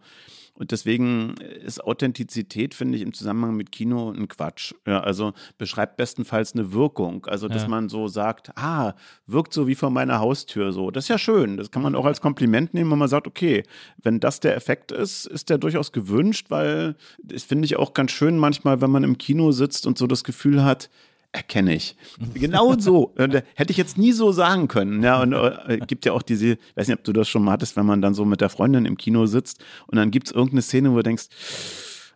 und 0.55 0.71
deswegen 0.71 1.33
ist 1.65 1.83
Authentizität, 1.83 2.75
finde 2.75 2.97
ich, 2.97 3.03
im 3.03 3.13
Zusammenhang 3.13 3.55
mit 3.55 3.71
Kino 3.71 4.11
ein 4.11 4.27
Quatsch. 4.27 4.73
Ja, 4.85 4.99
also 4.99 5.33
beschreibt 5.57 5.97
bestenfalls 5.97 6.53
eine 6.53 6.73
Wirkung. 6.73 7.25
Also, 7.25 7.47
dass 7.47 7.63
ja. 7.63 7.67
man 7.69 7.89
so 7.89 8.07
sagt, 8.07 8.55
ah, 8.55 8.93
wirkt 9.25 9.51
so 9.51 9.67
wie 9.67 9.73
vor 9.73 9.89
meiner 9.89 10.19
Haustür 10.19 10.71
so. 10.71 10.91
Das 10.91 11.05
ist 11.05 11.09
ja 11.09 11.17
schön. 11.17 11.57
Das 11.57 11.71
kann 11.71 11.81
man 11.81 11.95
auch 11.95 12.05
als 12.05 12.21
Kompliment 12.21 12.75
nehmen, 12.75 12.91
wenn 12.91 12.99
man 12.99 13.07
sagt, 13.07 13.25
okay, 13.25 13.63
wenn 14.03 14.19
das 14.19 14.41
der 14.41 14.55
Effekt 14.55 14.91
ist, 14.91 15.25
ist 15.25 15.49
der 15.49 15.57
durchaus 15.57 15.91
gewünscht, 15.91 16.47
weil 16.49 16.95
das 17.23 17.43
finde 17.43 17.65
ich 17.65 17.77
auch 17.77 17.93
ganz 17.93 18.11
schön 18.11 18.37
manchmal, 18.37 18.79
wenn 18.79 18.91
man 18.91 19.03
im 19.03 19.17
Kino 19.17 19.51
sitzt 19.51 19.87
und 19.87 19.97
so 19.97 20.05
das 20.05 20.23
Gefühl 20.23 20.63
hat, 20.63 20.89
erkenne 21.33 21.75
ich. 21.75 21.95
Genau 22.35 22.77
so. 22.77 23.11
Äh, 23.17 23.41
hätte 23.55 23.71
ich 23.71 23.77
jetzt 23.77 23.97
nie 23.97 24.11
so 24.13 24.31
sagen 24.31 24.67
können. 24.67 25.03
Ja, 25.03 25.21
und 25.21 25.33
äh, 25.33 25.79
gibt 25.85 26.05
ja 26.05 26.13
auch 26.13 26.21
diese, 26.21 26.53
ich 26.53 26.59
weiß 26.75 26.87
nicht, 26.87 26.99
ob 26.99 27.03
du 27.03 27.11
das 27.11 27.27
schon 27.27 27.43
mal 27.43 27.51
hattest, 27.51 27.75
wenn 27.75 27.85
man 27.85 28.01
dann 28.01 28.13
so 28.13 28.23
mit 28.23 28.39
der 28.39 28.49
Freundin 28.49 28.85
im 28.85 28.97
Kino 28.97 29.25
sitzt 29.25 29.63
und 29.87 29.97
dann 29.97 30.11
gibt 30.11 30.27
es 30.27 30.33
irgendeine 30.33 30.61
Szene, 30.61 30.91
wo 30.91 30.97
du 30.97 31.03
denkst, 31.03 31.25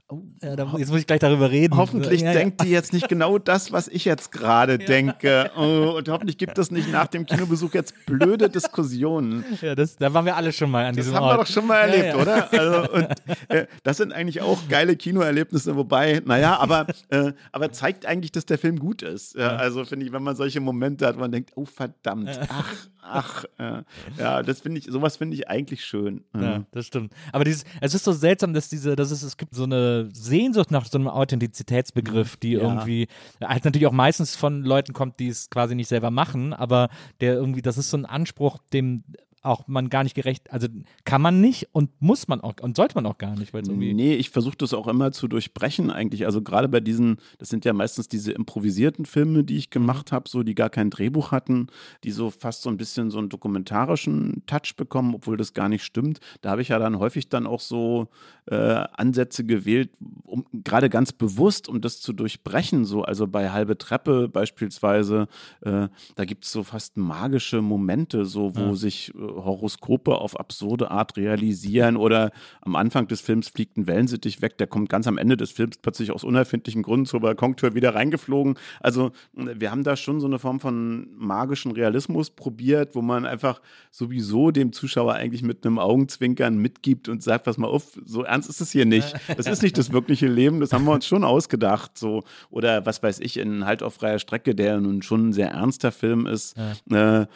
Oh, 0.09 0.21
ja, 0.41 0.55
da, 0.55 0.73
jetzt 0.77 0.89
muss 0.89 1.01
ich 1.01 1.07
gleich 1.07 1.19
darüber 1.19 1.51
reden. 1.51 1.75
Hoffentlich 1.75 2.21
ja, 2.21 2.27
ja. 2.27 2.33
denkt 2.33 2.63
die 2.63 2.69
jetzt 2.69 2.93
nicht 2.93 3.09
genau 3.09 3.37
das, 3.39 3.73
was 3.73 3.89
ich 3.89 4.05
jetzt 4.05 4.31
gerade 4.31 4.77
denke. 4.77 5.51
Oh, 5.57 5.97
und 5.97 6.07
hoffentlich 6.07 6.37
gibt 6.37 6.57
es 6.57 6.71
nicht 6.71 6.89
nach 6.89 7.07
dem 7.07 7.25
Kinobesuch 7.25 7.73
jetzt 7.73 7.93
blöde 8.05 8.49
Diskussionen. 8.57 9.43
Ja, 9.61 9.75
das, 9.75 9.97
da 9.97 10.13
waren 10.13 10.23
wir 10.23 10.37
alle 10.37 10.53
schon 10.53 10.71
mal 10.71 10.85
an 10.85 10.95
das 10.95 11.07
diesem 11.07 11.21
Ort. 11.21 11.23
Das 11.23 11.29
haben 11.29 11.37
wir 11.37 11.43
doch 11.43 11.51
schon 11.51 11.67
mal 11.67 11.79
erlebt, 11.79 12.15
oder? 12.15 12.53
Also, 12.53 12.91
und, 12.93 13.07
äh, 13.49 13.67
das 13.83 13.97
sind 13.97 14.13
eigentlich 14.13 14.39
auch 14.41 14.69
geile 14.69 14.95
Kinoerlebnisse, 14.95 15.75
wobei, 15.75 16.21
naja, 16.23 16.57
aber, 16.57 16.87
äh, 17.09 17.33
aber 17.51 17.73
zeigt 17.73 18.05
eigentlich, 18.05 18.31
dass 18.31 18.45
der 18.45 18.57
Film 18.57 18.79
gut 18.79 19.01
ist. 19.01 19.37
also 19.37 19.83
finde 19.83 20.05
ich, 20.05 20.13
wenn 20.13 20.23
man 20.23 20.37
solche 20.37 20.61
Momente 20.61 21.05
hat, 21.05 21.17
wo 21.17 21.19
man 21.19 21.33
denkt, 21.33 21.51
oh 21.55 21.65
verdammt, 21.65 22.29
ach, 22.47 22.87
ach, 23.01 23.45
äh, 23.57 23.83
ja, 24.17 24.43
das 24.43 24.61
finde 24.61 24.79
ich, 24.79 24.85
sowas 24.85 25.17
finde 25.17 25.35
ich 25.35 25.49
eigentlich 25.49 25.83
schön. 25.83 26.23
Ja, 26.33 26.63
das 26.71 26.85
stimmt. 26.85 27.13
Aber 27.31 27.43
dieses, 27.43 27.65
es 27.81 27.93
ist 27.93 28.03
so 28.03 28.11
seltsam, 28.11 28.53
dass 28.53 28.69
diese, 28.69 28.95
dass 28.95 29.11
es, 29.11 29.23
es 29.23 29.37
gibt 29.37 29.55
so 29.55 29.63
eine 29.63 29.96
Sehnsucht 30.05 30.71
nach 30.71 30.85
so 30.85 30.97
einem 30.97 31.07
Authentizitätsbegriff, 31.07 32.37
die 32.37 32.53
ja. 32.53 32.59
irgendwie 32.59 33.07
halt 33.43 33.65
natürlich 33.65 33.87
auch 33.87 33.91
meistens 33.91 34.35
von 34.35 34.63
Leuten 34.63 34.93
kommt, 34.93 35.19
die 35.19 35.27
es 35.27 35.49
quasi 35.49 35.75
nicht 35.75 35.87
selber 35.87 36.11
machen, 36.11 36.53
aber 36.53 36.89
der 37.21 37.33
irgendwie, 37.33 37.61
das 37.61 37.77
ist 37.77 37.89
so 37.89 37.97
ein 37.97 38.05
Anspruch, 38.05 38.57
dem 38.73 39.03
auch 39.47 39.67
man 39.67 39.89
gar 39.89 40.03
nicht 40.03 40.15
gerecht, 40.15 40.51
also 40.51 40.67
kann 41.05 41.21
man 41.21 41.41
nicht 41.41 41.69
und 41.71 41.89
muss 41.99 42.27
man 42.27 42.41
auch 42.41 42.55
und 42.61 42.75
sollte 42.75 42.95
man 42.95 43.05
auch 43.05 43.17
gar 43.17 43.35
nicht, 43.35 43.53
weil 43.53 43.63
irgendwie. 43.65 43.93
Nee, 43.93 44.15
ich 44.15 44.29
versuche 44.29 44.57
das 44.57 44.73
auch 44.73 44.87
immer 44.87 45.11
zu 45.11 45.27
durchbrechen 45.27 45.91
eigentlich. 45.91 46.25
Also 46.25 46.41
gerade 46.41 46.67
bei 46.67 46.79
diesen, 46.79 47.17
das 47.37 47.49
sind 47.49 47.65
ja 47.65 47.73
meistens 47.73 48.07
diese 48.07 48.31
improvisierten 48.31 49.05
Filme, 49.05 49.43
die 49.43 49.57
ich 49.57 49.69
gemacht 49.69 50.11
habe, 50.11 50.29
so 50.29 50.43
die 50.43 50.55
gar 50.55 50.69
kein 50.69 50.89
Drehbuch 50.89 51.31
hatten, 51.31 51.67
die 52.03 52.11
so 52.11 52.29
fast 52.29 52.61
so 52.61 52.69
ein 52.69 52.77
bisschen 52.77 53.09
so 53.09 53.19
einen 53.19 53.29
dokumentarischen 53.29 54.43
Touch 54.45 54.75
bekommen, 54.75 55.15
obwohl 55.15 55.37
das 55.37 55.53
gar 55.53 55.69
nicht 55.69 55.83
stimmt. 55.83 56.19
Da 56.41 56.51
habe 56.51 56.61
ich 56.61 56.69
ja 56.69 56.79
dann 56.79 56.99
häufig 56.99 57.29
dann 57.29 57.47
auch 57.47 57.59
so 57.59 58.09
äh, 58.45 58.55
Ansätze 58.55 59.43
gewählt, 59.43 59.91
um 60.23 60.45
gerade 60.53 60.89
ganz 60.89 61.11
bewusst, 61.11 61.67
um 61.67 61.81
das 61.81 62.01
zu 62.01 62.13
durchbrechen. 62.13 62.85
So, 62.85 63.03
also 63.03 63.27
bei 63.27 63.51
halbe 63.51 63.77
Treppe 63.77 64.29
beispielsweise, 64.29 65.27
äh, 65.61 65.87
da 66.15 66.25
gibt 66.25 66.45
es 66.45 66.51
so 66.51 66.63
fast 66.63 66.97
magische 66.97 67.61
Momente, 67.61 68.25
so 68.25 68.55
wo 68.55 68.61
ja. 68.61 68.75
sich 68.75 69.13
äh, 69.15 69.36
Horoskope 69.37 70.15
auf 70.15 70.39
absurde 70.39 70.91
Art 70.91 71.17
realisieren 71.17 71.97
oder 71.97 72.31
am 72.61 72.75
Anfang 72.75 73.07
des 73.07 73.21
Films 73.21 73.49
fliegt 73.49 73.77
ein 73.77 73.87
Wellensittich 73.87 74.41
weg, 74.41 74.57
der 74.57 74.67
kommt 74.67 74.89
ganz 74.89 75.07
am 75.07 75.17
Ende 75.17 75.37
des 75.37 75.51
Films 75.51 75.77
plötzlich 75.77 76.11
aus 76.11 76.23
unerfindlichen 76.23 76.83
Gründen 76.83 77.05
zur 77.05 77.21
Balkontür 77.21 77.75
wieder 77.75 77.95
reingeflogen. 77.95 78.55
Also 78.79 79.11
wir 79.33 79.71
haben 79.71 79.83
da 79.83 79.95
schon 79.95 80.19
so 80.19 80.27
eine 80.27 80.39
Form 80.39 80.59
von 80.59 81.07
magischen 81.17 81.71
Realismus 81.71 82.29
probiert, 82.29 82.95
wo 82.95 83.01
man 83.01 83.25
einfach 83.25 83.61
sowieso 83.91 84.51
dem 84.51 84.73
Zuschauer 84.73 85.13
eigentlich 85.13 85.43
mit 85.43 85.65
einem 85.65 85.79
Augenzwinkern 85.79 86.57
mitgibt 86.57 87.09
und 87.09 87.23
sagt, 87.23 87.45
pass 87.45 87.57
mal 87.57 87.67
auf, 87.67 87.99
so 88.05 88.23
ernst 88.23 88.49
ist 88.49 88.61
es 88.61 88.71
hier 88.71 88.85
nicht. 88.85 89.13
Das 89.35 89.47
ist 89.47 89.63
nicht 89.63 89.77
das 89.77 89.91
wirkliche 89.91 90.27
Leben, 90.27 90.59
das 90.59 90.73
haben 90.73 90.85
wir 90.85 90.93
uns 90.93 91.05
schon 91.05 91.23
ausgedacht. 91.23 91.97
So. 91.97 92.23
Oder 92.49 92.85
was 92.85 93.03
weiß 93.03 93.19
ich, 93.19 93.37
in 93.37 93.65
Halt 93.65 93.83
auf 93.83 93.95
freier 93.95 94.19
Strecke, 94.19 94.55
der 94.55 94.79
nun 94.79 95.01
schon 95.01 95.29
ein 95.29 95.33
sehr 95.33 95.51
ernster 95.51 95.91
Film 95.91 96.25
ist, 96.25 96.55
ja. 96.89 97.23
äh, 97.23 97.27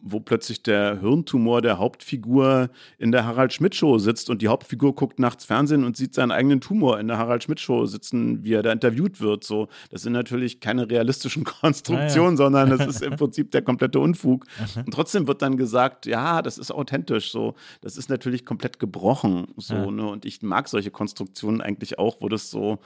wo 0.00 0.20
plötzlich 0.20 0.62
der 0.62 1.00
Hirntumor 1.00 1.49
Humor 1.50 1.62
der 1.62 1.78
Hauptfigur 1.78 2.70
in 2.98 3.10
der 3.10 3.24
Harald 3.24 3.52
Schmidt 3.52 3.74
Show 3.74 3.98
sitzt 3.98 4.30
und 4.30 4.40
die 4.40 4.46
Hauptfigur 4.46 4.94
guckt 4.94 5.18
nachts 5.18 5.44
Fernsehen 5.44 5.82
und 5.84 5.96
sieht 5.96 6.14
seinen 6.14 6.30
eigenen 6.30 6.60
Tumor 6.60 7.00
in 7.00 7.08
der 7.08 7.18
Harald 7.18 7.42
Schmidt 7.42 7.58
Show 7.58 7.86
sitzen, 7.86 8.44
wie 8.44 8.54
er 8.54 8.62
da 8.62 8.70
interviewt 8.70 9.20
wird. 9.20 9.42
So, 9.42 9.68
das 9.90 10.02
sind 10.02 10.12
natürlich 10.12 10.60
keine 10.60 10.88
realistischen 10.88 11.42
Konstruktionen, 11.60 12.28
ah, 12.28 12.30
ja. 12.30 12.36
sondern 12.36 12.70
das 12.70 12.86
ist 12.86 13.02
im 13.02 13.16
Prinzip 13.16 13.50
der 13.50 13.62
komplette 13.62 13.98
Unfug. 13.98 14.46
Und 14.76 14.92
trotzdem 14.92 15.26
wird 15.26 15.42
dann 15.42 15.56
gesagt, 15.56 16.06
ja, 16.06 16.40
das 16.40 16.56
ist 16.56 16.70
authentisch. 16.70 17.32
So, 17.32 17.54
das 17.80 17.96
ist 17.96 18.10
natürlich 18.10 18.46
komplett 18.46 18.78
gebrochen. 18.78 19.48
So, 19.56 19.74
ja. 19.74 19.90
ne? 19.90 20.06
Und 20.06 20.24
ich 20.24 20.42
mag 20.42 20.68
solche 20.68 20.92
Konstruktionen 20.92 21.60
eigentlich 21.60 21.98
auch, 21.98 22.20
wo 22.20 22.28
das 22.28 22.50
so 22.50 22.78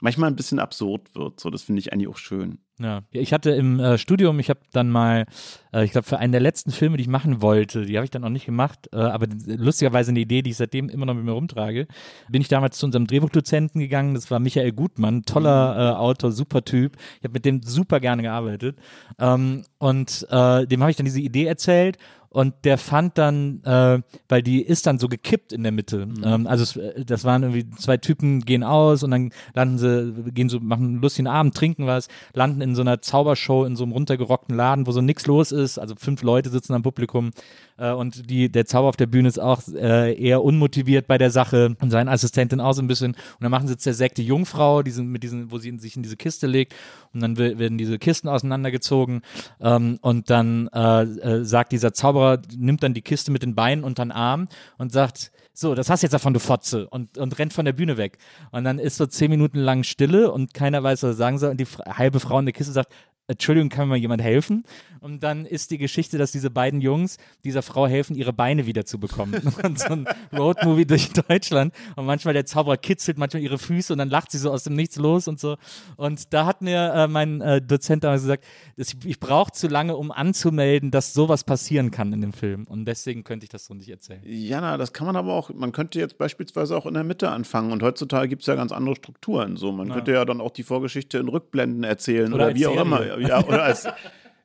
manchmal 0.00 0.30
ein 0.30 0.36
bisschen 0.36 0.58
absurd 0.58 1.14
wird. 1.14 1.40
So, 1.40 1.50
das 1.50 1.62
finde 1.62 1.80
ich 1.80 1.92
eigentlich 1.92 2.08
auch 2.08 2.16
schön. 2.16 2.58
Ja, 2.80 3.02
ich 3.10 3.34
hatte 3.34 3.50
im 3.50 3.78
äh, 3.78 3.98
Studium, 3.98 4.38
ich 4.40 4.48
habe 4.48 4.60
dann 4.72 4.88
mal, 4.88 5.26
äh, 5.70 5.84
ich 5.84 5.92
glaube, 5.92 6.06
für 6.06 6.18
einen 6.18 6.32
der 6.32 6.40
letzten 6.40 6.70
Filme, 6.70 6.96
die 6.96 7.02
ich 7.02 7.08
machen 7.08 7.42
wollte, 7.42 7.84
die 7.84 7.96
habe 7.98 8.06
ich 8.06 8.10
dann 8.10 8.22
noch 8.22 8.30
nicht 8.30 8.46
gemacht, 8.46 8.88
äh, 8.92 8.96
aber 8.96 9.26
lustigerweise 9.44 10.12
eine 10.12 10.20
Idee, 10.20 10.40
die 10.40 10.50
ich 10.50 10.56
seitdem 10.56 10.88
immer 10.88 11.04
noch 11.04 11.12
mit 11.12 11.24
mir 11.24 11.32
rumtrage, 11.32 11.86
bin 12.30 12.40
ich 12.40 12.48
damals 12.48 12.78
zu 12.78 12.86
unserem 12.86 13.06
Drehbuchdozenten 13.06 13.82
gegangen, 13.82 14.14
das 14.14 14.30
war 14.30 14.38
Michael 14.38 14.72
Gutmann, 14.72 15.24
toller 15.24 15.74
mhm. 15.74 15.80
äh, 15.80 15.98
Autor, 15.98 16.32
super 16.32 16.64
Typ, 16.64 16.96
ich 17.18 17.24
habe 17.24 17.34
mit 17.34 17.44
dem 17.44 17.62
super 17.62 18.00
gerne 18.00 18.22
gearbeitet 18.22 18.78
ähm, 19.18 19.64
und 19.76 20.26
äh, 20.30 20.66
dem 20.66 20.80
habe 20.80 20.90
ich 20.90 20.96
dann 20.96 21.06
diese 21.06 21.20
Idee 21.20 21.44
erzählt 21.44 21.98
und 22.32 22.54
der 22.64 22.78
fand 22.78 23.18
dann, 23.18 23.60
äh, 23.64 24.00
weil 24.28 24.42
die 24.42 24.62
ist 24.62 24.86
dann 24.86 25.00
so 25.00 25.08
gekippt 25.08 25.52
in 25.52 25.64
der 25.64 25.72
Mitte. 25.72 26.06
Mhm. 26.06 26.22
Ähm, 26.24 26.46
also 26.46 26.62
es, 26.62 26.76
äh, 26.76 27.04
das 27.04 27.24
waren 27.24 27.42
irgendwie 27.42 27.68
zwei 27.70 27.96
Typen 27.96 28.42
gehen 28.42 28.62
aus 28.62 29.02
und 29.02 29.10
dann 29.10 29.32
landen 29.52 29.78
sie, 29.78 30.30
gehen 30.32 30.48
so, 30.48 30.60
machen 30.60 30.86
einen 30.86 31.02
lustigen 31.02 31.26
Abend, 31.26 31.56
trinken 31.56 31.86
was, 31.86 32.06
landen 32.32 32.60
in 32.60 32.76
so 32.76 32.82
einer 32.82 33.02
Zaubershow 33.02 33.64
in 33.64 33.74
so 33.74 33.82
einem 33.82 33.92
runtergerockten 33.92 34.54
Laden, 34.54 34.86
wo 34.86 34.92
so 34.92 35.00
nichts 35.00 35.26
los 35.26 35.50
ist. 35.50 35.78
Also 35.78 35.96
fünf 35.96 36.22
Leute 36.22 36.50
sitzen 36.50 36.72
am 36.74 36.82
Publikum 36.82 37.32
äh, 37.78 37.90
und 37.90 38.30
die, 38.30 38.48
der 38.48 38.64
Zauber 38.64 38.88
auf 38.88 38.96
der 38.96 39.06
Bühne 39.06 39.26
ist 39.26 39.40
auch 39.40 39.62
äh, 39.68 40.14
eher 40.14 40.44
unmotiviert 40.44 41.08
bei 41.08 41.18
der 41.18 41.32
Sache 41.32 41.74
und 41.80 41.90
seine 41.90 42.12
Assistentin 42.12 42.60
auch 42.60 42.74
so 42.74 42.82
ein 42.82 42.86
bisschen. 42.86 43.12
Und 43.12 43.40
dann 43.40 43.50
machen 43.50 43.66
sie 43.66 43.76
zersägte 43.76 44.22
Jungfrau, 44.22 44.84
die 44.84 44.92
sind 44.92 45.08
mit 45.08 45.24
diesen, 45.24 45.50
wo 45.50 45.58
sie 45.58 45.76
sich 45.78 45.96
in 45.96 46.04
diese 46.04 46.16
Kiste 46.16 46.46
legt 46.46 46.74
und 47.12 47.22
dann 47.22 47.36
werden 47.38 47.76
diese 47.76 47.98
Kisten 47.98 48.28
auseinandergezogen 48.28 49.22
ähm, 49.60 49.98
und 50.00 50.30
dann 50.30 50.68
äh, 50.68 51.02
äh, 51.02 51.44
sagt 51.44 51.72
dieser 51.72 51.92
Zauberer, 51.92 52.19
nimmt 52.56 52.82
dann 52.82 52.94
die 52.94 53.02
Kiste 53.02 53.30
mit 53.30 53.42
den 53.42 53.54
Beinen 53.54 53.84
unter 53.84 54.04
den 54.04 54.12
Arm 54.12 54.48
und 54.78 54.92
sagt, 54.92 55.32
so, 55.52 55.74
das 55.74 55.90
hast 55.90 56.02
du 56.02 56.06
jetzt 56.06 56.14
davon, 56.14 56.32
du 56.32 56.40
Fotze, 56.40 56.88
und, 56.88 57.18
und 57.18 57.38
rennt 57.38 57.52
von 57.52 57.64
der 57.64 57.72
Bühne 57.72 57.96
weg. 57.96 58.18
Und 58.50 58.64
dann 58.64 58.78
ist 58.78 58.96
so 58.96 59.06
zehn 59.06 59.30
Minuten 59.30 59.58
lang 59.58 59.82
Stille 59.82 60.32
und 60.32 60.54
keiner 60.54 60.82
weiß, 60.82 61.02
was 61.02 61.10
er 61.10 61.14
sagen 61.14 61.38
soll. 61.38 61.50
Und 61.50 61.60
die 61.60 61.66
halbe 61.66 62.20
Frau 62.20 62.38
in 62.38 62.46
der 62.46 62.54
Kiste 62.54 62.72
sagt, 62.72 62.92
Entschuldigung, 63.30 63.68
kann 63.68 63.86
mir 63.86 63.94
mal 63.94 63.98
jemand 63.98 64.22
helfen? 64.22 64.64
Und 65.00 65.22
dann 65.22 65.46
ist 65.46 65.70
die 65.70 65.78
Geschichte, 65.78 66.18
dass 66.18 66.32
diese 66.32 66.50
beiden 66.50 66.80
Jungs 66.80 67.16
dieser 67.44 67.62
Frau 67.62 67.86
helfen, 67.86 68.16
ihre 68.16 68.32
Beine 68.32 68.66
wieder 68.66 68.84
zu 68.84 68.98
bekommen. 68.98 69.40
und 69.62 69.78
so 69.78 69.86
ein 69.86 70.06
Roadmovie 70.36 70.84
durch 70.84 71.10
Deutschland. 71.12 71.72
Und 71.96 72.06
manchmal 72.06 72.34
der 72.34 72.44
Zauberer 72.44 72.76
kitzelt 72.76 73.16
manchmal 73.16 73.42
ihre 73.42 73.58
Füße 73.58 73.92
und 73.92 73.98
dann 73.98 74.10
lacht 74.10 74.30
sie 74.30 74.38
so 74.38 74.50
aus 74.50 74.64
dem 74.64 74.74
Nichts 74.74 74.96
los 74.96 75.28
und 75.28 75.40
so. 75.40 75.56
Und 75.96 76.32
da 76.34 76.44
hat 76.44 76.60
mir 76.60 76.92
äh, 76.92 77.08
mein 77.08 77.40
äh, 77.40 77.62
Dozent 77.62 78.04
damals 78.04 78.22
gesagt, 78.22 78.44
ich, 78.76 78.94
ich 79.04 79.20
brauche 79.20 79.52
zu 79.52 79.68
lange, 79.68 79.96
um 79.96 80.10
anzumelden, 80.10 80.90
dass 80.90 81.14
sowas 81.14 81.44
passieren 81.44 81.90
kann 81.90 82.12
in 82.12 82.20
dem 82.20 82.32
Film. 82.32 82.64
Und 82.64 82.84
deswegen 82.84 83.24
könnte 83.24 83.44
ich 83.44 83.50
das 83.50 83.66
so 83.66 83.74
nicht 83.74 83.88
erzählen. 83.88 84.20
Ja, 84.24 84.60
na, 84.60 84.76
das 84.76 84.92
kann 84.92 85.06
man 85.06 85.16
aber 85.16 85.32
auch, 85.32 85.50
man 85.54 85.72
könnte 85.72 85.98
jetzt 85.98 86.18
beispielsweise 86.18 86.76
auch 86.76 86.84
in 86.84 86.94
der 86.94 87.04
Mitte 87.04 87.30
anfangen. 87.30 87.72
Und 87.72 87.82
heutzutage 87.82 88.28
gibt 88.28 88.42
es 88.42 88.46
ja 88.46 88.54
ganz 88.54 88.72
andere 88.72 88.96
Strukturen. 88.96 89.56
So, 89.56 89.72
man 89.72 89.88
ja. 89.88 89.94
könnte 89.94 90.12
ja 90.12 90.24
dann 90.24 90.40
auch 90.40 90.50
die 90.50 90.62
Vorgeschichte 90.62 91.18
in 91.18 91.28
Rückblenden 91.28 91.84
erzählen 91.84 92.32
oder, 92.34 92.46
oder 92.46 92.54
wie 92.54 92.66
auch 92.66 92.80
immer 92.80 93.00
ja, 93.20 93.44
oder 93.44 93.64
als, 93.64 93.88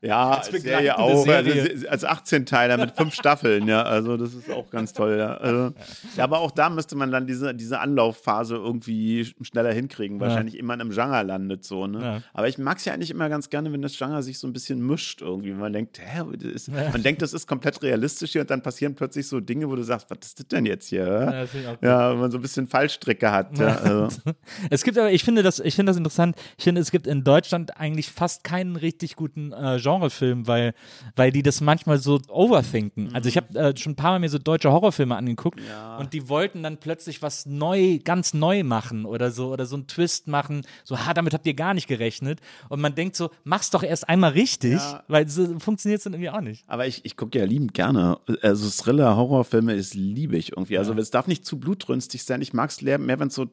ja, 0.05 0.31
als 0.31 0.47
Serie 0.47 0.97
auch, 0.97 1.25
Serie. 1.25 1.85
Also, 1.87 1.87
als 1.87 2.05
18-Teiler 2.05 2.77
mit 2.77 2.91
fünf 2.95 3.13
Staffeln, 3.13 3.67
ja, 3.67 3.83
also 3.83 4.17
das 4.17 4.33
ist 4.33 4.51
auch 4.51 4.69
ganz 4.69 4.93
toll, 4.93 5.17
ja. 5.17 5.35
Also, 5.35 5.73
ja, 6.15 6.23
aber 6.23 6.39
auch 6.39 6.51
da 6.51 6.69
müsste 6.69 6.95
man 6.95 7.11
dann 7.11 7.27
diese, 7.27 7.53
diese 7.55 7.79
Anlaufphase 7.79 8.55
irgendwie 8.55 9.25
schneller 9.41 9.73
hinkriegen, 9.73 10.19
wahrscheinlich 10.19 10.55
ja. 10.55 10.59
immer 10.59 10.75
in 10.75 10.81
einem 10.81 10.91
Genre 10.91 11.23
landet 11.23 11.63
so, 11.63 11.87
ne. 11.87 12.01
Ja. 12.01 12.21
Aber 12.33 12.47
ich 12.47 12.57
mag 12.57 12.77
es 12.77 12.85
ja 12.85 12.93
eigentlich 12.93 13.11
immer 13.11 13.29
ganz 13.29 13.49
gerne, 13.49 13.71
wenn 13.73 13.81
das 13.81 13.97
Genre 13.97 14.21
sich 14.23 14.39
so 14.39 14.47
ein 14.47 14.53
bisschen 14.53 14.85
mischt 14.85 15.21
irgendwie, 15.21 15.51
man 15.51 15.73
denkt, 15.73 15.99
hä, 15.99 16.23
ist, 16.47 16.69
man 16.71 17.01
denkt, 17.01 17.21
das 17.21 17.33
ist 17.33 17.47
komplett 17.47 17.81
realistisch 17.81 18.33
hier 18.33 18.41
und 18.41 18.49
dann 18.49 18.61
passieren 18.61 18.95
plötzlich 18.95 19.27
so 19.27 19.39
Dinge, 19.39 19.69
wo 19.69 19.75
du 19.75 19.83
sagst, 19.83 20.09
was 20.09 20.19
ist 20.23 20.39
das 20.39 20.47
denn 20.47 20.65
jetzt 20.65 20.89
hier? 20.89 21.47
Ja, 21.81 22.11
wenn 22.11 22.19
man 22.19 22.31
so 22.31 22.37
ein 22.37 22.41
bisschen 22.41 22.67
Fallstricke 22.67 23.31
hat, 23.31 23.57
ja. 23.57 23.77
Also. 23.77 24.07
Es 24.69 24.83
gibt 24.83 24.97
aber, 24.97 25.11
ich 25.11 25.23
finde 25.23 25.43
das, 25.43 25.59
ich 25.59 25.75
finde 25.75 25.89
das 25.89 25.97
interessant, 25.97 26.35
ich 26.57 26.63
finde, 26.63 26.81
es 26.81 26.91
gibt 26.91 27.07
in 27.07 27.23
Deutschland 27.23 27.77
eigentlich 27.77 28.09
fast 28.09 28.43
keinen 28.43 28.75
richtig 28.75 29.15
guten 29.15 29.51
äh, 29.51 29.77
Genrefilm, 29.95 30.47
weil, 30.47 30.73
weil 31.15 31.31
die 31.31 31.43
das 31.43 31.61
manchmal 31.61 31.97
so 31.97 32.19
overthinken. 32.27 33.05
Mhm. 33.05 33.15
Also 33.15 33.29
ich 33.29 33.37
habe 33.37 33.57
äh, 33.57 33.77
schon 33.77 33.93
ein 33.93 33.95
paar 33.95 34.11
Mal 34.11 34.19
mir 34.19 34.29
so 34.29 34.37
deutsche 34.37 34.71
Horrorfilme 34.71 35.15
angeguckt 35.15 35.59
ja. 35.67 35.97
und 35.97 36.13
die 36.13 36.29
wollten 36.29 36.63
dann 36.63 36.77
plötzlich 36.77 37.21
was 37.21 37.45
neu, 37.45 37.99
ganz 38.03 38.33
neu 38.33 38.63
machen 38.63 39.05
oder 39.05 39.31
so 39.31 39.49
oder 39.49 39.65
so 39.65 39.75
einen 39.75 39.87
Twist 39.87 40.27
machen. 40.27 40.63
So, 40.83 40.99
ha, 40.99 41.13
damit 41.13 41.33
habt 41.33 41.45
ihr 41.47 41.53
gar 41.53 41.73
nicht 41.73 41.87
gerechnet. 41.87 42.39
Und 42.69 42.81
man 42.81 42.95
denkt 42.95 43.15
so, 43.15 43.29
mach's 43.43 43.69
doch 43.69 43.83
erst 43.83 44.07
einmal 44.09 44.31
richtig, 44.31 44.73
ja. 44.73 45.03
weil 45.07 45.27
so 45.27 45.59
funktioniert 45.59 45.99
es 45.99 46.03
dann 46.03 46.13
irgendwie 46.13 46.29
auch 46.29 46.41
nicht. 46.41 46.63
Aber 46.67 46.87
ich, 46.87 47.03
ich 47.05 47.17
gucke 47.17 47.37
ja 47.37 47.45
liebend 47.45 47.73
gerne. 47.73 48.19
Also 48.41 48.69
Thriller, 48.69 49.15
Horrorfilme 49.15 49.73
ist 49.73 49.93
liebe 49.93 50.37
ich 50.37 50.51
irgendwie. 50.51 50.77
Also 50.77 50.93
ja. 50.93 50.99
es 50.99 51.11
darf 51.11 51.27
nicht 51.27 51.45
zu 51.45 51.59
blutrünstig 51.59 52.23
sein. 52.23 52.41
Ich 52.41 52.53
mag 52.53 52.69
es 52.69 52.81
mehr, 52.81 53.19
wenn 53.19 53.27
es 53.27 53.35
so 53.35 53.47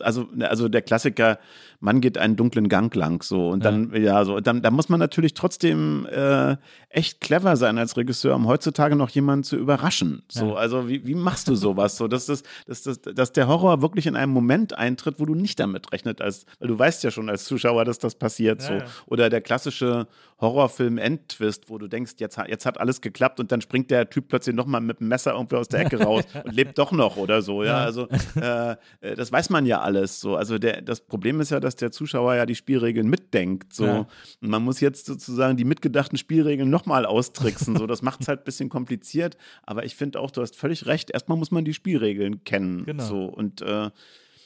also, 0.00 0.28
also 0.40 0.68
der 0.68 0.82
Klassiker, 0.82 1.38
man 1.80 2.00
geht 2.00 2.18
einen 2.18 2.36
dunklen 2.36 2.68
Gang 2.68 2.94
lang, 2.94 3.22
so 3.22 3.50
und 3.50 3.64
dann, 3.64 3.92
ja, 3.92 3.98
ja 3.98 4.24
so, 4.24 4.40
dann, 4.40 4.62
da 4.62 4.70
muss 4.70 4.88
man 4.88 5.00
natürlich 5.00 5.34
trotzdem 5.34 6.06
äh, 6.06 6.56
echt 6.88 7.20
clever 7.20 7.56
sein 7.56 7.78
als 7.78 7.96
Regisseur, 7.96 8.34
um 8.34 8.46
heutzutage 8.46 8.96
noch 8.96 9.10
jemanden 9.10 9.44
zu 9.44 9.56
überraschen. 9.56 10.22
So, 10.28 10.50
ja. 10.50 10.54
also 10.54 10.88
wie, 10.88 11.06
wie 11.06 11.14
machst 11.14 11.48
du 11.48 11.54
sowas? 11.54 11.96
So, 11.96 12.08
dass, 12.08 12.26
das, 12.26 12.42
dass, 12.66 12.82
dass, 12.82 13.00
dass 13.00 13.32
der 13.32 13.48
Horror 13.48 13.82
wirklich 13.82 14.06
in 14.06 14.16
einem 14.16 14.32
Moment 14.32 14.76
eintritt, 14.76 15.16
wo 15.18 15.26
du 15.26 15.34
nicht 15.34 15.60
damit 15.60 15.92
rechnet, 15.92 16.22
als, 16.22 16.46
weil 16.58 16.68
du 16.68 16.78
weißt 16.78 17.04
ja 17.04 17.10
schon 17.10 17.28
als 17.28 17.44
Zuschauer, 17.44 17.84
dass 17.84 17.98
das 17.98 18.14
passiert. 18.14 18.62
Ja, 18.62 18.80
so. 18.80 18.84
Oder 19.06 19.28
der 19.28 19.42
klassische 19.42 20.06
Horrorfilm-Endtwist, 20.40 21.68
wo 21.68 21.78
du 21.78 21.88
denkst, 21.88 22.14
jetzt, 22.18 22.38
jetzt 22.48 22.66
hat 22.66 22.78
alles 22.78 23.00
geklappt 23.00 23.40
und 23.40 23.52
dann 23.52 23.60
springt 23.60 23.90
der 23.90 24.08
Typ 24.08 24.28
plötzlich 24.28 24.54
nochmal 24.54 24.80
mit 24.80 25.00
dem 25.00 25.08
Messer 25.08 25.32
irgendwie 25.32 25.56
aus 25.56 25.68
der 25.68 25.80
Ecke 25.80 26.02
raus 26.02 26.24
und 26.44 26.54
lebt 26.54 26.78
doch 26.78 26.92
noch 26.92 27.16
oder 27.16 27.42
so. 27.42 27.64
Ja, 27.64 27.78
also 27.78 28.08
äh, 28.40 28.72
äh, 29.00 29.14
das 29.16 29.32
weiß 29.32 29.50
man 29.50 29.65
ja 29.66 29.80
alles 29.80 30.20
so. 30.20 30.36
Also 30.36 30.58
der, 30.58 30.82
das 30.82 31.00
Problem 31.00 31.40
ist 31.40 31.50
ja, 31.50 31.60
dass 31.60 31.76
der 31.76 31.90
Zuschauer 31.90 32.34
ja 32.34 32.46
die 32.46 32.54
Spielregeln 32.54 33.08
mitdenkt. 33.08 33.72
So. 33.72 33.84
Ja. 33.84 33.98
Und 34.40 34.48
man 34.48 34.62
muss 34.62 34.80
jetzt 34.80 35.06
sozusagen 35.06 35.56
die 35.56 35.64
mitgedachten 35.64 36.16
Spielregeln 36.18 36.70
nochmal 36.70 37.06
austricksen. 37.06 37.76
So, 37.76 37.86
das 37.86 38.02
macht 38.02 38.22
es 38.22 38.28
halt 38.28 38.40
ein 38.40 38.44
bisschen 38.44 38.68
kompliziert. 38.68 39.36
Aber 39.64 39.84
ich 39.84 39.96
finde 39.96 40.20
auch, 40.20 40.30
du 40.30 40.40
hast 40.40 40.56
völlig 40.56 40.86
recht. 40.86 41.10
Erstmal 41.10 41.38
muss 41.38 41.50
man 41.50 41.64
die 41.64 41.74
Spielregeln 41.74 42.44
kennen. 42.44 42.84
Genau. 42.84 43.04
So. 43.04 43.24
Und 43.24 43.62
äh, 43.62 43.90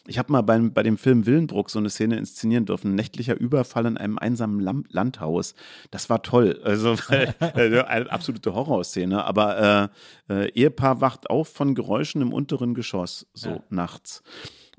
ich 0.07 0.19
habe 0.19 0.33
mal 0.33 0.43
beim, 0.43 0.73
bei 0.73 0.83
dem 0.83 0.99
Film 0.99 1.27
Willenbruck 1.27 1.71
so 1.71 1.79
eine 1.79 1.91
Szene 1.91 2.17
inszenieren 2.17 2.65
dürfen. 2.65 2.95
Nächtlicher 2.95 3.39
Überfall 3.39 3.87
in 3.87 3.97
einem 3.97 4.19
einsamen 4.19 4.61
Lam 4.61 4.85
Landhaus. 4.89 5.55
Das 5.91 6.11
war 6.11 6.23
toll. 6.23 6.61
Also 6.65 6.97
weil, 7.09 7.35
äh, 7.41 7.83
eine 7.83 8.11
absolute 8.11 8.55
Horrorszene. 8.55 9.25
Aber 9.25 9.91
äh, 10.29 10.35
äh, 10.35 10.53
Ehepaar 10.53 11.01
wacht 11.01 11.31
auf 11.31 11.49
von 11.49 11.75
Geräuschen 11.75 12.23
im 12.23 12.33
unteren 12.33 12.75
Geschoss, 12.75 13.27
so 13.35 13.51
ja. 13.51 13.63
nachts. 13.69 14.23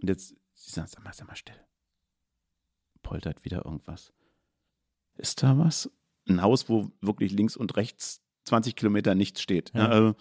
Und 0.01 0.09
jetzt, 0.09 0.35
sie 0.53 0.71
sagen, 0.71 0.87
sag 0.87 1.03
mal, 1.03 1.13
sag 1.13 1.27
mal 1.27 1.35
still. 1.35 1.59
Poltert 3.03 3.45
wieder 3.45 3.65
irgendwas. 3.65 4.13
Ist 5.17 5.43
da 5.43 5.57
was? 5.57 5.89
Ein 6.27 6.41
Haus, 6.41 6.69
wo 6.69 6.91
wirklich 7.01 7.31
links 7.31 7.55
und 7.55 7.75
rechts 7.77 8.21
20 8.45 8.75
Kilometer 8.75 9.15
nichts 9.15 9.41
steht. 9.41 9.71
Ja. 9.73 9.87
Also, 9.87 10.15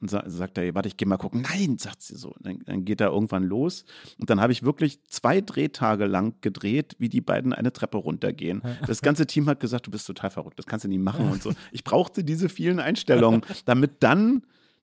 und 0.00 0.08
sa 0.08 0.28
sagt 0.28 0.58
er, 0.58 0.74
warte, 0.74 0.88
ich 0.88 0.96
gehe 0.96 1.06
mal 1.06 1.18
gucken. 1.18 1.42
Nein, 1.42 1.78
sagt 1.78 2.02
sie 2.02 2.16
so. 2.16 2.34
Dann, 2.40 2.60
dann 2.64 2.84
geht 2.84 3.00
er 3.00 3.08
irgendwann 3.08 3.44
los. 3.44 3.84
Und 4.18 4.30
dann 4.30 4.40
habe 4.40 4.52
ich 4.52 4.62
wirklich 4.62 5.02
zwei 5.04 5.40
Drehtage 5.40 6.06
lang 6.06 6.34
gedreht, 6.40 6.96
wie 6.98 7.08
die 7.08 7.20
beiden 7.20 7.52
eine 7.52 7.72
Treppe 7.72 7.98
runtergehen. 7.98 8.62
Das 8.86 9.02
ganze 9.02 9.26
Team 9.26 9.48
hat 9.48 9.60
gesagt, 9.60 9.86
du 9.86 9.90
bist 9.90 10.06
total 10.06 10.30
verrückt, 10.30 10.58
das 10.58 10.66
kannst 10.66 10.84
du 10.84 10.88
nie 10.88 10.98
machen 10.98 11.30
und 11.30 11.42
so. 11.42 11.52
Ich 11.72 11.84
brauchte 11.84 12.24
diese 12.24 12.48
vielen 12.48 12.80
Einstellungen, 12.80 13.42
damit 13.66 14.02
dann 14.02 14.42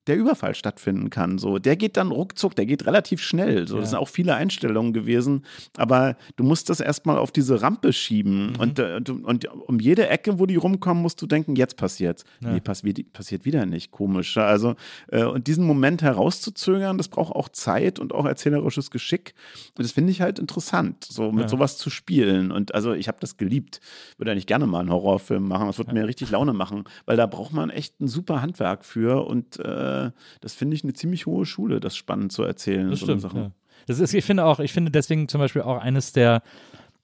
der 0.10 0.18
Überfall 0.18 0.56
stattfinden 0.56 1.10
kann. 1.10 1.38
So, 1.38 1.60
der 1.60 1.76
geht 1.76 1.96
dann 1.96 2.12
ruckzuck, 2.12 2.56
der 2.56 2.66
geht 2.66 2.86
relativ 2.86 3.22
schnell. 3.22 3.68
So, 3.68 3.76
ja. 3.76 3.82
das 3.82 3.92
sind 3.92 4.00
auch 4.00 4.08
viele 4.08 4.36
Einstellungen 4.36 4.92
gewesen, 4.92 5.46
aber 5.78 6.18
du 6.36 6.44
musst 6.44 6.70
das 6.70 6.80
erstmal 6.80 7.18
auf 7.18 7.32
diese 7.32 7.62
Rampe 7.62 7.94
schieben 7.94 8.54
mhm. 8.54 8.60
und, 8.60 8.80
äh, 8.80 8.96
und, 8.96 9.10
und, 9.10 9.46
um 9.48 9.80
jede 9.80 10.08
Ecke, 10.10 10.40
wo 10.40 10.46
die 10.46 10.56
rumkommen, 10.56 11.02
musst 11.02 11.22
du 11.22 11.28
denken, 11.28 11.56
jetzt 11.56 11.78
passiert's. 11.78 12.24
Ja. 12.42 12.52
Nee, 12.52 12.60
pass, 12.60 12.84
passiert 13.14 13.46
wieder 13.46 13.66
nicht. 13.66 13.92
Komisch. 13.92 14.38
Also, 14.38 14.76
äh, 15.10 15.24
und 15.24 15.48
diesen 15.48 15.66
Moment 15.66 16.02
herauszuzögern, 16.02 16.98
das 16.98 17.08
braucht 17.08 17.34
auch 17.34 17.50
Zeit 17.50 18.00
und 18.00 18.14
auch 18.14 18.26
erzählerisches 18.26 18.92
Geschick. 18.92 19.34
Und 19.78 19.84
das 19.86 19.92
finde 19.92 20.12
ich 20.12 20.22
halt 20.22 20.40
interessant, 20.40 21.06
so 21.06 21.32
mit 21.32 21.44
ja. 21.44 21.48
sowas 21.50 21.78
zu 21.78 21.90
spielen. 21.90 22.52
Und 22.52 22.74
also, 22.74 22.94
ich 22.94 23.08
habe 23.08 23.18
das 23.22 23.38
geliebt. 23.38 23.80
Würde 24.18 24.32
eigentlich 24.32 24.48
gerne 24.48 24.66
mal 24.66 24.80
einen 24.80 24.92
Horrorfilm 24.92 25.48
machen. 25.48 25.68
Das 25.68 25.78
würde 25.78 25.94
mir 25.94 26.08
richtig 26.08 26.32
Laune 26.32 26.54
machen, 26.54 26.86
weil 27.06 27.18
da 27.18 27.28
braucht 27.28 27.54
man 27.54 27.70
echt 27.70 28.00
ein 28.02 28.08
super 28.08 28.42
Handwerk 28.42 28.86
für 28.86 29.28
und 29.28 29.60
äh, 29.60 29.99
äh, 30.08 30.12
das 30.42 30.54
finde 30.54 30.76
ich 30.76 30.84
eine 30.84 30.94
ziemlich 30.94 31.26
hohe 31.26 31.46
Schule, 31.46 31.80
das 31.80 31.96
spannend 31.96 32.32
zu 32.32 32.44
erzählen. 32.44 32.90
Das 32.90 33.00
so 33.00 33.06
stimmt, 33.06 33.34
ja. 33.34 33.52
Das 33.88 34.00
ist, 34.00 34.14
ich 34.14 34.26
finde 34.26 34.46
auch, 34.46 34.60
ich 34.60 34.72
finde 34.72 34.92
deswegen 34.92 35.28
zum 35.28 35.40
Beispiel 35.40 35.62
auch 35.62 35.80
eines 35.80 36.12
der 36.14 36.44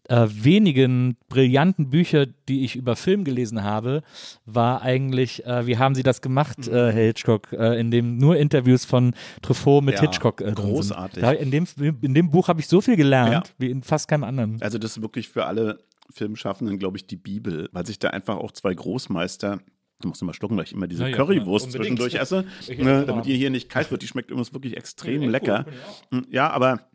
äh, 0.07 0.27
wenigen 0.29 1.17
brillanten 1.29 1.89
Bücher, 1.89 2.27
die 2.47 2.63
ich 2.63 2.75
über 2.75 2.95
Film 2.95 3.23
gelesen 3.23 3.63
habe, 3.63 4.03
war 4.45 4.81
eigentlich, 4.81 5.45
äh, 5.45 5.65
wie 5.65 5.77
haben 5.77 5.95
Sie 5.95 6.03
das 6.03 6.21
gemacht, 6.21 6.67
äh, 6.67 6.91
Herr 6.91 7.05
Hitchcock, 7.05 7.51
äh, 7.53 7.79
in 7.79 7.91
dem 7.91 8.17
nur 8.17 8.37
Interviews 8.37 8.85
von 8.85 9.15
Truffaut 9.41 9.83
mit 9.83 9.95
ja, 9.95 10.01
Hitchcock. 10.01 10.41
Äh, 10.41 10.51
großartig. 10.51 11.21
Da, 11.21 11.31
in, 11.31 11.51
dem, 11.51 11.65
in 12.01 12.13
dem 12.13 12.29
Buch 12.29 12.47
habe 12.47 12.59
ich 12.59 12.67
so 12.67 12.81
viel 12.81 12.95
gelernt, 12.95 13.47
ja. 13.47 13.53
wie 13.57 13.71
in 13.71 13.83
fast 13.83 14.07
keinem 14.07 14.23
anderen. 14.23 14.61
Also 14.61 14.77
das 14.77 14.97
ist 14.97 15.01
wirklich 15.01 15.29
für 15.29 15.45
alle 15.45 15.79
Filmschaffenden, 16.11 16.77
glaube 16.77 16.97
ich, 16.97 17.07
die 17.07 17.15
Bibel, 17.15 17.69
weil 17.71 17.85
sich 17.85 17.97
da 17.97 18.09
einfach 18.09 18.37
auch 18.37 18.51
zwei 18.51 18.73
Großmeister 18.73 19.59
Du 20.01 20.09
musst 20.09 20.21
immer 20.21 20.33
schlucken, 20.33 20.57
weil 20.57 20.65
ich 20.65 20.73
immer 20.73 20.87
diese 20.87 21.09
ja, 21.09 21.15
Currywurst 21.15 21.67
ja, 21.67 21.71
zwischendurch 21.73 22.15
esse, 22.19 22.45
ne, 22.77 23.05
damit 23.05 23.25
ihr 23.27 23.35
hier 23.35 23.49
nicht 23.49 23.69
kalt 23.69 23.91
wird. 23.91 24.01
Die 24.01 24.07
schmeckt 24.07 24.29
übrigens 24.29 24.53
wirklich 24.53 24.75
extrem 24.75 25.23
ja, 25.23 25.29
lecker. 25.29 25.65
Cool, 26.11 26.19
hm, 26.19 26.27
ja, 26.29 26.49
aber 26.49 26.89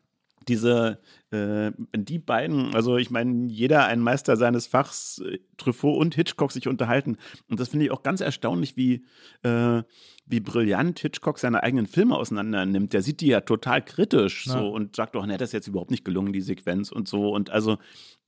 diese, 0.48 0.98
äh, 1.30 1.70
die 1.94 2.18
beiden, 2.18 2.74
also 2.74 2.96
ich 2.96 3.10
meine, 3.10 3.46
jeder 3.46 3.84
ein 3.84 4.00
Meister 4.00 4.36
seines 4.36 4.66
Fachs, 4.66 5.22
äh, 5.24 5.38
Truffaut 5.56 5.98
und 5.98 6.14
Hitchcock 6.14 6.52
sich 6.52 6.68
unterhalten. 6.68 7.18
Und 7.48 7.60
das 7.60 7.68
finde 7.68 7.86
ich 7.86 7.90
auch 7.90 8.02
ganz 8.02 8.20
erstaunlich, 8.20 8.76
wie, 8.76 9.04
äh, 9.42 9.82
wie 10.30 10.40
brillant 10.40 10.98
Hitchcock 11.00 11.38
seine 11.38 11.62
eigenen 11.62 11.86
Filme 11.86 12.16
auseinander 12.16 12.64
nimmt. 12.64 12.92
Der 12.92 13.02
sieht 13.02 13.20
die 13.20 13.28
ja 13.28 13.40
total 13.40 13.84
kritisch 13.84 14.44
so 14.44 14.70
und 14.70 14.96
sagt 14.96 15.14
doch, 15.14 15.26
ne, 15.26 15.36
das 15.36 15.50
ist 15.50 15.52
jetzt 15.54 15.68
überhaupt 15.68 15.90
nicht 15.90 16.04
gelungen, 16.04 16.32
die 16.32 16.40
Sequenz 16.40 16.92
und 16.92 17.08
so. 17.08 17.30
Und 17.30 17.50
also 17.50 17.78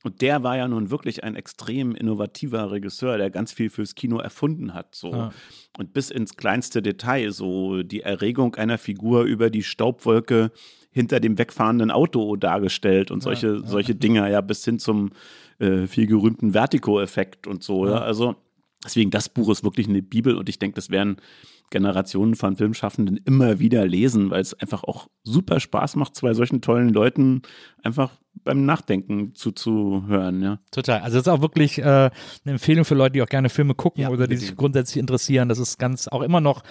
und 0.03 0.21
der 0.21 0.43
war 0.43 0.57
ja 0.57 0.67
nun 0.67 0.91
wirklich 0.91 1.23
ein 1.23 1.35
extrem 1.35 1.95
innovativer 1.95 2.71
Regisseur, 2.71 3.17
der 3.17 3.29
ganz 3.29 3.53
viel 3.53 3.69
fürs 3.69 3.95
Kino 3.95 4.19
erfunden 4.19 4.73
hat. 4.73 4.95
So. 4.95 5.11
Ja. 5.11 5.33
Und 5.77 5.93
bis 5.93 6.11
ins 6.11 6.35
kleinste 6.35 6.81
Detail, 6.81 7.31
so 7.31 7.83
die 7.83 8.01
Erregung 8.01 8.55
einer 8.55 8.77
Figur 8.77 9.23
über 9.23 9.49
die 9.49 9.63
Staubwolke 9.63 10.51
hinter 10.91 11.21
dem 11.21 11.37
wegfahrenden 11.37 11.89
Auto 11.89 12.35
dargestellt 12.35 13.11
und 13.11 13.23
solche, 13.23 13.47
ja, 13.47 13.53
ja. 13.55 13.65
solche 13.65 13.95
Dinger, 13.95 14.27
ja, 14.27 14.41
bis 14.41 14.65
hin 14.65 14.77
zum 14.77 15.11
äh, 15.59 15.87
viel 15.87 16.05
gerühmten 16.05 16.51
Vertigo-Effekt 16.51 17.47
und 17.47 17.63
so. 17.63 17.87
Ja. 17.87 17.99
Also 17.99 18.35
deswegen, 18.83 19.11
das 19.11 19.29
Buch 19.29 19.49
ist 19.49 19.63
wirklich 19.63 19.87
eine 19.87 20.01
Bibel 20.01 20.35
und 20.35 20.49
ich 20.49 20.59
denke, 20.59 20.75
das 20.75 20.89
werden 20.89 21.17
Generationen 21.69 22.35
von 22.35 22.55
Filmschaffenden 22.55 23.17
immer 23.25 23.59
wieder 23.59 23.85
lesen, 23.87 24.29
weil 24.29 24.41
es 24.41 24.53
einfach 24.53 24.83
auch 24.83 25.07
super 25.23 25.59
Spaß 25.59 25.95
macht, 25.95 26.15
zwei 26.15 26.33
solchen 26.33 26.61
tollen 26.61 26.89
Leuten 26.89 27.41
einfach 27.81 28.11
beim 28.43 28.65
Nachdenken 28.65 29.33
zuzuhören, 29.35 30.41
ja. 30.41 30.59
Total. 30.71 31.01
Also 31.01 31.17
es 31.17 31.23
ist 31.23 31.31
auch 31.31 31.41
wirklich 31.41 31.79
äh, 31.79 31.83
eine 31.83 32.11
Empfehlung 32.45 32.85
für 32.85 32.95
Leute, 32.95 33.13
die 33.13 33.21
auch 33.21 33.27
gerne 33.27 33.49
Filme 33.49 33.73
gucken 33.73 34.03
Ja, 34.03 34.09
oder 34.09 34.27
die 34.27 34.37
sich 34.37 34.55
grundsätzlich 34.55 34.99
interessieren. 34.99 35.49
Das 35.49 35.59
ist 35.59 35.79
ganz 35.79 36.07
auch 36.07 36.21
immer 36.21 36.41
noch 36.41 36.63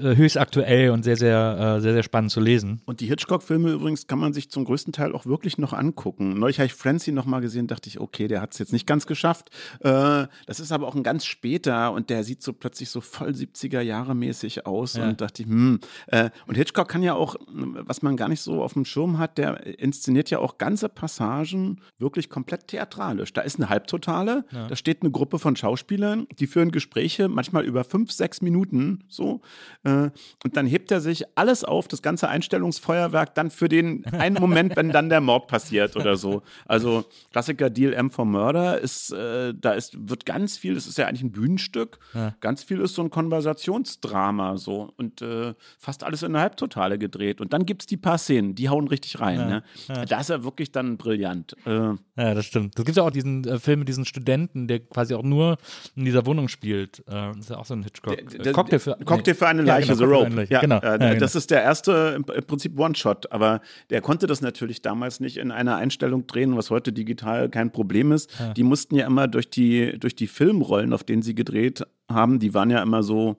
höchst 0.00 0.38
aktuell 0.38 0.90
und 0.90 1.02
sehr, 1.02 1.16
sehr, 1.16 1.76
äh, 1.76 1.80
sehr, 1.80 1.92
sehr 1.92 2.02
spannend 2.02 2.30
zu 2.30 2.40
lesen. 2.40 2.80
Und 2.86 3.00
die 3.00 3.06
Hitchcock-Filme 3.06 3.70
übrigens 3.72 4.06
kann 4.06 4.18
man 4.18 4.32
sich 4.32 4.50
zum 4.50 4.64
größten 4.64 4.92
Teil 4.92 5.12
auch 5.12 5.26
wirklich 5.26 5.58
noch 5.58 5.72
angucken. 5.72 6.38
Neulich 6.38 6.58
habe 6.58 6.66
ich 6.66 6.74
Francie 6.74 7.12
noch 7.12 7.26
mal 7.26 7.40
gesehen, 7.40 7.66
dachte 7.66 7.88
ich, 7.88 8.00
okay, 8.00 8.28
der 8.28 8.40
hat 8.40 8.52
es 8.52 8.58
jetzt 8.58 8.72
nicht 8.72 8.86
ganz 8.86 9.06
geschafft. 9.06 9.50
Äh, 9.80 10.26
das 10.46 10.60
ist 10.60 10.72
aber 10.72 10.86
auch 10.88 10.94
ein 10.94 11.02
ganz 11.02 11.24
später 11.24 11.92
und 11.92 12.10
der 12.10 12.24
sieht 12.24 12.42
so 12.42 12.52
plötzlich 12.52 12.90
so 12.90 13.00
voll 13.00 13.30
70er 13.30 13.80
Jahre 13.80 14.14
mäßig 14.14 14.66
aus 14.66 14.94
Ja. 14.94 15.08
und 15.08 15.20
dachte 15.20 15.42
ich, 15.42 15.48
hm. 15.48 15.80
Äh, 16.06 16.30
und 16.46 16.56
Hitchcock 16.56 16.88
kann 16.88 17.02
ja 17.02 17.14
auch, 17.14 17.36
was 17.48 18.02
man 18.02 18.16
gar 18.16 18.28
nicht 18.28 18.40
so 18.40 18.62
auf 18.62 18.72
dem 18.74 18.84
Schirm 18.84 19.18
hat, 19.18 19.38
der 19.38 19.66
inszeniert 19.78 20.30
ja 20.30 20.38
auch 20.38 20.58
ganze 20.58 20.88
Passagen 20.88 21.80
wirklich 21.98 22.28
komplett 22.30 22.68
theatralisch. 22.68 23.32
Da 23.32 23.42
ist 23.42 23.56
eine 23.56 23.68
Halbtotale, 23.68 24.44
da 24.50 24.76
steht 24.76 25.02
eine 25.02 25.10
Gruppe 25.10 25.38
von 25.38 25.56
Schauspielern, 25.56 26.26
die 26.38 26.46
führen 26.46 26.70
Gespräche, 26.72 27.28
manchmal 27.28 27.64
über 27.64 27.84
fünf, 27.84 28.12
sechs 28.12 28.42
Minuten 28.42 29.04
so. 29.08 29.40
Äh, 29.84 30.10
und 30.44 30.56
dann 30.56 30.66
hebt 30.66 30.90
er 30.90 31.00
sich 31.00 31.24
alles 31.36 31.64
auf, 31.64 31.88
das 31.88 32.02
ganze 32.02 32.28
Einstellungsfeuerwerk, 32.28 33.34
dann 33.34 33.50
für 33.50 33.68
den 33.68 34.04
einen 34.06 34.36
Moment, 34.40 34.76
wenn 34.76 34.90
dann 34.90 35.08
der 35.08 35.20
Mord 35.20 35.48
passiert 35.48 35.96
oder 35.96 36.16
so. 36.16 36.42
Also 36.66 37.04
Klassiker 37.32 37.68
Deal 37.70 37.92
M 37.92 38.10
for 38.10 38.24
Murder 38.24 38.78
ist, 38.78 39.12
äh, 39.12 39.52
da 39.58 39.72
ist, 39.72 40.08
wird 40.08 40.24
ganz 40.26 40.56
viel, 40.56 40.74
das 40.74 40.86
ist 40.86 40.98
ja 40.98 41.06
eigentlich 41.06 41.22
ein 41.22 41.32
Bühnenstück, 41.32 41.98
ganz 42.40 42.62
viel 42.62 42.80
ist 42.80 42.94
so 42.94 43.02
ein 43.02 43.10
Konversationsdrama 43.10 44.56
so 44.56 44.92
und 44.96 45.22
äh, 45.22 45.54
fast 45.78 46.04
alles 46.04 46.22
in 46.22 46.32
der 46.32 46.42
Halbtotale 46.42 46.98
gedreht. 46.98 47.40
Und 47.40 47.52
dann 47.52 47.66
gibt 47.66 47.82
es 47.82 47.86
die 47.86 47.96
paar 47.96 48.18
Szenen, 48.18 48.54
die 48.54 48.68
hauen 48.68 48.88
richtig 48.88 49.20
rein. 49.20 49.38
Ne? 49.48 49.62
Da 50.08 50.20
ist 50.20 50.30
er 50.30 50.44
wirklich 50.44 50.72
dann 50.72 50.96
brillant. 50.96 51.56
Äh, 51.66 51.70
Ja, 52.16 52.34
das 52.34 52.44
stimmt. 52.46 52.78
Das 52.78 52.84
gibt 52.84 52.96
ja 52.96 53.02
auch 53.04 53.10
diesen 53.10 53.44
äh, 53.46 53.58
Film 53.58 53.80
mit 53.80 53.88
diesen 53.88 54.04
Studenten, 54.04 54.68
der 54.68 54.80
quasi 54.80 55.14
auch 55.14 55.22
nur 55.22 55.56
in 55.96 56.04
dieser 56.04 56.26
Wohnung 56.26 56.48
spielt. 56.48 57.02
Das 57.06 57.36
ist 57.38 57.50
ja 57.50 57.58
auch 57.58 57.64
so 57.66 57.74
ein 57.74 57.82
Hitchcock. 57.82 58.16
Der- 58.16 58.46
Äh, 58.46 58.52
Cocktail 58.52 58.78
für, 58.78 58.96
Cocktail 59.04 59.34
für 59.34 59.46
eine 59.48 59.64
Ja, 59.72 59.78
Leiche, 59.78 59.96
genau, 59.96 59.98
The 59.98 60.34
Rope. 60.34 60.46
Ja, 60.50 60.60
genau. 60.60 60.78
äh, 60.78 60.86
Ja, 60.86 60.96
genau. 60.96 61.20
Das 61.20 61.34
ist 61.34 61.50
der 61.50 61.62
erste 61.62 62.14
im 62.16 62.24
im 62.32 62.44
Prinzip 62.44 62.78
One-Shot, 62.78 63.30
aber 63.32 63.60
der 63.90 64.00
konnte 64.00 64.26
das 64.26 64.40
natürlich 64.40 64.82
damals 64.82 65.20
nicht 65.20 65.36
in 65.36 65.50
einer 65.50 65.76
Einstellung 65.76 66.26
drehen, 66.26 66.56
was 66.56 66.70
heute 66.70 66.92
digital 66.92 67.48
kein 67.48 67.70
Problem 67.72 68.12
ist. 68.12 68.30
Die 68.56 68.62
mussten 68.62 68.94
ja 68.96 69.06
immer 69.06 69.28
durch 69.28 69.50
die, 69.50 69.98
durch 69.98 70.14
die 70.14 70.26
Filmrollen, 70.26 70.92
auf 70.92 71.04
denen 71.04 71.22
sie 71.22 71.34
gedreht 71.34 71.82
haben, 72.10 72.38
die 72.38 72.54
waren 72.54 72.70
ja 72.70 72.82
immer 72.82 73.02
so. 73.02 73.36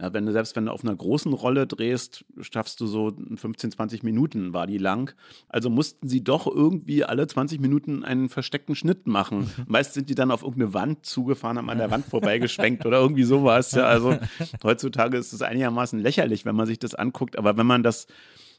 Ja, 0.00 0.12
wenn 0.12 0.26
du, 0.26 0.32
selbst 0.32 0.54
wenn 0.56 0.66
du 0.66 0.72
auf 0.72 0.84
einer 0.84 0.94
großen 0.94 1.32
Rolle 1.32 1.66
drehst, 1.66 2.26
schaffst 2.40 2.80
du 2.80 2.86
so 2.86 3.16
15, 3.34 3.72
20 3.72 4.02
Minuten, 4.02 4.52
war 4.52 4.66
die 4.66 4.76
lang. 4.76 5.14
Also 5.48 5.70
mussten 5.70 6.06
sie 6.06 6.22
doch 6.22 6.46
irgendwie 6.46 7.02
alle 7.04 7.26
20 7.26 7.60
Minuten 7.60 8.04
einen 8.04 8.28
versteckten 8.28 8.74
Schnitt 8.74 9.06
machen. 9.06 9.50
Meist 9.66 9.94
sind 9.94 10.10
die 10.10 10.14
dann 10.14 10.30
auf 10.30 10.42
irgendeine 10.42 10.74
Wand 10.74 11.06
zugefahren, 11.06 11.56
haben 11.56 11.70
an 11.70 11.78
der 11.78 11.90
Wand 11.90 12.04
vorbeigeschwenkt 12.04 12.84
oder 12.84 12.98
irgendwie 13.00 13.24
sowas. 13.24 13.72
Ja, 13.72 13.84
also 13.84 14.18
heutzutage 14.62 15.16
ist 15.16 15.32
es 15.32 15.40
einigermaßen 15.40 15.98
lächerlich, 15.98 16.44
wenn 16.44 16.56
man 16.56 16.66
sich 16.66 16.78
das 16.78 16.94
anguckt. 16.94 17.38
Aber 17.38 17.56
wenn 17.56 17.66
man 17.66 17.82
das 17.82 18.06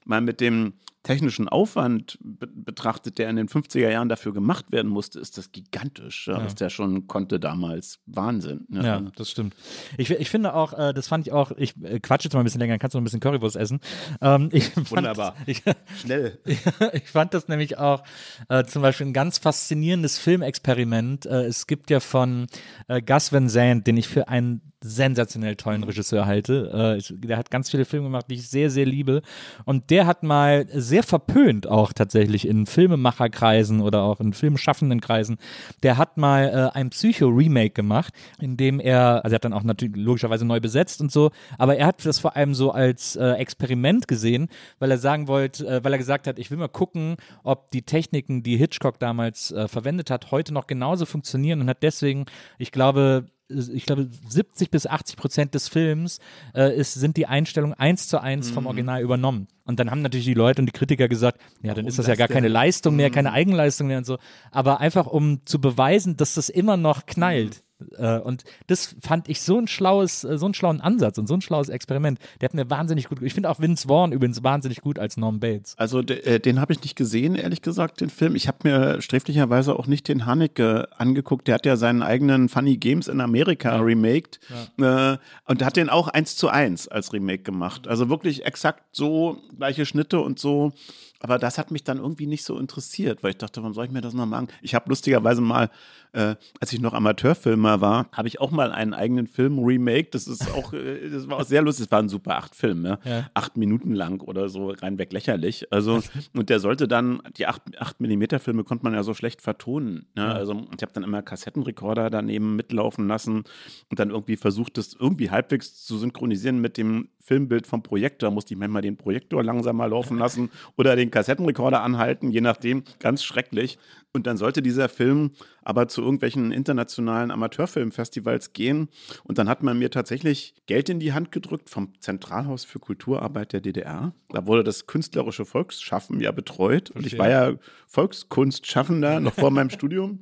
mal 0.05 0.21
mit 0.21 0.41
dem 0.41 0.73
technischen 1.07 1.47
Aufwand 1.47 2.17
be 2.21 2.47
betrachtet, 2.47 3.17
der 3.17 3.29
in 3.29 3.37
den 3.37 3.47
50er 3.47 3.89
Jahren 3.89 4.09
dafür 4.09 4.33
gemacht 4.33 4.71
werden 4.71 4.91
musste, 4.91 5.19
ist 5.19 5.37
das 5.37 5.51
gigantisch, 5.51 6.27
ja, 6.27 6.43
was 6.43 6.55
der 6.55 6.69
schon 6.69 7.07
konnte 7.07 7.39
damals. 7.39 7.99
Wahnsinn. 8.05 8.65
ne? 8.67 8.83
Ja, 8.83 9.01
das 9.15 9.31
stimmt. 9.31 9.55
Ich, 9.97 10.09
ich 10.11 10.29
finde 10.29 10.53
auch, 10.53 10.73
äh, 10.73 10.93
das 10.93 11.07
fand 11.07 11.25
ich 11.25 11.33
auch, 11.33 11.51
ich 11.57 11.81
äh, 11.81 11.99
quatsch 11.99 12.25
jetzt 12.25 12.33
mal 12.33 12.41
ein 12.41 12.43
bisschen 12.43 12.59
länger, 12.59 12.73
dann 12.73 12.79
kannst 12.79 12.93
du 12.93 12.97
noch 12.97 13.03
ein 13.03 13.05
bisschen 13.05 13.21
Currywurst 13.21 13.55
essen. 13.55 13.79
Ähm, 14.21 14.51
fand, 14.51 14.91
Wunderbar. 14.91 15.35
Ich, 15.45 15.63
Schnell. 16.01 16.39
ich 16.45 17.09
fand 17.09 17.33
das 17.33 17.47
nämlich 17.47 17.77
auch 17.77 18.03
äh, 18.49 18.65
zum 18.65 18.81
Beispiel 18.81 19.07
ein 19.07 19.13
ganz 19.13 19.37
faszinierendes 19.37 20.17
Filmexperiment. 20.17 21.25
Äh, 21.25 21.45
es 21.45 21.67
gibt 21.67 21.89
ja 21.89 21.99
von 22.01 22.47
äh, 22.87 23.01
Gus 23.01 23.31
Van 23.31 23.47
Sant, 23.47 23.87
den 23.87 23.95
ich 23.95 24.07
für 24.07 24.27
einen 24.27 24.61
sensationell 24.81 25.55
tollen 25.55 25.83
Regisseur 25.83 26.25
halte. 26.25 26.99
Äh, 26.99 27.13
der 27.17 27.37
hat 27.37 27.49
ganz 27.49 27.69
viele 27.69 27.85
Filme 27.85 28.07
gemacht, 28.07 28.27
die 28.29 28.35
ich 28.35 28.49
sehr, 28.49 28.69
sehr 28.69 28.85
liebe. 28.85 29.21
Und 29.65 29.89
der 29.89 30.05
hat 30.05 30.23
mal 30.23 30.67
sehr 30.71 30.96
verpönt 31.03 31.67
auch 31.67 31.93
tatsächlich 31.93 32.47
in 32.47 32.65
Filmemacherkreisen 32.65 33.81
oder 33.81 34.03
auch 34.03 34.19
in 34.19 34.33
filmschaffenden 34.33 35.01
Kreisen. 35.01 35.37
Der 35.83 35.97
hat 35.97 36.17
mal 36.17 36.71
äh, 36.73 36.77
ein 36.77 36.89
Psycho-Remake 36.89 37.71
gemacht, 37.71 38.13
in 38.39 38.57
dem 38.57 38.79
er, 38.79 39.23
also 39.23 39.33
er 39.33 39.35
hat 39.35 39.45
dann 39.45 39.53
auch 39.53 39.63
natürlich 39.63 39.95
logischerweise 39.95 40.45
neu 40.45 40.59
besetzt 40.59 41.01
und 41.01 41.11
so, 41.11 41.31
aber 41.57 41.77
er 41.77 41.87
hat 41.87 42.05
das 42.05 42.19
vor 42.19 42.35
allem 42.35 42.53
so 42.53 42.71
als 42.71 43.15
äh, 43.15 43.31
Experiment 43.33 44.07
gesehen, 44.07 44.47
weil 44.79 44.91
er 44.91 44.97
sagen 44.97 45.27
wollte, 45.27 45.67
äh, 45.67 45.83
weil 45.83 45.93
er 45.93 45.99
gesagt 45.99 46.27
hat, 46.27 46.39
ich 46.39 46.51
will 46.51 46.57
mal 46.57 46.67
gucken, 46.67 47.17
ob 47.43 47.71
die 47.71 47.81
Techniken, 47.81 48.43
die 48.43 48.57
Hitchcock 48.57 48.99
damals 48.99 49.51
äh, 49.51 49.67
verwendet 49.67 50.11
hat, 50.11 50.31
heute 50.31 50.53
noch 50.53 50.67
genauso 50.67 51.05
funktionieren 51.05 51.61
und 51.61 51.69
hat 51.69 51.83
deswegen, 51.83 52.25
ich 52.57 52.71
glaube, 52.71 53.25
ich 53.49 53.85
glaube, 53.85 54.09
70 54.29 54.69
bis 54.71 54.87
80 54.87 55.15
Prozent 55.17 55.53
des 55.55 55.67
Films 55.69 56.19
äh, 56.53 56.75
ist, 56.77 56.93
sind 56.95 57.15
die 57.17 57.27
Einstellungen 57.27 57.73
eins 57.77 58.07
zu 58.07 58.21
eins 58.21 58.49
Mhm. 58.49 58.53
vom 58.55 58.65
Original 58.65 59.01
übernommen. 59.01 59.47
Und 59.65 59.79
dann 59.79 59.89
haben 59.91 60.01
natürlich 60.01 60.25
die 60.25 60.33
Leute 60.33 60.61
und 60.61 60.65
die 60.65 60.71
Kritiker 60.73 61.07
gesagt, 61.07 61.39
ja, 61.61 61.73
dann 61.73 61.85
ist 61.87 61.97
das 61.99 62.07
ja 62.07 62.13
das 62.13 62.17
gar 62.19 62.27
denn? 62.27 62.35
keine 62.35 62.47
Leistung 62.49 62.95
mehr, 62.95 63.09
Mhm. 63.09 63.13
keine 63.13 63.31
Eigenleistung 63.33 63.87
mehr 63.87 63.97
und 63.99 64.05
so. 64.05 64.17
Aber 64.51 64.79
einfach, 64.81 65.07
um 65.07 65.41
zu 65.45 65.59
beweisen, 65.61 66.17
dass 66.17 66.33
das 66.35 66.49
immer 66.49 66.77
noch 66.77 67.05
knallt. 67.05 67.63
Äh, 67.97 68.19
und 68.19 68.43
das 68.67 68.95
fand 69.01 69.29
ich 69.29 69.41
so 69.41 69.57
ein 69.59 69.67
schlaues, 69.67 70.23
äh, 70.23 70.37
so 70.37 70.45
einen 70.45 70.53
schlauen 70.53 70.81
Ansatz 70.81 71.17
und 71.17 71.27
so 71.27 71.35
ein 71.35 71.41
schlaues 71.41 71.69
Experiment. 71.69 72.19
Der 72.41 72.49
hat 72.49 72.53
mir 72.53 72.69
wahnsinnig 72.69 73.07
gut, 73.07 73.21
ich 73.21 73.33
finde 73.33 73.49
auch 73.49 73.59
Vince 73.59 73.87
Vaughn 73.87 74.11
übrigens 74.11 74.43
wahnsinnig 74.43 74.81
gut 74.81 74.99
als 74.99 75.17
Norm 75.17 75.39
Bates. 75.39 75.75
Also 75.77 76.01
de, 76.01 76.19
äh, 76.23 76.39
den 76.39 76.59
habe 76.59 76.73
ich 76.73 76.81
nicht 76.81 76.95
gesehen, 76.95 77.35
ehrlich 77.35 77.61
gesagt, 77.61 78.01
den 78.01 78.09
Film. 78.09 78.35
Ich 78.35 78.47
habe 78.47 78.57
mir 78.63 79.01
sträflicherweise 79.01 79.77
auch 79.77 79.87
nicht 79.87 80.07
den 80.07 80.25
Haneke 80.25 80.87
angeguckt. 80.97 81.47
Der 81.47 81.55
hat 81.55 81.65
ja 81.65 81.77
seinen 81.77 82.01
eigenen 82.01 82.49
Funny 82.49 82.77
Games 82.77 83.07
in 83.07 83.21
Amerika 83.21 83.77
remaked 83.77 84.39
äh, 84.79 85.17
und 85.45 85.63
hat 85.63 85.75
den 85.75 85.89
auch 85.89 86.07
eins 86.07 86.35
zu 86.35 86.49
eins 86.49 86.87
als 86.87 87.13
Remake 87.13 87.43
gemacht. 87.43 87.87
Also 87.87 88.09
wirklich 88.09 88.45
exakt 88.45 88.83
so 88.91 89.37
gleiche 89.57 89.85
Schnitte 89.85 90.19
und 90.19 90.39
so. 90.39 90.73
Aber 91.19 91.39
das 91.39 91.57
hat 91.57 91.71
mich 91.71 91.83
dann 91.83 91.97
irgendwie 91.97 92.27
nicht 92.27 92.43
so 92.43 92.59
interessiert, 92.59 93.23
weil 93.23 93.31
ich 93.31 93.37
dachte, 93.37 93.61
warum 93.61 93.73
soll 93.73 93.85
ich 93.85 93.91
mir 93.91 94.01
das 94.01 94.13
noch 94.13 94.25
machen? 94.25 94.49
Ich 94.61 94.75
habe 94.75 94.89
lustigerweise 94.89 95.41
mal, 95.41 95.69
äh, 96.17 96.35
als 96.59 96.73
ich 96.73 96.81
noch 96.81 96.93
Amateurfilmer 96.93 97.79
war, 97.81 98.09
habe 98.11 98.27
ich 98.27 98.41
auch 98.41 98.51
mal 98.51 98.71
einen 98.71 98.93
eigenen 98.93 99.27
Film 99.27 99.59
remake. 99.59 100.09
Das 100.11 100.27
ist 100.27 100.51
auch, 100.53 100.73
äh, 100.73 101.09
das 101.09 101.27
war 101.29 101.37
auch 101.37 101.43
sehr 101.43 101.61
lustig. 101.61 101.85
Es 101.85 101.91
waren 101.91 102.09
super 102.09 102.37
acht 102.37 102.55
Filme, 102.55 102.99
Ja. 103.05 103.29
acht 103.33 103.55
Minuten 103.57 103.93
lang 103.93 104.21
oder 104.21 104.49
so, 104.49 104.69
reinweg 104.71 105.13
lächerlich. 105.13 105.71
Also, 105.71 106.01
und 106.35 106.49
der 106.49 106.59
sollte 106.59 106.87
dann, 106.87 107.21
die 107.37 107.45
8, 107.47 107.79
8 107.79 108.01
Millimeter 108.01 108.39
Filme 108.39 108.63
konnte 108.63 108.83
man 108.83 108.93
ja 108.93 109.03
so 109.03 109.13
schlecht 109.13 109.41
vertonen. 109.41 110.07
Ne? 110.15 110.25
Also, 110.25 110.53
ich 110.75 110.81
habe 110.81 110.91
dann 110.93 111.03
immer 111.03 111.21
Kassettenrekorder 111.21 112.09
daneben 112.09 112.55
mitlaufen 112.55 113.07
lassen 113.07 113.43
und 113.89 113.99
dann 113.99 114.09
irgendwie 114.09 114.37
versucht, 114.37 114.77
das 114.77 114.93
irgendwie 114.99 115.29
halbwegs 115.29 115.85
zu 115.85 115.97
synchronisieren 115.97 116.59
mit 116.59 116.77
dem 116.77 117.09
Filmbild 117.27 117.67
vom 117.67 117.83
Projektor. 117.83 118.31
Musste 118.31 118.53
ich 118.53 118.59
manchmal 118.59 118.81
den 118.81 118.95
Projektor 118.95 119.43
langsamer 119.43 119.89
laufen 119.89 120.17
lassen 120.17 120.49
oder 120.77 120.95
den 120.95 121.11
Kassettenrekorder 121.11 121.83
anhalten, 121.83 122.31
je 122.31 122.39
nachdem. 122.39 122.83
Ganz 122.99 123.23
schrecklich. 123.23 123.77
Und 124.13 124.25
dann 124.27 124.37
sollte 124.37 124.61
dieser 124.61 124.87
Film 124.87 125.31
aber 125.61 125.89
zu 125.89 126.01
irgendwelchen 126.01 126.53
internationalen 126.53 127.29
Amateurfilmfestivals 127.29 128.53
gehen. 128.53 128.87
Und 129.25 129.37
dann 129.37 129.49
hat 129.49 129.61
man 129.61 129.77
mir 129.77 129.91
tatsächlich 129.91 130.55
Geld 130.65 130.87
in 130.87 130.99
die 130.99 131.11
Hand 131.11 131.33
gedrückt 131.33 131.69
vom 131.69 131.91
Zentralhaus 131.99 132.63
für 132.63 132.79
Kulturarbeit 132.79 133.51
der 133.51 133.59
DDR. 133.59 134.13
Da 134.29 134.47
wurde 134.47 134.63
das 134.63 134.87
künstlerische 134.87 135.45
Volksschaffen 135.45 136.21
ja 136.21 136.31
betreut. 136.31 136.91
Und 136.91 137.05
ich 137.05 137.17
war 137.17 137.29
ja 137.29 137.53
Volkskunstschaffender 137.87 139.19
noch 139.19 139.33
vor 139.33 139.51
meinem 139.51 139.69
Studium. 139.69 140.19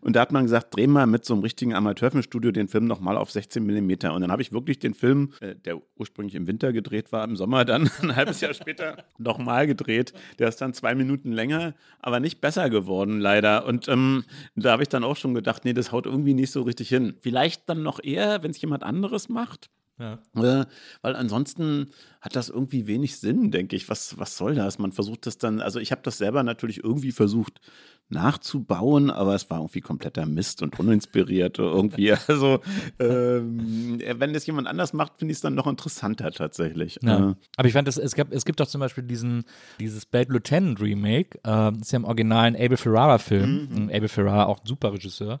Und 0.00 0.16
da 0.16 0.20
hat 0.20 0.32
man 0.32 0.44
gesagt, 0.44 0.76
dreh 0.76 0.86
mal 0.86 1.06
mit 1.06 1.24
so 1.24 1.34
einem 1.34 1.42
richtigen 1.42 1.74
Amateurfilmstudio 1.74 2.50
den 2.50 2.68
Film 2.68 2.86
nochmal 2.86 3.16
auf 3.16 3.30
16 3.30 3.64
Millimeter. 3.64 4.14
Und 4.14 4.22
dann 4.22 4.32
habe 4.32 4.42
ich 4.42 4.52
wirklich 4.52 4.78
den 4.78 4.94
Film, 4.94 5.32
äh, 5.40 5.54
der 5.54 5.80
ursprünglich 5.96 6.34
im 6.34 6.46
Winter 6.46 6.72
gedreht 6.72 7.12
war, 7.12 7.24
im 7.24 7.36
Sommer 7.36 7.64
dann 7.64 7.90
ein 8.02 8.16
halbes 8.16 8.40
Jahr 8.40 8.54
später 8.54 9.04
nochmal 9.18 9.66
gedreht. 9.66 10.12
Der 10.38 10.48
ist 10.48 10.60
dann 10.60 10.74
zwei 10.74 10.94
Minuten 10.94 11.32
länger, 11.32 11.74
aber 12.00 12.20
nicht 12.20 12.40
besser 12.40 12.70
geworden, 12.70 13.20
leider. 13.20 13.66
Und 13.66 13.88
ähm, 13.88 14.24
da 14.54 14.72
habe 14.72 14.82
ich 14.82 14.88
dann 14.88 15.04
auch 15.04 15.16
schon 15.16 15.34
gedacht, 15.34 15.64
nee, 15.64 15.72
das 15.72 15.92
haut 15.92 16.06
irgendwie 16.06 16.34
nicht 16.34 16.50
so 16.50 16.62
richtig 16.62 16.88
hin. 16.88 17.14
Vielleicht 17.20 17.68
dann 17.68 17.82
noch 17.82 18.02
eher, 18.02 18.42
wenn 18.42 18.50
es 18.50 18.60
jemand 18.60 18.82
anderes 18.82 19.28
macht. 19.28 19.70
Ja. 19.98 20.18
Äh, 20.36 20.66
weil 21.02 21.16
ansonsten 21.16 21.90
hat 22.20 22.36
das 22.36 22.48
irgendwie 22.48 22.86
wenig 22.86 23.16
Sinn, 23.16 23.50
denke 23.50 23.74
ich. 23.74 23.88
Was, 23.88 24.16
was 24.18 24.36
soll 24.36 24.54
das? 24.54 24.78
Man 24.78 24.92
versucht 24.92 25.26
das 25.26 25.38
dann, 25.38 25.60
also 25.60 25.80
ich 25.80 25.90
habe 25.90 26.02
das 26.04 26.18
selber 26.18 26.42
natürlich 26.42 26.84
irgendwie 26.84 27.12
versucht 27.12 27.60
nachzubauen, 28.10 29.10
aber 29.10 29.34
es 29.34 29.50
war 29.50 29.58
irgendwie 29.58 29.80
kompletter 29.80 30.26
Mist 30.26 30.62
und 30.62 30.78
uninspiriert 30.78 31.58
irgendwie. 31.58 32.14
Also 32.28 32.60
ähm, 32.98 34.00
wenn 34.16 34.32
das 34.32 34.46
jemand 34.46 34.66
anders 34.66 34.92
macht, 34.92 35.14
finde 35.18 35.32
ich 35.32 35.38
es 35.38 35.40
dann 35.40 35.54
noch 35.54 35.66
interessanter 35.66 36.30
tatsächlich. 36.30 36.98
Ja. 37.02 37.30
Äh, 37.30 37.34
Aber 37.56 37.68
ich 37.68 37.72
fand, 37.72 37.88
das, 37.88 37.96
es, 37.96 38.14
gab, 38.14 38.32
es 38.32 38.44
gibt 38.44 38.60
doch 38.60 38.66
zum 38.66 38.80
Beispiel 38.80 39.04
diesen, 39.04 39.44
dieses 39.80 40.04
Bad 40.04 40.28
Lieutenant 40.28 40.80
Remake, 40.80 41.38
äh, 41.38 41.72
das 41.72 41.82
ist 41.82 41.92
ja 41.92 41.98
im 41.98 42.04
originalen 42.04 42.54
Abel 42.54 42.76
Ferrara-Film. 42.76 43.68
Mhm. 43.70 43.90
Abel 43.90 44.08
Ferrara, 44.08 44.46
auch 44.46 44.60
ein 44.60 44.66
super 44.66 44.92
Regisseur. 44.92 45.40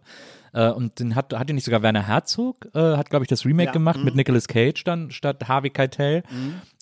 Äh, 0.58 0.72
und 0.72 0.98
den 0.98 1.14
hat, 1.14 1.32
hat 1.32 1.48
den 1.48 1.54
nicht 1.54 1.64
sogar 1.64 1.82
Werner 1.82 2.08
Herzog, 2.08 2.68
äh, 2.74 2.96
hat, 2.96 3.10
glaube 3.10 3.24
ich, 3.24 3.28
das 3.28 3.44
Remake 3.44 3.66
Ja, 3.66 3.72
gemacht 3.72 3.98
mhm. 3.98 4.04
mit 4.06 4.16
Nicolas 4.16 4.48
Cage 4.48 4.82
dann 4.82 5.12
statt 5.12 5.46
Harvey 5.46 5.70
Keitel. 5.70 6.24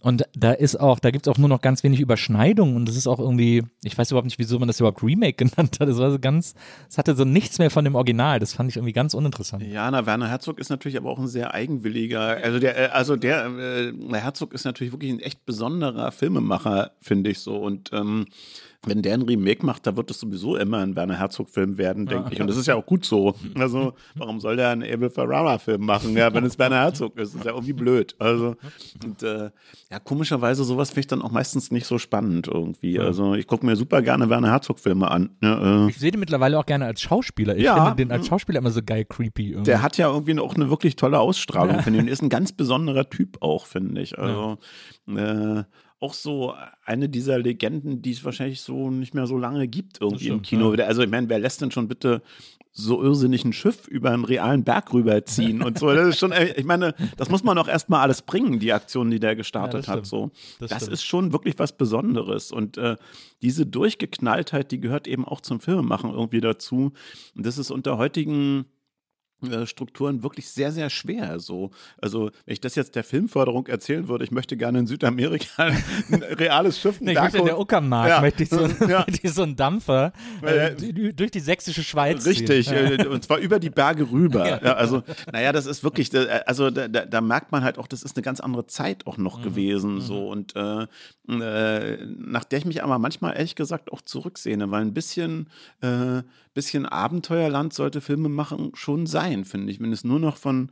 Und 0.02 0.24
da 0.34 0.52
ist 0.52 0.76
auch, 0.80 0.98
da 0.98 1.10
gibt 1.10 1.26
es 1.26 1.30
auch 1.32 1.36
nur 1.36 1.48
noch 1.48 1.60
ganz 1.60 1.82
wenig 1.82 2.00
Überschneidungen 2.00 2.76
und 2.76 2.88
das 2.88 2.96
ist 2.96 3.06
auch 3.06 3.18
irgendwie, 3.18 3.64
ich 3.82 3.98
weiß 3.98 4.10
überhaupt 4.10 4.26
nicht, 4.26 4.38
wieso 4.38 4.58
man 4.58 4.68
das 4.68 4.80
überhaupt 4.80 5.02
Remake 5.02 5.32
genannt 5.44 5.78
hat. 5.78 5.88
Das 5.88 5.98
war 5.98 6.10
so 6.10 6.18
ganz, 6.18 6.54
es 6.88 6.96
hatte 6.96 7.14
so 7.14 7.24
nichts 7.24 7.58
mehr 7.58 7.70
von 7.70 7.84
dem 7.84 7.96
Original. 7.96 8.38
Das 8.38 8.54
fand 8.54 8.70
ich 8.70 8.76
irgendwie 8.76 8.94
ganz 8.94 9.12
uninteressant. 9.12 9.62
Ja, 9.64 9.90
na, 9.90 10.06
Werner 10.06 10.28
Herzog 10.28 10.58
ist 10.58 10.70
natürlich 10.70 10.96
aber 10.96 11.10
auch 11.10 11.18
ein 11.18 11.28
sehr 11.28 11.52
eigenwilliger, 11.52 12.38
also 12.42 12.58
der, 12.58 12.78
äh, 12.78 12.86
also 12.92 13.16
der, 13.16 13.46
äh, 13.46 13.92
Herzog 14.14 14.54
ist 14.54 14.64
natürlich 14.64 14.92
wirklich 14.92 15.12
ein 15.12 15.20
echt 15.20 15.44
besonderer 15.44 16.12
Filmemacher, 16.12 16.92
finde 17.00 17.30
ich 17.30 17.40
so. 17.40 17.56
Und 17.56 17.90
ähm, 17.92 18.26
wenn 18.86 19.02
der 19.02 19.14
ein 19.14 19.22
Remake 19.22 19.66
macht, 19.66 19.86
da 19.86 19.96
wird 19.96 20.10
es 20.10 20.20
sowieso 20.20 20.56
immer 20.56 20.78
ein 20.78 20.94
Werner 20.96 21.18
Herzog-Film 21.18 21.76
werden, 21.76 22.06
denke 22.06 22.32
ich. 22.32 22.40
Und 22.40 22.46
das 22.46 22.56
ist 22.56 22.66
ja 22.66 22.76
auch 22.76 22.86
gut 22.86 23.04
so. 23.04 23.34
Also, 23.66 23.94
warum 24.14 24.40
soll 24.40 24.56
der 24.56 24.68
einen 24.70 24.82
Abel 24.82 25.10
Ferrara-Film 25.10 25.84
machen, 25.84 26.16
ja, 26.16 26.32
wenn 26.32 26.44
es 26.44 26.58
Werner 26.58 26.76
Herzog 26.76 27.16
ist? 27.18 27.34
Das 27.34 27.40
ist 27.40 27.44
ja 27.44 27.52
irgendwie 27.52 27.72
blöd. 27.72 28.14
Also, 28.18 28.54
und 29.04 29.22
äh, 29.22 29.50
ja, 29.90 29.98
komischerweise, 30.02 30.62
sowas 30.64 30.90
finde 30.90 31.00
ich 31.00 31.06
dann 31.08 31.22
auch 31.22 31.30
meistens 31.32 31.70
nicht 31.70 31.86
so 31.86 31.98
spannend 31.98 32.46
irgendwie. 32.48 32.98
Also, 33.00 33.34
ich 33.34 33.46
gucke 33.46 33.66
mir 33.66 33.74
super 33.76 34.02
gerne 34.02 34.30
Werner 34.30 34.50
Herzog-Filme 34.50 35.10
an. 35.10 35.30
Ja, 35.42 35.86
äh, 35.86 35.90
Ich 35.90 35.98
sehe 35.98 36.10
den 36.12 36.20
mittlerweile 36.20 36.58
auch 36.58 36.66
gerne 36.66 36.86
als 36.86 37.00
Schauspieler. 37.00 37.56
Ich 37.56 37.64
Ja. 37.64 37.84
finde 37.86 37.96
den 38.04 38.12
als 38.12 38.26
Schauspieler 38.28 38.58
immer 38.60 38.70
so 38.70 38.80
geil 38.84 39.04
creepy. 39.04 39.48
Irgendwie. 39.50 39.64
Der 39.64 39.82
hat 39.82 39.96
ja 39.98 40.08
irgendwie 40.12 40.38
auch 40.38 40.54
eine 40.54 40.70
wirklich 40.70 40.96
tolle 40.96 41.18
Ausstrahlung, 41.18 41.80
finde 41.82 41.98
ich. 41.98 42.04
Und 42.04 42.08
ist 42.10 42.22
ein 42.22 42.28
ganz 42.28 42.52
besonderer 42.52 43.10
Typ 43.10 43.42
auch, 43.42 43.66
finde 43.66 44.00
ich. 44.00 44.18
Also 44.18 44.58
äh, 45.08 45.64
auch 45.98 46.14
so 46.14 46.54
eine 46.84 47.08
dieser 47.08 47.38
Legenden, 47.38 48.02
die 48.02 48.12
es 48.12 48.24
wahrscheinlich 48.24 48.60
so 48.60 48.90
nicht 48.90 49.14
mehr 49.14 49.26
so 49.26 49.38
lange 49.38 49.66
gibt 49.66 50.00
irgendwie 50.00 50.28
im 50.28 50.44
stimmt, 50.44 50.46
Kino. 50.46 50.70
Also 50.84 51.02
ich 51.02 51.08
meine, 51.10 51.28
wer 51.28 51.38
lässt 51.38 51.62
denn 51.62 51.70
schon 51.70 51.88
bitte 51.88 52.22
so 52.78 53.02
irrsinnig 53.02 53.42
ein 53.42 53.54
Schiff 53.54 53.88
über 53.88 54.10
einen 54.10 54.26
realen 54.26 54.62
Berg 54.62 54.92
rüberziehen 54.92 55.62
und 55.62 55.78
so. 55.78 55.90
Das 55.94 56.08
ist 56.08 56.18
schon, 56.18 56.32
äh, 56.32 56.52
ich 56.58 56.66
meine, 56.66 56.94
das 57.16 57.30
muss 57.30 57.42
man 57.42 57.56
auch 57.56 57.68
erstmal 57.68 58.00
alles 58.00 58.20
bringen, 58.20 58.58
die 58.58 58.74
Aktion, 58.74 59.10
die 59.10 59.18
der 59.18 59.34
gestartet 59.34 59.86
Ja, 59.86 59.94
hat. 59.94 60.06
So. 60.06 60.30
Das 60.60 60.70
Das, 60.70 60.86
ist 60.86 61.02
schon 61.02 61.32
wirklich 61.32 61.58
was 61.58 61.74
Besonderes. 61.74 62.52
Und 62.52 62.76
äh, 62.76 62.96
diese 63.40 63.64
Durchgeknalltheit, 63.64 64.70
die 64.72 64.80
gehört 64.80 65.08
eben 65.08 65.24
auch 65.24 65.40
zum 65.40 65.58
Filmemachen 65.60 66.10
irgendwie 66.10 66.42
dazu. 66.42 66.92
Und 67.34 67.46
das 67.46 67.56
ist 67.56 67.70
unter 67.70 67.96
heutigen 67.96 68.66
äh, 68.66 68.75
Strukturen 69.66 70.22
wirklich 70.22 70.48
sehr, 70.48 70.72
sehr 70.72 70.88
schwer. 70.88 71.38
So. 71.40 71.70
Also, 72.00 72.30
wenn 72.46 72.52
ich 72.54 72.60
das 72.60 72.74
jetzt 72.74 72.94
der 72.94 73.04
Filmförderung 73.04 73.66
erzählen 73.66 74.08
würde, 74.08 74.24
ich 74.24 74.30
möchte 74.30 74.56
gerne 74.56 74.78
in 74.78 74.86
Südamerika 74.86 75.46
ein, 76.08 76.22
reales 76.22 76.80
Schiff 76.80 77.00
Nee, 77.00 77.12
ich 77.12 77.20
möchte 77.20 77.38
in 77.38 77.44
der 77.44 77.58
Uckermark, 77.58 78.08
Ja. 78.08 78.20
möchte 78.22 78.42
ich 78.44 78.48
so, 78.48 78.66
Ja. 78.88 79.04
ich 79.22 79.30
so 79.32 79.42
einen 79.42 79.54
Dampfer 79.56 80.12
äh, 80.42 80.68
Äh, 80.72 81.12
durch 81.12 81.30
die 81.30 81.40
sächsische 81.40 81.82
Schweiz 81.84 82.24
Richtig, 82.24 82.66
ziehen. 82.68 82.98
äh, 83.00 83.06
und 83.06 83.22
zwar 83.24 83.38
über 83.38 83.58
die 83.60 83.70
Berge 83.70 84.10
rüber. 84.10 84.60
Ja, 84.64 84.72
also, 84.74 85.02
naja, 85.32 85.52
das 85.52 85.66
ist 85.66 85.84
wirklich, 85.84 86.12
äh, 86.14 86.40
also 86.46 86.70
da, 86.70 86.88
da, 86.88 87.04
da 87.04 87.20
merkt 87.20 87.52
man 87.52 87.62
halt 87.62 87.76
auch, 87.78 87.86
das 87.88 88.02
ist 88.02 88.16
eine 88.16 88.22
ganz 88.22 88.40
andere 88.40 88.66
Zeit 88.66 89.06
auch 89.06 89.18
Mhm. 89.18 89.24
noch 89.24 89.42
gewesen. 89.42 90.00
So 90.00 90.28
und 90.28 90.54
äh, 90.56 90.86
äh, 91.28 92.06
nach 92.06 92.44
der 92.44 92.58
ich 92.58 92.64
mich 92.64 92.82
aber 92.82 92.98
manchmal 92.98 93.34
ehrlich 93.36 93.54
gesagt 93.54 93.92
auch 93.92 94.00
zurücksehne, 94.00 94.70
weil 94.70 94.82
ein 94.82 94.94
bisschen, 94.94 95.48
äh, 95.82 96.22
bisschen 96.54 96.86
Abenteuerland 96.86 97.74
sollte 97.74 98.00
Filme 98.00 98.30
machen 98.30 98.72
schon 98.74 99.06
sein, 99.06 99.25
finde 99.44 99.72
ich. 99.72 99.80
Wenn 99.80 99.92
es 99.92 100.04
nur 100.04 100.18
noch 100.18 100.36
von 100.36 100.70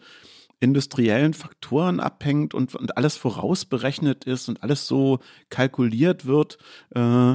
industriellen 0.60 1.34
Faktoren 1.34 2.00
abhängt 2.00 2.54
und, 2.54 2.74
und 2.74 2.96
alles 2.96 3.16
vorausberechnet 3.16 4.24
ist 4.24 4.48
und 4.48 4.62
alles 4.62 4.86
so 4.86 5.18
kalkuliert 5.50 6.24
wird, 6.24 6.58
äh, 6.94 7.32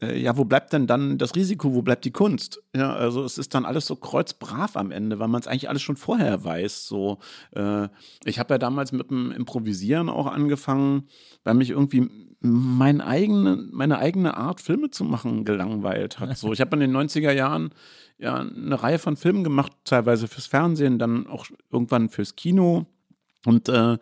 äh, 0.00 0.20
ja, 0.20 0.36
wo 0.36 0.44
bleibt 0.44 0.72
denn 0.72 0.86
dann 0.86 1.16
das 1.18 1.36
Risiko, 1.36 1.74
wo 1.74 1.82
bleibt 1.82 2.04
die 2.04 2.10
Kunst? 2.10 2.60
Ja, 2.74 2.92
also 2.92 3.24
es 3.24 3.38
ist 3.38 3.54
dann 3.54 3.64
alles 3.64 3.86
so 3.86 3.94
kreuzbrav 3.94 4.76
am 4.76 4.90
Ende, 4.90 5.18
weil 5.18 5.28
man 5.28 5.40
es 5.40 5.46
eigentlich 5.46 5.68
alles 5.68 5.82
schon 5.82 5.96
vorher 5.96 6.44
weiß. 6.44 6.88
So, 6.88 7.18
äh, 7.54 7.88
ich 8.24 8.38
habe 8.38 8.54
ja 8.54 8.58
damals 8.58 8.90
mit 8.92 9.10
dem 9.10 9.30
Improvisieren 9.30 10.08
auch 10.08 10.26
angefangen, 10.26 11.04
weil 11.44 11.54
mich 11.54 11.70
irgendwie 11.70 12.08
mein 12.40 13.00
eigene, 13.00 13.56
meine 13.70 13.98
eigene 13.98 14.36
Art, 14.36 14.60
Filme 14.60 14.90
zu 14.90 15.04
machen, 15.04 15.44
gelangweilt 15.44 16.18
hat. 16.18 16.36
So, 16.36 16.52
ich 16.52 16.60
habe 16.60 16.74
in 16.74 16.80
den 16.80 16.96
90er 16.96 17.30
Jahren 17.30 17.70
ja 18.18 18.36
eine 18.36 18.82
Reihe 18.82 18.98
von 18.98 19.16
Filmen 19.16 19.44
gemacht, 19.44 19.72
teilweise 19.84 20.28
fürs 20.28 20.46
Fernsehen, 20.46 20.98
dann 20.98 21.26
auch 21.26 21.46
irgendwann 21.70 22.08
fürs 22.08 22.36
Kino. 22.36 22.86
Und, 23.44 23.68
äh, 23.68 23.98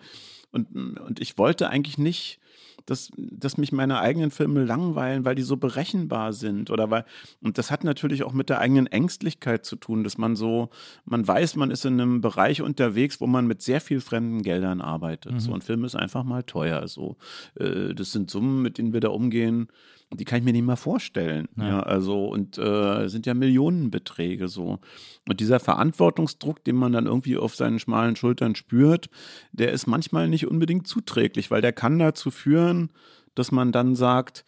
und, 0.52 0.98
und 0.98 1.20
ich 1.20 1.38
wollte 1.38 1.70
eigentlich 1.70 1.98
nicht, 1.98 2.40
dass, 2.86 3.10
dass 3.16 3.56
mich 3.56 3.72
meine 3.72 4.00
eigenen 4.00 4.30
Filme 4.30 4.64
langweilen, 4.64 5.24
weil 5.24 5.34
die 5.34 5.42
so 5.42 5.56
berechenbar 5.56 6.32
sind. 6.32 6.70
Oder 6.70 6.90
weil, 6.90 7.04
und 7.40 7.58
das 7.58 7.70
hat 7.70 7.84
natürlich 7.84 8.22
auch 8.22 8.32
mit 8.32 8.48
der 8.48 8.58
eigenen 8.58 8.86
Ängstlichkeit 8.86 9.64
zu 9.64 9.76
tun, 9.76 10.04
dass 10.04 10.18
man 10.18 10.36
so, 10.36 10.70
man 11.04 11.26
weiß, 11.26 11.56
man 11.56 11.70
ist 11.70 11.84
in 11.84 12.00
einem 12.00 12.20
Bereich 12.20 12.62
unterwegs, 12.62 13.20
wo 13.20 13.26
man 13.26 13.46
mit 13.46 13.62
sehr 13.62 13.80
viel 13.80 14.00
fremden 14.00 14.42
Geldern 14.42 14.80
arbeitet. 14.80 15.40
So 15.40 15.54
ein 15.54 15.62
Film 15.62 15.84
ist 15.84 15.94
einfach 15.94 16.24
mal 16.24 16.42
teuer. 16.42 16.86
So, 16.88 17.16
äh, 17.54 17.94
das 17.94 18.12
sind 18.12 18.30
Summen, 18.30 18.62
mit 18.62 18.78
denen 18.78 18.92
wir 18.92 19.00
da 19.00 19.08
umgehen. 19.08 19.68
Die 20.12 20.24
kann 20.24 20.40
ich 20.40 20.44
mir 20.44 20.52
nicht 20.52 20.64
mal 20.64 20.76
vorstellen. 20.76 21.48
Ja, 21.56 21.80
also, 21.80 22.26
und 22.26 22.58
äh, 22.58 23.08
sind 23.08 23.26
ja 23.26 23.34
Millionenbeträge 23.34 24.48
so. 24.48 24.80
Und 25.28 25.38
dieser 25.38 25.60
Verantwortungsdruck, 25.60 26.64
den 26.64 26.74
man 26.74 26.92
dann 26.92 27.06
irgendwie 27.06 27.36
auf 27.36 27.54
seinen 27.54 27.78
schmalen 27.78 28.16
Schultern 28.16 28.56
spürt, 28.56 29.08
der 29.52 29.70
ist 29.70 29.86
manchmal 29.86 30.28
nicht 30.28 30.48
unbedingt 30.48 30.88
zuträglich, 30.88 31.52
weil 31.52 31.62
der 31.62 31.72
kann 31.72 31.98
dazu 32.00 32.32
führen, 32.32 32.90
dass 33.36 33.52
man 33.52 33.70
dann 33.70 33.94
sagt, 33.94 34.44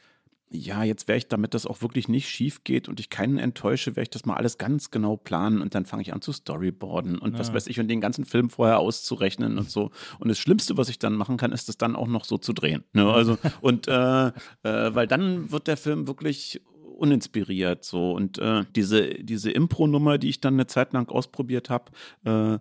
ja, 0.53 0.85
jetzt 0.85 1.09
werde 1.09 1.19
ich, 1.19 1.29
damit 1.29 1.55
das 1.55 1.67
auch 1.67 1.83
wirklich 1.83 2.09
nicht 2.09 2.29
schief 2.29 2.65
geht 2.65 2.89
und 2.89 3.01
ich 3.01 3.11
keinen 3.11 3.39
enttäusche, 3.39 3.97
werde 3.97 4.03
ich 4.03 4.11
das 4.11 4.25
mal 4.25 4.35
alles 4.35 4.59
ganz 4.59 4.91
genau 4.91 5.17
planen 5.17 5.61
und 5.61 5.75
dann 5.75 5.87
fange 5.87 6.03
ich 6.03 6.13
an 6.13 6.21
zu 6.21 6.33
storyboarden 6.33 7.19
und 7.19 7.39
was 7.39 7.53
weiß 7.53 7.67
ich 7.67 7.81
und 7.81 7.89
den 7.89 8.01
ganzen 8.01 8.25
Film 8.25 8.51
vorher 8.51 8.79
auszurechnen 8.79 9.59
und 9.59 9.71
so. 9.71 9.91
Und 10.19 10.29
das 10.29 10.39
Schlimmste, 10.39 10.77
was 10.77 10.89
ich 10.89 10.99
dann 10.99 11.15
machen 11.15 11.37
kann, 11.37 11.53
ist 11.53 11.69
das 11.69 11.79
dann 11.79 11.97
auch 11.97 12.07
noch 12.07 12.25
so 12.25 12.39
zu 12.39 12.53
drehen. 12.53 12.85
Ne? 12.93 13.11
Also, 13.11 13.39
und 13.61 13.89
äh, 13.89 14.27
äh, 14.29 14.33
weil 14.63 15.07
dann 15.07 15.51
wird 15.51 15.67
der 15.67 15.77
Film 15.77 16.07
wirklich 16.07 16.61
uninspiriert 16.97 17.85
so 17.85 18.13
und 18.13 18.39
äh, 18.39 18.65
diese 18.77 19.15
diese 19.15 19.51
Impro-Nummer, 19.51 20.19
die 20.19 20.29
ich 20.29 20.41
dann 20.41 20.55
eine 20.55 20.67
Zeit 20.67 20.93
lang 20.93 21.09
ausprobiert 21.09 21.69
habe, 21.69 21.91
äh, 22.25 22.59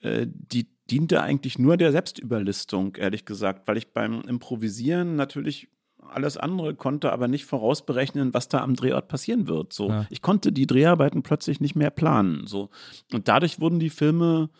äh, 0.00 0.26
die 0.28 0.68
diente 0.90 1.22
eigentlich 1.22 1.58
nur 1.58 1.76
der 1.76 1.92
Selbstüberlistung, 1.92 2.96
ehrlich 2.96 3.24
gesagt, 3.24 3.68
weil 3.68 3.76
ich 3.76 3.92
beim 3.92 4.22
Improvisieren 4.22 5.16
natürlich 5.16 5.68
alles 6.08 6.36
andere 6.36 6.74
konnte, 6.74 7.12
aber 7.12 7.28
nicht 7.28 7.44
vorausberechnen, 7.46 8.34
was 8.34 8.48
da 8.48 8.60
am 8.62 8.74
Drehort 8.76 9.08
passieren 9.08 9.46
wird. 9.48 9.72
So, 9.72 9.88
Ja. 9.88 10.06
ich 10.10 10.20
konnte 10.22 10.52
die 10.52 10.66
Dreharbeiten 10.66 11.22
plötzlich 11.22 11.60
nicht 11.60 11.74
mehr 11.76 11.90
planen. 11.90 12.46
So 12.46 12.70
und 13.12 13.28
dadurch 13.28 13.60
wurden 13.60 13.78
die 13.80 13.90
Filme 13.90 14.50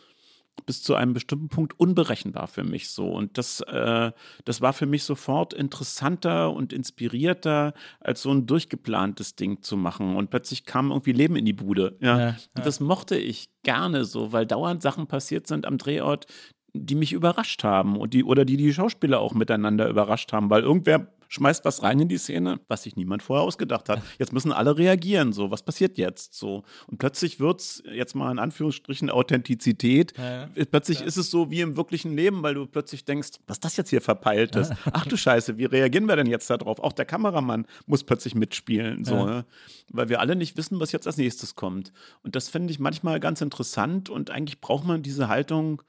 bis 0.66 0.82
zu 0.82 0.95
einem 0.95 1.14
bestimmten 1.14 1.49
Punkt 1.49 1.78
unberechenbar 1.80 2.47
für 2.47 2.62
mich 2.62 2.90
so. 2.90 3.07
Und 3.09 3.38
das, 3.38 3.61
äh, 3.62 4.12
das 4.45 4.61
war 4.61 4.74
für 4.74 4.84
mich 4.84 5.03
sofort 5.05 5.55
interessanter 5.55 6.53
und 6.53 6.74
inspirierter, 6.74 7.72
als 8.01 8.20
so 8.22 8.30
ein 8.30 8.47
durchgeplantes 8.47 9.34
Ding 9.34 9.62
zu 9.62 9.78
machen. 9.78 10.14
Und 10.14 10.28
plötzlich 10.28 10.64
kam 10.66 10.90
irgendwie 10.90 11.12
Leben 11.12 11.36
in 11.36 11.47
die 11.47 11.55
Bude. 11.55 11.97
Ja. 12.01 12.18
Ja, 12.18 12.36
Und 12.55 12.66
das 12.66 12.80
mochte 12.80 13.16
ich 13.16 13.49
gerne 13.62 14.05
so, 14.05 14.32
weil 14.32 14.45
dauernd 14.47 14.82
Sachen 14.82 15.07
passiert 15.07 15.47
sind 15.47 15.66
am 15.66 15.78
Drehort, 15.78 16.26
die 16.74 16.95
mich 16.97 17.12
überrascht 17.14 17.64
haben 17.64 17.97
und 17.97 18.12
die, 18.14 18.22
oder 18.22 18.45
die 18.45 18.57
die 18.59 18.72
Schauspieler 18.74 19.20
auch 19.20 19.32
miteinander 19.34 19.88
überrascht 19.88 20.32
haben, 20.34 20.51
weil 20.51 20.62
irgendwer 20.62 21.09
schmeißt 21.33 21.64
was 21.64 21.83
rein 21.83 21.99
in 21.99 22.09
die 22.09 22.18
Szene, 22.18 22.61
was 22.68 22.83
sich 22.83 22.95
niemand 22.95 23.22
vorher 23.22 23.43
ausgedacht 23.43 23.89
hat. 23.89 24.03
Jetzt 24.18 24.35
müssen 24.35 24.53
alle 24.53 24.76
reagieren, 24.76 25.33
so, 25.33 25.51
was 25.51 25.62
passiert 25.62 25.97
jetzt? 25.97 26.35
So. 26.35 26.62
Und 26.89 26.99
plötzlich 26.99 27.41
wird's 27.41 27.83
jetzt 27.91 28.14
mal 28.14 28.30
in 28.30 28.39
Anführungsstrichen 28.39 29.09
Authentizität. 29.09 30.12
Ja, 30.18 30.49
Plötzlich 30.70 31.01
ist 31.01 31.16
es 31.16 31.30
so 31.30 31.51
wie 31.51 31.62
im 31.62 31.76
wirklichen 31.78 32.14
Leben, 32.14 32.43
weil 32.43 32.53
du 32.55 32.66
plötzlich 32.66 33.07
denkst, 33.07 33.30
was 33.47 33.61
das 33.61 33.78
jetzt 33.78 33.89
hier 33.89 34.03
verpeilt 34.03 34.57
ist. 34.57 34.72
Ach 34.93 35.07
du 35.07 35.16
Scheiße, 35.16 35.57
wie 35.57 35.64
reagieren 35.64 36.05
wir 36.07 36.16
denn 36.16 36.26
jetzt 36.26 36.51
darauf? 36.51 36.78
Auch 36.78 36.93
der 36.93 37.07
Kameramann 37.07 37.66
muss 37.87 38.05
plötzlich 38.05 38.35
mitspielen, 38.35 39.05
so, 39.05 39.14
Ja. 39.14 39.24
ne? 39.24 39.45
weil 39.91 40.11
wir 40.11 40.20
alle 40.20 40.37
nicht 40.37 40.59
wissen, 40.59 40.80
was 40.80 40.93
jetzt 40.93 41.07
als 41.07 41.16
nächstes 41.16 41.55
kommt. 41.55 41.93
Und 42.22 42.37
das 42.37 42.51
finde 42.51 42.72
ich 42.72 42.78
manchmal 42.78 43.20
ganz 43.20 43.41
interessant 43.41 44.11
und 44.11 44.30
eigentlich 44.30 44.61
braucht 44.61 44.85
man 44.87 45.03
diese 45.03 45.28
Haltung 45.28 45.83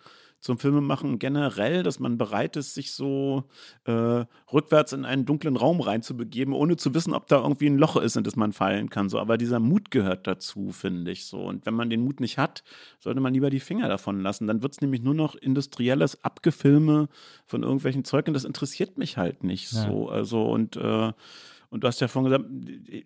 zum 0.44 0.58
Filmemachen 0.58 1.20
generell, 1.20 1.84
dass 1.84 2.00
man 2.00 2.18
bereit 2.18 2.58
ist, 2.58 2.74
sich 2.74 2.92
so 2.92 3.46
äh, 3.86 4.26
rückwärts 4.52 4.92
in 4.92 5.06
einen 5.06 5.26
dunklen 5.26 5.56
Raum 5.56 5.80
reinzubegeben, 5.80 6.54
ohne 6.54 6.76
zu 6.76 6.94
wissen, 6.94 7.14
ob 7.14 7.28
da 7.28 7.42
irgendwie 7.42 7.68
ein 7.68 7.78
Loch 7.78 7.96
ist, 7.96 8.18
in 8.18 8.26
das 8.26 8.36
man 8.36 8.52
fallen 8.52 8.90
kann. 8.90 9.08
So, 9.08 9.20
aber 9.20 9.38
dieser 9.38 9.62
Mut 9.62 9.90
gehört 9.90 10.28
dazu, 10.28 10.74
finde 10.74 11.12
ich 11.12 11.28
so. 11.28 11.40
Und 11.46 11.66
wenn 11.66 11.74
man 11.74 11.90
den 11.90 12.04
Mut 12.04 12.20
nicht 12.20 12.38
hat, 12.38 12.64
sollte 13.00 13.22
man 13.22 13.34
lieber 13.34 13.50
die 13.50 13.62
Finger 13.62 13.88
davon 13.88 14.20
lassen. 14.20 14.46
Dann 14.48 14.62
wird 14.62 14.74
es 14.74 14.82
nämlich 14.82 15.02
nur 15.02 15.14
noch 15.14 15.36
industrielles 15.36 16.26
Abgefilme 16.26 17.08
von 17.46 17.64
irgendwelchen 17.64 18.04
Zeugen. 18.04 18.34
Das 18.34 18.44
interessiert 18.44 18.98
mich 18.98 19.16
halt 19.16 19.46
nicht 19.46 19.72
Ja. 19.72 19.88
so. 19.88 20.10
Also 20.10 20.44
und 20.44 20.76
äh, 20.76 21.14
Und 21.74 21.84
du 21.84 21.88
hast 21.88 22.00
ja 22.02 22.08
vorhin 22.08 22.30
gesagt, 22.30 22.46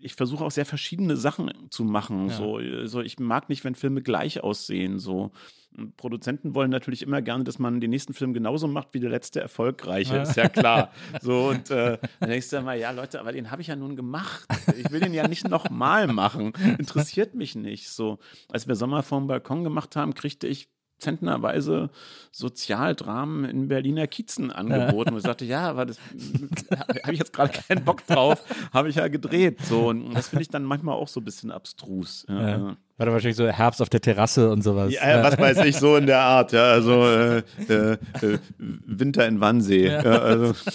ich 0.01 0.15
versuche 0.15 0.43
auch 0.43 0.51
sehr 0.51 0.65
verschiedene 0.65 1.15
Sachen 1.15 1.53
zu 1.69 1.85
machen. 1.85 2.27
Ja. 2.27 2.35
So, 2.35 2.59
so, 2.83 2.99
ich 2.99 3.17
mag 3.17 3.47
nicht, 3.47 3.63
wenn 3.63 3.75
Filme 3.75 4.01
gleich 4.01 4.43
aussehen. 4.43 4.99
So. 4.99 5.31
Und 5.77 5.95
Produzenten 5.95 6.53
wollen 6.53 6.69
natürlich 6.69 7.01
immer 7.01 7.21
gerne, 7.21 7.45
dass 7.45 7.59
man 7.59 7.79
den 7.79 7.91
nächsten 7.91 8.13
Film 8.13 8.33
genauso 8.33 8.67
macht 8.67 8.89
wie 8.91 8.99
der 8.99 9.09
letzte 9.09 9.39
erfolgreiche, 9.39 10.17
ist 10.17 10.35
ja 10.35 10.49
klar. 10.49 10.91
So, 11.21 11.47
und 11.47 11.71
äh, 11.71 11.97
dann 12.19 12.29
denkst 12.29 12.49
du 12.49 12.57
immer, 12.57 12.73
ja, 12.73 12.91
Leute, 12.91 13.21
aber 13.21 13.31
den 13.31 13.51
habe 13.51 13.61
ich 13.61 13.69
ja 13.69 13.77
nun 13.77 13.95
gemacht. 13.95 14.45
Ich 14.77 14.91
will 14.91 14.99
den 14.99 15.13
ja 15.13 15.29
nicht 15.29 15.47
nochmal 15.47 16.07
machen. 16.07 16.51
Interessiert 16.77 17.35
mich 17.35 17.55
nicht. 17.55 17.87
So, 17.89 18.19
als 18.49 18.67
wir 18.67 18.75
Sommer 18.75 19.01
vorm 19.01 19.27
Balkon 19.27 19.63
gemacht 19.63 19.95
haben, 19.95 20.13
kriegte 20.13 20.45
ich 20.45 20.67
zentnerweise 20.97 21.89
Sozialdramen 22.31 23.45
in 23.45 23.67
Berliner 23.67 24.07
Kiezen 24.07 24.51
angeboten. 24.51 25.11
Und 25.11 25.17
ich 25.17 25.23
sagte, 25.23 25.45
ja, 25.45 25.69
aber 25.69 25.85
das 25.85 25.97
habe 27.03 27.13
ich 27.13 27.19
jetzt 27.19 27.33
gerade 27.33 27.51
keinen 27.51 27.83
Bock 27.83 28.05
drauf, 28.05 28.43
habe 28.73 28.89
ich 28.89 28.95
ja 28.95 29.07
gedreht. 29.07 29.59
So, 29.65 29.87
und 29.87 30.13
das 30.13 30.29
finde 30.29 30.43
ich 30.43 30.49
dann 30.49 30.63
manchmal 30.63 30.95
auch 30.95 31.07
so 31.07 31.19
ein 31.19 31.23
bisschen 31.23 31.51
abstrus. 31.51 32.25
Ja. 32.27 32.49
Ja. 32.49 32.77
War 32.97 33.05
da 33.05 33.11
wahrscheinlich 33.11 33.37
so 33.37 33.47
Herbst 33.47 33.81
auf 33.81 33.89
der 33.89 34.01
Terrasse 34.01 34.49
und 34.49 34.63
sowas. 34.63 34.91
Ja, 34.91 35.23
was 35.23 35.37
weiß 35.37 35.65
ich, 35.65 35.77
so 35.77 35.97
in 35.97 36.07
der 36.07 36.19
Art, 36.19 36.51
ja. 36.51 36.63
Also 36.63 37.05
äh, 37.05 37.37
äh, 37.69 37.93
äh 37.93 37.97
Winter 38.57 39.27
in 39.27 39.39
Wannsee. 39.39 39.87
Ja. 39.87 39.99
also 39.99 40.53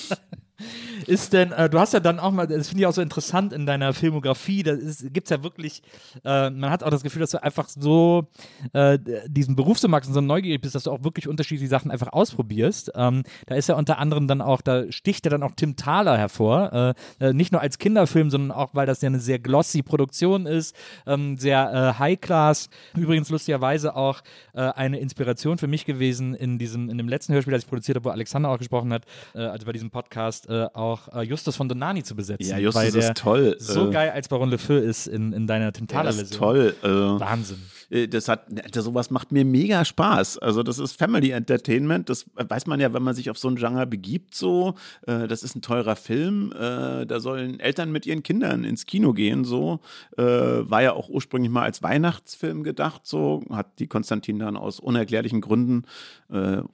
ist 1.02 1.32
denn, 1.32 1.52
äh, 1.52 1.68
du 1.68 1.78
hast 1.78 1.92
ja 1.92 2.00
dann 2.00 2.18
auch 2.18 2.30
mal, 2.30 2.46
das 2.46 2.68
finde 2.68 2.82
ich 2.82 2.86
auch 2.86 2.92
so 2.92 3.02
interessant 3.02 3.52
in 3.52 3.66
deiner 3.66 3.92
Filmografie, 3.92 4.62
da 4.62 4.74
gibt 4.74 5.26
es 5.26 5.30
ja 5.30 5.42
wirklich, 5.42 5.82
äh, 6.24 6.50
man 6.50 6.70
hat 6.70 6.82
auch 6.82 6.90
das 6.90 7.02
Gefühl, 7.02 7.20
dass 7.20 7.30
du 7.30 7.42
einfach 7.42 7.68
so 7.68 8.28
äh, 8.72 8.98
diesen 9.26 9.56
Beruf 9.56 9.78
so 9.78 9.88
magst 9.88 10.08
und 10.08 10.14
so 10.14 10.20
neugierig 10.20 10.60
bist, 10.60 10.74
dass 10.74 10.84
du 10.84 10.90
auch 10.90 11.04
wirklich 11.04 11.28
unterschiedliche 11.28 11.68
Sachen 11.68 11.90
einfach 11.90 12.12
ausprobierst. 12.12 12.92
Ähm, 12.94 13.22
da 13.46 13.54
ist 13.54 13.68
ja 13.68 13.76
unter 13.76 13.98
anderem 13.98 14.28
dann 14.28 14.40
auch, 14.40 14.60
da 14.60 14.90
sticht 14.90 15.24
ja 15.24 15.30
dann 15.30 15.42
auch 15.42 15.52
Tim 15.56 15.76
Thaler 15.76 16.16
hervor, 16.18 16.94
äh, 17.20 17.28
äh, 17.28 17.32
nicht 17.32 17.52
nur 17.52 17.60
als 17.60 17.78
Kinderfilm, 17.78 18.30
sondern 18.30 18.50
auch, 18.56 18.74
weil 18.74 18.86
das 18.86 19.00
ja 19.02 19.08
eine 19.08 19.20
sehr 19.20 19.38
glossy 19.38 19.82
Produktion 19.82 20.46
ist, 20.46 20.76
ähm, 21.06 21.36
sehr 21.38 21.72
äh, 21.72 21.98
High-Class. 21.98 22.68
Übrigens 22.96 23.30
lustigerweise 23.30 23.96
auch 23.96 24.20
eine 24.54 24.98
Inspiration 24.98 25.56
für 25.56 25.66
mich 25.66 25.86
gewesen 25.86 26.34
in 26.34 26.58
diesem, 26.58 26.90
in 26.90 26.98
dem 26.98 27.08
letzten 27.08 27.32
Hörspiel, 27.32 27.52
das 27.52 27.62
ich 27.62 27.68
produziert 27.68 27.96
habe, 27.96 28.04
wo 28.04 28.10
Alexander 28.10 28.50
auch 28.50 28.58
gesprochen 28.58 28.92
hat, 28.92 29.04
also 29.32 29.64
bei 29.64 29.72
diesem 29.72 29.90
Podcast 29.90 30.50
auch 30.50 30.91
auch 30.92 31.08
äh, 31.14 31.22
Justus 31.22 31.56
von 31.56 31.68
Donani 31.68 32.02
zu 32.02 32.14
besetzen. 32.14 32.48
Ja, 32.48 32.58
Justus 32.58 32.94
ist 32.94 33.16
toll. 33.16 33.56
So 33.58 33.88
äh, 33.88 33.92
geil 33.92 34.10
als 34.10 34.28
Baron 34.28 34.50
Le 34.50 34.58
Feu 34.58 34.78
ist 34.78 35.06
in, 35.06 35.32
in 35.32 35.46
deiner 35.46 35.72
Tintala-Version. 35.72 36.30
Ja, 36.30 36.38
toll. 36.38 36.74
Äh, 36.82 37.20
Wahnsinn. 37.20 37.58
Äh, 37.90 38.08
das 38.08 38.28
hat, 38.28 38.46
sowas 38.74 39.10
macht 39.10 39.32
mir 39.32 39.44
mega 39.44 39.84
Spaß. 39.84 40.38
Also 40.38 40.62
das 40.62 40.78
ist 40.78 40.92
Family 40.92 41.30
Entertainment. 41.30 42.08
Das 42.08 42.26
weiß 42.34 42.66
man 42.66 42.80
ja, 42.80 42.92
wenn 42.92 43.02
man 43.02 43.14
sich 43.14 43.30
auf 43.30 43.38
so 43.38 43.48
ein 43.48 43.56
Genre 43.56 43.86
begibt. 43.86 44.34
So, 44.34 44.74
äh, 45.06 45.28
das 45.28 45.42
ist 45.42 45.54
ein 45.54 45.62
teurer 45.62 45.96
Film. 45.96 46.52
Äh, 46.52 47.06
da 47.06 47.20
sollen 47.20 47.60
Eltern 47.60 47.92
mit 47.92 48.06
ihren 48.06 48.22
Kindern 48.22 48.64
ins 48.64 48.86
Kino 48.86 49.12
gehen. 49.12 49.44
So 49.44 49.80
war 50.16 50.82
ja 50.82 50.92
auch 50.92 51.08
ursprünglich 51.08 51.50
mal 51.50 51.62
als 51.62 51.82
Weihnachtsfilm 51.82 52.62
gedacht. 52.62 53.02
So 53.04 53.42
hat 53.50 53.78
die 53.78 53.86
Konstantin 53.86 54.38
dann 54.38 54.56
aus 54.56 54.78
unerklärlichen 54.78 55.40
Gründen, 55.40 55.84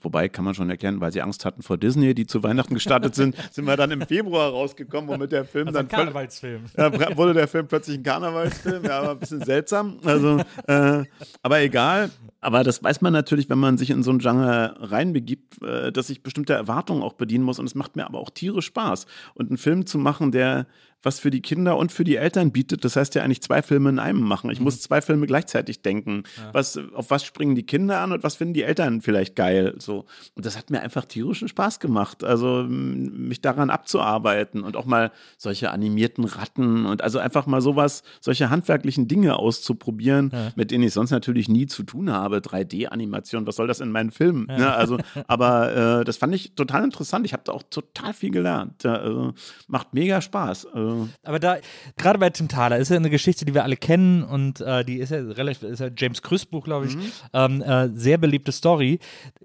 wobei 0.00 0.28
kann 0.28 0.44
man 0.44 0.54
schon 0.54 0.70
erklären, 0.70 1.00
weil 1.00 1.12
sie 1.12 1.20
Angst 1.20 1.44
hatten 1.44 1.62
vor 1.62 1.76
Disney, 1.76 2.14
die 2.14 2.26
zu 2.26 2.42
Weihnachten 2.42 2.74
gestartet 2.74 3.14
sind, 3.14 3.36
sind 3.50 3.64
wir 3.64 3.76
dann 3.76 3.90
im 3.90 4.02
Februar 4.02 4.50
rausgekommen, 4.50 5.08
womit 5.08 5.32
der 5.32 5.44
Film 5.44 5.68
also 5.68 5.78
dann 5.78 5.86
ein 5.86 5.90
Karnevalsfilm. 5.90 6.64
Ja, 6.76 7.16
wurde 7.16 7.34
der 7.34 7.48
Film 7.48 7.66
plötzlich 7.66 7.98
ein 7.98 8.02
Karnevalsfilm. 8.02 8.84
Ja, 8.84 9.00
aber 9.00 9.10
ein 9.12 9.18
bisschen 9.18 9.44
seltsam. 9.44 9.98
Also 10.04 10.40
äh, 10.66 11.04
aber 11.42 11.60
egal. 11.60 12.10
Aber 12.40 12.62
das 12.62 12.82
weiß 12.82 13.00
man 13.00 13.12
natürlich, 13.12 13.50
wenn 13.50 13.58
man 13.58 13.78
sich 13.78 13.90
in 13.90 14.02
so 14.02 14.10
ein 14.10 14.18
Genre 14.18 14.76
reinbegibt, 14.78 15.62
äh, 15.62 15.90
dass 15.90 16.10
ich 16.10 16.22
bestimmte 16.22 16.52
Erwartungen 16.52 17.02
auch 17.02 17.14
bedienen 17.14 17.44
muss. 17.44 17.58
Und 17.58 17.66
es 17.66 17.74
macht 17.74 17.96
mir 17.96 18.06
aber 18.06 18.18
auch 18.18 18.30
tierisch 18.30 18.66
Spaß. 18.66 19.06
Und 19.34 19.48
einen 19.48 19.58
Film 19.58 19.86
zu 19.86 19.98
machen, 19.98 20.30
der 20.30 20.66
was 21.02 21.20
für 21.20 21.30
die 21.30 21.42
Kinder 21.42 21.76
und 21.76 21.92
für 21.92 22.04
die 22.04 22.16
Eltern 22.16 22.50
bietet. 22.50 22.84
Das 22.84 22.96
heißt 22.96 23.14
ja 23.14 23.22
eigentlich 23.22 23.42
zwei 23.42 23.62
Filme 23.62 23.88
in 23.90 23.98
einem 23.98 24.20
machen. 24.20 24.50
Ich 24.50 24.58
mhm. 24.58 24.64
muss 24.64 24.80
zwei 24.80 25.00
Filme 25.00 25.26
gleichzeitig 25.26 25.82
denken. 25.82 26.24
Ja. 26.36 26.50
Was, 26.52 26.78
auf 26.94 27.10
was 27.10 27.24
springen 27.24 27.54
die 27.54 27.62
Kinder 27.62 28.00
an 28.00 28.12
und 28.12 28.24
was 28.24 28.34
finden 28.34 28.54
die 28.54 28.64
Eltern 28.64 29.00
vielleicht 29.00 29.36
geil? 29.36 29.74
So. 29.78 30.06
Und 30.34 30.44
das 30.44 30.58
hat 30.58 30.70
mir 30.70 30.80
einfach 30.80 31.04
tierischen 31.04 31.48
Spaß 31.48 31.78
gemacht. 31.78 32.24
Also 32.24 32.64
mich 32.68 33.40
daran 33.40 33.70
abzuarbeiten 33.70 34.62
und 34.62 34.76
auch 34.76 34.86
mal 34.86 35.12
solche 35.36 35.70
animierten 35.70 36.24
Ratten 36.24 36.86
und 36.86 37.02
also 37.02 37.18
einfach 37.20 37.46
mal 37.46 37.60
sowas, 37.60 38.02
solche 38.20 38.50
handwerklichen 38.50 39.06
Dinge 39.06 39.36
auszuprobieren, 39.36 40.30
ja. 40.32 40.52
mit 40.56 40.72
denen 40.72 40.84
ich 40.84 40.92
sonst 40.92 41.12
natürlich 41.12 41.48
nie 41.48 41.66
zu 41.66 41.84
tun 41.84 42.10
habe. 42.10 42.27
3D-Animation, 42.36 43.46
was 43.46 43.56
soll 43.56 43.66
das 43.66 43.80
in 43.80 43.90
meinen 43.90 44.10
Filmen? 44.10 44.46
Ja. 44.50 44.58
Ne? 44.58 44.74
Also, 44.74 44.98
aber 45.26 46.00
äh, 46.00 46.04
das 46.04 46.18
fand 46.18 46.34
ich 46.34 46.54
total 46.54 46.84
interessant. 46.84 47.24
Ich 47.26 47.32
habe 47.32 47.42
da 47.44 47.52
auch 47.52 47.62
total 47.62 48.12
viel 48.12 48.30
gelernt. 48.30 48.84
Also, 48.84 49.32
macht 49.66 49.94
mega 49.94 50.20
Spaß. 50.20 50.66
Also, 50.66 51.08
aber 51.24 51.38
da, 51.38 51.56
gerade 51.96 52.18
bei 52.18 52.30
Tim 52.30 52.48
Thaler, 52.48 52.78
ist 52.78 52.90
ja 52.90 52.96
eine 52.96 53.10
Geschichte, 53.10 53.44
die 53.44 53.54
wir 53.54 53.64
alle 53.64 53.76
kennen 53.76 54.22
und 54.22 54.60
äh, 54.60 54.84
die 54.84 54.98
ist 54.98 55.10
ja 55.10 55.18
relativ, 55.18 55.62
ist 55.62 55.80
ja 55.80 55.88
James 55.96 56.22
Krüss 56.22 56.46
Buch, 56.46 56.64
glaube 56.64 56.86
ich, 56.86 56.96
mhm. 56.96 57.12
ähm, 57.32 57.62
äh, 57.62 57.88
sehr 57.94 58.18
beliebte 58.18 58.52
Story. 58.52 58.98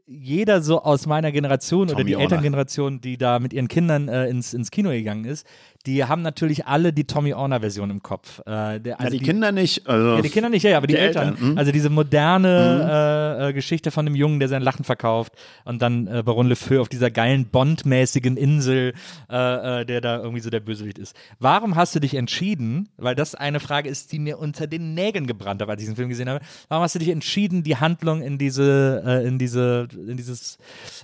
Jeder 0.05 0.61
so 0.61 0.81
aus 0.81 1.05
meiner 1.05 1.31
Generation 1.31 1.88
Tommy 1.88 2.01
oder 2.01 2.03
die 2.03 2.14
Elterngeneration, 2.14 3.01
die 3.01 3.18
da 3.18 3.39
mit 3.39 3.53
ihren 3.53 3.68
Kindern 3.68 4.10
äh, 4.10 4.27
ins, 4.27 4.53
ins 4.53 4.69
Kino 4.69 4.89
gegangen 4.89 5.26
ist, 5.26 5.47
die 5.85 6.05
haben 6.05 6.22
natürlich 6.22 6.65
alle 6.65 6.93
die 6.93 7.03
Tommy 7.03 7.34
Orner-Version 7.34 7.89
im 7.89 8.01
Kopf. 8.01 8.39
Äh, 8.45 8.80
der, 8.80 8.99
also 8.99 9.03
ja, 9.03 9.10
die, 9.10 9.19
die, 9.19 9.26
Kinder 9.26 9.51
nicht. 9.51 9.85
Also 9.88 10.15
ja, 10.15 10.22
die 10.22 10.30
Kinder 10.30 10.49
nicht, 10.49 10.64
ja, 10.64 10.77
aber 10.77 10.88
die, 10.88 10.93
die 10.93 10.99
Eltern. 10.99 11.30
Eltern 11.30 11.49
hm? 11.49 11.57
Also 11.57 11.72
diese 11.73 11.89
moderne 11.89 13.38
hm. 13.38 13.47
äh, 13.47 13.49
äh, 13.49 13.53
Geschichte 13.53 13.91
von 13.91 14.07
einem 14.07 14.15
Jungen, 14.15 14.39
der 14.39 14.47
sein 14.47 14.61
Lachen 14.61 14.85
verkauft 14.85 15.34
und 15.65 15.81
dann 15.81 16.07
äh, 16.07 16.23
Baron 16.23 16.47
Le 16.47 16.55
Feu 16.55 16.80
auf 16.80 16.88
dieser 16.88 17.11
geilen 17.11 17.47
Bond-mäßigen 17.47 18.38
Insel, 18.38 18.93
äh, 19.30 19.81
äh, 19.81 19.85
der 19.85 19.99
da 19.99 20.19
irgendwie 20.19 20.39
so 20.39 20.49
der 20.49 20.61
Bösewicht 20.61 20.97
ist. 20.97 21.15
Warum 21.39 21.76
hast 21.76 21.93
du 21.95 21.99
dich 21.99 22.15
entschieden, 22.15 22.88
weil 22.95 23.15
das 23.15 23.35
eine 23.35 23.60
Frage 23.60 23.89
ist, 23.89 24.14
die 24.14 24.19
mir 24.19 24.39
unter 24.39 24.68
den 24.68 24.93
Nägeln 24.93 25.27
gebrannt 25.27 25.61
hat, 25.61 25.69
als 25.69 25.81
ich 25.81 25.85
diesen 25.85 25.97
Film 25.97 26.07
gesehen 26.07 26.30
habe, 26.30 26.39
warum 26.69 26.84
hast 26.84 26.95
du 26.95 26.99
dich 26.99 27.10
entschieden, 27.10 27.64
die 27.64 27.76
Handlung 27.76 28.22
in 28.22 28.38
diese, 28.38 29.23
in 29.26 29.38
diese, 29.38 29.89
in 30.07 30.15
dieses 30.15 30.57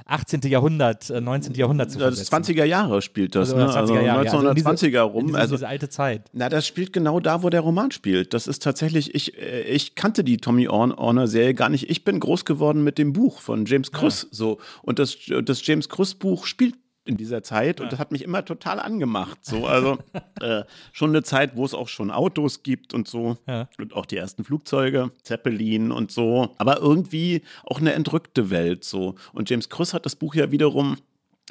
18. 0.05 0.41
Jahrhundert, 0.43 1.09
äh, 1.09 1.19
19. 1.19 1.53
Jahrhundert 1.55 1.91
zu 1.91 1.99
versetzen? 1.99 2.29
Das 2.31 2.49
20er 2.49 2.63
Jahre 2.63 3.01
spielt 3.01 3.35
das, 3.35 3.53
also, 3.53 3.57
ne? 3.57 3.71
20er 3.71 3.75
also 3.75 3.95
Jahre, 3.95 4.19
also 4.29 4.53
20er 4.69 5.01
rum. 5.01 5.27
Diese, 5.27 5.39
also 5.39 5.55
diese 5.55 5.67
alte 5.67 5.89
Zeit. 5.89 6.29
Na, 6.33 6.49
das 6.49 6.65
spielt 6.65 6.93
genau 6.93 7.19
da, 7.19 7.43
wo 7.43 7.49
der 7.49 7.61
Roman 7.61 7.91
spielt. 7.91 8.33
Das 8.33 8.47
ist 8.47 8.63
tatsächlich, 8.63 9.15
ich, 9.15 9.37
äh, 9.37 9.61
ich 9.63 9.95
kannte 9.95 10.23
die 10.23 10.37
Tommy 10.37 10.67
Orner-Serie 10.67 11.53
gar 11.53 11.69
nicht. 11.69 11.89
Ich 11.89 12.03
bin 12.03 12.19
groß 12.19 12.45
geworden 12.45 12.83
mit 12.83 12.97
dem 12.97 13.13
Buch 13.13 13.39
von 13.39 13.65
James 13.65 13.91
Krüss. 13.91 14.23
Ja. 14.23 14.27
So. 14.31 14.57
Und 14.81 14.99
das, 14.99 15.17
das 15.43 15.65
James 15.65 15.89
Krüss-Buch 15.89 16.45
spielt 16.45 16.75
in 17.09 17.17
dieser 17.17 17.43
Zeit 17.43 17.79
ja. 17.79 17.83
und 17.83 17.91
das 17.91 17.99
hat 17.99 18.11
mich 18.11 18.21
immer 18.23 18.45
total 18.45 18.79
angemacht. 18.79 19.39
So, 19.41 19.65
also 19.65 19.97
äh, 20.41 20.63
schon 20.93 21.09
eine 21.09 21.23
Zeit, 21.23 21.55
wo 21.55 21.65
es 21.65 21.73
auch 21.73 21.87
schon 21.87 22.11
Autos 22.11 22.63
gibt 22.63 22.93
und 22.93 23.07
so 23.07 23.37
ja. 23.47 23.67
und 23.77 23.93
auch 23.93 24.05
die 24.05 24.17
ersten 24.17 24.43
Flugzeuge, 24.43 25.11
Zeppelin 25.23 25.91
und 25.91 26.11
so, 26.11 26.53
aber 26.57 26.79
irgendwie 26.79 27.41
auch 27.63 27.79
eine 27.79 27.93
entrückte 27.93 28.49
Welt 28.49 28.83
so. 28.83 29.15
Und 29.33 29.49
James 29.49 29.69
Krüss 29.69 29.93
hat 29.93 30.05
das 30.05 30.15
Buch 30.15 30.35
ja 30.35 30.51
wiederum 30.51 30.97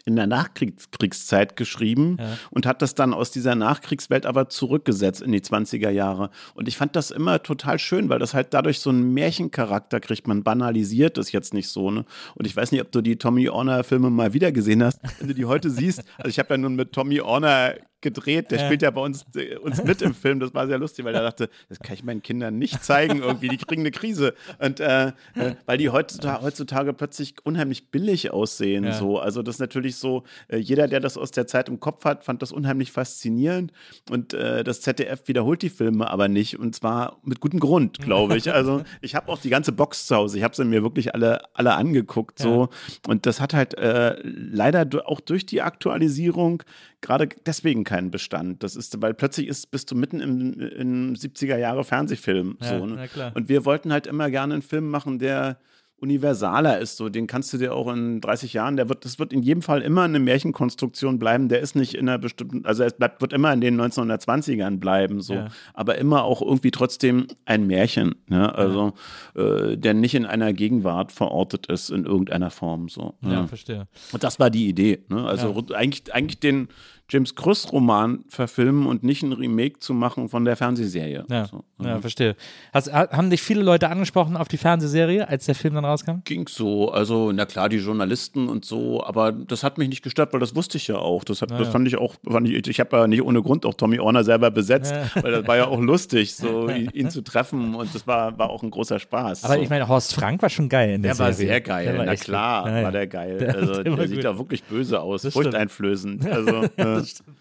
in 0.05 0.16
der 0.16 0.27
Nachkriegszeit 0.27 1.57
geschrieben 1.57 2.16
ja. 2.19 2.39
und 2.51 2.66
hat 2.66 2.83
das 2.83 2.95
dann 2.95 3.15
aus 3.15 3.31
dieser 3.31 3.55
Nachkriegswelt 3.55 4.27
aber 4.27 4.49
zurückgesetzt 4.49 5.23
in 5.23 5.33
die 5.33 5.41
20er 5.41 5.91
Jahre. 5.91 6.31
Und 6.55 6.69
ich 6.69 6.77
fand 6.77 6.97
das 6.97 7.11
immer 7.11 7.43
total 7.43 7.79
schön, 7.79 8.09
weil 8.09 8.19
das 8.19 8.35
halt 8.35 8.55
dadurch 8.55 8.81
so 8.81 8.91
einen 8.91 9.12
Märchencharakter 9.15 10.01
kriegt. 10.01 10.27
Man 10.27 10.43
banalisiert 10.43 11.19
es 11.19 11.33
jetzt 11.33 11.55
nicht 11.55 11.69
so. 11.69 11.91
Ne? 11.91 12.05
Und 12.35 12.47
ich 12.47 12.57
weiß 12.57 12.73
nicht, 12.73 12.81
ob 12.81 12.93
du 12.93 13.01
die 13.01 13.16
Tommy 13.16 13.49
Orner-Filme 13.49 14.11
mal 14.11 14.33
wieder 14.33 14.53
gesehen 14.53 14.83
hast. 14.83 15.01
Wenn 15.19 15.29
du 15.29 15.35
die 15.35 15.47
heute 15.47 15.70
siehst, 15.70 16.03
also 16.16 16.29
ich 16.29 16.39
habe 16.39 16.55
ja 16.55 16.59
nun 16.59 16.77
mit 16.77 16.93
Tommy 16.93 17.20
Orner 17.20 17.75
gedreht. 18.01 18.51
Der 18.51 18.59
ja. 18.59 18.66
spielt 18.66 18.83
ja 18.83 18.91
bei 18.91 19.01
uns, 19.01 19.25
äh, 19.35 19.57
uns 19.57 19.83
mit 19.83 20.03
im 20.03 20.15
Film. 20.15 20.41
Das 20.41 20.55
war 20.55 20.66
sehr 20.66 20.79
lustig, 20.79 21.05
weil 21.05 21.15
er 21.15 21.23
dachte, 21.23 21.49
das 21.69 21.81
kann 21.81 21.95
ich 21.95 22.05
meinen 22.05 22.23
Kindern 22.23 22.59
nicht 22.59 22.85
zeigen 22.85 23.23
irgendwie. 23.23 23.49
Die 23.49 23.57
kriegen 23.57 23.83
eine 23.83 23.91
Krise. 23.91 24.35
Und 24.59 24.81
äh, 24.81 25.09
äh, 25.35 25.55
weil 25.66 25.79
die 25.79 25.91
heutzutage, 25.91 26.43
heutzutage 26.43 26.93
plötzlich 26.93 27.35
unheimlich 27.45 27.91
billig 27.91 28.31
aussehen. 28.31 28.85
Ja. 28.85 28.93
So. 28.93 29.19
Also 29.19 29.43
das 29.43 29.57
ist 29.57 29.61
natürlich 29.61 29.97
so, 29.97 30.23
äh, 30.49 30.59
jeder, 30.59 30.87
der 30.87 31.01
das 31.01 31.16
aus 31.16 31.33
der 31.33 31.47
Zeit 31.47 31.69
im 31.69 31.81
Kopf 31.81 32.05
hat, 32.05 32.25
fand 32.25 32.43
das 32.43 32.53
unheimlich 32.53 32.93
faszinierend. 32.93 33.73
Und 34.11 34.33
äh, 34.33 34.62
das 34.62 34.81
ZDF 34.81 35.27
wiederholt 35.27 35.62
die 35.62 35.70
Filme 35.70 36.09
aber 36.09 36.29
nicht. 36.29 36.59
Und 36.59 36.77
zwar 36.77 37.19
mit 37.25 37.41
gutem 37.41 37.59
Grund, 37.59 37.99
glaube 37.99 38.37
ich. 38.37 38.53
Also 38.53 38.83
ich 39.01 39.16
habe 39.16 39.31
auch 39.31 39.39
die 39.39 39.51
ganze 39.51 39.73
Box 39.73 40.07
zu 40.07 40.15
Hause. 40.15 40.39
Ich 40.39 40.45
habe 40.45 40.55
sie 40.55 40.65
mir 40.65 40.83
wirklich 40.83 41.15
alle, 41.15 41.41
alle 41.55 41.75
angeguckt. 41.75 42.39
So. 42.39 42.62
Ja. 42.62 42.69
Und 43.09 43.27
das 43.27 43.41
hat 43.41 43.55
halt 43.55 43.75
äh, 43.75 44.16
leider 44.23 44.89
auch 45.07 45.20
durch 45.20 45.47
die 45.47 45.62
Aktualisierung 45.62 46.62
gerade 47.01 47.29
deswegen 47.47 47.85
keinen 47.89 48.10
Bestand. 48.10 48.62
Das 48.62 48.77
ist, 48.77 49.01
weil 49.01 49.15
plötzlich 49.15 49.48
ist, 49.48 49.70
bist 49.70 49.90
du 49.90 49.97
mitten 49.97 50.20
im, 50.20 50.60
im 50.60 51.15
70er 51.15 51.56
Jahre 51.56 51.85
Fernsehfilm. 51.85 52.59
Ja, 52.60 52.78
so, 52.78 52.86
ne? 52.86 53.09
Und 53.35 53.48
wir 53.48 53.65
wollten 53.65 53.93
halt 53.93 54.06
immer 54.06 54.31
gerne 54.31 54.55
einen 54.55 54.62
Film 54.62 54.90
machen, 54.90 55.19
der 55.19 55.59
universaler 56.01 56.78
ist. 56.78 56.97
So, 56.97 57.09
den 57.09 57.27
kannst 57.27 57.52
du 57.52 57.59
dir 57.59 57.74
auch 57.74 57.93
in 57.93 58.20
30 58.20 58.52
Jahren, 58.52 58.77
der 58.77 58.89
wird, 58.89 59.05
das 59.05 59.19
wird 59.19 59.32
in 59.32 59.43
jedem 59.43 59.62
Fall 59.62 59.82
immer 59.82 60.02
eine 60.02 60.20
Märchenkonstruktion 60.20 61.19
bleiben. 61.19 61.48
Der 61.48 61.60
ist 61.60 61.74
nicht 61.74 61.94
in 61.94 62.09
einer 62.09 62.19
bestimmten, 62.19 62.65
also 62.65 62.85
es 62.85 62.93
bleibt, 62.93 63.20
wird 63.20 63.32
immer 63.32 63.52
in 63.52 63.60
den 63.60 63.81
1920ern 63.81 64.78
bleiben, 64.78 65.20
so, 65.20 65.35
ja. 65.35 65.48
aber 65.74 65.98
immer 65.98 66.23
auch 66.23 66.40
irgendwie 66.40 66.70
trotzdem 66.70 67.27
ein 67.47 67.66
Märchen, 67.66 68.15
ne? 68.28 68.55
Also, 68.55 68.93
ja. 69.36 69.43
äh, 69.43 69.77
der 69.77 69.94
nicht 69.94 70.15
in 70.15 70.24
einer 70.24 70.52
Gegenwart 70.52 71.10
verortet 71.10 71.66
ist 71.66 71.90
in 71.90 72.05
irgendeiner 72.05 72.51
Form, 72.51 72.89
so. 72.89 73.15
Ja, 73.23 73.32
ja. 73.32 73.47
verstehe. 73.48 73.89
Und 74.12 74.23
das 74.23 74.39
war 74.39 74.51
die 74.51 74.69
Idee, 74.69 75.05
ne? 75.09 75.27
Also 75.27 75.65
eigentlich, 75.74 76.15
eigentlich 76.15 76.39
den, 76.39 76.69
James 77.10 77.35
Krüss-Roman 77.35 78.24
verfilmen 78.28 78.86
und 78.86 79.02
nicht 79.02 79.22
ein 79.22 79.32
Remake 79.32 79.78
zu 79.80 79.94
machen 79.94 80.28
von 80.28 80.44
der 80.44 80.56
Fernsehserie. 80.56 81.24
Ja, 81.30 81.47
So, 81.47 81.64
ja 81.82 81.97
mhm. 81.97 82.01
verstehe. 82.02 82.36
Hast, 82.72 82.93
haben 82.93 83.30
dich 83.30 83.40
viele 83.40 83.62
Leute 83.62 83.89
angesprochen 83.89 84.36
auf 84.36 84.47
die 84.48 84.59
Fernsehserie, 84.59 85.26
als 85.26 85.47
der 85.47 85.55
Film 85.55 85.74
dann 85.74 85.86
rauskam? 85.86 86.16
Ging 86.24 86.47
so, 86.48 86.90
also 86.90 87.32
na 87.32 87.47
klar, 87.47 87.70
die 87.70 87.78
Journalisten 87.78 88.48
und 88.48 88.64
so, 88.66 89.02
aber 89.02 89.32
das 89.32 89.62
hat 89.64 89.78
mich 89.78 89.89
nicht 89.89 90.02
gestört, 90.02 90.32
weil 90.35 90.40
das 90.40 90.55
wusste 90.55 90.76
ich 90.76 90.86
ja 90.89 90.97
auch. 90.97 91.24
Das, 91.24 91.40
hat, 91.40 91.51
das 91.51 91.59
ja. 91.60 91.64
fand 91.70 91.89
ich 91.89 91.97
auch, 91.97 92.14
fand 92.28 92.47
ich, 92.48 92.68
ich 92.68 92.78
habe 92.80 92.97
ja 92.97 93.06
nicht 93.06 93.22
ohne 93.22 93.40
Grund 93.43 93.64
auch 93.64 93.74
Tommy 93.74 93.98
Orner 94.01 94.22
selber 94.22 94.51
besetzt, 94.51 94.94
weil 95.14 95.32
das 95.32 95.47
war 95.47 95.56
ja 95.56 95.66
auch 95.68 95.80
lustig, 95.80 96.35
so 96.35 96.68
ihn, 96.68 96.90
ihn 96.93 97.10
zu 97.10 97.22
treffen 97.22 97.74
und 97.74 97.94
das 97.94 98.06
war, 98.06 98.39
war 98.39 98.51
auch 98.51 98.62
ein 98.62 98.70
großer 98.70 98.98
Spaß. 98.98 99.44
Aber 99.44 99.55
so. 99.55 99.60
ich 99.62 99.70
meine, 99.70 99.89
Horst 99.89 100.14
Frank 100.14 100.43
war 100.43 100.51
schon 100.51 100.68
geil 100.68 100.90
in 100.90 101.02
der, 101.02 101.12
Der 101.12 101.18
war 101.18 101.32
Serie. 101.32 101.52
sehr 101.52 101.60
geil, 101.62 101.85
Der 101.86 101.98
war 101.98 102.05
na 102.05 102.14
klar. 102.16 102.68
Ja, 102.68 102.76
ja. 102.78 102.85
war 102.85 102.93
der 102.93 103.06
geil. 103.06 103.39
Der- 103.39 103.55
also, 103.55 103.72
der 103.74 103.85
der, 103.85 103.97
war 103.98 104.06
sieht 104.06 104.16
gut. 104.16 104.24
da 104.24 104.36
wirklich 104.39 104.62
böse 104.64 105.01
aus, 105.01 105.22
Das 105.22 105.32
stimmt. 105.32 105.44
furchteinflößend. 105.47 106.26
Also, 106.30 106.62
äh, 106.76 106.98
das 107.01 107.11
stimmt. 107.11 107.39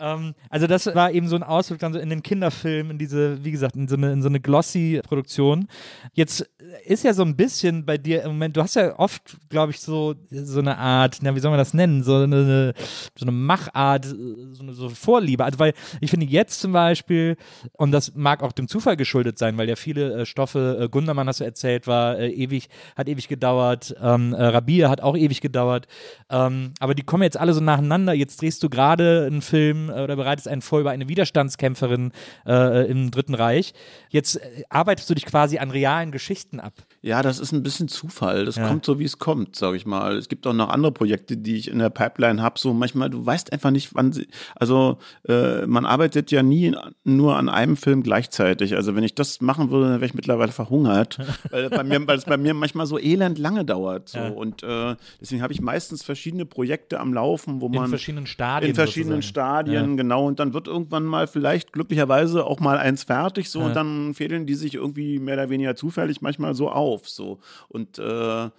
Ähm, 0.00 0.34
also 0.48 0.66
das 0.66 0.86
war 0.86 1.12
eben 1.12 1.28
so 1.28 1.36
ein 1.36 1.42
Ausflug 1.42 1.78
dann 1.78 1.92
so 1.92 1.98
in 1.98 2.10
den 2.10 2.22
Kinderfilm, 2.22 2.90
in 2.90 2.98
diese, 2.98 3.44
wie 3.44 3.50
gesagt, 3.50 3.76
in 3.76 3.86
so 3.86 3.96
eine, 3.96 4.12
in 4.12 4.22
so 4.22 4.28
eine 4.28 4.40
Glossy-Produktion. 4.40 5.68
Jetzt 6.14 6.48
ist 6.86 7.04
ja 7.04 7.12
so 7.12 7.22
ein 7.22 7.36
bisschen 7.36 7.84
bei 7.84 7.98
dir 7.98 8.22
im 8.22 8.32
Moment, 8.32 8.56
du 8.56 8.62
hast 8.62 8.76
ja 8.76 8.98
oft, 8.98 9.36
glaube 9.48 9.72
ich, 9.72 9.80
so, 9.80 10.14
so 10.30 10.60
eine 10.60 10.78
Art, 10.78 11.18
na, 11.22 11.34
wie 11.34 11.40
soll 11.40 11.50
man 11.50 11.58
das 11.58 11.74
nennen, 11.74 12.02
so 12.02 12.16
eine, 12.16 12.74
so 13.16 13.24
eine 13.24 13.32
Machart, 13.32 14.06
so 14.06 14.62
eine 14.62 14.72
so 14.72 14.88
Vorliebe. 14.88 15.44
Also 15.44 15.58
weil 15.58 15.74
ich 16.00 16.10
finde 16.10 16.26
jetzt 16.26 16.60
zum 16.60 16.72
Beispiel, 16.72 17.36
und 17.72 17.92
das 17.92 18.14
mag 18.14 18.42
auch 18.42 18.52
dem 18.52 18.68
Zufall 18.68 18.96
geschuldet 18.96 19.38
sein, 19.38 19.58
weil 19.58 19.68
ja 19.68 19.76
viele 19.76 20.20
äh, 20.20 20.26
Stoffe, 20.26 20.78
äh, 20.80 20.88
Gundermann 20.88 21.28
hast 21.28 21.40
du 21.40 21.44
erzählt, 21.44 21.86
war 21.86 22.18
äh, 22.18 22.30
ewig, 22.30 22.68
hat 22.96 23.08
ewig 23.08 23.28
gedauert, 23.28 23.94
ähm, 24.00 24.32
äh, 24.32 24.44
Rabia 24.44 24.88
hat 24.88 25.00
auch 25.00 25.16
ewig 25.16 25.40
gedauert, 25.40 25.86
ähm, 26.30 26.72
aber 26.80 26.94
die 26.94 27.02
kommen 27.02 27.22
jetzt 27.22 27.38
alle 27.38 27.52
so 27.52 27.60
nacheinander. 27.60 28.12
Jetzt 28.12 28.40
drehst 28.40 28.62
du 28.62 28.68
gerade 28.68 29.26
einen 29.26 29.42
Film 29.42 29.89
äh, 29.90 30.02
oder 30.02 30.16
bereitest 30.16 30.48
einen 30.48 30.62
vor 30.62 30.80
über 30.80 30.90
eine 30.90 31.08
Widerstandskämpferin 31.08 32.12
äh, 32.46 32.90
im 32.90 33.10
Dritten 33.10 33.34
Reich. 33.34 33.72
Jetzt 34.08 34.36
äh, 34.36 34.64
arbeitest 34.68 35.08
du 35.10 35.14
dich 35.14 35.26
quasi 35.26 35.58
an 35.58 35.70
realen 35.70 36.12
Geschichten 36.12 36.60
ab. 36.60 36.74
Ja, 37.02 37.22
das 37.22 37.38
ist 37.38 37.52
ein 37.52 37.62
bisschen 37.62 37.88
Zufall. 37.88 38.44
Das 38.44 38.56
Ja. 38.56 38.68
kommt 38.68 38.84
so, 38.84 38.98
wie 38.98 39.04
es 39.04 39.18
kommt, 39.18 39.56
sage 39.56 39.76
ich 39.76 39.86
mal. 39.86 40.16
Es 40.18 40.28
gibt 40.28 40.46
auch 40.46 40.52
noch 40.52 40.68
andere 40.68 40.92
Projekte, 40.92 41.36
die 41.38 41.56
ich 41.56 41.68
in 41.70 41.78
der 41.78 41.88
Pipeline 41.88 42.42
habe. 42.42 42.58
So 42.58 42.74
manchmal, 42.74 43.08
du 43.08 43.24
weißt 43.24 43.52
einfach 43.54 43.70
nicht, 43.70 43.94
wann 43.94 44.12
sie. 44.12 44.28
Also 44.54 44.98
äh, 45.26 45.66
man 45.66 45.86
arbeitet 45.86 46.30
ja 46.30 46.42
nie 46.42 46.76
nur 47.04 47.36
an 47.36 47.48
einem 47.48 47.76
Film 47.78 48.02
gleichzeitig. 48.02 48.76
Also 48.76 48.94
wenn 48.96 49.02
ich 49.04 49.14
das 49.14 49.40
machen 49.40 49.70
würde, 49.70 49.86
dann 49.88 49.94
wäre 50.00 50.06
ich 50.06 50.14
mittlerweile 50.14 50.52
verhungert, 50.52 51.18
weil, 51.50 51.70
bei 51.70 51.84
mir, 51.84 52.06
weil 52.06 52.18
es 52.18 52.26
bei 52.26 52.36
mir 52.36 52.52
manchmal 52.52 52.84
so 52.86 52.98
elend 52.98 53.38
lange 53.38 53.64
dauert. 53.64 54.10
So. 54.10 54.18
Ja. 54.18 54.28
Und 54.28 54.62
äh, 54.62 54.94
deswegen 55.20 55.40
habe 55.42 55.54
ich 55.54 55.62
meistens 55.62 56.02
verschiedene 56.02 56.44
Projekte 56.44 57.00
am 57.00 57.14
Laufen, 57.14 57.62
wo 57.62 57.66
In 57.68 57.72
man 57.76 57.88
verschiedenen 57.88 58.26
Stadien. 58.26 58.68
in 58.70 58.74
verschiedenen 58.74 59.22
sozusagen. 59.22 59.64
Stadien, 59.66 59.96
genau. 59.96 60.26
Und 60.26 60.38
dann 60.38 60.52
wird 60.52 60.66
irgendwann 60.68 61.04
mal 61.04 61.26
vielleicht 61.26 61.72
glücklicherweise 61.72 62.44
auch 62.44 62.60
mal 62.60 62.76
eins 62.76 63.04
fertig, 63.04 63.48
so 63.48 63.60
Ja. 63.60 63.66
und 63.68 63.74
dann 63.76 64.12
fädeln 64.12 64.44
die 64.44 64.54
sich 64.54 64.74
irgendwie 64.74 65.18
mehr 65.18 65.34
oder 65.36 65.48
weniger 65.48 65.74
zufällig 65.76 66.20
manchmal 66.20 66.54
so 66.54 66.68
auf, 66.70 66.89
so 66.98 67.40
und 67.68 67.98
äh, 67.98 68.50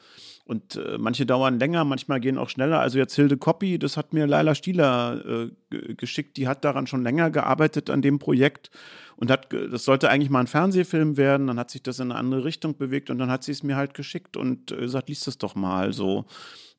und 0.45 0.75
äh, 0.75 0.97
manche 0.97 1.25
dauern 1.25 1.59
länger, 1.59 1.85
manchmal 1.85 2.19
gehen 2.19 2.37
auch 2.37 2.49
schneller. 2.49 2.79
Also 2.81 2.97
jetzt 2.97 3.15
Hilde 3.15 3.37
Koppi, 3.37 3.79
das 3.79 3.95
hat 3.95 4.11
mir 4.11 4.27
Laila 4.27 4.53
Stieler 4.53 5.23
äh, 5.25 5.49
ge- 5.69 5.93
geschickt. 5.95 6.35
Die 6.35 6.47
hat 6.47 6.65
daran 6.65 6.87
schon 6.87 7.03
länger 7.03 7.29
gearbeitet 7.29 7.89
an 7.89 8.01
dem 8.01 8.19
Projekt 8.19 8.69
und 9.15 9.31
hat, 9.31 9.53
das 9.53 9.85
sollte 9.85 10.09
eigentlich 10.09 10.29
mal 10.29 10.41
ein 10.41 10.47
Fernsehfilm 10.47 11.15
werden. 11.15 11.47
Dann 11.47 11.59
hat 11.59 11.71
sich 11.71 11.83
das 11.83 11.99
in 11.99 12.11
eine 12.11 12.19
andere 12.19 12.43
Richtung 12.43 12.75
bewegt 12.75 13.09
und 13.09 13.19
dann 13.19 13.31
hat 13.31 13.43
sie 13.43 13.51
es 13.53 13.63
mir 13.63 13.77
halt 13.77 13.93
geschickt 13.93 14.35
und 14.35 14.71
äh, 14.71 14.77
gesagt, 14.77 15.07
lies 15.09 15.21
das 15.21 15.37
doch 15.37 15.55
mal 15.55 15.93
so. 15.93 16.25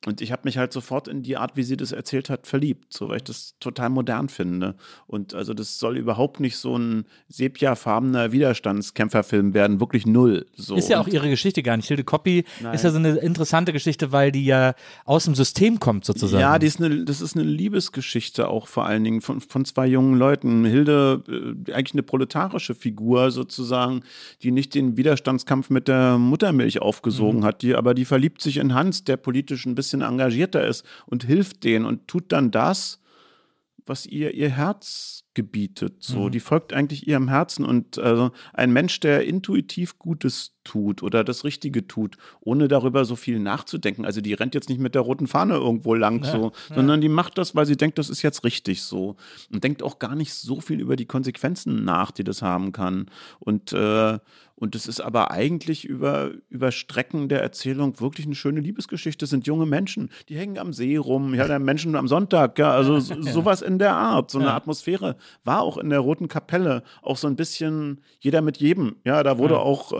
Und 0.05 0.21
ich 0.21 0.31
habe 0.31 0.41
mich 0.45 0.57
halt 0.57 0.73
sofort 0.73 1.07
in 1.07 1.23
die 1.23 1.37
Art, 1.37 1.55
wie 1.55 1.63
sie 1.63 1.77
das 1.77 1.91
erzählt 1.91 2.29
hat, 2.29 2.45
verliebt, 2.47 2.91
so 2.91 3.09
weil 3.09 3.17
ich 3.17 3.23
das 3.23 3.55
total 3.59 3.89
modern 3.89 4.27
finde. 4.29 4.75
Und 5.07 5.33
also 5.33 5.53
das 5.53 5.79
soll 5.79 5.97
überhaupt 5.97 6.39
nicht 6.39 6.57
so 6.57 6.77
ein 6.77 7.05
sepiafarbener 7.29 8.31
Widerstandskämpferfilm 8.31 9.53
werden, 9.53 9.79
wirklich 9.79 10.05
null. 10.05 10.45
So. 10.55 10.75
Ist 10.75 10.89
ja 10.89 10.99
auch 10.99 11.07
ihre 11.07 11.29
Geschichte 11.29 11.63
gar 11.63 11.77
nicht. 11.77 11.87
Hilde 11.87 12.03
Koppi 12.03 12.45
Nein. 12.61 12.73
ist 12.73 12.83
ja 12.83 12.91
so 12.91 12.97
eine 12.97 13.11
interessante 13.17 13.73
Geschichte, 13.73 14.11
weil 14.11 14.31
die 14.31 14.45
ja 14.45 14.73
aus 15.05 15.25
dem 15.25 15.35
System 15.35 15.79
kommt 15.79 16.05
sozusagen. 16.05 16.41
Ja, 16.41 16.59
die 16.59 16.67
ist 16.67 16.81
eine, 16.81 17.05
das 17.05 17.21
ist 17.21 17.35
eine 17.35 17.45
Liebesgeschichte 17.45 18.47
auch 18.47 18.67
vor 18.67 18.85
allen 18.85 19.03
Dingen 19.03 19.21
von, 19.21 19.41
von 19.41 19.65
zwei 19.65 19.87
jungen 19.87 20.17
Leuten. 20.17 20.65
Hilde, 20.65 21.23
äh, 21.67 21.71
eigentlich 21.73 21.93
eine 21.93 22.03
proletarische 22.03 22.75
Figur 22.75 23.31
sozusagen, 23.31 24.01
die 24.41 24.51
nicht 24.51 24.73
den 24.75 24.97
Widerstandskampf 24.97 25.69
mit 25.69 25.87
der 25.87 26.17
Muttermilch 26.17 26.81
aufgesogen 26.81 27.39
Mhm. 27.39 27.43
hat, 27.45 27.61
die, 27.61 27.75
aber 27.75 27.93
die 27.93 28.05
verliebt 28.05 28.41
sich 28.41 28.57
in 28.57 28.73
Hans, 28.73 29.03
der 29.03 29.17
politisch 29.17 29.65
ein 29.65 29.75
bisschen 29.75 29.92
engagierter 30.01 30.65
ist 30.67 30.85
und 31.05 31.23
hilft 31.23 31.63
denen 31.63 31.85
und 31.85 32.07
tut 32.07 32.31
dann 32.31 32.51
das, 32.51 32.99
was 33.85 34.05
ihr 34.05 34.33
ihr 34.33 34.49
Herz 34.49 35.25
gebietet. 35.33 36.03
So, 36.03 36.27
Mhm. 36.27 36.31
die 36.31 36.39
folgt 36.39 36.71
eigentlich 36.71 37.05
ihrem 37.07 37.27
Herzen 37.27 37.65
und 37.65 37.97
also 37.97 38.31
ein 38.53 38.71
Mensch, 38.71 38.99
der 39.01 39.25
intuitiv 39.25 39.99
Gutes 39.99 40.51
tut 40.63 41.03
oder 41.03 41.25
das 41.25 41.43
Richtige 41.43 41.85
tut, 41.85 42.15
ohne 42.39 42.69
darüber 42.69 43.03
so 43.03 43.17
viel 43.17 43.39
nachzudenken. 43.39 44.05
Also 44.05 44.21
die 44.21 44.33
rennt 44.35 44.55
jetzt 44.55 44.69
nicht 44.69 44.79
mit 44.79 44.95
der 44.95 45.01
roten 45.01 45.27
Fahne 45.27 45.55
irgendwo 45.55 45.95
lang 45.95 46.23
so, 46.23 46.53
sondern 46.73 47.01
die 47.01 47.09
macht 47.09 47.37
das, 47.37 47.55
weil 47.55 47.65
sie 47.65 47.75
denkt, 47.75 47.97
das 47.97 48.09
ist 48.09 48.21
jetzt 48.21 48.45
richtig 48.45 48.83
so 48.83 49.17
und 49.51 49.63
denkt 49.65 49.83
auch 49.83 49.99
gar 49.99 50.15
nicht 50.15 50.33
so 50.33 50.61
viel 50.61 50.79
über 50.79 50.95
die 50.95 51.07
Konsequenzen 51.07 51.83
nach, 51.83 52.11
die 52.11 52.23
das 52.23 52.41
haben 52.41 52.71
kann. 52.71 53.07
Und 53.39 53.73
äh, 53.73 54.19
und 54.55 54.75
es 54.75 54.87
ist 54.87 55.01
aber 55.01 55.31
eigentlich 55.31 55.83
über, 55.83 56.31
über 56.49 56.71
Strecken 56.71 57.27
der 57.27 57.41
Erzählung 57.41 57.99
wirklich 57.99 58.25
eine 58.27 58.35
schöne 58.35 58.59
Liebesgeschichte. 58.61 59.25
Es 59.25 59.31
sind 59.31 59.47
junge 59.47 59.65
Menschen, 59.65 60.09
die 60.29 60.37
hängen 60.37 60.57
am 60.57 60.73
See 60.73 60.95
rum, 60.95 61.33
ja, 61.33 61.47
dann 61.47 61.63
Menschen 61.63 61.95
am 61.95 62.07
Sonntag, 62.07 62.57
ja, 62.59 62.71
also 62.71 62.99
so- 62.99 63.19
sowas 63.21 63.61
in 63.61 63.79
der 63.79 63.95
Art. 63.95 64.31
So 64.31 64.39
eine 64.39 64.53
Atmosphäre 64.53 65.15
war 65.43 65.61
auch 65.63 65.77
in 65.77 65.89
der 65.89 65.99
Roten 65.99 66.27
Kapelle 66.27 66.83
auch 67.01 67.17
so 67.17 67.27
ein 67.27 67.35
bisschen 67.35 67.99
jeder 68.19 68.41
mit 68.41 68.57
jedem. 68.57 68.95
Ja, 69.05 69.23
da 69.23 69.37
wurde 69.37 69.59
auch, 69.59 69.91
äh, 69.91 69.97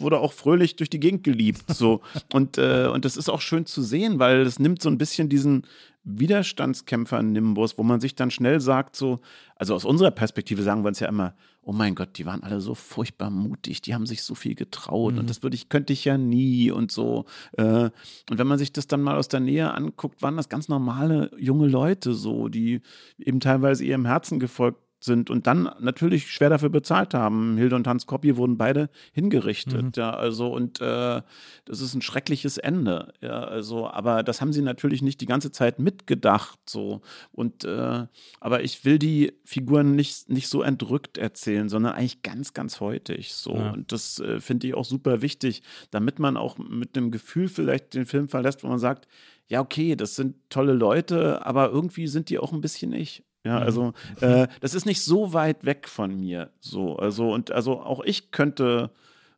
wurde 0.00 0.18
auch 0.18 0.32
fröhlich 0.32 0.76
durch 0.76 0.90
die 0.90 1.00
Gegend 1.00 1.24
geliebt. 1.24 1.64
So. 1.68 2.00
und, 2.32 2.58
äh, 2.58 2.86
und 2.92 3.04
das 3.04 3.16
ist 3.16 3.28
auch 3.28 3.40
schön 3.40 3.66
zu 3.66 3.82
sehen, 3.82 4.18
weil 4.18 4.42
es 4.42 4.58
nimmt 4.58 4.80
so 4.82 4.90
ein 4.90 4.98
bisschen 4.98 5.28
diesen 5.28 5.66
Widerstandskämpfer-Nimbus, 6.04 7.78
wo 7.78 7.82
man 7.82 8.00
sich 8.00 8.14
dann 8.14 8.30
schnell 8.30 8.60
sagt, 8.60 8.94
so, 8.94 9.20
also 9.56 9.74
aus 9.74 9.84
unserer 9.84 10.10
Perspektive 10.10 10.62
sagen 10.62 10.84
wir 10.84 10.88
uns 10.88 11.00
ja 11.00 11.08
immer, 11.08 11.34
oh 11.62 11.72
mein 11.72 11.94
Gott, 11.94 12.18
die 12.18 12.26
waren 12.26 12.42
alle 12.42 12.60
so 12.60 12.74
furchtbar 12.74 13.30
mutig, 13.30 13.80
die 13.80 13.94
haben 13.94 14.04
sich 14.04 14.22
so 14.22 14.34
viel 14.34 14.54
getraut 14.54 15.16
und 15.16 15.30
das 15.30 15.42
würde 15.42 15.54
ich, 15.54 15.70
könnte 15.70 15.94
ich 15.94 16.04
ja 16.04 16.18
nie 16.18 16.70
und 16.70 16.92
so. 16.92 17.24
Äh, 17.52 17.90
und 18.30 18.38
wenn 18.38 18.46
man 18.46 18.58
sich 18.58 18.72
das 18.72 18.86
dann 18.86 19.00
mal 19.00 19.16
aus 19.16 19.28
der 19.28 19.40
Nähe 19.40 19.72
anguckt, 19.72 20.20
waren 20.20 20.36
das 20.36 20.50
ganz 20.50 20.68
normale 20.68 21.30
junge 21.38 21.66
Leute 21.66 22.12
so, 22.12 22.48
die 22.48 22.82
eben 23.18 23.40
teilweise 23.40 23.84
ihrem 23.84 24.04
Herzen 24.04 24.38
gefolgt 24.38 24.83
sind 25.04 25.30
und 25.30 25.46
dann 25.46 25.70
natürlich 25.80 26.30
schwer 26.30 26.50
dafür 26.50 26.70
bezahlt 26.70 27.14
haben. 27.14 27.56
Hilde 27.56 27.76
und 27.76 27.86
Hans 27.86 28.06
Koppi 28.06 28.36
wurden 28.36 28.56
beide 28.56 28.88
hingerichtet, 29.12 29.96
ja, 29.96 30.10
also 30.10 30.52
und 30.52 30.80
äh, 30.80 31.22
das 31.64 31.80
ist 31.80 31.94
ein 31.94 32.02
schreckliches 32.02 32.58
Ende, 32.58 33.12
ja, 33.20 33.44
also, 33.44 33.88
aber 33.88 34.22
das 34.22 34.40
haben 34.40 34.52
sie 34.52 34.62
natürlich 34.62 35.02
nicht 35.02 35.20
die 35.20 35.26
ganze 35.26 35.50
Zeit 35.52 35.78
mitgedacht, 35.78 36.58
so 36.66 37.00
und 37.32 37.64
äh, 37.64 38.06
aber 38.40 38.62
ich 38.64 38.84
will 38.84 38.98
die 38.98 39.32
Figuren 39.44 39.94
nicht, 39.94 40.28
nicht 40.30 40.48
so 40.48 40.62
entrückt 40.62 41.18
erzählen, 41.18 41.68
sondern 41.68 41.92
eigentlich 41.94 42.22
ganz, 42.22 42.52
ganz 42.54 42.80
heutig, 42.80 43.34
so 43.34 43.54
Ja. 43.54 43.70
und 43.72 43.92
das 43.92 44.18
äh, 44.20 44.40
finde 44.40 44.66
ich 44.66 44.74
auch 44.74 44.84
super 44.84 45.22
wichtig, 45.22 45.62
damit 45.90 46.18
man 46.18 46.36
auch 46.36 46.58
mit 46.58 46.96
dem 46.96 47.10
Gefühl 47.10 47.48
vielleicht 47.48 47.94
den 47.94 48.06
Film 48.06 48.28
verlässt, 48.28 48.64
wo 48.64 48.68
man 48.68 48.78
sagt, 48.78 49.06
ja, 49.46 49.60
okay, 49.60 49.94
das 49.94 50.16
sind 50.16 50.36
tolle 50.48 50.72
Leute, 50.72 51.44
aber 51.44 51.70
irgendwie 51.70 52.06
sind 52.06 52.30
die 52.30 52.38
auch 52.38 52.52
ein 52.52 52.62
bisschen 52.62 52.92
ich. 52.94 53.22
Ja, 53.44 53.58
also 53.58 53.92
äh, 54.20 54.46
das 54.60 54.74
ist 54.74 54.86
nicht 54.86 55.02
so 55.02 55.34
weit 55.34 55.64
weg 55.66 55.86
von 55.88 56.18
mir. 56.18 56.50
So, 56.60 56.96
also 56.96 57.32
und 57.32 57.50
also 57.50 57.80
auch 57.80 58.02
ich 58.02 58.30
könnte 58.30 58.90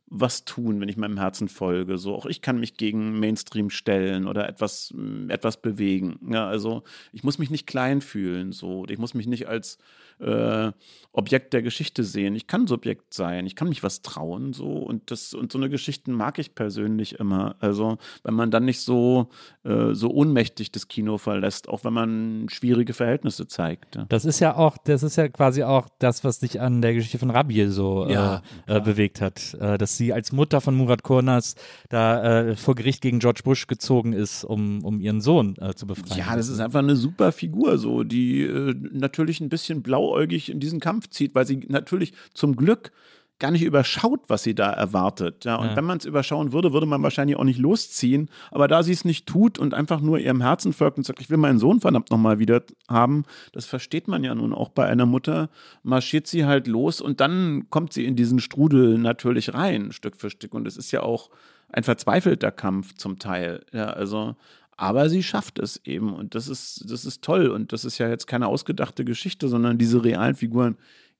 was 0.09 0.45
tun, 0.45 0.79
wenn 0.79 0.89
ich 0.89 0.97
meinem 0.97 1.17
Herzen 1.17 1.49
folge. 1.49 1.97
So, 1.97 2.15
auch 2.15 2.25
ich 2.25 2.41
kann 2.41 2.59
mich 2.59 2.75
gegen 2.75 3.19
Mainstream 3.19 3.69
stellen 3.69 4.27
oder 4.27 4.47
etwas, 4.47 4.93
mh, 4.95 5.33
etwas 5.33 5.61
bewegen. 5.61 6.19
Ja, 6.31 6.47
also 6.47 6.83
ich 7.11 7.23
muss 7.23 7.39
mich 7.39 7.49
nicht 7.49 7.67
klein 7.67 8.01
fühlen. 8.01 8.51
So, 8.53 8.85
ich 8.87 8.97
muss 8.97 9.13
mich 9.13 9.27
nicht 9.27 9.47
als 9.47 9.77
äh, 10.19 10.71
Objekt 11.11 11.53
der 11.53 11.61
Geschichte 11.61 12.03
sehen. 12.03 12.35
Ich 12.35 12.47
kann 12.47 12.67
Subjekt 12.67 13.13
sein. 13.13 13.45
Ich 13.45 13.55
kann 13.55 13.69
mich 13.69 13.83
was 13.83 14.01
trauen. 14.01 14.53
So 14.53 14.67
und 14.67 15.11
das 15.11 15.33
und 15.33 15.51
so 15.51 15.57
eine 15.57 15.69
Geschichten 15.69 16.13
mag 16.13 16.39
ich 16.39 16.55
persönlich 16.55 17.19
immer. 17.19 17.55
Also 17.59 17.97
wenn 18.23 18.33
man 18.33 18.51
dann 18.51 18.65
nicht 18.65 18.81
so 18.81 19.29
äh, 19.63 19.93
so 19.93 20.11
ohnmächtig 20.11 20.71
das 20.71 20.87
Kino 20.87 21.17
verlässt, 21.17 21.69
auch 21.69 21.83
wenn 21.83 21.93
man 21.93 22.47
schwierige 22.49 22.93
Verhältnisse 22.93 23.47
zeigt. 23.47 23.95
Ja. 23.95 24.05
Das 24.09 24.25
ist 24.25 24.39
ja 24.39 24.55
auch, 24.55 24.77
das 24.77 25.03
ist 25.03 25.15
ja 25.15 25.27
quasi 25.27 25.63
auch 25.63 25.89
das, 25.99 26.23
was 26.23 26.39
dich 26.39 26.61
an 26.61 26.81
der 26.81 26.93
Geschichte 26.93 27.17
von 27.17 27.29
Rabiel 27.29 27.69
so 27.69 28.05
äh, 28.05 28.39
äh, 28.67 28.79
bewegt 28.81 29.21
hat. 29.21 29.55
Äh, 29.59 29.77
sie 29.97 30.13
als 30.13 30.31
Mutter 30.31 30.61
von 30.61 30.75
Murat 30.75 31.03
Kurnas 31.03 31.55
da 31.89 32.41
äh, 32.49 32.55
vor 32.55 32.75
Gericht 32.75 33.01
gegen 33.01 33.19
George 33.19 33.41
Bush 33.43 33.67
gezogen 33.67 34.13
ist, 34.13 34.43
um, 34.43 34.83
um 34.85 34.99
ihren 34.99 35.21
Sohn 35.21 35.55
äh, 35.59 35.73
zu 35.73 35.87
befreien. 35.87 36.19
Ja, 36.19 36.35
das 36.35 36.49
ist 36.49 36.59
einfach 36.59 36.79
eine 36.79 36.95
super 36.95 37.31
Figur, 37.31 37.77
so, 37.77 38.03
die 38.03 38.43
äh, 38.43 38.73
natürlich 38.91 39.41
ein 39.41 39.49
bisschen 39.49 39.81
blauäugig 39.81 40.49
in 40.49 40.59
diesen 40.59 40.79
Kampf 40.79 41.09
zieht, 41.09 41.35
weil 41.35 41.45
sie 41.45 41.65
natürlich 41.67 42.13
zum 42.33 42.55
Glück 42.55 42.91
gar 43.39 43.51
nicht 43.51 43.63
überschaut, 43.63 44.21
was 44.27 44.43
sie 44.43 44.55
da 44.55 44.71
erwartet. 44.71 45.45
Ja, 45.45 45.55
und 45.57 45.67
Ja. 45.67 45.75
wenn 45.75 45.85
man 45.85 45.97
es 45.99 46.05
überschauen 46.05 46.53
würde, 46.53 46.73
würde 46.73 46.87
man 46.87 47.03
wahrscheinlich 47.03 47.37
auch 47.37 47.43
nicht 47.43 47.59
losziehen. 47.59 48.29
Aber 48.51 48.67
da 48.67 48.81
sie 48.83 48.93
es 48.93 49.05
nicht 49.05 49.27
tut 49.27 49.59
und 49.59 49.73
einfach 49.73 50.01
nur 50.01 50.17
ihrem 50.19 50.41
Herzen 50.41 50.73
folgt 50.73 50.97
und 50.97 51.03
sagt, 51.05 51.21
ich 51.21 51.29
will 51.29 51.37
meinen 51.37 51.59
Sohn 51.59 51.79
verdammt 51.79 52.09
nochmal 52.09 52.39
wieder 52.39 52.63
haben, 52.89 53.25
das 53.51 53.65
versteht 53.65 54.07
man 54.07 54.23
ja 54.23 54.33
nun 54.33 54.53
auch 54.53 54.69
bei 54.69 54.85
einer 54.87 55.05
Mutter, 55.05 55.49
marschiert 55.83 56.27
sie 56.27 56.45
halt 56.45 56.67
los 56.67 56.99
und 57.01 57.19
dann 57.21 57.67
kommt 57.69 57.93
sie 57.93 58.05
in 58.05 58.15
diesen 58.15 58.39
Strudel 58.39 58.97
natürlich 58.97 59.53
rein, 59.53 59.91
Stück 59.91 60.15
für 60.17 60.29
Stück. 60.29 60.53
Und 60.53 60.67
es 60.67 60.77
ist 60.77 60.91
ja 60.91 61.03
auch 61.03 61.29
ein 61.71 61.83
verzweifelter 61.83 62.51
Kampf 62.51 62.95
zum 62.95 63.19
Teil. 63.19 63.63
Ja, 63.71 63.87
also. 63.87 64.35
Aber 64.79 65.09
sie 65.09 65.23
schafft 65.23 65.57
es 65.57 65.81
eben 65.85 66.13
und 66.13 66.35
das 66.35 66.47
ist, 66.47 66.85
das 66.87 67.03
ist 67.03 67.23
toll 67.23 67.47
und 67.47 67.73
das 67.73 67.83
ist 67.83 67.97
ja 67.97 68.09
jetzt 68.09 68.27
keine 68.27 68.45
ausgedachte 68.45 69.05
Geschichte, 69.05 69.47
sondern 69.47 69.79
diese 69.79 70.03
realen 70.03 70.35
Figuren 70.35 70.77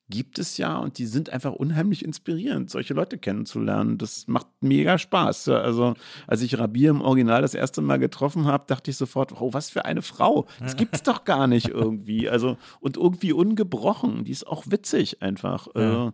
gibt 0.09 0.39
es 0.39 0.57
ja 0.57 0.77
und 0.77 0.97
die 0.99 1.05
sind 1.05 1.29
einfach 1.31 1.51
unheimlich 1.51 2.03
inspirierend, 2.05 2.69
solche 2.69 2.93
Leute 2.93 3.17
kennenzulernen. 3.17 3.97
Das 3.97 4.27
macht 4.27 4.47
mega 4.61 4.97
Spaß. 4.97 5.47
Ja, 5.47 5.57
Also, 5.59 5.95
als 6.27 6.41
ich 6.41 6.57
Rabir 6.57 6.91
im 6.91 7.01
Original 7.01 7.41
das 7.41 7.53
erste 7.53 7.81
Mal 7.81 7.97
getroffen 7.99 8.45
habe, 8.45 8.63
dachte 8.67 8.89
ich 8.91 8.97
sofort, 8.97 9.33
oh, 9.41 9.53
was 9.53 9.69
für 9.69 9.85
eine 9.85 10.01
Frau. 10.01 10.47
Das 10.59 10.75
gibt's 10.77 11.03
doch 11.03 11.25
gar 11.25 11.47
nicht 11.47 11.67
irgendwie. 11.69 12.29
Also, 12.29 12.57
und 12.79 12.95
irgendwie 12.97 13.33
ungebrochen. 13.33 14.23
Die 14.23 14.31
ist 14.31 14.47
auch 14.47 14.63
witzig 14.67 15.21
einfach. 15.21 15.67
Ja. 15.75 16.07
Äh, 16.07 16.11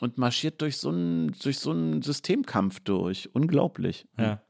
Und 0.00 0.18
marschiert 0.18 0.60
durch 0.62 0.78
so 0.78 0.88
einen 0.90 1.32
durch 1.42 1.58
so 1.58 1.70
einen 1.72 2.02
Systemkampf 2.02 2.80
durch. 2.80 3.30
Unglaublich. 3.34 4.06
Ja. 4.18 4.40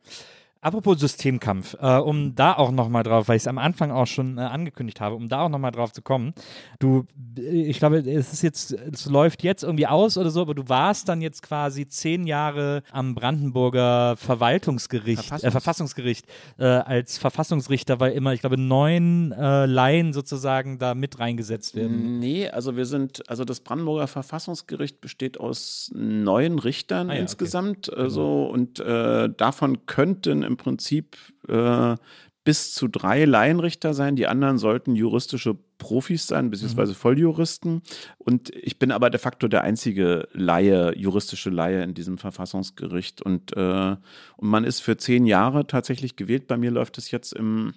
Apropos 0.66 0.98
Systemkampf, 0.98 1.76
äh, 1.80 1.98
um 1.98 2.34
da 2.34 2.54
auch 2.54 2.72
nochmal 2.72 3.04
drauf, 3.04 3.28
weil 3.28 3.36
ich 3.36 3.44
es 3.44 3.46
am 3.46 3.56
Anfang 3.56 3.92
auch 3.92 4.08
schon 4.08 4.36
äh, 4.36 4.40
angekündigt 4.40 5.00
habe, 5.00 5.14
um 5.14 5.28
da 5.28 5.42
auch 5.42 5.48
nochmal 5.48 5.70
drauf 5.70 5.92
zu 5.92 6.02
kommen. 6.02 6.34
Du, 6.80 7.06
äh, 7.38 7.42
ich 7.42 7.78
glaube, 7.78 7.98
es 7.98 8.32
ist 8.32 8.42
jetzt, 8.42 8.72
es 8.72 9.06
läuft 9.06 9.44
jetzt 9.44 9.62
irgendwie 9.62 9.86
aus 9.86 10.18
oder 10.18 10.30
so, 10.30 10.40
aber 10.40 10.56
du 10.56 10.68
warst 10.68 11.08
dann 11.08 11.20
jetzt 11.20 11.42
quasi 11.42 11.86
zehn 11.86 12.26
Jahre 12.26 12.82
am 12.90 13.14
Brandenburger 13.14 14.16
Verwaltungsgericht, 14.16 15.22
Verfassungs- 15.22 15.44
äh, 15.44 15.50
Verfassungsgericht 15.52 16.26
äh, 16.58 16.64
als 16.64 17.16
Verfassungsrichter, 17.16 18.00
weil 18.00 18.14
immer, 18.14 18.32
ich 18.32 18.40
glaube, 18.40 18.58
neun 18.58 19.30
äh, 19.30 19.66
Laien 19.66 20.12
sozusagen 20.12 20.80
da 20.80 20.96
mit 20.96 21.20
reingesetzt 21.20 21.76
werden. 21.76 22.18
Nee, 22.18 22.48
also 22.48 22.76
wir 22.76 22.86
sind, 22.86 23.22
also 23.30 23.44
das 23.44 23.60
Brandenburger 23.60 24.08
Verfassungsgericht 24.08 25.00
besteht 25.00 25.38
aus 25.38 25.92
neun 25.94 26.58
Richtern 26.58 27.08
Ah 27.08 27.14
ja, 27.14 27.20
insgesamt. 27.20 27.96
Also, 27.96 28.46
und 28.46 28.80
äh, 28.80 29.28
davon 29.30 29.86
könnten 29.86 30.42
im 30.42 30.55
Prinzip 30.56 31.16
äh, 31.48 31.96
bis 32.44 32.72
zu 32.72 32.86
drei 32.86 33.24
Laienrichter 33.24 33.92
sein. 33.92 34.14
Die 34.14 34.28
anderen 34.28 34.58
sollten 34.58 34.94
juristische 34.94 35.56
Profis 35.78 36.28
sein, 36.28 36.50
beziehungsweise 36.50 36.94
Volljuristen. 36.94 37.82
Und 38.18 38.50
ich 38.54 38.78
bin 38.78 38.92
aber 38.92 39.10
de 39.10 39.18
facto 39.18 39.48
der 39.48 39.62
einzige 39.62 40.28
Laie, 40.32 40.96
juristische 40.96 41.50
Laie 41.50 41.82
in 41.82 41.94
diesem 41.94 42.18
Verfassungsgericht. 42.18 43.20
Und, 43.20 43.56
äh, 43.56 43.96
und 44.36 44.48
man 44.48 44.64
ist 44.64 44.80
für 44.80 44.96
zehn 44.96 45.26
Jahre 45.26 45.66
tatsächlich 45.66 46.14
gewählt. 46.14 46.46
Bei 46.46 46.56
mir 46.56 46.70
läuft 46.70 46.98
es 46.98 47.10
jetzt 47.10 47.32
im 47.32 47.74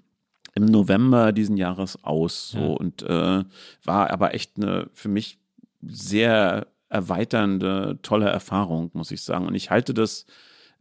im 0.56 0.66
November 0.66 1.32
diesen 1.32 1.58
Jahres 1.58 2.04
aus. 2.04 2.52
So, 2.52 2.60
Ja. 2.60 2.68
Und 2.68 3.04
äh, 3.04 3.44
war 3.84 4.10
aber 4.10 4.34
echt 4.34 4.58
eine 4.58 4.90
für 4.94 5.10
mich 5.10 5.40
sehr 5.82 6.68
erweiternde, 6.90 8.00
tolle 8.02 8.30
Erfahrung, 8.30 8.90
muss 8.94 9.12
ich 9.12 9.22
sagen. 9.22 9.48
Und 9.48 9.56
ich 9.56 9.70
halte 9.70 9.94
das, 9.94 10.26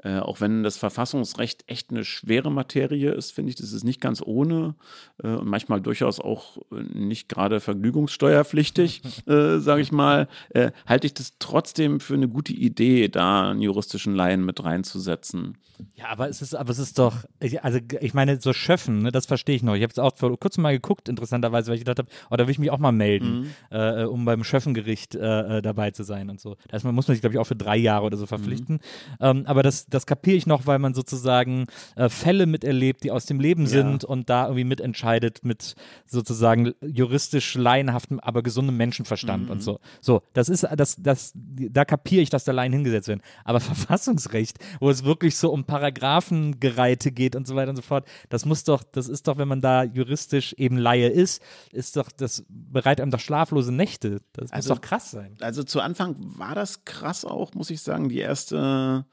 äh, 0.02 0.18
auch 0.18 0.40
wenn 0.40 0.62
das 0.62 0.76
Verfassungsrecht 0.76 1.64
echt 1.66 1.90
eine 1.90 2.04
schwere 2.04 2.52
Materie 2.52 3.10
ist, 3.10 3.32
finde 3.32 3.50
ich, 3.50 3.56
das 3.56 3.72
ist 3.72 3.84
nicht 3.84 4.00
ganz 4.00 4.22
ohne 4.24 4.74
äh, 5.22 5.28
und 5.28 5.48
manchmal 5.48 5.80
durchaus 5.80 6.20
auch 6.20 6.58
äh, 6.70 6.82
nicht 6.94 7.28
gerade 7.28 7.60
vergnügungssteuerpflichtig, 7.60 9.02
äh, 9.26 9.58
sage 9.58 9.82
ich 9.82 9.90
mal, 9.90 10.28
äh, 10.50 10.70
halte 10.86 11.06
ich 11.06 11.14
das 11.14 11.34
trotzdem 11.38 11.98
für 11.98 12.14
eine 12.14 12.28
gute 12.28 12.52
Idee, 12.52 13.08
da 13.08 13.50
einen 13.50 13.60
juristischen 13.60 14.14
Laien 14.14 14.44
mit 14.44 14.62
reinzusetzen. 14.62 15.58
Ja, 15.94 16.06
aber 16.09 16.28
es 16.28 16.42
ist, 16.42 16.55
aber 16.55 16.70
es 16.70 16.78
ist 16.78 16.98
doch, 16.98 17.24
ich- 17.40 17.62
also 17.64 17.78
ich 18.00 18.14
meine, 18.14 18.40
so 18.40 18.52
Schöffen, 18.52 19.00
ne, 19.00 19.12
das 19.12 19.26
verstehe 19.26 19.56
ich 19.56 19.62
noch. 19.62 19.74
Ich 19.74 19.82
habe 19.82 19.90
es 19.92 19.98
auch 19.98 20.16
vor 20.16 20.38
kurzem 20.38 20.62
mal 20.62 20.72
geguckt, 20.72 21.09
interessanterweise, 21.09 21.68
weil 21.70 21.74
ich 21.76 21.80
gedacht 21.84 21.98
habe, 21.98 22.09
oh, 22.30 22.36
da 22.36 22.46
will 22.46 22.50
ich 22.52 22.59
mich 22.59 22.70
auch 22.70 22.78
mal 22.78 22.92
melden, 22.92 23.46
äh, 23.70 24.05
um 24.05 24.24
beim 24.24 24.44
Schöffengericht 24.44 25.14
äh, 25.14 25.59
äh, 25.59 25.62
dabei 25.62 25.90
zu 25.90 26.02
sein 26.05 26.30
und 26.30 26.40
so. 26.40 26.56
Da 26.68 26.78
man, 26.82 26.94
muss 26.94 27.09
man 27.09 27.14
sich, 27.14 27.20
glaube 27.20 27.34
ich, 27.34 27.38
auch 27.38 27.44
für 27.46 27.56
drei 27.56 27.76
Jahre 27.76 28.05
oder 28.06 28.16
so 28.16 28.26
verpflichten. 28.26 28.80
Ähm, 29.20 29.44
aber 29.46 29.62
das, 29.62 29.86
das 29.86 30.06
kapiere 30.06 30.36
ich 30.36 30.46
noch, 30.46 30.66
weil 30.66 30.78
man 30.78 30.94
sozusagen 30.94 31.66
äh, 31.96 32.09
Fälle 32.09 32.46
miterlebt, 32.46 33.05
die 33.05 33.10
aus 33.10 33.26
dem 33.26 33.40
Leben 33.40 33.66
sind 33.66 34.05
und 34.05 34.30
da 34.30 34.44
irgendwie 34.44 34.64
mitentscheidet 34.64 35.44
mit 35.44 35.74
sozusagen 36.06 36.72
juristisch 36.84 37.55
laienhaftem, 37.55 38.20
aber 38.20 38.42
gesundem 38.42 38.76
Menschenverstand 38.76 39.50
und 39.50 39.62
so. 39.62 39.80
So, 40.00 40.22
das 40.32 40.48
ist, 40.48 40.66
das, 40.76 40.96
das, 40.98 41.32
da 41.34 41.84
kapiere 41.84 42.22
ich, 42.22 42.30
dass 42.30 42.44
da 42.44 42.52
Laien 42.52 42.72
hingesetzt 42.72 43.09
werden. 43.09 43.20
Aber 43.44 43.60
Verfassungsrecht, 43.98 44.59
wo 44.80 44.90
es 44.90 45.05
wirklich 45.05 45.36
so 45.36 45.50
um 45.52 45.64
Paragraphengereite 45.69 47.12
geht 47.12 47.36
und 47.36 47.47
so 47.47 47.55
weiter 47.55 47.70
und 47.70 47.77
so 47.77 47.82
fort, 47.82 48.09
das 48.28 48.45
muss 48.45 48.65
doch, 48.65 48.82
das 48.82 49.09
ist 49.09 49.28
doch, 49.28 49.39
wenn 49.39 49.47
man 49.49 49.61
da 49.61 49.85
juristisch 49.85 50.53
eben 50.55 50.77
Laie 50.77 51.09
ist, 51.09 51.40
ist 51.73 51.97
doch, 51.97 52.11
das 52.11 52.45
bereitet 52.49 53.03
einem 53.03 53.12
doch 53.12 53.20
schlaflose 53.20 53.73
Nächte. 53.73 54.20
Das 54.32 54.51
Also- 54.51 54.70
muss 54.70 54.78
doch 54.78 54.82
krass 54.82 55.11
sein. 55.12 55.36
Also 55.40 55.62
zu 55.62 55.81
Anfang 55.81 56.16
war 56.19 56.55
das 56.55 56.85
krass 56.85 57.24
auch, 57.24 57.55
muss 57.55 57.70
ich 57.70 57.81
sagen. 57.82 58.09
Die 58.09 58.19
erste, 58.19 59.05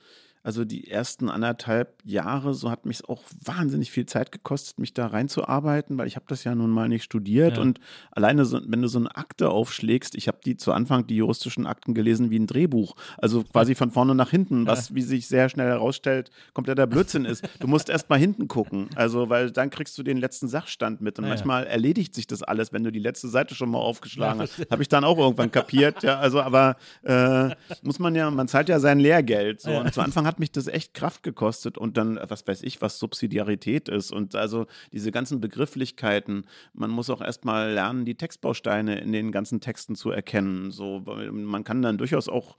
also 0.45 0.63
die 0.63 0.91
ersten 0.91 1.27
anderthalb 1.27 1.97
Jahre, 2.03 2.53
so 2.53 2.69
hat 2.69 2.85
mich 2.85 3.09
auch 3.09 3.23
wahnsinnig 3.43 3.89
viel 3.89 4.05
Zeit 4.05 4.31
gekostet, 4.31 4.77
mich 4.77 4.93
da 4.93 5.07
reinzuarbeiten, 5.07 5.97
weil 5.97 6.05
ich 6.05 6.15
habe 6.15 6.27
das 6.30 6.43
ja 6.43 6.53
nun 6.53 6.69
mal 6.69 6.88
nicht 6.88 7.03
studiert. 7.03 7.57
Ja. 7.57 7.63
und 7.63 7.80
alleine, 8.11 8.45
so, 8.45 8.61
wenn 8.63 8.84
du 8.84 8.88
so 8.88 8.99
eine 8.99 9.15
Akte 9.15 9.49
aufschlägst, 9.49 10.13
ich 10.13 10.27
habe 10.27 10.38
die 10.45 10.55
zu 10.55 10.72
Anfang 10.72 11.07
die 11.07 11.15
juristischen 11.15 11.65
Akten 11.65 11.95
gelesen 11.95 12.30
wie 12.30 12.38
ein 12.38 12.45
Drehbuch, 12.45 12.95
also 13.17 13.43
quasi 13.43 13.73
von 13.73 13.89
vorne 13.89 14.13
nach 14.13 14.30
hinten, 14.30 14.67
was 14.67 14.93
wie 14.93 15.01
sich 15.01 15.27
sehr 15.27 15.49
schnell 15.49 15.67
herausstellt, 15.67 16.30
kompletter 16.53 16.85
Blödsinn 16.85 17.26
ist. 17.26 17.43
Du 17.59 17.67
musst 17.67 17.89
erst 17.89 18.11
mal 18.11 18.19
hinten 18.19 18.47
gucken, 18.47 18.89
also 18.93 19.30
weil 19.30 19.49
dann 19.49 19.72
kriegst 19.72 19.97
du 19.97 20.03
den 20.03 20.17
letzten 20.17 20.47
Sachstand 20.47 21.01
mit. 21.01 21.17
Und 21.17 21.26
Ja, 21.26 21.30
ja. 21.30 21.35
manchmal 21.35 21.65
erledigt 21.65 22.13
sich 22.13 22.27
das 22.27 22.43
alles, 22.43 22.72
wenn 22.72 22.84
du 22.84 22.91
die 22.91 22.99
letzte 22.99 23.30
Seite 23.30 23.55
schon 23.55 23.72
mal 23.72 23.80
aufgeschlagen 23.80 24.41
hast. 24.41 24.59
Habe 24.69 24.84
ich 24.84 24.89
dann 24.89 25.03
auch 25.03 25.17
irgendwann 25.17 25.51
kapiert, 25.51 26.03
ja, 26.03 26.19
also 26.19 26.39
aber 26.39 26.76
äh, 27.01 27.49
muss 27.81 27.97
man 27.97 28.13
ja, 28.13 28.30
man 28.30 28.47
zahlt 28.47 28.69
ja 28.69 28.80
sein 28.80 28.99
Lehrgeld 28.99 29.61
so. 29.61 29.72
Und 29.72 29.91
zu 29.91 30.01
Anfang 30.01 30.27
hat 30.27 30.34
mich 30.39 30.51
das 30.51 30.67
echt 30.67 30.93
Kraft 30.93 31.23
gekostet 31.23 31.77
und 31.77 31.97
dann, 31.97 32.19
was 32.27 32.47
weiß 32.47 32.63
ich, 32.63 32.81
was 32.81 32.99
Subsidiarität 32.99 33.89
ist 33.89 34.11
und 34.11 34.35
also 34.35 34.67
diese 34.91 35.11
ganzen 35.11 35.41
Begrifflichkeiten, 35.41 36.45
man 36.73 36.89
muss 36.89 37.09
auch 37.09 37.21
erstmal 37.21 37.71
lernen, 37.71 38.05
die 38.05 38.15
Textbausteine 38.15 38.99
in 38.99 39.11
den 39.11 39.31
ganzen 39.31 39.61
Texten 39.61 39.95
zu 39.95 40.11
erkennen, 40.11 40.71
so, 40.71 41.03
man 41.31 41.63
kann 41.63 41.81
dann 41.81 41.97
durchaus 41.97 42.29
auch 42.29 42.57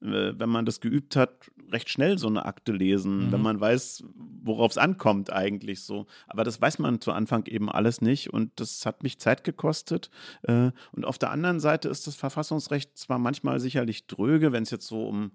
äh, 0.00 0.38
wenn 0.38 0.48
man 0.48 0.64
das 0.64 0.80
geübt 0.80 1.16
hat, 1.16 1.50
recht 1.72 1.88
schnell 1.90 2.18
so 2.18 2.28
eine 2.28 2.44
Akte 2.46 2.72
lesen, 2.72 3.32
wenn 3.32 3.42
man 3.42 3.60
weiß, 3.60 4.04
worauf 4.44 4.70
es 4.70 4.78
ankommt 4.78 5.32
eigentlich 5.32 5.82
so. 5.82 6.06
Aber 6.28 6.44
das 6.44 6.60
weiß 6.60 6.78
man 6.78 7.00
zu 7.00 7.12
Anfang 7.12 7.46
eben 7.46 7.68
alles 7.68 8.00
nicht 8.00 8.32
und 8.32 8.52
das 8.56 8.86
hat 8.86 9.02
mich 9.02 9.18
Zeit 9.18 9.44
gekostet. 9.44 10.10
Äh, 10.42 10.70
Und 10.92 11.04
auf 11.04 11.18
der 11.18 11.30
anderen 11.30 11.60
Seite 11.60 11.88
ist 11.88 12.06
das 12.06 12.14
Verfassungsrecht 12.14 12.96
zwar 12.96 13.18
manchmal 13.18 13.60
sicherlich 13.60 14.06
dröge, 14.06 14.52
wenn 14.52 14.62
es 14.62 14.70
jetzt 14.70 14.86
so 14.86 15.06
um 15.06 15.32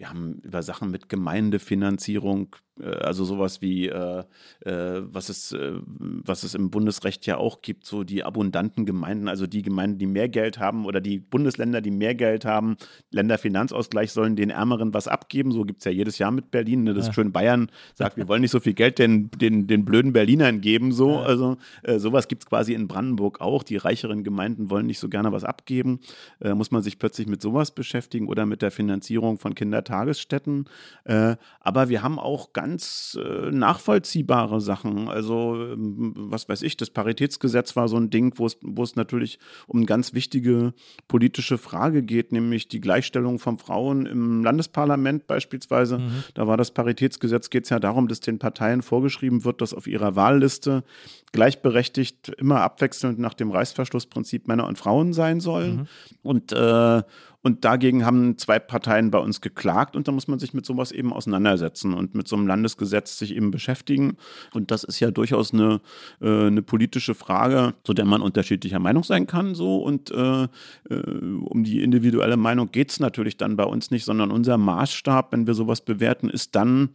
wir 0.00 0.08
haben 0.08 0.40
über 0.42 0.62
Sachen 0.62 0.90
mit 0.90 1.10
Gemeindefinanzierung, 1.10 2.56
also 2.84 3.24
sowas 3.24 3.62
wie, 3.62 3.88
äh, 3.88 4.24
äh, 4.64 5.02
was, 5.04 5.28
es, 5.28 5.52
äh, 5.52 5.72
was 5.84 6.42
es 6.42 6.54
im 6.54 6.70
Bundesrecht 6.70 7.26
ja 7.26 7.36
auch 7.36 7.62
gibt, 7.62 7.86
so 7.86 8.04
die 8.04 8.24
abundanten 8.24 8.86
Gemeinden, 8.86 9.28
also 9.28 9.46
die 9.46 9.62
Gemeinden, 9.62 9.98
die 9.98 10.06
mehr 10.06 10.28
Geld 10.28 10.58
haben 10.58 10.86
oder 10.86 11.00
die 11.00 11.18
Bundesländer, 11.18 11.80
die 11.80 11.90
mehr 11.90 12.14
Geld 12.14 12.44
haben, 12.44 12.76
Länderfinanzausgleich 13.10 14.12
sollen 14.12 14.36
den 14.36 14.50
Ärmeren 14.50 14.94
was 14.94 15.08
abgeben. 15.08 15.52
So 15.52 15.64
gibt 15.64 15.80
es 15.80 15.84
ja 15.84 15.90
jedes 15.90 16.18
Jahr 16.18 16.30
mit 16.30 16.50
Berlin. 16.50 16.84
Ne? 16.84 16.94
Das 16.94 17.08
ist 17.08 17.14
schön 17.14 17.32
Bayern 17.32 17.70
sagt, 17.94 18.16
wir 18.16 18.28
wollen 18.28 18.42
nicht 18.42 18.50
so 18.50 18.60
viel 18.60 18.74
Geld 18.74 18.98
den, 18.98 19.30
den, 19.30 19.66
den 19.66 19.84
blöden 19.84 20.12
Berlinern 20.12 20.60
geben. 20.60 20.92
So. 20.92 21.18
Also 21.18 21.56
äh, 21.82 21.98
sowas 21.98 22.28
gibt 22.28 22.42
es 22.42 22.48
quasi 22.48 22.74
in 22.74 22.88
Brandenburg 22.88 23.40
auch. 23.40 23.62
Die 23.62 23.76
reicheren 23.76 24.24
Gemeinden 24.24 24.70
wollen 24.70 24.86
nicht 24.86 24.98
so 24.98 25.08
gerne 25.08 25.32
was 25.32 25.44
abgeben. 25.44 26.00
Äh, 26.40 26.54
muss 26.54 26.70
man 26.70 26.82
sich 26.82 26.98
plötzlich 26.98 27.26
mit 27.26 27.42
sowas 27.42 27.70
beschäftigen 27.70 28.28
oder 28.28 28.46
mit 28.46 28.62
der 28.62 28.70
Finanzierung 28.70 29.38
von 29.38 29.54
Kindertagesstätten. 29.54 30.68
Äh, 31.04 31.36
aber 31.60 31.88
wir 31.88 32.02
haben 32.02 32.18
auch 32.18 32.52
ganz 32.52 32.69
äh, 32.78 33.50
nachvollziehbare 33.50 34.60
Sachen. 34.60 35.08
Also, 35.08 35.56
ähm, 35.56 36.12
was 36.16 36.48
weiß 36.48 36.62
ich, 36.62 36.76
das 36.76 36.90
Paritätsgesetz 36.90 37.76
war 37.76 37.88
so 37.88 37.96
ein 37.96 38.10
Ding, 38.10 38.34
wo 38.36 38.46
es, 38.46 38.58
wo 38.62 38.82
es 38.82 38.96
natürlich 38.96 39.38
um 39.66 39.78
eine 39.78 39.86
ganz 39.86 40.14
wichtige 40.14 40.74
politische 41.08 41.58
Frage 41.58 42.02
geht, 42.02 42.32
nämlich 42.32 42.68
die 42.68 42.80
Gleichstellung 42.80 43.38
von 43.38 43.58
Frauen 43.58 44.06
im 44.06 44.42
Landesparlament 44.44 45.26
beispielsweise. 45.26 46.00
Da 46.34 46.46
war 46.46 46.56
das 46.56 46.70
Paritätsgesetz, 46.70 47.50
geht 47.50 47.64
es 47.64 47.70
ja 47.70 47.78
darum, 47.78 48.08
dass 48.08 48.20
den 48.20 48.38
Parteien 48.38 48.82
vorgeschrieben 48.82 49.44
wird, 49.44 49.60
dass 49.60 49.74
auf 49.74 49.86
ihrer 49.86 50.16
Wahlliste 50.16 50.84
gleichberechtigt 51.32 52.30
immer 52.38 52.60
abwechselnd 52.60 53.18
nach 53.18 53.34
dem 53.34 53.50
Reißverschlussprinzip 53.50 54.48
Männer 54.48 54.66
und 54.66 54.78
Frauen 54.78 55.12
sein 55.12 55.40
sollen. 55.40 55.88
Und, 56.22 56.52
äh, 56.52 57.02
Und 57.42 57.64
dagegen 57.64 58.04
haben 58.04 58.36
zwei 58.36 58.58
Parteien 58.58 59.10
bei 59.10 59.18
uns 59.18 59.40
geklagt 59.40 59.96
und 59.96 60.06
da 60.06 60.12
muss 60.12 60.28
man 60.28 60.38
sich 60.38 60.52
mit 60.52 60.66
sowas 60.66 60.92
eben 60.92 61.12
auseinandersetzen 61.12 61.94
und 61.94 62.14
mit 62.14 62.28
so 62.28 62.36
einem 62.36 62.46
Landesgesetz 62.46 63.18
sich 63.18 63.34
eben 63.34 63.50
beschäftigen. 63.50 64.18
Und 64.52 64.70
das 64.70 64.84
ist 64.84 65.00
ja 65.00 65.10
durchaus 65.10 65.54
eine, 65.54 65.80
äh, 66.20 66.46
eine 66.46 66.60
politische 66.60 67.14
Frage, 67.14 67.74
zu 67.82 67.94
der 67.94 68.04
man 68.04 68.20
unterschiedlicher 68.20 68.78
Meinung 68.78 69.04
sein 69.04 69.26
kann. 69.26 69.54
So. 69.54 69.78
Und 69.78 70.10
äh, 70.10 70.44
äh 70.44 70.48
um 71.40 71.64
die 71.64 71.82
individuelle 71.82 72.36
Meinung 72.36 72.70
geht 72.70 72.90
es 72.90 73.00
natürlich 73.00 73.38
dann 73.38 73.56
bei 73.56 73.64
uns 73.64 73.90
nicht, 73.90 74.04
sondern 74.04 74.30
unser 74.30 74.58
Maßstab, 74.58 75.32
wenn 75.32 75.46
wir 75.46 75.54
sowas 75.54 75.80
bewerten, 75.80 76.28
ist 76.28 76.54
dann 76.54 76.90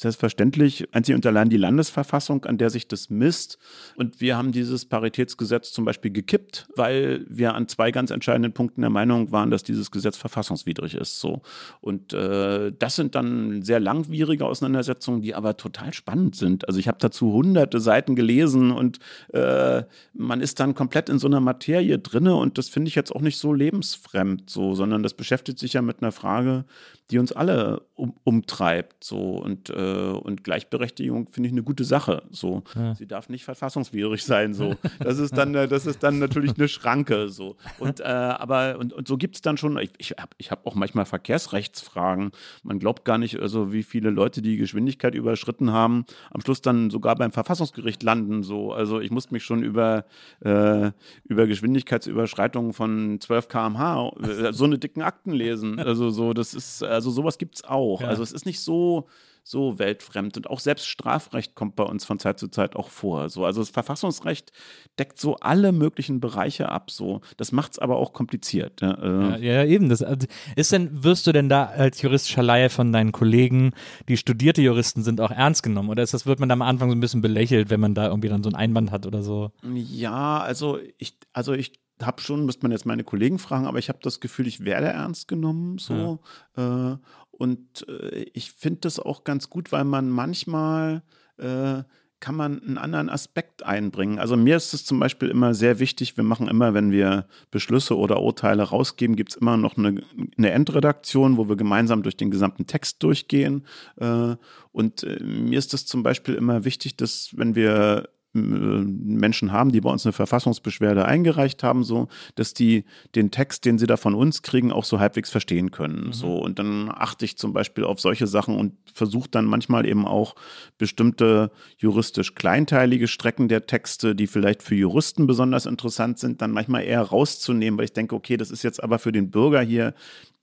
Selbstverständlich, 0.00 0.88
einzig 0.92 1.14
und 1.14 1.26
allein 1.26 1.50
die 1.50 1.58
Landesverfassung, 1.58 2.46
an 2.46 2.56
der 2.56 2.70
sich 2.70 2.88
das 2.88 3.10
misst. 3.10 3.58
Und 3.96 4.22
wir 4.22 4.34
haben 4.34 4.50
dieses 4.50 4.86
Paritätsgesetz 4.86 5.72
zum 5.72 5.84
Beispiel 5.84 6.10
gekippt, 6.10 6.68
weil 6.74 7.26
wir 7.28 7.54
an 7.54 7.68
zwei 7.68 7.90
ganz 7.90 8.10
entscheidenden 8.10 8.54
Punkten 8.54 8.80
der 8.80 8.88
Meinung 8.88 9.30
waren, 9.30 9.50
dass 9.50 9.62
dieses 9.62 9.90
Gesetz 9.90 10.16
verfassungswidrig 10.16 10.94
ist. 10.94 11.20
So. 11.20 11.42
Und 11.82 12.14
äh, 12.14 12.72
das 12.78 12.96
sind 12.96 13.14
dann 13.14 13.60
sehr 13.60 13.78
langwierige 13.78 14.46
Auseinandersetzungen, 14.46 15.20
die 15.20 15.34
aber 15.34 15.58
total 15.58 15.92
spannend 15.92 16.34
sind. 16.34 16.66
Also 16.66 16.80
ich 16.80 16.88
habe 16.88 16.96
dazu 16.98 17.34
hunderte 17.34 17.78
Seiten 17.78 18.16
gelesen 18.16 18.70
und 18.70 19.00
äh, 19.34 19.82
man 20.14 20.40
ist 20.40 20.60
dann 20.60 20.74
komplett 20.74 21.10
in 21.10 21.18
so 21.18 21.26
einer 21.26 21.40
Materie 21.40 21.98
drinne 21.98 22.36
und 22.36 22.56
das 22.56 22.70
finde 22.70 22.88
ich 22.88 22.94
jetzt 22.94 23.14
auch 23.14 23.20
nicht 23.20 23.36
so 23.36 23.52
lebensfremd, 23.52 24.48
so, 24.48 24.74
sondern 24.74 25.02
das 25.02 25.12
beschäftigt 25.12 25.58
sich 25.58 25.74
ja 25.74 25.82
mit 25.82 26.00
einer 26.00 26.12
Frage, 26.12 26.64
die 27.10 27.18
uns 27.18 27.32
alle 27.32 27.82
um, 27.94 28.14
umtreibt. 28.24 29.04
So. 29.04 29.36
Und, 29.36 29.70
äh, 29.70 29.72
und 29.72 30.44
Gleichberechtigung 30.44 31.28
finde 31.30 31.48
ich 31.48 31.52
eine 31.52 31.62
gute 31.62 31.84
Sache. 31.84 32.22
So. 32.30 32.62
Ja. 32.74 32.94
Sie 32.94 33.06
darf 33.06 33.28
nicht 33.28 33.44
verfassungswidrig 33.44 34.24
sein. 34.24 34.54
So. 34.54 34.76
Das, 34.98 35.18
ist 35.18 35.36
dann, 35.36 35.54
äh, 35.54 35.68
das 35.68 35.86
ist 35.86 36.02
dann 36.02 36.18
natürlich 36.18 36.56
eine 36.56 36.68
Schranke. 36.68 37.28
So. 37.28 37.56
Und, 37.78 38.00
äh, 38.00 38.04
aber, 38.04 38.78
und, 38.78 38.92
und 38.92 39.08
so 39.08 39.16
gibt 39.16 39.36
es 39.36 39.42
dann 39.42 39.56
schon, 39.56 39.78
ich, 39.78 39.90
ich 39.98 40.10
habe 40.12 40.30
ich 40.38 40.50
hab 40.50 40.66
auch 40.66 40.74
manchmal 40.74 41.04
Verkehrsrechtsfragen. 41.04 42.30
Man 42.62 42.78
glaubt 42.78 43.04
gar 43.04 43.18
nicht, 43.18 43.38
also, 43.40 43.72
wie 43.72 43.82
viele 43.82 44.10
Leute 44.10 44.42
die 44.42 44.56
Geschwindigkeit 44.56 45.14
überschritten 45.14 45.72
haben, 45.72 46.04
am 46.30 46.40
Schluss 46.40 46.62
dann 46.62 46.90
sogar 46.90 47.16
beim 47.16 47.32
Verfassungsgericht 47.32 48.02
landen. 48.02 48.42
So. 48.42 48.72
Also 48.72 49.00
ich 49.00 49.10
musste 49.10 49.34
mich 49.34 49.44
schon 49.44 49.62
über, 49.62 50.04
äh, 50.40 50.90
über 51.24 51.46
Geschwindigkeitsüberschreitungen 51.46 52.72
von 52.72 53.18
12 53.20 53.48
km/h 53.48 54.12
äh, 54.22 54.52
so 54.52 54.64
eine 54.64 54.78
dicken 54.78 55.02
Akten 55.02 55.32
lesen. 55.32 55.78
Also 55.78 56.10
so, 56.10 56.32
das 56.32 56.54
ist, 56.54 56.82
also 57.00 57.10
sowas 57.10 57.38
gibt 57.38 57.56
es 57.56 57.64
auch. 57.64 58.02
Ja. 58.02 58.08
Also 58.08 58.22
es 58.22 58.32
ist 58.32 58.44
nicht 58.44 58.60
so, 58.60 59.08
so 59.42 59.78
weltfremd. 59.78 60.36
Und 60.36 60.50
auch 60.50 60.60
selbst 60.60 60.86
Strafrecht 60.86 61.54
kommt 61.54 61.74
bei 61.74 61.84
uns 61.84 62.04
von 62.04 62.18
Zeit 62.18 62.38
zu 62.38 62.48
Zeit 62.48 62.76
auch 62.76 62.90
vor. 62.90 63.30
So, 63.30 63.46
also 63.46 63.62
das 63.62 63.70
Verfassungsrecht 63.70 64.52
deckt 64.98 65.18
so 65.18 65.36
alle 65.36 65.72
möglichen 65.72 66.20
Bereiche 66.20 66.68
ab. 66.68 66.90
So. 66.90 67.22
Das 67.38 67.52
macht 67.52 67.72
es 67.72 67.78
aber 67.78 67.96
auch 67.96 68.12
kompliziert. 68.12 68.82
Ja, 68.82 68.92
äh. 68.92 69.44
ja, 69.44 69.62
ja 69.62 69.64
eben. 69.64 69.88
Das, 69.88 70.02
also 70.02 70.26
ist 70.56 70.72
denn, 70.72 71.02
wirst 71.02 71.26
du 71.26 71.32
denn 71.32 71.48
da 71.48 71.64
als 71.64 72.02
juristischer 72.02 72.42
Laie 72.42 72.68
von 72.68 72.92
deinen 72.92 73.12
Kollegen, 73.12 73.72
die 74.08 74.18
studierte 74.18 74.60
Juristen 74.60 75.02
sind, 75.02 75.22
auch 75.22 75.30
ernst 75.30 75.62
genommen? 75.62 75.88
Oder 75.88 76.02
ist 76.02 76.12
das, 76.12 76.26
wird 76.26 76.38
man 76.38 76.50
da 76.50 76.52
am 76.52 76.62
Anfang 76.62 76.90
so 76.90 76.96
ein 76.96 77.00
bisschen 77.00 77.22
belächelt, 77.22 77.70
wenn 77.70 77.80
man 77.80 77.94
da 77.94 78.08
irgendwie 78.08 78.28
dann 78.28 78.42
so 78.42 78.50
einen 78.50 78.56
Einwand 78.56 78.90
hat 78.90 79.06
oder 79.06 79.22
so? 79.22 79.52
Ja, 79.74 80.40
also 80.40 80.78
ich, 80.98 81.16
also 81.32 81.54
ich 81.54 81.72
habe 82.06 82.20
schon, 82.20 82.44
müsste 82.46 82.62
man 82.62 82.72
jetzt 82.72 82.86
meine 82.86 83.04
Kollegen 83.04 83.38
fragen, 83.38 83.66
aber 83.66 83.78
ich 83.78 83.88
habe 83.88 83.98
das 84.02 84.20
Gefühl, 84.20 84.46
ich 84.46 84.64
werde 84.64 84.86
ernst 84.86 85.28
genommen 85.28 85.78
so. 85.78 86.20
Ja. 86.56 86.92
Äh, 86.92 86.96
und 87.30 87.88
äh, 87.88 88.26
ich 88.34 88.52
finde 88.52 88.80
das 88.80 88.98
auch 88.98 89.24
ganz 89.24 89.48
gut, 89.48 89.72
weil 89.72 89.84
man 89.84 90.10
manchmal 90.10 91.02
äh, 91.38 91.82
kann 92.20 92.34
man 92.34 92.62
einen 92.62 92.78
anderen 92.78 93.08
Aspekt 93.08 93.64
einbringen. 93.64 94.18
Also 94.18 94.36
mir 94.36 94.56
ist 94.56 94.74
es 94.74 94.84
zum 94.84 95.00
Beispiel 95.00 95.28
immer 95.28 95.54
sehr 95.54 95.78
wichtig, 95.78 96.18
wir 96.18 96.24
machen 96.24 96.48
immer, 96.48 96.74
wenn 96.74 96.92
wir 96.92 97.26
Beschlüsse 97.50 97.96
oder 97.96 98.20
Urteile 98.20 98.62
rausgeben, 98.62 99.16
gibt 99.16 99.30
es 99.30 99.36
immer 99.36 99.56
noch 99.56 99.76
eine, 99.78 100.02
eine, 100.36 100.50
Endredaktion, 100.50 101.38
wo 101.38 101.48
wir 101.48 101.56
gemeinsam 101.56 102.02
durch 102.02 102.16
den 102.16 102.30
gesamten 102.30 102.66
Text 102.66 103.02
durchgehen. 103.02 103.66
Äh, 103.96 104.36
und 104.70 105.02
äh, 105.02 105.22
mir 105.22 105.58
ist 105.58 105.72
es 105.72 105.86
zum 105.86 106.02
Beispiel 106.02 106.34
immer 106.34 106.64
wichtig, 106.64 106.96
dass 106.96 107.30
wenn 107.36 107.54
wir 107.54 108.10
Menschen 108.32 109.50
haben, 109.50 109.72
die 109.72 109.80
bei 109.80 109.90
uns 109.90 110.06
eine 110.06 110.12
Verfassungsbeschwerde 110.12 111.04
eingereicht 111.04 111.62
haben, 111.64 111.82
so, 111.82 112.08
dass 112.36 112.54
die 112.54 112.84
den 113.16 113.30
Text, 113.32 113.64
den 113.64 113.76
sie 113.76 113.86
da 113.86 113.96
von 113.96 114.14
uns 114.14 114.42
kriegen, 114.42 114.70
auch 114.70 114.84
so 114.84 115.00
halbwegs 115.00 115.30
verstehen 115.30 115.72
können. 115.72 116.06
Mhm. 116.06 116.12
So, 116.12 116.36
und 116.36 116.58
dann 116.60 116.90
achte 116.90 117.24
ich 117.24 117.36
zum 117.36 117.52
Beispiel 117.52 117.84
auf 117.84 118.00
solche 118.00 118.28
Sachen 118.28 118.56
und 118.56 118.74
versuche 118.94 119.28
dann 119.30 119.46
manchmal 119.46 119.84
eben 119.84 120.06
auch 120.06 120.36
bestimmte 120.78 121.50
juristisch 121.76 122.34
kleinteilige 122.34 123.08
Strecken 123.08 123.48
der 123.48 123.66
Texte, 123.66 124.14
die 124.14 124.28
vielleicht 124.28 124.62
für 124.62 124.76
Juristen 124.76 125.26
besonders 125.26 125.66
interessant 125.66 126.18
sind, 126.20 126.40
dann 126.40 126.52
manchmal 126.52 126.84
eher 126.84 127.02
rauszunehmen, 127.02 127.78
weil 127.78 127.86
ich 127.86 127.92
denke, 127.92 128.14
okay, 128.14 128.36
das 128.36 128.52
ist 128.52 128.62
jetzt 128.62 128.82
aber 128.82 129.00
für 129.00 129.12
den 129.12 129.30
Bürger 129.30 129.60
hier 129.60 129.94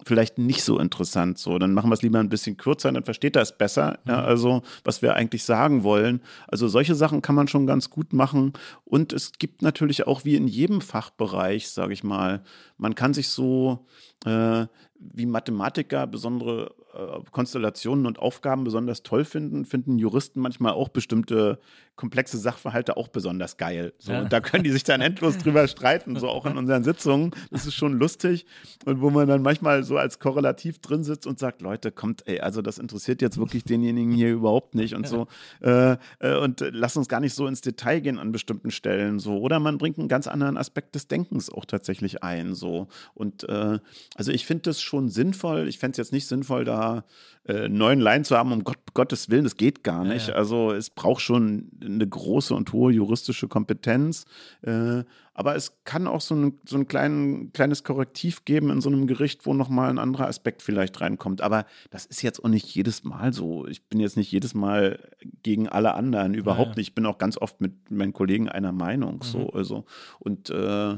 vielleicht 0.05 0.37
nicht 0.37 0.63
so 0.63 0.79
interessant. 0.79 1.37
So, 1.37 1.57
dann 1.57 1.73
machen 1.73 1.89
wir 1.89 1.93
es 1.93 2.01
lieber 2.01 2.19
ein 2.19 2.29
bisschen 2.29 2.57
kürzer, 2.57 2.91
dann 2.91 3.03
versteht 3.03 3.35
er 3.35 3.41
es 3.41 3.57
besser. 3.57 3.99
Ja, 4.07 4.21
mhm. 4.21 4.27
also, 4.27 4.61
was 4.83 5.01
wir 5.01 5.15
eigentlich 5.15 5.43
sagen 5.43 5.83
wollen. 5.83 6.21
Also, 6.47 6.67
solche 6.67 6.95
Sachen 6.95 7.21
kann 7.21 7.35
man 7.35 7.47
schon 7.47 7.67
ganz 7.67 7.89
gut 7.89 8.13
machen. 8.13 8.53
Und 8.85 9.13
es 9.13 9.33
gibt 9.33 9.61
natürlich 9.61 10.07
auch 10.07 10.25
wie 10.25 10.35
in 10.35 10.47
jedem 10.47 10.81
Fachbereich, 10.81 11.69
sage 11.69 11.93
ich 11.93 12.03
mal, 12.03 12.43
man 12.77 12.95
kann 12.95 13.13
sich 13.13 13.29
so 13.29 13.85
äh, 14.25 14.65
wie 14.99 15.25
Mathematiker 15.25 16.07
besondere 16.07 16.73
äh, 16.93 17.19
Konstellationen 17.31 18.05
und 18.05 18.19
Aufgaben 18.19 18.63
besonders 18.63 19.03
toll 19.03 19.25
finden, 19.25 19.65
finden 19.65 19.99
Juristen 19.99 20.39
manchmal 20.39 20.73
auch 20.73 20.89
bestimmte 20.89 21.59
komplexe 21.97 22.37
Sachverhalte 22.37 22.95
auch 22.95 23.09
besonders 23.09 23.57
geil. 23.57 23.91
So, 23.97 24.13
ja. 24.13 24.21
Und 24.21 24.31
da 24.31 24.39
können 24.39 24.63
die 24.63 24.71
sich 24.71 24.83
dann 24.83 25.01
endlos 25.01 25.37
drüber 25.39 25.67
streiten, 25.67 26.15
so 26.15 26.29
auch 26.29 26.45
in 26.45 26.55
unseren 26.55 26.83
Sitzungen. 26.83 27.31
Das 27.51 27.65
ist 27.65 27.73
schon 27.73 27.93
lustig. 27.93 28.45
Und 28.85 29.01
wo 29.01 29.09
man 29.09 29.27
dann 29.27 29.41
manchmal 29.41 29.83
so 29.83 29.97
als 29.97 30.19
Korrelativ 30.19 30.79
drin 30.79 31.03
sitzt 31.03 31.27
und 31.27 31.39
sagt, 31.39 31.61
Leute, 31.61 31.91
kommt, 31.91 32.25
ey, 32.27 32.39
also 32.39 32.61
das 32.61 32.77
interessiert 32.77 33.21
jetzt 33.21 33.37
wirklich 33.37 33.63
denjenigen 33.63 34.13
hier 34.13 34.31
überhaupt 34.31 34.75
nicht 34.75 34.95
und 34.95 35.07
so. 35.07 35.27
Äh, 35.61 35.97
äh, 36.19 36.37
und 36.37 36.63
lass 36.71 36.95
uns 36.95 37.09
gar 37.09 37.19
nicht 37.19 37.33
so 37.33 37.47
ins 37.47 37.61
Detail 37.61 37.99
gehen 37.99 38.19
an 38.19 38.31
bestimmten 38.31 38.69
Stellen. 38.69 39.17
So. 39.19 39.39
Oder 39.39 39.59
man 39.59 39.79
bringt 39.79 39.97
einen 39.97 40.07
ganz 40.07 40.27
anderen 40.27 40.55
Aspekt 40.55 40.93
des 40.93 41.07
Denkens 41.07 41.49
auch 41.49 41.65
tatsächlich 41.65 42.23
ein. 42.23 42.53
So. 42.53 42.87
Und 43.15 43.49
äh, 43.49 43.79
also 44.15 44.31
ich 44.31 44.45
finde 44.45 44.63
das 44.63 44.81
schon 44.81 45.09
sinnvoll. 45.09 45.67
Ich 45.67 45.79
fände 45.79 45.93
es 45.93 45.97
jetzt 45.97 46.13
nicht 46.13 46.27
sinnvoll, 46.27 46.63
da 46.63 47.03
äh, 47.47 47.69
neun 47.69 47.99
Line 47.99 48.23
zu 48.23 48.37
haben, 48.37 48.51
um 48.51 48.63
Gott, 48.63 48.77
Gottes 48.93 49.29
Willen, 49.29 49.43
das 49.43 49.55
geht 49.55 49.83
gar 49.83 50.03
nicht. 50.03 50.27
Ja, 50.27 50.33
ja. 50.33 50.39
Also 50.39 50.71
es 50.71 50.89
braucht 50.89 51.21
schon 51.21 51.69
eine 51.83 52.07
große 52.07 52.53
und 52.53 52.73
hohe 52.73 52.91
juristische 52.91 53.47
Kompetenz. 53.47 54.25
Äh, 54.61 55.03
aber 55.33 55.55
es 55.55 55.83
kann 55.83 56.07
auch 56.07 56.21
so 56.21 56.33
ein, 56.33 56.59
so 56.67 56.77
ein 56.77 56.87
klein, 56.87 57.51
kleines 57.53 57.83
Korrektiv 57.83 58.43
geben 58.43 58.71
in 58.71 58.81
so 58.81 58.89
einem 58.89 59.05
Gericht, 59.05 59.45
wo 59.45 59.53
nochmal 59.53 59.91
ein 59.91 59.99
anderer 59.99 60.27
Aspekt 60.27 60.63
vielleicht 60.63 60.99
reinkommt. 60.99 61.41
Aber 61.41 61.65
das 61.91 62.07
ist 62.07 62.23
jetzt 62.23 62.43
auch 62.43 62.49
nicht 62.49 62.65
jedes 62.73 63.03
Mal 63.03 63.31
so. 63.33 63.67
Ich 63.67 63.87
bin 63.87 63.99
jetzt 63.99 64.17
nicht 64.17 64.31
jedes 64.31 64.55
Mal 64.55 64.99
gegen 65.43 65.69
alle 65.69 65.93
anderen, 65.93 66.33
überhaupt 66.33 66.71
ja, 66.71 66.75
nicht. 66.77 66.87
Ich 66.87 66.95
bin 66.95 67.05
auch 67.05 67.19
ganz 67.19 67.37
oft 67.37 67.61
mit 67.61 67.91
meinen 67.91 68.13
Kollegen 68.13 68.49
einer 68.49 68.71
Meinung. 68.71 69.17
Mhm. 69.17 69.23
So, 69.23 69.49
also. 69.51 69.85
Und 70.17 70.49
äh, 70.49 70.97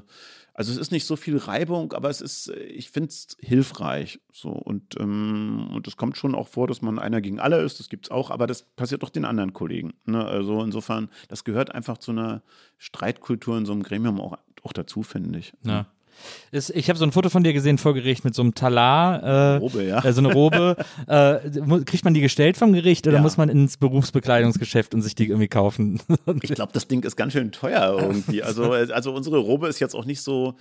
also 0.60 0.74
es 0.74 0.78
ist 0.78 0.92
nicht 0.92 1.06
so 1.06 1.16
viel 1.16 1.38
Reibung, 1.38 1.94
aber 1.94 2.10
es 2.10 2.20
ist, 2.20 2.50
ich 2.50 2.90
finde 2.90 3.08
es 3.08 3.38
hilfreich. 3.40 4.20
So 4.34 4.50
und 4.50 5.00
ähm, 5.00 5.70
und 5.74 5.88
es 5.88 5.96
kommt 5.96 6.18
schon 6.18 6.36
auch 6.36 6.50
vor, 6.50 6.68
dass 6.68 6.82
man 6.82 7.00
einer 7.00 7.22
gegen 7.22 7.40
alle 7.40 7.62
ist. 7.62 7.80
Das 7.80 7.88
gibt 7.88 8.08
es 8.08 8.12
auch, 8.12 8.30
aber 8.30 8.46
das 8.46 8.64
passiert 8.64 9.02
doch 9.02 9.10
den 9.10 9.24
anderen 9.24 9.54
Kollegen. 9.54 9.94
Ne? 10.04 10.22
Also 10.26 10.62
insofern, 10.62 11.08
das 11.30 11.46
gehört 11.46 11.74
einfach 11.74 11.98
zu 11.98 12.12
einer 12.12 12.44
Streitkultur 12.78 13.58
in 13.58 13.66
so 13.66 13.72
einem 13.72 13.84
Gremium 13.84 14.20
auch, 14.20 14.38
auch 14.64 14.74
dazu, 14.74 15.02
finde 15.02 15.40
ich. 15.40 15.54
Ja. 15.64 15.88
Ist, 16.52 16.72
ich 16.72 16.90
habe 16.90 16.98
so 16.98 17.06
ein 17.06 17.12
Foto 17.12 17.30
von 17.30 17.44
dir 17.44 17.54
gesehen 17.54 17.78
vor 17.78 17.94
Gericht 17.94 18.26
mit 18.26 18.34
so 18.34 18.42
einem 18.42 18.56
Talar. 18.56 19.22
Äh, 19.22 19.58
Robe, 19.58 19.84
ja. 19.84 20.04
Äh, 20.04 20.14
so 20.14 20.22
eine 20.22 20.34
Robe. 20.34 20.78
äh, 21.08 21.38
kriegt 21.86 22.04
man 22.04 22.14
die 22.14 22.22
gestellt 22.22 22.58
vom 22.58 22.74
Gericht 22.74 23.06
oder 23.08 23.18
ja. 23.18 23.22
muss 23.22 23.38
man 23.38 23.50
ins 23.50 23.78
Berufsbekleidungsgeschäft 23.78 24.94
und 24.96 25.02
sich 25.02 25.14
die 25.14 25.28
irgendwie 25.28 25.48
kaufen? 25.48 26.00
ich 26.42 26.54
glaube, 26.54 26.72
das 26.74 26.88
Ding 26.88 27.04
ist 27.04 27.16
ganz 27.16 27.34
schön 27.34 27.52
teuer 27.52 27.98
irgendwie. 28.00 28.42
Also, 28.42 28.72
also 28.72 29.14
unsere 29.14 29.38
Robe 29.38 29.68
ist 29.68 29.80
jetzt 29.80 29.96
auch 29.96 30.06
nicht 30.06 30.22
so, 30.22 30.56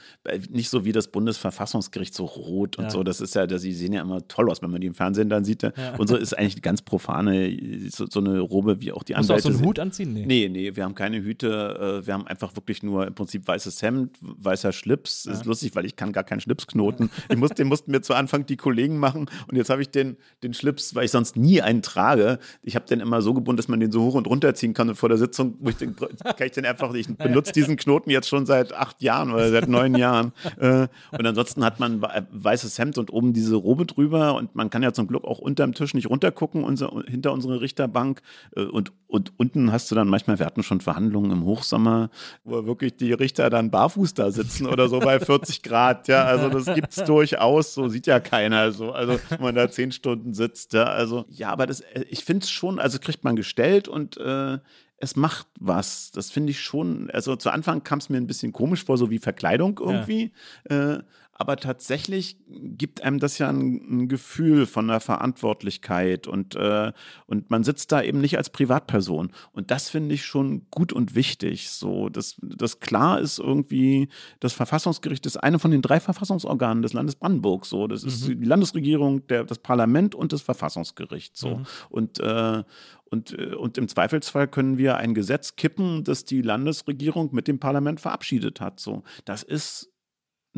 nicht 0.51 0.69
so 0.69 0.85
wie 0.85 0.93
das 0.93 1.09
Bundesverfassungsgericht, 1.09 2.15
so 2.15 2.27
rot 2.27 2.77
und 2.77 2.85
ja. 2.85 2.91
so. 2.91 3.03
Das 3.03 3.21
ist 3.21 3.35
ja, 3.35 3.47
die 3.47 3.73
sehen 3.73 3.95
ja 3.95 4.03
immer 4.03 4.27
toll 4.29 4.51
aus, 4.51 4.61
wenn 4.61 4.71
man 4.71 4.81
die 4.81 4.89
im 4.89 4.95
Fernsehen 4.95 5.31
dann 5.31 5.45
sieht. 5.45 5.63
Ja. 5.63 5.73
Unsere 5.97 6.21
ist 6.21 6.37
eigentlich 6.37 6.61
ganz 6.61 6.83
profane, 6.83 7.57
so, 7.89 8.07
so, 8.09 8.21
eine 8.21 8.41
Robe 8.41 8.81
wie 8.81 8.93
auch 8.93 9.03
die 9.03 9.15
anderen. 9.15 9.37
Musst 9.37 9.47
du 9.47 9.49
auch 9.49 9.53
so 9.53 9.59
einen 9.59 9.67
Hut 9.67 9.79
anziehen? 9.79 10.13
Nee. 10.13 10.27
nee, 10.27 10.49
nee, 10.49 10.77
wir 10.77 10.85
haben 10.85 10.95
keine 10.95 11.23
Hüte. 11.23 12.03
Äh, 12.03 12.07
wir 12.07 12.15
haben 12.15 12.27
einfach 12.27 12.55
wirklich 12.57 12.83
nur 12.83 13.07
im 13.07 13.15
Prinzip 13.15 13.47
weißes 13.47 13.81
Hemd, 13.81 14.17
weißer 14.21 14.73
Schlips. 14.73 15.25
Ja 15.25 15.48
lustig, 15.49 15.75
weil 15.75 15.85
ich 15.85 15.97
kann 15.97 16.12
gar 16.12 16.25
keinen 16.25 16.41
Schlipsknoten. 16.41 17.11
Ich 17.29 17.37
muss, 17.37 17.51
den 17.51 17.69
mussten 17.69 17.91
mir 17.91 18.01
zu 18.01 18.15
Anfang 18.15 18.47
die 18.47 18.57
Kollegen 18.57 18.99
machen 18.99 19.27
und 19.49 19.57
jetzt 19.57 19.70
habe 19.70 19.83
ich 19.83 19.91
den, 19.91 20.16
den 20.43 20.55
Schlips, 20.55 20.95
weil 20.95 21.05
ich 21.05 21.11
sonst 21.11 21.37
nie 21.37 21.61
einen 21.61 21.83
trage. 21.83 22.39
Ich 22.62 22.77
habe 22.77 22.87
den 22.87 23.01
immer 23.01 23.23
so 23.23 23.35
gebunden, 23.35 23.57
dass 23.57 23.69
man 23.69 23.81
den 23.81 23.93
so 23.93 24.03
hoch 24.03 24.15
und 24.15 24.27
runter 24.27 24.55
ziehen 24.55 24.75
kann 24.75 24.89
und 24.89 24.95
vor 24.95 25.09
der 25.09 25.19
Sitzung 25.19 25.59
wo 25.61 25.70
ich 25.70 25.77
den, 25.77 25.97
kann 25.97 26.09
ich 26.41 26.53
den 26.53 26.66
einfach, 26.66 26.93
ich 26.95 27.09
benutze 27.09 27.53
diesen 27.53 27.77
Knoten 27.77 28.11
jetzt 28.11 28.29
schon 28.29 28.47
seit 28.47 28.73
acht 28.73 29.03
Jahren 29.03 29.33
oder 29.33 29.51
seit 29.51 29.69
neun 29.69 29.95
Jahren. 29.95 30.33
Äh, 30.59 30.89
und 31.12 31.27
ansonsten 31.27 31.65
hat 31.65 31.81
man 31.81 32.03
weißes 32.31 32.79
Hemd 32.79 32.99
und 32.99 33.12
oben 33.12 33.33
diese 33.33 33.57
Robe 33.57 33.87
drüber 33.87 34.35
und 34.35 34.55
man 34.55 34.70
kann 34.70 34.83
ja 34.83 34.93
zum 34.93 35.07
Glück 35.07 35.25
auch 35.25 35.39
unterm 35.39 35.75
Tisch 35.75 35.95
nicht 35.95 36.09
runtergucken, 36.09 36.65
unser, 36.65 36.91
hinter 37.07 37.33
unsere 37.33 37.61
Richterbank 37.61 38.23
äh, 38.57 38.62
und, 38.62 38.93
und 39.07 39.33
unten 39.37 39.73
hast 39.73 39.91
du 39.91 39.95
dann 39.95 40.09
manchmal, 40.09 40.39
wir 40.39 40.47
hatten 40.47 40.62
schon 40.62 40.81
Verhandlungen 40.81 41.31
im 41.31 41.45
Hochsommer, 41.45 42.11
wo 42.45 42.66
wirklich 42.66 42.97
die 42.97 43.12
Richter 43.12 43.51
dann 43.51 43.70
barfuß 43.70 44.15
da 44.15 44.31
sitzen 44.31 44.66
oder 44.66 44.89
so 44.89 44.99
bei 45.01 45.20
40 45.20 45.29
45 45.39 45.62
Grad, 45.62 46.09
ja, 46.09 46.24
also 46.24 46.48
das 46.48 46.74
gibt's 46.74 46.97
durchaus, 47.05 47.74
so 47.74 47.89
sieht 47.89 48.06
ja 48.06 48.20
keiner 48.20 48.73
so, 48.73 48.93
also 48.93 49.19
wenn 49.28 49.40
man 49.40 49.55
da 49.55 49.70
zehn 49.70 49.93
Stunden 49.93 50.35
sitzt, 50.35 50.73
ja, 50.73 50.85
also 50.85 51.24
ja, 51.28 51.51
aber 51.51 51.66
das, 51.66 51.81
äh, 51.81 52.05
ich 52.09 52.24
finde 52.24 52.44
es 52.44 52.51
schon, 52.51 52.78
also 52.78 52.98
kriegt 52.98 53.24
man 53.24 53.36
gestellt 53.36 53.89
und 53.89 54.16
äh, 54.19 54.59
es 54.98 55.16
macht 55.16 55.47
was. 55.59 56.10
Das 56.10 56.31
finde 56.31 56.51
ich 56.51 56.60
schon. 56.60 57.09
Also 57.10 57.36
zu 57.36 57.51
Anfang 57.51 57.85
kam 57.85 58.01
es 58.01 58.09
mir 58.09 58.16
ein 58.16 58.27
bisschen 58.27 58.52
komisch 58.52 58.85
vor, 58.85 58.98
so 58.98 59.10
wie 59.10 59.19
Verkleidung 59.19 59.78
irgendwie. 59.81 60.32
Ja. 60.69 60.94
Äh, 60.94 61.02
aber 61.39 61.56
tatsächlich 61.56 62.36
gibt 62.48 63.02
einem 63.05 63.20
das 63.20 63.39
ja 63.39 63.48
ein, 63.48 63.81
ein 63.89 64.09
Gefühl 64.09 64.66
von 64.66 64.89
der 64.89 64.98
Verantwortlichkeit 64.98 66.27
und, 66.27 66.56
äh, 66.56 66.93
und 67.27 67.48
man 67.48 67.62
sitzt 67.62 67.93
da 67.93 68.02
eben 68.02 68.20
nicht 68.20 68.36
als 68.36 68.51
Privatperson. 68.51 69.31
Und 69.52 69.70
das 69.70 69.89
finde 69.89 70.16
ich 70.16 70.24
schon 70.24 70.66
gut 70.73 70.93
und 70.93 71.15
wichtig. 71.15 71.70
So, 71.70 72.09
dass 72.09 72.36
das 72.43 72.81
klar 72.81 73.20
ist 73.20 73.39
irgendwie, 73.39 74.09
das 74.40 74.52
Verfassungsgericht 74.52 75.24
ist 75.27 75.36
eine 75.36 75.60
von 75.60 75.70
den 75.70 75.81
drei 75.81 76.01
Verfassungsorganen 76.01 76.82
des 76.82 76.93
Landes 76.93 77.15
Brandenburg. 77.15 77.66
So, 77.66 77.86
das 77.86 78.02
ist 78.02 78.28
mhm. 78.28 78.40
die 78.40 78.47
Landesregierung, 78.47 79.24
der, 79.28 79.44
das 79.44 79.60
Parlament 79.60 80.16
und 80.16 80.32
das 80.32 80.43
Verfassungsgericht. 80.43 81.36
So. 81.36 81.59
Mhm. 81.59 81.66
Und, 81.89 82.19
äh, 82.19 82.65
und, 83.10 83.39
äh, 83.39 83.55
und 83.55 83.78
im 83.78 83.86
Zweifelsfall 83.86 84.48
können 84.48 84.77
wir 84.77 84.97
ein 84.97 85.15
Gesetz 85.15 85.55
kippen, 85.55 86.02
das 86.02 86.24
die 86.24 86.43
Landesregierung 86.43 87.32
mit 87.32 87.47
dem 87.47 87.60
Parlament 87.60 88.01
verabschiedet 88.01 88.60
hat. 88.60 88.81
So, 88.81 89.05
das 89.24 89.44
ist 89.44 89.93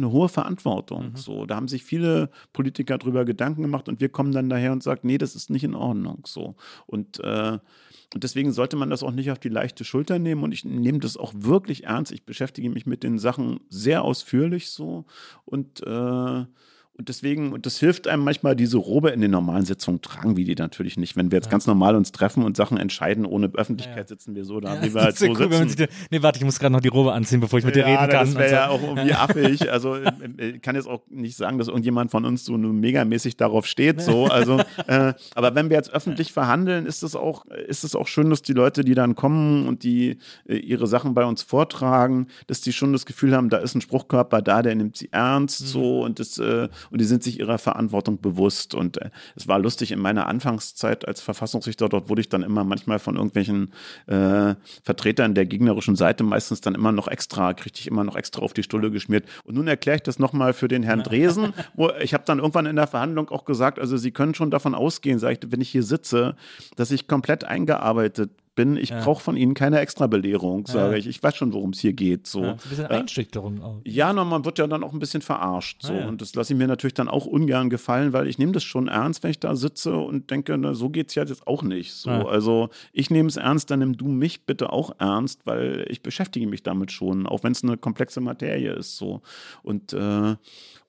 eine 0.01 0.13
hohe 0.13 0.29
Verantwortung. 0.29 1.13
Mhm. 1.13 1.17
So, 1.17 1.47
da 1.47 1.57
haben 1.57 1.69
sich 1.69 1.85
viele 1.85 2.31
Politiker 2.53 2.99
drüber 2.99 3.25
Gedanken 3.25 3.63
gemacht 3.63 3.89
und 3.89 4.01
wir 4.01 4.09
kommen 4.09 4.33
dann 4.33 4.49
daher 4.49 4.73
und 4.73 4.83
sagen, 4.83 5.01
nee, 5.05 5.19
das 5.19 5.35
ist 5.35 5.51
nicht 5.51 5.65
in 5.65 5.75
Ordnung. 5.75 6.23
So 6.27 6.57
und 6.87 7.21
äh, 7.21 7.59
und 8.13 8.25
deswegen 8.25 8.53
sollte 8.53 8.77
man 8.77 8.91
das 8.91 9.05
auch 9.05 9.13
nicht 9.13 9.31
auf 9.31 9.39
die 9.39 9.49
leichte 9.49 9.85
Schulter 9.85 10.19
nehmen. 10.19 10.43
Und 10.43 10.51
ich 10.51 10.65
nehme 10.65 10.99
das 10.99 11.17
auch 11.17 11.33
wirklich 11.37 11.85
ernst. 11.85 12.11
Ich 12.11 12.25
beschäftige 12.25 12.69
mich 12.69 12.85
mit 12.85 13.05
den 13.05 13.19
Sachen 13.19 13.61
sehr 13.69 14.03
ausführlich 14.03 14.71
so. 14.71 15.05
Und 15.45 15.81
äh, 15.87 16.45
und 17.01 17.09
deswegen, 17.09 17.55
und 17.55 17.65
das 17.65 17.79
hilft 17.79 18.09
einem 18.09 18.25
manchmal, 18.25 18.55
diese 18.55 18.77
Robe 18.77 19.09
in 19.09 19.23
den 19.23 19.31
normalen 19.31 19.65
Sitzungen 19.65 20.03
tragen 20.03 20.37
wir 20.37 20.45
die 20.45 20.55
natürlich 20.55 20.99
nicht. 20.99 21.17
Wenn 21.17 21.31
wir 21.31 21.37
jetzt 21.39 21.47
ja. 21.47 21.51
ganz 21.51 21.67
normal 21.67 21.97
uns 21.97 22.13
treffen 22.13 22.45
und 22.45 22.59
Sachen 22.59 22.77
entscheiden, 22.77 23.25
ohne 23.25 23.51
Öffentlichkeit 23.55 23.97
ja. 23.97 24.07
sitzen 24.07 24.35
wir 24.35 24.45
so 24.45 24.61
da, 24.61 24.75
ja, 24.75 24.83
wie 24.83 24.93
wir 24.95 25.01
halt 25.01 25.17
so 25.17 25.25
cool, 25.29 25.51
sitzen. 25.51 25.79
Sich, 25.79 25.89
nee, 26.11 26.23
warte, 26.23 26.41
ich 26.41 26.45
muss 26.45 26.59
gerade 26.59 26.75
noch 26.75 26.83
die 26.83 26.89
Robe 26.89 27.15
anziehen, 27.15 27.41
bevor 27.41 27.59
ich 27.59 27.65
mit 27.65 27.75
dir 27.75 27.87
reden 27.87 27.97
kann. 27.97 28.11
Das 28.11 28.35
wäre 28.35 28.49
so. 28.51 28.55
ja 28.55 28.69
auch 28.69 28.83
irgendwie 28.83 29.15
affig. 29.15 29.73
Also 29.73 29.97
ich 30.37 30.61
kann 30.61 30.75
jetzt 30.75 30.89
auch 30.89 31.01
nicht 31.09 31.39
sagen, 31.39 31.57
dass 31.57 31.69
irgendjemand 31.69 32.11
von 32.11 32.27
uns 32.27 32.45
so 32.45 32.59
megamäßig 32.59 33.39
darauf 33.39 33.65
steht. 33.67 34.03
So. 34.03 34.27
Also, 34.27 34.61
äh, 34.87 35.15
aber 35.35 35.55
wenn 35.55 35.71
wir 35.71 35.79
jetzt 35.79 35.95
öffentlich 35.95 36.35
verhandeln, 36.35 36.85
ist 36.85 37.03
es 37.03 37.17
auch, 37.17 37.47
ist 37.47 37.83
es 37.83 37.97
auch 37.97 38.09
schön, 38.09 38.29
dass 38.29 38.43
die 38.43 38.53
Leute, 38.53 38.85
die 38.85 38.95
dann 38.95 39.15
kommen 39.15 39.67
und 39.67 39.85
die 39.85 40.19
äh, 40.47 40.57
ihre 40.57 40.87
Sachen 40.87 41.15
bei 41.15 41.25
uns 41.25 41.43
vortragen, 41.43 42.27
dass 42.47 42.61
die 42.61 42.75
schon 42.75 42.93
das 42.93 43.07
Gefühl 43.07 43.35
haben, 43.35 43.49
da 43.49 43.57
ist 43.57 43.75
ein 43.75 43.81
Spruchkörper 43.81 44.43
da, 44.43 44.61
der 44.61 44.75
nimmt 44.75 44.99
sie 44.99 45.09
ernst 45.13 45.63
mhm. 45.63 45.67
so 45.67 46.05
und 46.05 46.19
das 46.19 46.37
äh, 46.37 46.69
und 46.91 47.01
die 47.01 47.05
sind 47.05 47.23
sich 47.23 47.39
ihrer 47.39 47.59
Verantwortung 47.59 48.21
bewusst. 48.21 48.75
Und 48.75 49.01
äh, 49.01 49.11
es 49.37 49.49
war 49.49 49.59
lustig, 49.59 49.93
in 49.93 50.01
meiner 50.01 50.27
Anfangszeit 50.27 51.07
als 51.07 51.21
Verfassungsrichter, 51.21 51.89
dort 51.89 52.09
wurde 52.09 52.21
ich 52.21 52.29
dann 52.29 52.43
immer 52.43 52.65
manchmal 52.65 52.99
von 52.99 53.17
irgendwelchen 53.17 53.73
äh, 54.07 54.55
Vertretern 54.83 55.35
der 55.35 55.47
gegnerischen 55.47 55.97
Seite 55.97 56.25
meistens 56.25 56.61
dann 56.61 56.75
immer 56.75 56.93
noch 56.93 57.09
extra, 57.09 57.55
kriegte 57.55 57.81
ich 57.81 57.87
immer 57.87 58.05
noch 58.05 58.17
extra 58.17 58.43
auf 58.43 58.53
die 58.53 58.63
Stulle 58.63 58.91
geschmiert. 58.91 59.27
Und 59.45 59.55
nun 59.55 59.69
erkläre 59.69 59.97
ich 59.97 60.03
das 60.03 60.19
nochmal 60.19 60.53
für 60.53 60.69
den 60.69 60.83
Herrn 60.83 61.03
Dresen, 61.03 61.53
wo 61.75 61.91
ich 62.01 62.15
habe 62.15 62.25
dann 62.27 62.39
irgendwann 62.39 62.67
in 62.67 62.77
der 62.77 62.87
Verhandlung 62.87 63.29
auch 63.31 63.45
gesagt, 63.45 63.79
also 63.79 63.97
Sie 63.97 64.11
können 64.11 64.35
schon 64.35 64.51
davon 64.51 64.75
ausgehen, 64.75 65.19
sage 65.19 65.39
ich, 65.41 65.53
wenn 65.53 65.61
ich 65.61 65.71
hier 65.71 65.83
sitze, 65.83 66.37
dass 66.77 66.91
ich 66.91 67.09
komplett 67.09 67.45
eingearbeitet 67.45 68.31
bin. 68.61 68.77
Ich 68.77 68.91
ja. 68.91 69.03
brauche 69.03 69.23
von 69.23 69.37
Ihnen 69.37 69.55
keine 69.55 69.79
extra 69.79 70.07
Belehrung, 70.07 70.67
sage 70.67 70.93
ja. 70.93 70.99
ich. 70.99 71.07
Ich 71.07 71.23
weiß 71.23 71.35
schon, 71.35 71.53
worum 71.55 71.71
es 71.71 71.81
hier 71.81 71.95
geht. 71.95 72.27
So. 72.27 72.43
Ja, 72.43 72.51
ein 72.53 72.57
bisschen 72.69 72.85
äh, 72.87 72.89
Einschüchterung 72.89 73.63
auch. 73.63 73.81
Ja, 73.87 74.13
no, 74.13 74.25
man 74.25 74.45
wird 74.45 74.59
ja 74.59 74.67
dann 74.67 74.85
auch 74.85 74.93
ein 74.93 74.99
bisschen 74.99 75.23
verarscht. 75.23 75.83
So. 75.83 75.95
Ah, 75.95 76.09
und 76.09 76.21
das 76.21 76.35
lasse 76.35 76.53
ich 76.53 76.59
mir 76.59 76.67
natürlich 76.67 76.95
dann 76.95 77.09
auch 77.09 77.25
ungern 77.25 77.71
gefallen, 77.71 78.13
weil 78.13 78.27
ich 78.27 78.39
nehme 78.39 78.53
das 78.53 78.65
schon 78.65 78.89
ernst, 78.89 79.23
wenn 79.23 79.31
ich 79.31 79.41
da 79.41 79.57
sitze 79.57 79.97
und 79.97 80.31
denke, 80.31 80.57
na, 80.59 80.75
so 80.75 80.91
geht 80.91 81.09
es 81.09 81.15
ja 81.15 81.25
jetzt 81.25 81.47
auch 81.47 81.63
nicht. 81.63 81.93
So. 81.95 82.11
Also 82.11 82.69
ich 82.93 83.09
nehme 83.09 83.29
es 83.29 83.37
ernst, 83.37 83.71
dann 83.71 83.79
nimm 83.79 83.97
du 83.97 84.09
mich 84.09 84.45
bitte 84.45 84.73
auch 84.73 84.95
ernst, 84.99 85.47
weil 85.47 85.87
ich 85.89 86.03
beschäftige 86.03 86.47
mich 86.47 86.63
damit 86.63 86.93
schon, 86.93 87.27
auch 87.27 87.43
wenn 87.43 87.53
es 87.53 87.65
eine 87.65 87.79
komplexe 87.79 88.21
Materie 88.21 88.73
ist. 88.73 88.97
So. 88.97 89.23
Und 89.63 89.95
äh, 89.95 90.37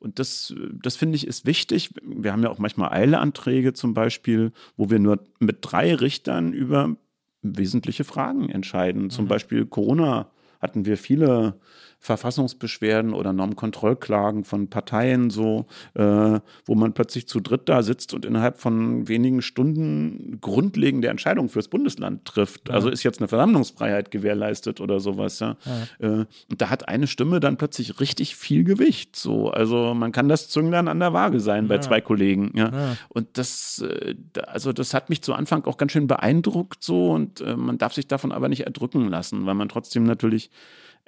und 0.02 0.18
das, 0.18 0.56
das 0.72 0.96
finde 0.96 1.16
ich 1.16 1.28
ist 1.28 1.46
wichtig. 1.46 1.92
Wir 2.04 2.32
haben 2.32 2.42
ja 2.42 2.50
auch 2.50 2.58
manchmal 2.58 2.92
Eileanträge 2.92 3.74
zum 3.74 3.94
Beispiel, 3.94 4.52
wo 4.76 4.90
wir 4.90 4.98
nur 4.98 5.20
mit 5.38 5.60
drei 5.62 5.94
Richtern 5.94 6.54
über 6.54 6.96
wesentliche 7.42 8.04
Fragen 8.04 8.50
entscheiden. 8.50 9.10
Zum 9.10 9.26
mhm. 9.26 9.30
Beispiel 9.30 9.66
Corona 9.66 10.30
hatten 10.62 10.86
wir 10.86 10.98
viele 10.98 11.56
Verfassungsbeschwerden 12.02 13.14
oder 13.14 13.32
Normkontrollklagen 13.32 14.44
von 14.44 14.70
Parteien, 14.70 15.30
so, 15.30 15.68
äh, 15.94 16.40
wo 16.66 16.74
man 16.74 16.94
plötzlich 16.94 17.28
zu 17.28 17.40
dritt 17.40 17.70
da 17.70 17.84
sitzt 17.84 18.16
und 18.16 18.26
innerhalb 18.26 18.60
von 18.60 19.08
wenigen 19.08 19.44
Stunden 19.44 20.40
grundlegende 20.42 21.10
Entscheidungen 21.10 21.48
fürs 21.48 21.68
Bundesland 21.68 22.26
trifft. 22.26 22.70
Ja. 22.70 22.74
Also 22.74 22.90
ist 22.90 23.04
jetzt 23.04 23.20
eine 23.20 23.28
Versammlungsfreiheit 23.28 24.10
gewährleistet 24.10 24.82
oder 24.82 25.00
sowas, 25.00 25.40
ja. 25.42 25.58
ja. 26.00 26.22
Äh, 26.22 26.26
und 26.50 26.60
da 26.60 26.72
hat 26.72 26.90
eine 26.90 27.06
Stimme 27.06 27.40
dann 27.40 27.58
plötzlich 27.58 28.00
richtig 28.00 28.36
viel 28.36 28.64
Gewicht. 28.64 29.16
So, 29.16 29.52
also 29.52 29.94
man 29.94 30.12
kann 30.12 30.28
das 30.28 30.50
Zünglein 30.50 30.88
an 30.88 31.00
der 31.00 31.14
Waage 31.14 31.40
sein 31.40 31.68
bei 31.68 31.78
zwei 31.78 32.02
Kollegen, 32.02 32.52
ja. 32.56 32.98
Und 33.10 33.38
das, 33.38 33.86
äh, 33.88 34.16
also 34.48 34.74
das 34.74 34.96
hat 34.96 35.12
mich 35.12 35.22
zu 35.22 35.36
Anfang 35.36 35.66
auch 35.66 35.78
ganz 35.78 35.92
schön 35.92 36.08
beeindruckt 36.08 36.84
so 36.84 37.12
und 37.12 37.42
äh, 37.42 37.56
man 37.56 37.78
darf 37.78 37.94
sich 37.94 38.08
davon 38.08 38.32
aber 38.32 38.50
nicht 38.50 38.62
erdrücken 38.62 39.08
lassen, 39.08 39.46
weil 39.46 39.54
man 39.54 39.70
trotzdem 39.70 40.04
natürlich 40.04 40.50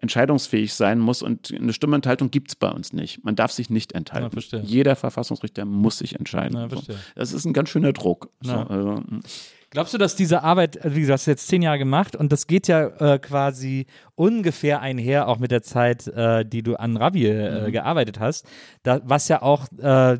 entscheidungsfähig 0.04 0.74
sein 0.74 1.00
muss 1.00 1.22
und 1.22 1.52
eine 1.52 1.74
Stimmenthaltung 1.74 2.30
gibt 2.30 2.50
es 2.50 2.56
bei 2.56 2.70
uns 2.70 2.94
nicht. 2.94 3.24
Man 3.24 3.36
darf 3.36 3.52
sich 3.52 3.70
nicht 3.70 3.94
enthalten. 3.94 4.38
Ja, 4.52 4.60
Jeder 4.60 4.96
Verfassungsrichter 4.96 5.64
muss 5.66 5.98
sich 5.98 6.20
entscheiden. 6.20 6.60
Ja, 6.60 6.70
so. 6.70 6.82
Das 7.16 7.32
ist 7.32 7.46
ein 7.46 7.54
ganz 7.54 7.70
schöner 7.70 7.94
Druck. 7.94 8.30
So, 8.42 8.52
also, 8.54 8.98
hm. 8.98 9.22
Glaubst 9.70 9.94
du, 9.94 9.98
dass 9.98 10.16
diese 10.16 10.44
Arbeit, 10.44 10.80
also 10.84 10.96
wie 10.96 11.00
gesagt, 11.00 11.20
hast 11.20 11.26
du 11.26 11.32
jetzt 11.32 11.48
zehn 11.48 11.64
Jahre 11.64 11.80
gemacht 11.80 12.16
und 12.16 12.32
das 12.32 12.46
geht 12.46 12.68
ja 12.68 12.88
äh, 12.88 13.18
quasi 13.18 13.88
ungefähr 14.14 14.82
einher 14.82 15.28
auch 15.28 15.40
mit 15.40 15.50
der 15.50 15.64
Zeit, 15.64 16.06
äh, 16.08 16.46
die 16.46 16.62
du 16.62 16.76
an 16.76 16.96
Ravi 16.96 17.26
äh, 17.26 17.68
mhm. 17.68 17.72
gearbeitet 17.72 18.20
hast, 18.20 18.46
da, 18.84 19.02
was 19.04 19.30
ja 19.30 19.42
auch 19.42 19.66
äh, 19.80 20.20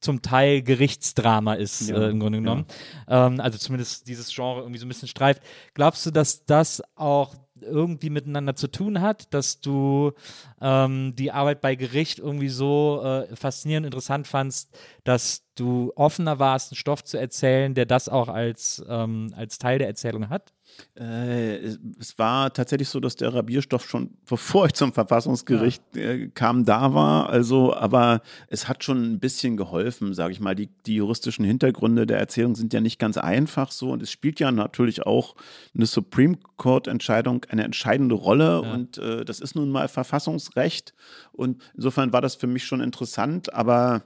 zum 0.00 0.20
Teil 0.20 0.60
Gerichtsdrama 0.60 1.54
ist, 1.54 1.88
ja, 1.88 1.96
äh, 1.96 2.10
im 2.10 2.20
Grunde 2.20 2.40
genommen. 2.40 2.66
Ja. 3.08 3.28
Ähm, 3.28 3.40
also 3.40 3.56
zumindest 3.58 4.06
dieses 4.06 4.34
Genre 4.34 4.60
irgendwie 4.60 4.78
so 4.78 4.84
ein 4.84 4.88
bisschen 4.88 5.08
streift. 5.08 5.42
Glaubst 5.72 6.04
du, 6.04 6.10
dass 6.10 6.44
das 6.44 6.82
auch 6.94 7.34
irgendwie 7.60 8.10
miteinander 8.10 8.54
zu 8.56 8.68
tun 8.68 9.00
hat, 9.00 9.32
dass 9.32 9.60
du 9.60 10.12
ähm, 10.60 11.14
die 11.16 11.30
Arbeit 11.30 11.60
bei 11.60 11.74
Gericht 11.76 12.18
irgendwie 12.18 12.48
so 12.48 13.02
äh, 13.04 13.34
faszinierend 13.36 13.86
interessant 13.86 14.26
fandst, 14.26 14.76
dass 15.04 15.44
du 15.54 15.92
offener 15.94 16.38
warst, 16.38 16.72
einen 16.72 16.76
Stoff 16.76 17.04
zu 17.04 17.16
erzählen, 17.16 17.74
der 17.74 17.86
das 17.86 18.08
auch 18.08 18.28
als, 18.28 18.84
ähm, 18.88 19.32
als 19.36 19.58
Teil 19.58 19.78
der 19.78 19.88
Erzählung 19.88 20.28
hat? 20.28 20.52
Äh, 20.98 21.56
es 21.98 22.18
war 22.18 22.52
tatsächlich 22.52 22.88
so, 22.88 23.00
dass 23.00 23.16
der 23.16 23.34
Rabierstoff 23.34 23.88
schon, 23.88 24.10
bevor 24.28 24.66
ich 24.66 24.74
zum 24.74 24.92
Verfassungsgericht 24.92 25.82
äh, 25.96 26.28
kam, 26.28 26.64
da 26.64 26.94
war. 26.94 27.28
Also, 27.28 27.74
aber 27.74 28.22
es 28.48 28.68
hat 28.68 28.84
schon 28.84 29.02
ein 29.02 29.18
bisschen 29.18 29.56
geholfen, 29.56 30.14
sage 30.14 30.32
ich 30.32 30.40
mal. 30.40 30.54
Die, 30.54 30.68
die 30.86 30.96
juristischen 30.96 31.44
Hintergründe 31.44 32.06
der 32.06 32.18
Erzählung 32.18 32.54
sind 32.54 32.72
ja 32.72 32.80
nicht 32.80 32.98
ganz 32.98 33.16
einfach 33.16 33.72
so. 33.72 33.90
Und 33.90 34.02
es 34.02 34.10
spielt 34.10 34.38
ja 34.40 34.52
natürlich 34.52 35.04
auch 35.04 35.34
eine 35.74 35.86
Supreme 35.86 36.38
Court-Entscheidung 36.56 37.44
eine 37.48 37.64
entscheidende 37.64 38.14
Rolle. 38.14 38.62
Ja. 38.64 38.72
Und 38.72 38.98
äh, 38.98 39.24
das 39.24 39.40
ist 39.40 39.56
nun 39.56 39.70
mal 39.70 39.88
Verfassungsrecht. 39.88 40.94
Und 41.32 41.60
insofern 41.74 42.12
war 42.12 42.20
das 42.20 42.36
für 42.36 42.46
mich 42.46 42.64
schon 42.64 42.80
interessant, 42.80 43.52
aber 43.52 44.04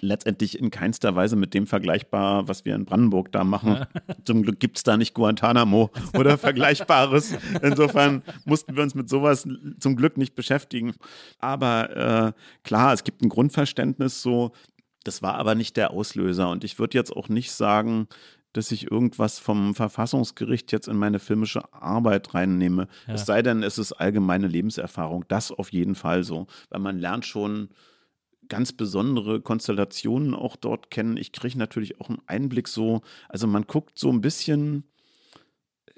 letztendlich 0.00 0.58
in 0.58 0.70
keinster 0.70 1.14
Weise 1.14 1.36
mit 1.36 1.52
dem 1.52 1.66
vergleichbar, 1.66 2.48
was 2.48 2.64
wir 2.64 2.74
in 2.74 2.86
Brandenburg 2.86 3.30
da 3.32 3.44
machen. 3.44 3.74
Ja. 3.74 3.88
Zum 4.24 4.42
Glück 4.42 4.60
gibt 4.60 4.78
es 4.78 4.82
da 4.82 4.96
nicht 4.96 5.12
Guantanamo 5.12 5.90
oder 6.14 6.38
Vergleichbares. 6.38 7.34
Insofern 7.62 8.22
mussten 8.44 8.76
wir 8.76 8.82
uns 8.82 8.94
mit 8.94 9.08
sowas 9.08 9.46
zum 9.78 9.96
Glück 9.96 10.16
nicht 10.16 10.34
beschäftigen. 10.34 10.94
Aber 11.38 11.96
äh, 11.96 12.32
klar, 12.62 12.92
es 12.92 13.04
gibt 13.04 13.22
ein 13.22 13.28
Grundverständnis 13.28 14.22
so. 14.22 14.52
Das 15.04 15.22
war 15.22 15.34
aber 15.36 15.54
nicht 15.54 15.76
der 15.76 15.92
Auslöser. 15.92 16.50
Und 16.50 16.64
ich 16.64 16.78
würde 16.78 16.96
jetzt 16.98 17.14
auch 17.14 17.28
nicht 17.28 17.52
sagen, 17.52 18.06
dass 18.52 18.72
ich 18.72 18.90
irgendwas 18.90 19.38
vom 19.38 19.74
Verfassungsgericht 19.74 20.72
jetzt 20.72 20.88
in 20.88 20.96
meine 20.96 21.20
filmische 21.20 21.72
Arbeit 21.72 22.34
reinnehme. 22.34 22.88
Ja. 23.06 23.14
Es 23.14 23.24
sei 23.24 23.42
denn, 23.42 23.62
es 23.62 23.78
ist 23.78 23.92
allgemeine 23.92 24.48
Lebenserfahrung. 24.48 25.24
Das 25.28 25.52
auf 25.52 25.72
jeden 25.72 25.94
Fall 25.94 26.24
so. 26.24 26.46
Weil 26.68 26.80
man 26.80 26.98
lernt 26.98 27.24
schon 27.24 27.70
ganz 28.48 28.72
besondere 28.72 29.40
Konstellationen 29.40 30.34
auch 30.34 30.56
dort 30.56 30.90
kennen. 30.90 31.16
Ich 31.16 31.32
kriege 31.32 31.56
natürlich 31.56 32.00
auch 32.00 32.08
einen 32.10 32.20
Einblick 32.26 32.68
so, 32.68 33.00
also 33.28 33.46
man 33.46 33.66
guckt 33.66 33.98
so 33.98 34.10
ein 34.10 34.20
bisschen 34.20 34.84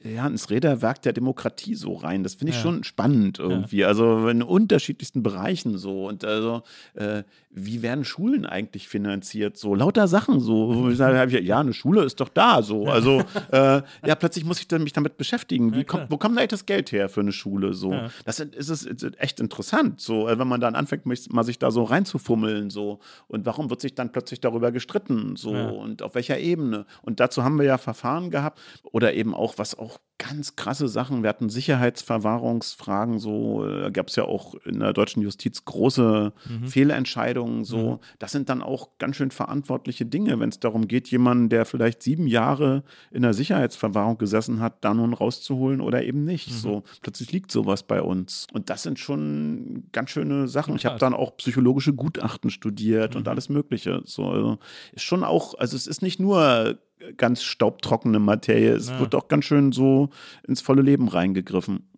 ja, 0.05 0.27
ins 0.27 0.51
Räderwerk 0.51 1.03
der 1.03 1.13
Demokratie 1.13 1.75
so 1.75 1.95
rein. 1.95 2.23
Das 2.23 2.35
finde 2.35 2.51
ich 2.51 2.57
ja. 2.57 2.63
schon 2.63 2.85
spannend 2.85 3.39
irgendwie. 3.39 3.79
Ja. 3.79 3.89
Also 3.89 4.29
in 4.29 4.43
unterschiedlichsten 4.43 5.23
Bereichen 5.23 5.79
so. 5.79 6.09
Und 6.09 6.25
also, 6.25 6.63
äh, 6.95 7.23
wie 7.55 7.83
werden 7.83 8.05
Schulen 8.05 8.47
eigentlich 8.47 8.89
finanziert? 8.89 9.59
So 9.59 9.75
lauter 9.75 10.09
Sachen 10.09 10.41
so. 10.41 10.89
Ich 10.89 10.99
ja, 10.99 11.61
eine 11.61 11.75
Schule 11.75 12.03
ist 12.03 12.21
doch 12.21 12.31
da 12.31 12.63
so. 12.63 12.87
Also 12.87 13.23
äh, 13.53 13.83
ja, 14.07 14.15
plötzlich 14.19 14.45
muss 14.45 14.61
ich 14.61 14.71
mich 14.79 14.93
damit 14.93 15.19
beschäftigen. 15.19 15.75
Wie 15.75 15.85
kommt, 15.85 16.11
wo 16.11 16.17
kommt 16.17 16.39
eigentlich 16.39 16.49
das 16.49 16.67
Geld 16.67 16.93
her 16.93 17.09
für 17.09 17.21
eine 17.21 17.33
Schule? 17.33 17.75
So, 17.75 17.95
das 18.25 18.41
ist, 18.41 18.71
ist, 18.71 18.87
ist 18.87 19.21
echt 19.21 19.39
interessant. 19.39 20.01
So, 20.01 20.29
äh, 20.29 20.39
wenn 20.39 20.49
man 20.49 20.61
dann 20.61 20.75
anfängt, 20.75 21.05
mal 21.07 21.45
sich 21.45 21.59
da 21.59 21.71
so 21.71 21.85
reinzufummeln 21.85 22.71
so. 22.71 23.01
Und 23.29 23.45
warum 23.45 23.69
wird 23.69 23.83
sich 23.83 23.95
dann 23.95 24.13
plötzlich 24.13 24.41
darüber 24.41 24.73
gestritten 24.73 25.37
so 25.37 25.51
und 25.53 26.03
auf 26.03 26.15
welcher 26.15 26.39
Ebene? 26.39 26.87
Und 27.03 27.21
dazu 27.21 27.45
haben 27.45 27.59
wir 27.59 27.67
ja 27.67 27.77
Verfahren 27.77 28.31
gehabt 28.31 28.59
oder 28.83 29.13
eben 29.13 29.35
auch 29.35 29.59
was 29.59 29.79
auch 29.79 29.92
ganz 30.23 30.57
krasse 30.57 30.89
Sachen. 30.89 31.23
Wir 31.23 31.29
hatten 31.29 31.49
Sicherheitsverwahrungsfragen, 31.49 33.19
so 33.19 33.67
da 33.67 33.91
gab 33.91 34.09
es 34.09 34.17
ja 34.17 34.25
auch 34.25 34.55
in 34.65 34.79
der 34.81 34.93
deutschen 34.93 35.21
Justiz 35.23 35.65
große 35.65 36.33
mhm. 36.49 36.69
Fehlentscheidungen. 36.69 37.65
So, 37.65 37.93
mhm. 37.93 37.99
das 38.19 38.33
sind 38.33 38.49
dann 38.49 38.63
auch 38.63 38.91
ganz 38.99 39.17
schön 39.17 39.31
verantwortliche 39.31 40.07
Dinge, 40.07 40.39
wenn 40.39 40.51
es 40.51 40.61
darum 40.61 40.87
geht, 40.87 41.09
jemanden, 41.09 41.49
der 41.49 41.65
vielleicht 41.65 42.03
sieben 42.03 42.27
Jahre 42.27 42.85
in 43.11 43.23
der 43.23 43.35
Sicherheitsverwahrung 43.35 44.19
gesessen 44.19 44.61
hat, 44.61 44.85
da 44.85 44.95
nun 44.95 45.13
rauszuholen 45.13 45.81
oder 45.81 46.05
eben 46.05 46.25
nicht. 46.25 46.51
Mhm. 46.51 46.55
So, 46.55 46.83
plötzlich 47.03 47.33
liegt 47.33 47.51
sowas 47.51 47.83
bei 47.83 48.01
uns. 48.01 48.47
Und 48.53 48.71
das 48.71 48.85
sind 48.85 48.99
schon 48.99 49.89
ganz 49.93 50.11
schöne 50.11 50.47
Sachen. 50.47 50.77
Ich 50.77 50.87
habe 50.87 50.99
dann 50.99 51.15
auch 51.15 51.37
psychologische 51.37 51.95
Gutachten 51.95 52.51
studiert 52.51 53.17
und 53.17 53.23
mhm. 53.23 53.29
alles 53.29 53.49
Mögliche. 53.49 54.03
So, 54.05 54.27
also 54.27 54.59
ist 54.93 55.03
schon 55.03 55.25
auch, 55.25 55.55
also 55.55 55.77
es 55.77 55.87
ist 55.87 56.03
nicht 56.03 56.21
nur 56.21 56.79
ganz 57.17 57.43
staubtrockene 57.43 58.19
Materie. 58.19 58.73
Es 58.75 58.89
ja. 58.89 59.01
wird 59.01 59.15
auch 59.15 59.29
ganz 59.29 59.45
schön 59.45 59.73
so 59.73 60.11
ins 60.47 60.61
volle 60.61 60.83
Leben 60.83 61.09
reingegriffen. 61.09 61.89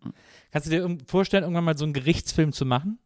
Kannst 0.52 0.66
du 0.66 0.70
dir 0.70 0.98
vorstellen, 1.06 1.42
irgendwann 1.42 1.64
mal 1.64 1.76
so 1.76 1.84
einen 1.84 1.94
Gerichtsfilm 1.94 2.52
zu 2.52 2.64
machen? 2.64 2.98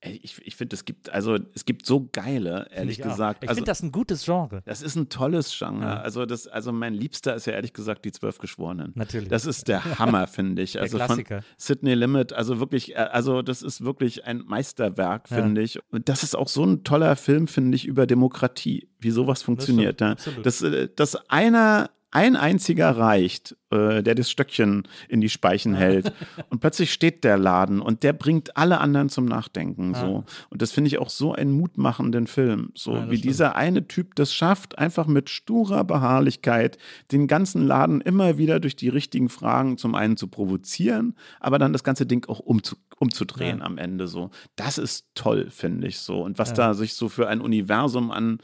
Ich, 0.00 0.40
ich 0.46 0.54
finde, 0.54 0.76
es 0.76 0.84
gibt, 0.84 1.10
also 1.10 1.38
es 1.54 1.64
gibt 1.64 1.84
so 1.84 2.08
geile, 2.12 2.68
ehrlich 2.70 3.00
ich 3.00 3.04
gesagt. 3.04 3.42
Ich 3.42 3.48
also, 3.48 3.58
finde 3.58 3.70
das 3.70 3.82
ein 3.82 3.90
gutes 3.90 4.24
Genre. 4.24 4.62
Das 4.64 4.80
ist 4.80 4.94
ein 4.94 5.08
tolles 5.08 5.56
Genre. 5.58 5.82
Ja. 5.84 6.00
Also, 6.00 6.24
das, 6.24 6.46
also 6.46 6.70
mein 6.70 6.94
Liebster 6.94 7.34
ist 7.34 7.46
ja 7.46 7.54
ehrlich 7.54 7.72
gesagt 7.72 8.04
die 8.04 8.12
Zwölf 8.12 8.38
Geschworenen. 8.38 8.92
Natürlich. 8.94 9.28
Das 9.28 9.44
ist 9.44 9.66
der 9.66 9.98
Hammer, 9.98 10.28
finde 10.28 10.62
ich. 10.62 10.80
Also 10.80 10.98
der 10.98 11.06
Klassiker. 11.06 11.42
von 11.42 11.52
Sidney 11.56 11.94
Limit, 11.94 12.32
also 12.32 12.60
wirklich, 12.60 12.94
äh, 12.94 12.98
also 12.98 13.42
das 13.42 13.62
ist 13.62 13.84
wirklich 13.84 14.24
ein 14.24 14.44
Meisterwerk, 14.46 15.28
finde 15.28 15.62
ja. 15.62 15.64
ich. 15.64 15.80
Und 15.90 16.08
das 16.08 16.22
ist 16.22 16.36
auch 16.36 16.48
so 16.48 16.64
ein 16.64 16.84
toller 16.84 17.16
Film, 17.16 17.48
finde 17.48 17.74
ich, 17.74 17.84
über 17.84 18.06
Demokratie, 18.06 18.88
wie 19.00 19.10
sowas 19.10 19.42
funktioniert. 19.42 20.00
Das, 20.00 20.26
ja. 20.26 20.32
das, 20.42 20.62
äh, 20.62 20.88
dass 20.94 21.16
einer 21.28 21.90
ein 22.10 22.36
einziger 22.36 22.96
reicht, 22.96 23.56
äh, 23.70 24.02
der 24.02 24.14
das 24.14 24.30
Stöckchen 24.30 24.88
in 25.08 25.20
die 25.20 25.28
Speichen 25.28 25.74
hält. 25.74 26.12
und 26.50 26.60
plötzlich 26.60 26.92
steht 26.92 27.22
der 27.22 27.36
Laden 27.36 27.80
und 27.80 28.02
der 28.02 28.14
bringt 28.14 28.56
alle 28.56 28.80
anderen 28.80 29.10
zum 29.10 29.26
Nachdenken. 29.26 29.92
Ja. 29.92 30.00
So. 30.00 30.24
Und 30.48 30.62
das 30.62 30.72
finde 30.72 30.88
ich 30.88 30.98
auch 30.98 31.10
so 31.10 31.34
einen 31.34 31.52
mutmachenden 31.52 32.26
Film. 32.26 32.70
So 32.74 32.94
ja, 32.94 33.10
wie 33.10 33.16
stimmt. 33.16 33.24
dieser 33.24 33.56
eine 33.56 33.86
Typ 33.86 34.14
das 34.14 34.32
schafft, 34.32 34.78
einfach 34.78 35.06
mit 35.06 35.28
sturer 35.28 35.84
Beharrlichkeit 35.84 36.78
den 37.12 37.26
ganzen 37.26 37.66
Laden 37.66 38.00
immer 38.00 38.38
wieder 38.38 38.58
durch 38.58 38.76
die 38.76 38.88
richtigen 38.88 39.28
Fragen 39.28 39.76
zum 39.76 39.94
einen 39.94 40.16
zu 40.16 40.28
provozieren, 40.28 41.14
aber 41.40 41.58
dann 41.58 41.72
das 41.72 41.84
ganze 41.84 42.06
Ding 42.06 42.26
auch 42.28 42.40
umzu 42.40 42.76
umzudrehen 43.00 43.58
ja. 43.58 43.64
am 43.64 43.78
Ende. 43.78 44.08
So. 44.08 44.30
Das 44.56 44.76
ist 44.76 45.06
toll, 45.14 45.50
finde 45.50 45.86
ich 45.86 45.98
so. 45.98 46.20
Und 46.22 46.38
was 46.38 46.52
da 46.52 46.74
sich 46.74 46.94
so 46.94 47.08
für 47.08 47.28
ein 47.28 47.40
Universum 47.40 48.10
an 48.10 48.40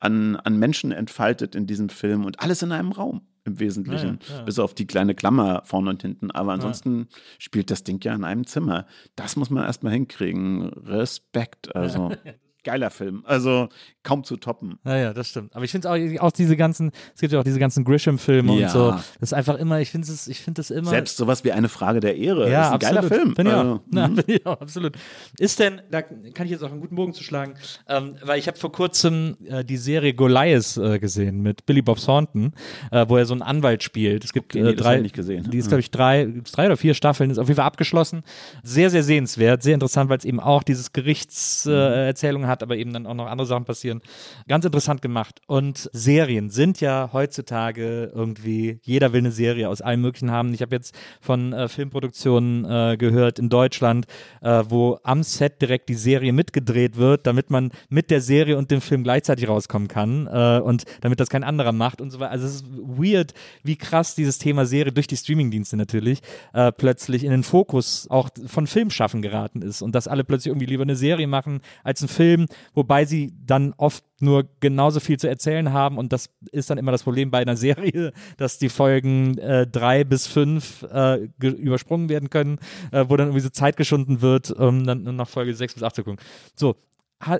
an, 0.00 0.36
an 0.36 0.58
Menschen 0.58 0.92
entfaltet 0.92 1.54
in 1.54 1.66
diesem 1.66 1.88
Film 1.88 2.24
und 2.24 2.40
alles 2.40 2.62
in 2.62 2.72
einem 2.72 2.92
Raum 2.92 3.22
im 3.44 3.58
Wesentlichen, 3.60 4.18
ja, 4.28 4.36
ja. 4.36 4.42
bis 4.42 4.58
auf 4.58 4.74
die 4.74 4.86
kleine 4.86 5.14
Klammer 5.14 5.62
vorne 5.64 5.90
und 5.90 6.02
hinten. 6.02 6.30
Aber 6.30 6.52
ansonsten 6.52 7.08
ja. 7.10 7.18
spielt 7.38 7.70
das 7.70 7.82
Ding 7.82 7.98
ja 8.04 8.14
in 8.14 8.24
einem 8.24 8.46
Zimmer. 8.46 8.86
Das 9.16 9.36
muss 9.36 9.50
man 9.50 9.64
erstmal 9.64 9.92
hinkriegen. 9.92 10.68
Respekt. 10.68 11.74
Also. 11.74 12.12
geiler 12.68 12.90
Film. 12.90 13.22
Also 13.24 13.70
kaum 14.02 14.24
zu 14.24 14.36
toppen. 14.36 14.78
Ja, 14.84 14.96
ja, 14.96 15.12
das 15.14 15.28
stimmt. 15.28 15.54
Aber 15.56 15.64
ich 15.64 15.70
finde 15.70 15.90
auch, 15.90 16.22
auch 16.22 16.32
diese 16.32 16.56
ganzen, 16.56 16.90
es 17.14 17.20
gibt 17.20 17.32
ja 17.32 17.40
auch 17.40 17.44
diese 17.44 17.58
ganzen 17.58 17.84
Grisham-Filme 17.84 18.58
ja. 18.58 18.66
und 18.66 18.72
so. 18.72 18.90
Das 18.90 19.04
ist 19.20 19.32
einfach 19.32 19.56
immer, 19.56 19.80
ich 19.80 19.90
finde 19.90 20.06
es, 20.06 20.28
ich 20.28 20.40
finde 20.40 20.60
das 20.60 20.70
immer. 20.70 20.90
Selbst 20.90 21.16
sowas 21.16 21.44
wie 21.44 21.52
eine 21.52 21.68
Frage 21.68 22.00
der 22.00 22.16
Ehre. 22.16 22.50
Ja, 22.50 22.70
das 22.72 22.82
ist 22.82 22.90
ein 22.90 22.96
absolut. 22.96 23.10
geiler 23.10 23.22
Film. 23.22 23.34
Bin 23.34 23.46
also, 23.46 23.74
ja, 23.74 23.80
na, 23.90 24.06
bin 24.08 24.24
ich 24.26 24.46
auch, 24.46 24.60
absolut. 24.60 24.96
Ist 25.38 25.58
denn, 25.60 25.80
da 25.90 26.02
kann 26.02 26.44
ich 26.44 26.50
jetzt 26.50 26.62
auch 26.62 26.70
einen 26.70 26.80
guten 26.80 26.94
Bogen 26.94 27.14
zu 27.14 27.22
schlagen, 27.22 27.54
ähm, 27.88 28.16
weil 28.22 28.38
ich 28.38 28.48
habe 28.48 28.58
vor 28.58 28.70
kurzem 28.70 29.36
äh, 29.46 29.64
die 29.64 29.78
Serie 29.78 30.12
Goliath 30.12 30.76
äh, 30.76 30.98
gesehen 30.98 31.40
mit 31.40 31.64
Billy 31.64 31.82
Bob 31.82 31.98
Thornton, 31.98 32.52
äh, 32.90 33.06
wo 33.08 33.16
er 33.16 33.24
so 33.24 33.32
einen 33.32 33.42
Anwalt 33.42 33.82
spielt. 33.82 34.24
Es 34.24 34.32
gibt 34.32 34.54
okay, 34.54 34.70
äh, 34.70 34.74
drei, 34.74 35.00
nicht 35.00 35.14
gesehen. 35.14 35.50
die 35.50 35.58
ist 35.58 35.68
glaube 35.68 35.80
ich 35.80 35.90
drei, 35.90 36.28
drei 36.52 36.66
oder 36.66 36.76
vier 36.76 36.94
Staffeln, 36.94 37.30
ist 37.30 37.38
auf 37.38 37.48
jeden 37.48 37.56
Fall 37.56 37.66
abgeschlossen. 37.66 38.22
Sehr, 38.62 38.90
sehr 38.90 39.02
sehenswert, 39.02 39.62
sehr 39.62 39.74
interessant, 39.74 40.10
weil 40.10 40.18
es 40.18 40.24
eben 40.24 40.40
auch 40.40 40.62
dieses 40.62 40.92
Gerichtserzählung 40.92 42.46
hat, 42.46 42.57
aber 42.62 42.76
eben 42.76 42.92
dann 42.92 43.06
auch 43.06 43.14
noch 43.14 43.26
andere 43.26 43.46
Sachen 43.46 43.64
passieren. 43.64 44.00
Ganz 44.48 44.64
interessant 44.64 45.02
gemacht. 45.02 45.40
Und 45.46 45.88
Serien 45.92 46.50
sind 46.50 46.80
ja 46.80 47.10
heutzutage 47.12 48.10
irgendwie, 48.14 48.80
jeder 48.82 49.12
will 49.12 49.20
eine 49.20 49.32
Serie 49.32 49.68
aus 49.68 49.80
allem 49.80 50.00
Möglichen 50.00 50.30
haben. 50.30 50.54
Ich 50.54 50.62
habe 50.62 50.74
jetzt 50.74 50.96
von 51.20 51.52
äh, 51.52 51.68
Filmproduktionen 51.68 52.64
äh, 52.64 52.96
gehört 52.96 53.38
in 53.38 53.48
Deutschland, 53.48 54.06
äh, 54.40 54.64
wo 54.68 54.98
am 55.02 55.22
Set 55.22 55.60
direkt 55.62 55.88
die 55.88 55.94
Serie 55.94 56.32
mitgedreht 56.32 56.96
wird, 56.96 57.26
damit 57.26 57.50
man 57.50 57.70
mit 57.88 58.10
der 58.10 58.20
Serie 58.20 58.56
und 58.58 58.70
dem 58.70 58.80
Film 58.80 59.04
gleichzeitig 59.04 59.48
rauskommen 59.48 59.88
kann 59.88 60.26
äh, 60.26 60.60
und 60.60 60.84
damit 61.00 61.20
das 61.20 61.28
kein 61.28 61.44
anderer 61.44 61.72
macht 61.72 62.00
und 62.00 62.10
so 62.10 62.20
weiter. 62.20 62.32
Also 62.32 62.46
es 62.46 62.54
ist 62.56 62.64
weird, 62.68 63.34
wie 63.62 63.76
krass 63.76 64.14
dieses 64.14 64.38
Thema 64.38 64.66
Serie 64.66 64.92
durch 64.92 65.06
die 65.06 65.16
Streamingdienste 65.16 65.76
natürlich 65.76 66.20
äh, 66.52 66.72
plötzlich 66.72 67.24
in 67.24 67.30
den 67.30 67.42
Fokus 67.42 68.06
auch 68.10 68.30
von 68.46 68.66
Filmschaffen 68.66 69.22
geraten 69.22 69.62
ist 69.62 69.82
und 69.82 69.94
dass 69.94 70.08
alle 70.08 70.24
plötzlich 70.24 70.50
irgendwie 70.50 70.66
lieber 70.66 70.82
eine 70.82 70.96
Serie 70.96 71.26
machen 71.26 71.60
als 71.84 72.02
einen 72.02 72.08
Film, 72.08 72.46
wobei 72.74 73.04
sie 73.04 73.34
dann 73.44 73.74
oft 73.76 74.04
nur 74.20 74.48
genauso 74.60 75.00
viel 75.00 75.18
zu 75.18 75.28
erzählen 75.28 75.72
haben 75.72 75.98
und 75.98 76.12
das 76.12 76.30
ist 76.50 76.70
dann 76.70 76.78
immer 76.78 76.92
das 76.92 77.02
Problem 77.02 77.30
bei 77.30 77.38
einer 77.38 77.56
Serie, 77.58 78.12
dass 78.36 78.58
die 78.58 78.68
Folgen 78.68 79.38
äh, 79.38 79.66
drei 79.66 80.04
bis 80.04 80.26
fünf 80.26 80.82
äh, 80.92 81.28
übersprungen 81.40 82.08
werden 82.08 82.30
können, 82.30 82.58
äh, 82.92 83.04
wo 83.08 83.16
dann 83.16 83.28
irgendwie 83.28 83.40
so 83.40 83.50
Zeit 83.50 83.76
geschunden 83.76 84.20
wird, 84.20 84.50
um 84.50 84.84
dann 84.84 85.02
nur 85.04 85.12
noch 85.12 85.28
Folge 85.28 85.54
sechs 85.54 85.74
bis 85.74 85.82
acht 85.82 85.94
zu 85.94 86.04
gucken. 86.04 86.20
So, 86.54 86.76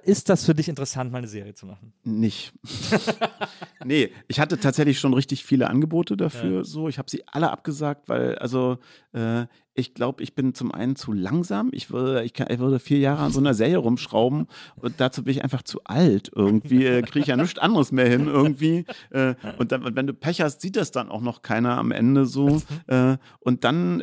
ist 0.02 0.28
das 0.28 0.44
für 0.44 0.54
dich 0.54 0.68
interessant, 0.68 1.12
mal 1.12 1.18
eine 1.18 1.28
Serie 1.28 1.54
zu 1.54 1.64
machen? 1.64 1.92
Nicht. 2.02 2.52
nee, 3.84 4.10
ich 4.26 4.40
hatte 4.40 4.58
tatsächlich 4.58 4.98
schon 4.98 5.14
richtig 5.14 5.44
viele 5.44 5.70
Angebote 5.70 6.16
dafür. 6.16 6.58
Ja. 6.58 6.64
So, 6.64 6.88
ich 6.88 6.98
habe 6.98 7.08
sie 7.08 7.22
alle 7.28 7.50
abgesagt, 7.50 8.08
weil 8.08 8.36
also 8.38 8.78
äh, 9.12 9.46
ich 9.78 9.94
glaube, 9.94 10.22
ich 10.22 10.34
bin 10.34 10.54
zum 10.54 10.72
einen 10.72 10.96
zu 10.96 11.12
langsam. 11.12 11.68
Ich 11.72 11.90
würde, 11.90 12.24
ich, 12.24 12.32
kann, 12.32 12.48
ich 12.50 12.58
würde 12.58 12.80
vier 12.80 12.98
Jahre 12.98 13.22
an 13.22 13.30
so 13.30 13.38
einer 13.38 13.54
Serie 13.54 13.78
rumschrauben 13.78 14.48
und 14.76 14.94
dazu 14.98 15.22
bin 15.22 15.32
ich 15.32 15.44
einfach 15.44 15.62
zu 15.62 15.84
alt. 15.84 16.30
Irgendwie 16.34 16.84
äh, 16.84 17.02
kriege 17.02 17.20
ich 17.20 17.26
ja 17.26 17.36
nichts 17.36 17.58
anderes 17.58 17.92
mehr 17.92 18.08
hin. 18.08 18.26
Irgendwie. 18.26 18.84
Äh, 19.10 19.34
und 19.58 19.70
dann, 19.72 19.94
wenn 19.94 20.06
du 20.06 20.14
Pech 20.14 20.40
hast, 20.40 20.60
sieht 20.60 20.76
das 20.76 20.90
dann 20.90 21.08
auch 21.08 21.20
noch 21.20 21.42
keiner 21.42 21.78
am 21.78 21.92
Ende 21.92 22.26
so. 22.26 22.60
Äh, 22.88 23.16
und 23.40 23.64
dann 23.64 24.02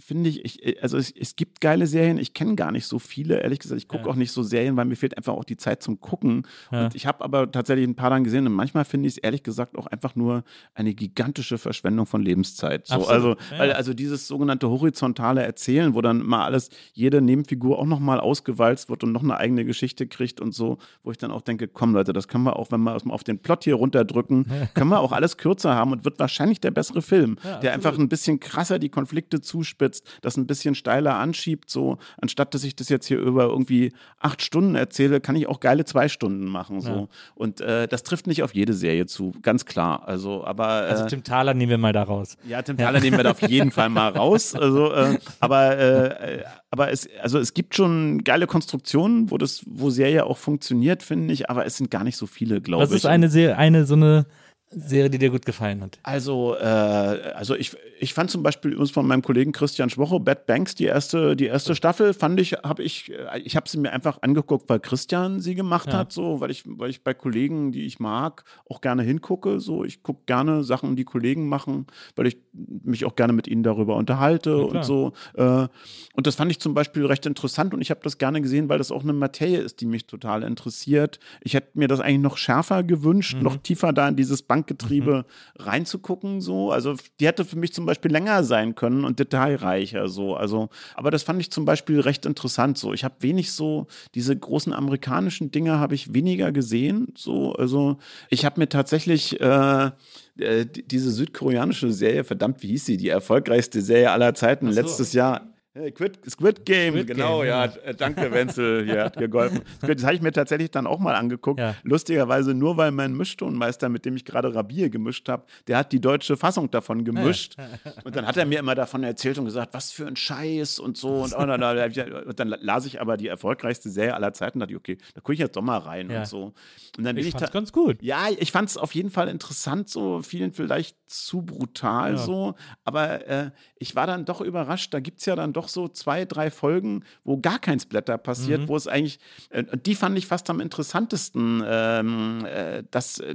finde 0.00 0.30
ich, 0.30 0.44
ich, 0.44 0.82
also 0.82 0.96
es, 0.96 1.12
es, 1.16 1.36
gibt 1.36 1.60
geile 1.60 1.86
Serien. 1.86 2.18
Ich 2.18 2.34
kenne 2.34 2.54
gar 2.54 2.72
nicht 2.72 2.86
so 2.86 2.98
viele, 2.98 3.40
ehrlich 3.40 3.60
gesagt. 3.60 3.80
Ich 3.80 3.88
gucke 3.88 4.04
ja. 4.04 4.10
auch 4.10 4.16
nicht 4.16 4.32
so 4.32 4.42
Serien, 4.42 4.76
weil 4.76 4.86
mir 4.86 4.96
fehlt 4.96 5.16
einfach 5.16 5.34
auch 5.34 5.44
die 5.44 5.56
Zeit 5.56 5.82
zum 5.82 6.00
Gucken. 6.00 6.46
Ja. 6.72 6.86
Und 6.86 6.94
ich 6.94 7.06
habe 7.06 7.22
aber 7.22 7.50
tatsächlich 7.50 7.86
ein 7.86 7.94
paar 7.94 8.10
dann 8.10 8.24
gesehen 8.24 8.46
und 8.46 8.52
manchmal 8.52 8.84
finde 8.84 9.08
ich 9.08 9.14
es 9.14 9.18
ehrlich 9.18 9.42
gesagt 9.42 9.76
auch 9.76 9.86
einfach 9.86 10.16
nur 10.16 10.42
eine 10.74 10.94
gigantische 10.94 11.58
Verschwendung 11.58 12.06
von 12.06 12.22
Lebenszeit. 12.22 12.86
So, 12.86 13.06
also, 13.06 13.30
ja. 13.30 13.58
weil, 13.58 13.72
also 13.72 13.94
dieses 13.94 14.26
sogenannte 14.26 14.68
horizontale 14.90 15.42
Erzählen, 15.42 15.94
wo 15.94 16.00
dann 16.00 16.24
mal 16.26 16.44
alles, 16.44 16.70
jede 16.92 17.20
Nebenfigur 17.22 17.78
auch 17.78 17.86
nochmal 17.86 18.20
ausgewalzt 18.20 18.90
wird 18.90 19.04
und 19.04 19.12
noch 19.12 19.22
eine 19.22 19.36
eigene 19.36 19.64
Geschichte 19.64 20.06
kriegt 20.06 20.40
und 20.40 20.52
so, 20.52 20.78
wo 21.02 21.10
ich 21.10 21.18
dann 21.18 21.30
auch 21.30 21.42
denke, 21.42 21.68
komm 21.68 21.94
Leute, 21.94 22.12
das 22.12 22.28
können 22.28 22.44
wir 22.44 22.56
auch, 22.56 22.72
wenn 22.72 22.82
wir 22.82 23.00
auf 23.08 23.24
den 23.24 23.38
Plot 23.38 23.64
hier 23.64 23.76
runterdrücken, 23.76 24.46
können 24.74 24.90
wir 24.90 25.00
auch 25.00 25.12
alles 25.12 25.36
kürzer 25.36 25.74
haben 25.74 25.92
und 25.92 26.04
wird 26.04 26.18
wahrscheinlich 26.18 26.60
der 26.60 26.72
bessere 26.72 27.02
Film, 27.02 27.36
der 27.62 27.72
einfach 27.72 27.96
ein 27.98 28.08
bisschen 28.08 28.40
krasser 28.40 28.78
die 28.78 28.88
Konflikte 28.88 29.40
zuspitzt, 29.40 30.06
das 30.22 30.36
ein 30.36 30.46
bisschen 30.46 30.74
steiler 30.74 31.16
anschiebt, 31.16 31.70
so, 31.70 31.98
anstatt 32.20 32.54
dass 32.54 32.64
ich 32.64 32.74
das 32.74 32.88
jetzt 32.88 33.06
hier 33.06 33.18
über 33.18 33.44
irgendwie 33.44 33.92
acht 34.18 34.42
Stunden 34.42 34.74
erzähle, 34.74 35.20
kann 35.20 35.36
ich 35.36 35.46
auch 35.46 35.60
geile 35.60 35.84
zwei 35.84 36.08
Stunden 36.08 36.46
machen, 36.46 36.80
so. 36.80 37.08
Und 37.34 37.60
äh, 37.60 37.86
das 37.86 38.02
trifft 38.02 38.26
nicht 38.26 38.42
auf 38.42 38.54
jede 38.54 38.72
Serie 38.72 39.06
zu, 39.06 39.32
ganz 39.42 39.64
klar. 39.64 40.06
Also, 40.06 40.44
aber. 40.44 40.88
Äh, 40.88 40.90
also 40.90 41.06
Tim 41.06 41.22
Thaler 41.22 41.54
nehmen 41.54 41.70
wir 41.70 41.78
mal 41.78 41.92
da 41.92 42.02
raus. 42.02 42.36
Ja, 42.46 42.62
Tim 42.62 42.76
Thaler 42.76 43.00
nehmen 43.00 43.16
wir 43.16 43.24
da 43.24 43.30
auf 43.30 43.42
jeden 43.48 43.70
Fall 43.70 43.88
mal 43.88 44.10
raus. 44.10 44.54
Also, 44.60 44.79
äh, 44.88 45.18
aber, 45.40 45.78
äh, 45.78 46.44
aber 46.70 46.90
es, 46.90 47.08
also 47.22 47.38
es 47.38 47.54
gibt 47.54 47.74
schon 47.74 48.24
geile 48.24 48.46
Konstruktionen, 48.46 49.30
wo 49.30 49.38
das, 49.38 49.62
wo 49.66 49.90
Serie 49.90 50.24
auch 50.24 50.38
funktioniert, 50.38 51.02
finde 51.02 51.34
ich, 51.34 51.50
aber 51.50 51.66
es 51.66 51.76
sind 51.76 51.90
gar 51.90 52.04
nicht 52.04 52.16
so 52.16 52.26
viele, 52.26 52.60
glaube 52.60 52.84
ich. 52.84 52.90
Was 52.90 52.96
ist 52.96 53.06
eine, 53.06 53.28
eine 53.56 53.86
so 53.86 53.94
eine 53.94 54.26
Serie, 54.72 55.10
die 55.10 55.18
dir 55.18 55.30
gut 55.30 55.44
gefallen 55.44 55.82
hat? 55.82 55.98
Also, 56.04 56.54
äh, 56.56 56.64
also 56.64 57.56
ich, 57.56 57.76
ich 57.98 58.14
fand 58.14 58.30
zum 58.30 58.44
Beispiel 58.44 58.70
übrigens 58.70 58.92
von 58.92 59.04
meinem 59.04 59.22
Kollegen 59.22 59.50
Christian 59.50 59.90
Schwocho, 59.90 60.20
Bad 60.20 60.46
Banks, 60.46 60.76
die 60.76 60.84
erste, 60.84 61.34
die 61.34 61.46
erste 61.46 61.74
Staffel, 61.74 62.14
fand 62.14 62.38
ich, 62.38 62.52
habe 62.52 62.84
ich, 62.84 63.10
äh, 63.10 63.40
ich 63.40 63.56
habe 63.56 63.68
sie 63.68 63.78
mir 63.78 63.92
einfach 63.92 64.22
angeguckt, 64.22 64.68
weil 64.68 64.78
Christian 64.78 65.40
sie 65.40 65.56
gemacht 65.56 65.88
ja. 65.88 65.98
hat, 65.98 66.12
so, 66.12 66.40
weil 66.40 66.52
ich, 66.52 66.62
weil 66.66 66.88
ich 66.88 67.02
bei 67.02 67.14
Kollegen, 67.14 67.72
die 67.72 67.84
ich 67.84 67.98
mag, 67.98 68.44
auch 68.68 68.80
gerne 68.80 69.02
hingucke. 69.02 69.58
So, 69.58 69.84
ich 69.84 70.04
gucke 70.04 70.20
gerne 70.26 70.62
Sachen, 70.62 70.94
die 70.94 71.04
Kollegen 71.04 71.48
machen, 71.48 71.88
weil 72.14 72.28
ich 72.28 72.38
mich 72.52 73.04
auch 73.04 73.16
gerne 73.16 73.32
mit 73.32 73.48
ihnen 73.48 73.64
darüber 73.64 73.96
unterhalte 73.96 74.50
ja, 74.50 74.56
und 74.56 74.84
so. 74.84 75.12
Äh, 75.34 75.66
und 76.14 76.26
das 76.28 76.36
fand 76.36 76.50
ich 76.52 76.60
zum 76.60 76.74
Beispiel 76.74 77.06
recht 77.06 77.26
interessant 77.26 77.74
und 77.74 77.80
ich 77.80 77.90
habe 77.90 78.00
das 78.04 78.18
gerne 78.18 78.40
gesehen, 78.40 78.68
weil 78.68 78.78
das 78.78 78.92
auch 78.92 79.02
eine 79.02 79.14
Materie 79.14 79.58
ist, 79.58 79.80
die 79.80 79.86
mich 79.86 80.06
total 80.06 80.44
interessiert. 80.44 81.18
Ich 81.40 81.54
hätte 81.54 81.76
mir 81.76 81.88
das 81.88 81.98
eigentlich 81.98 82.20
noch 82.20 82.36
schärfer 82.36 82.84
gewünscht, 82.84 83.36
mhm. 83.36 83.42
noch 83.42 83.56
tiefer 83.56 83.92
da 83.92 84.08
in 84.08 84.14
dieses 84.14 84.42
Bank 84.42 84.59
Bankgetriebe 84.60 85.24
mhm. 85.58 85.62
reinzugucken. 85.62 86.40
So. 86.40 86.70
Also 86.70 86.94
die 87.18 87.26
hätte 87.26 87.44
für 87.44 87.58
mich 87.58 87.72
zum 87.72 87.86
Beispiel 87.86 88.10
länger 88.10 88.44
sein 88.44 88.74
können 88.74 89.04
und 89.04 89.18
detailreicher. 89.18 90.08
So. 90.08 90.34
Also, 90.34 90.68
aber 90.94 91.10
das 91.10 91.22
fand 91.22 91.40
ich 91.40 91.50
zum 91.50 91.64
Beispiel 91.64 92.00
recht 92.00 92.26
interessant. 92.26 92.78
So. 92.78 92.92
Ich 92.92 93.04
habe 93.04 93.14
wenig 93.20 93.52
so, 93.52 93.86
diese 94.14 94.36
großen 94.36 94.72
amerikanischen 94.72 95.50
Dinge 95.50 95.78
habe 95.78 95.94
ich 95.94 96.14
weniger 96.14 96.52
gesehen. 96.52 97.08
So. 97.16 97.52
Also 97.54 97.98
ich 98.28 98.44
habe 98.44 98.60
mir 98.60 98.68
tatsächlich 98.68 99.40
äh, 99.40 99.90
äh 100.38 100.66
diese 100.66 101.10
südkoreanische 101.10 101.92
Serie, 101.92 102.24
verdammt, 102.24 102.62
wie 102.62 102.68
hieß 102.68 102.86
sie? 102.86 102.96
Die 102.96 103.08
erfolgreichste 103.08 103.80
Serie 103.82 104.10
aller 104.10 104.34
Zeiten, 104.34 104.72
so. 104.72 104.80
letztes 104.80 105.12
Jahr 105.12 105.49
Squid, 105.72 106.18
Squid 106.28 106.64
Game, 106.66 106.94
Squid 106.94 107.06
genau, 107.06 107.38
Game, 107.38 107.48
ja. 107.48 107.66
ja. 107.66 107.92
Danke, 107.92 108.32
Wenzel, 108.32 108.84
hier 108.84 109.04
hat 109.04 109.16
geholfen. 109.16 109.60
Das 109.80 110.02
habe 110.02 110.14
ich 110.14 110.22
mir 110.22 110.32
tatsächlich 110.32 110.72
dann 110.72 110.86
auch 110.86 110.98
mal 110.98 111.14
angeguckt. 111.14 111.60
Ja. 111.60 111.76
Lustigerweise 111.84 112.54
nur, 112.54 112.76
weil 112.76 112.90
mein 112.90 113.14
Mischtonmeister, 113.14 113.88
mit 113.88 114.04
dem 114.04 114.16
ich 114.16 114.24
gerade 114.24 114.52
Rabier 114.52 114.90
gemischt 114.90 115.28
habe, 115.28 115.44
der 115.68 115.78
hat 115.78 115.92
die 115.92 116.00
deutsche 116.00 116.36
Fassung 116.36 116.70
davon 116.70 117.04
gemischt. 117.04 117.56
Ja. 117.56 117.68
Und 118.04 118.16
dann 118.16 118.26
hat 118.26 118.36
er 118.36 118.46
mir 118.46 118.58
immer 118.58 118.74
davon 118.74 119.04
erzählt 119.04 119.38
und 119.38 119.44
gesagt, 119.44 119.72
was 119.72 119.92
für 119.92 120.06
ein 120.06 120.16
Scheiß 120.16 120.78
und 120.78 120.96
so. 120.96 121.22
Und, 121.22 121.34
oh, 121.34 121.42
und, 121.42 121.50
und 121.50 122.40
dann 122.40 122.48
las 122.48 122.86
ich 122.86 123.00
aber 123.00 123.16
die 123.16 123.28
erfolgreichste 123.28 123.90
Serie 123.90 124.14
aller 124.14 124.32
Zeiten 124.32 124.58
und 124.58 124.60
dachte 124.60 124.76
okay, 124.76 124.98
da 125.14 125.20
gucke 125.20 125.34
ich 125.34 125.38
jetzt 125.38 125.56
doch 125.56 125.62
mal 125.62 125.78
rein 125.78 126.10
und 126.10 126.26
so. 126.26 126.52
Und 126.96 127.04
dann 127.04 127.14
bin 127.14 127.18
ich, 127.18 127.28
ich 127.28 127.32
fand's 127.32 127.52
ganz 127.52 127.72
gut. 127.72 128.02
Ja, 128.02 128.28
ich 128.36 128.52
fand 128.52 128.68
es 128.68 128.76
auf 128.76 128.94
jeden 128.94 129.10
Fall 129.10 129.28
interessant, 129.28 129.88
so 129.88 130.22
vielen 130.22 130.52
vielleicht 130.52 130.96
zu 131.06 131.42
brutal 131.42 132.16
so. 132.16 132.54
Aber 132.84 133.26
äh, 133.26 133.50
ich 133.76 133.94
war 133.94 134.06
dann 134.06 134.24
doch 134.24 134.40
überrascht, 134.40 134.94
da 134.94 135.00
gibt 135.00 135.20
es 135.20 135.26
ja 135.26 135.36
dann 135.36 135.52
doch 135.52 135.59
so 135.68 135.88
zwei, 135.88 136.24
drei 136.24 136.50
Folgen, 136.50 137.04
wo 137.24 137.38
gar 137.38 137.58
kein 137.58 137.80
Splatter 137.80 138.18
passiert, 138.18 138.62
mhm. 138.62 138.68
wo 138.68 138.76
es 138.76 138.86
eigentlich, 138.86 139.18
äh, 139.50 139.64
die 139.76 139.94
fand 139.94 140.16
ich 140.18 140.26
fast 140.26 140.48
am 140.50 140.60
interessantesten. 140.60 141.62
Ähm, 141.66 142.44
äh, 142.46 142.82
das, 142.90 143.18
äh, 143.18 143.34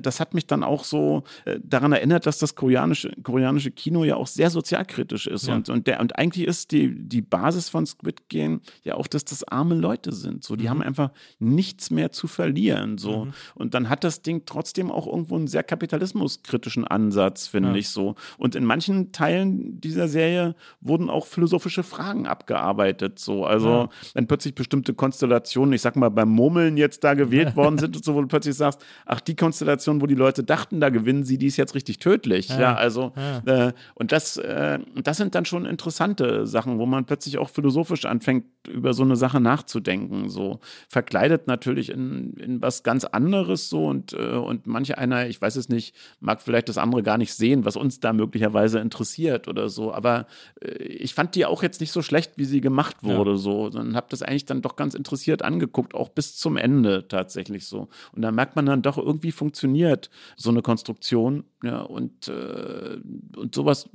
das 0.00 0.20
hat 0.20 0.34
mich 0.34 0.46
dann 0.46 0.62
auch 0.62 0.84
so 0.84 1.24
daran 1.62 1.92
erinnert, 1.92 2.26
dass 2.26 2.38
das 2.38 2.54
koreanische, 2.54 3.12
koreanische 3.22 3.70
Kino 3.70 4.04
ja 4.04 4.16
auch 4.16 4.26
sehr 4.26 4.50
sozialkritisch 4.50 5.26
ist. 5.26 5.46
Ja. 5.46 5.54
Und, 5.54 5.68
und, 5.68 5.86
der, 5.86 6.00
und 6.00 6.18
eigentlich 6.18 6.46
ist 6.46 6.72
die, 6.72 6.94
die 6.94 7.22
Basis 7.22 7.68
von 7.68 7.86
Squid 7.86 8.28
Game 8.28 8.60
ja 8.82 8.94
auch, 8.94 9.06
dass 9.06 9.24
das 9.24 9.44
arme 9.44 9.74
Leute 9.74 10.12
sind. 10.12 10.44
So, 10.44 10.56
die 10.56 10.64
mhm. 10.64 10.70
haben 10.70 10.82
einfach 10.82 11.10
nichts 11.38 11.90
mehr 11.90 12.12
zu 12.12 12.26
verlieren. 12.26 12.98
So. 12.98 13.26
Mhm. 13.26 13.32
Und 13.54 13.74
dann 13.74 13.88
hat 13.88 14.04
das 14.04 14.22
Ding 14.22 14.42
trotzdem 14.46 14.90
auch 14.90 15.06
irgendwo 15.06 15.36
einen 15.36 15.48
sehr 15.48 15.62
kapitalismuskritischen 15.62 16.86
Ansatz, 16.86 17.46
finde 17.46 17.70
ja. 17.70 17.76
ich 17.76 17.88
so. 17.88 18.14
Und 18.36 18.54
in 18.54 18.64
manchen 18.64 19.12
Teilen 19.12 19.80
dieser 19.80 20.08
Serie 20.08 20.54
wurden 20.80 21.10
auch 21.10 21.26
philosophische 21.26 21.57
philosophische 21.58 21.82
Fragen 21.82 22.26
abgearbeitet. 22.26 23.18
So. 23.18 23.44
Also, 23.44 23.68
ja. 23.68 23.88
wenn 24.14 24.26
plötzlich 24.26 24.54
bestimmte 24.54 24.94
Konstellationen, 24.94 25.72
ich 25.72 25.82
sag 25.82 25.96
mal, 25.96 26.08
beim 26.08 26.28
Murmeln 26.28 26.76
jetzt 26.76 27.04
da 27.04 27.14
gewählt 27.14 27.56
worden 27.56 27.78
sind, 27.78 28.02
so, 28.04 28.14
wo 28.14 28.20
du 28.20 28.28
plötzlich 28.28 28.54
sagst, 28.54 28.84
ach, 29.06 29.20
die 29.20 29.34
Konstellation, 29.34 30.00
wo 30.00 30.06
die 30.06 30.14
Leute 30.14 30.44
dachten, 30.44 30.80
da 30.80 30.88
gewinnen 30.88 31.24
sie, 31.24 31.38
die 31.38 31.46
ist 31.46 31.56
jetzt 31.56 31.74
richtig 31.74 31.98
tödlich. 31.98 32.48
Ja, 32.48 32.60
ja 32.60 32.74
also. 32.74 33.12
Äh, 33.44 33.72
und 33.94 34.12
das, 34.12 34.36
äh, 34.36 34.78
das 35.02 35.16
sind 35.16 35.34
dann 35.34 35.44
schon 35.44 35.66
interessante 35.66 36.46
Sachen, 36.46 36.78
wo 36.78 36.86
man 36.86 37.04
plötzlich 37.04 37.38
auch 37.38 37.50
philosophisch 37.50 38.04
anfängt, 38.04 38.44
über 38.68 38.92
so 38.92 39.02
eine 39.02 39.16
Sache 39.16 39.40
nachzudenken. 39.40 40.28
So 40.28 40.60
verkleidet 40.88 41.46
natürlich 41.46 41.90
in, 41.90 42.34
in 42.34 42.62
was 42.62 42.82
ganz 42.82 43.04
anderes 43.04 43.68
so 43.68 43.86
und, 43.86 44.12
äh, 44.12 44.36
und 44.36 44.66
manche 44.66 44.98
einer, 44.98 45.26
ich 45.28 45.40
weiß 45.40 45.56
es 45.56 45.68
nicht, 45.68 45.94
mag 46.20 46.42
vielleicht 46.42 46.68
das 46.68 46.78
andere 46.78 47.02
gar 47.02 47.18
nicht 47.18 47.34
sehen, 47.34 47.64
was 47.64 47.76
uns 47.76 48.00
da 48.00 48.12
möglicherweise 48.12 48.78
interessiert 48.78 49.48
oder 49.48 49.68
so. 49.68 49.92
Aber 49.92 50.26
äh, 50.60 50.68
ich 50.82 51.14
fand 51.14 51.34
die 51.34 51.46
auch 51.48 51.62
jetzt 51.62 51.80
nicht 51.80 51.92
so 51.92 52.02
schlecht, 52.02 52.32
wie 52.36 52.44
sie 52.44 52.60
gemacht 52.60 53.02
wurde, 53.02 53.32
ja. 53.32 53.36
so, 53.36 53.70
sondern 53.70 53.96
habe 53.96 54.06
das 54.10 54.22
eigentlich 54.22 54.46
dann 54.46 54.62
doch 54.62 54.76
ganz 54.76 54.94
interessiert 54.94 55.42
angeguckt, 55.42 55.94
auch 55.94 56.08
bis 56.08 56.36
zum 56.36 56.56
Ende 56.56 57.08
tatsächlich 57.08 57.66
so. 57.66 57.88
Und 58.12 58.22
da 58.22 58.30
merkt 58.30 58.56
man 58.56 58.66
dann 58.66 58.82
doch, 58.82 58.98
irgendwie 58.98 59.32
funktioniert 59.32 60.10
so 60.36 60.50
eine 60.50 60.62
Konstruktion, 60.62 61.44
ja, 61.62 61.80
und, 61.80 62.28
äh, 62.28 62.98
und 63.36 63.54
sowas 63.54 63.90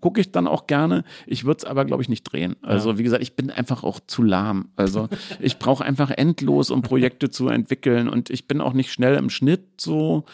gucke 0.00 0.20
ich 0.20 0.30
dann 0.30 0.46
auch 0.46 0.66
gerne. 0.66 1.04
Ich 1.26 1.44
würde 1.44 1.58
es 1.58 1.64
aber, 1.64 1.84
glaube 1.84 2.02
ich, 2.02 2.08
nicht 2.08 2.22
drehen. 2.22 2.56
Also, 2.62 2.92
ja. 2.92 2.98
wie 2.98 3.02
gesagt, 3.02 3.22
ich 3.22 3.34
bin 3.34 3.50
einfach 3.50 3.82
auch 3.82 3.98
zu 4.06 4.22
lahm. 4.22 4.68
Also, 4.76 5.08
ich 5.40 5.58
brauche 5.58 5.84
einfach 5.84 6.10
endlos, 6.10 6.70
um 6.70 6.82
Projekte 6.82 7.30
zu 7.30 7.48
entwickeln. 7.48 8.08
Und 8.08 8.30
ich 8.30 8.46
bin 8.46 8.60
auch 8.60 8.74
nicht 8.74 8.92
schnell 8.92 9.16
im 9.16 9.28
Schnitt 9.28 9.80
so 9.80 10.24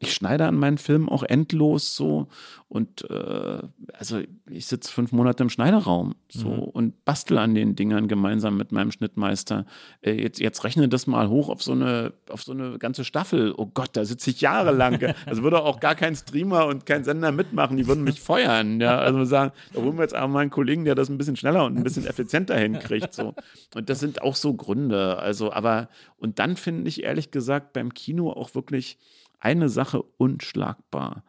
ich 0.00 0.14
schneide 0.14 0.46
an 0.46 0.56
meinen 0.56 0.78
Filmen 0.78 1.08
auch 1.08 1.22
endlos 1.22 1.94
so 1.94 2.28
und 2.68 3.10
äh, 3.10 3.58
also 3.92 4.20
ich 4.48 4.66
sitze 4.66 4.90
fünf 4.92 5.12
Monate 5.12 5.42
im 5.42 5.50
Schneiderraum 5.50 6.14
so 6.30 6.48
mhm. 6.48 6.58
und 6.58 7.04
bastel 7.04 7.36
an 7.36 7.54
den 7.54 7.76
Dingern 7.76 8.08
gemeinsam 8.08 8.56
mit 8.56 8.72
meinem 8.72 8.92
Schnittmeister. 8.92 9.66
Äh, 10.00 10.12
jetzt, 10.12 10.40
jetzt 10.40 10.64
rechne 10.64 10.88
das 10.88 11.06
mal 11.06 11.28
hoch 11.28 11.50
auf 11.50 11.62
so 11.62 11.72
eine 11.72 12.14
auf 12.30 12.42
so 12.42 12.52
eine 12.52 12.78
ganze 12.78 13.04
Staffel. 13.04 13.52
Oh 13.56 13.66
Gott, 13.66 13.90
da 13.92 14.04
sitze 14.04 14.30
ich 14.30 14.40
jahrelang. 14.40 14.98
Also 15.26 15.42
würde 15.42 15.62
auch 15.62 15.80
gar 15.80 15.94
kein 15.94 16.16
Streamer 16.16 16.66
und 16.66 16.86
kein 16.86 17.04
Sender 17.04 17.30
mitmachen. 17.30 17.76
Die 17.76 17.86
würden 17.86 18.04
mich 18.04 18.20
feuern. 18.20 18.80
Ja, 18.80 18.98
also 18.98 19.18
wir 19.18 19.26
sagen, 19.26 19.52
da 19.74 19.80
holen 19.80 19.96
wir 19.96 20.02
jetzt 20.02 20.14
aber 20.14 20.28
mal 20.28 20.40
einen 20.40 20.50
Kollegen, 20.50 20.84
der 20.84 20.94
das 20.94 21.08
ein 21.08 21.18
bisschen 21.18 21.36
schneller 21.36 21.64
und 21.64 21.76
ein 21.76 21.82
bisschen 21.82 22.06
effizienter 22.06 22.56
hinkriegt. 22.56 23.12
So 23.12 23.34
und 23.74 23.90
das 23.90 24.00
sind 24.00 24.22
auch 24.22 24.36
so 24.36 24.54
Gründe. 24.54 25.18
Also 25.18 25.52
aber 25.52 25.88
und 26.16 26.38
dann 26.38 26.56
finde 26.56 26.88
ich 26.88 27.02
ehrlich 27.02 27.30
gesagt 27.30 27.72
beim 27.72 27.92
Kino 27.92 28.30
auch 28.30 28.54
wirklich 28.54 28.98
eine 29.40 29.68
Sache 29.68 30.02
unschlagbar, 30.02 31.24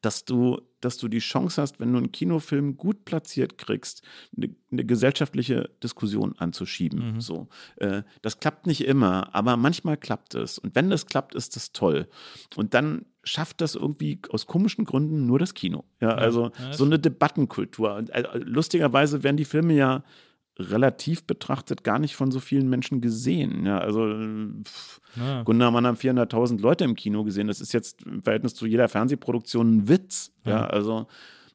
dass 0.00 0.24
du, 0.24 0.60
dass 0.80 0.96
du 0.96 1.08
die 1.08 1.18
Chance 1.18 1.60
hast, 1.60 1.80
wenn 1.80 1.92
du 1.92 1.98
einen 1.98 2.12
Kinofilm 2.12 2.76
gut 2.76 3.04
platziert 3.04 3.58
kriegst, 3.58 4.02
eine, 4.36 4.54
eine 4.70 4.84
gesellschaftliche 4.84 5.70
Diskussion 5.82 6.36
anzuschieben. 6.38 7.14
Mhm. 7.14 7.20
So, 7.20 7.48
äh, 7.76 8.02
das 8.22 8.38
klappt 8.38 8.66
nicht 8.66 8.84
immer, 8.84 9.34
aber 9.34 9.56
manchmal 9.56 9.96
klappt 9.96 10.34
es. 10.34 10.58
Und 10.58 10.74
wenn 10.74 10.88
das 10.88 11.06
klappt, 11.06 11.34
ist 11.34 11.56
das 11.56 11.72
toll. 11.72 12.08
Und 12.54 12.74
dann 12.74 13.06
schafft 13.24 13.60
das 13.60 13.74
irgendwie 13.74 14.20
aus 14.30 14.46
komischen 14.46 14.84
Gründen 14.84 15.26
nur 15.26 15.38
das 15.38 15.54
Kino. 15.54 15.84
Ja, 16.00 16.14
also 16.14 16.50
ja, 16.58 16.72
so 16.72 16.84
eine 16.84 16.98
Debattenkultur. 16.98 17.94
Und 17.96 18.10
äh, 18.10 18.24
lustigerweise 18.38 19.22
werden 19.22 19.36
die 19.36 19.44
Filme 19.44 19.74
ja 19.74 20.04
relativ 20.58 21.24
betrachtet 21.24 21.84
gar 21.84 21.98
nicht 21.98 22.16
von 22.16 22.30
so 22.30 22.40
vielen 22.40 22.68
Menschen 22.68 23.00
gesehen. 23.00 23.64
Ja, 23.64 23.78
also 23.78 24.12
pff, 24.64 25.00
ja. 25.16 25.42
Gundermann 25.42 25.86
haben 25.86 25.96
400.000 25.96 26.60
Leute 26.60 26.84
im 26.84 26.96
Kino 26.96 27.24
gesehen. 27.24 27.46
Das 27.46 27.60
ist 27.60 27.72
jetzt 27.72 28.02
im 28.02 28.22
Verhältnis 28.22 28.54
zu 28.54 28.66
jeder 28.66 28.88
Fernsehproduktion 28.88 29.76
ein 29.78 29.88
Witz. 29.88 30.32
Ja, 30.44 30.50
ja 30.50 30.66
also? 30.66 31.06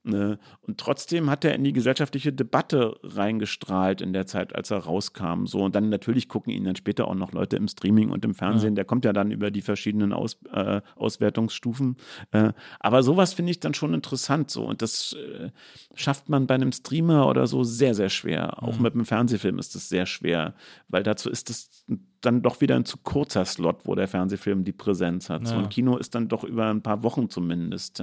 Und 0.06 0.78
trotzdem 0.78 1.30
hat 1.30 1.46
er 1.46 1.56
in 1.56 1.64
die 1.64 1.72
gesellschaftliche 1.72 2.34
Debatte 2.34 3.00
reingestrahlt 3.04 4.02
in 4.02 4.12
der 4.12 4.26
Zeit, 4.26 4.54
als 4.54 4.70
er 4.70 4.80
rauskam. 4.80 5.46
So, 5.46 5.60
und 5.60 5.76
dann 5.76 5.90
natürlich 5.90 6.28
gucken 6.28 6.52
ihn 6.52 6.66
dann 6.66 6.76
später 6.76 7.08
auch 7.08 7.16
noch 7.16 7.32
Leute 7.32 7.56
im 7.56 7.70
Streaming 7.70 8.10
und 8.10 8.26
im 8.26 8.36
Fernsehen. 8.36 8.74
Ja. 8.74 8.76
Der 8.76 8.86
kommt 8.86 9.06
ja 9.06 9.14
dann 9.14 9.32
über 9.32 9.50
die 9.50 9.62
verschiedenen 9.62 10.12
Aus, 10.12 10.40
äh, 10.52 10.82
Auswertungsstufen. 10.96 11.96
Äh, 12.32 12.52
aber 12.82 13.02
sowas 13.02 13.34
finde 13.34 13.52
ich 13.52 13.62
dann 13.62 13.74
schon 13.74 13.94
interessant. 13.94 14.52
So. 14.52 14.66
Und 14.66 14.82
das 14.82 15.14
äh, 15.14 15.52
schafft 15.96 16.28
man 16.28 16.48
bei 16.48 16.56
einem 16.56 16.74
Streamer 16.74 17.30
oder 17.30 17.48
so 17.48 17.64
sehr, 17.64 17.96
sehr 17.96 18.10
schwer. 18.10 18.62
Auch 18.62 18.76
mhm. 18.76 18.84
mit 18.84 18.94
einem 18.96 19.06
Fernsehfilm 19.06 19.58
ist 19.58 19.74
das 19.74 19.88
sehr 19.88 20.06
schwer, 20.06 20.54
weil 20.90 21.04
dazu 21.04 21.30
ist 21.30 21.50
es 21.50 21.86
dann 22.26 22.42
doch 22.42 22.62
wieder 22.62 22.76
ein 22.76 22.86
zu 22.86 22.98
kurzer 22.98 23.46
Slot, 23.46 23.82
wo 23.84 23.96
der 23.96 24.08
Fernsehfilm 24.08 24.64
die 24.64 24.72
Präsenz 24.72 25.30
hat. 25.30 25.44
Ja. 25.44 25.50
So 25.50 25.56
ein 25.56 25.70
Kino 25.70 25.98
ist 25.98 26.16
dann 26.16 26.28
doch 26.28 26.44
über 26.44 26.70
ein 26.70 26.82
paar 26.82 27.04
Wochen 27.04 27.30
zumindest. 27.30 28.02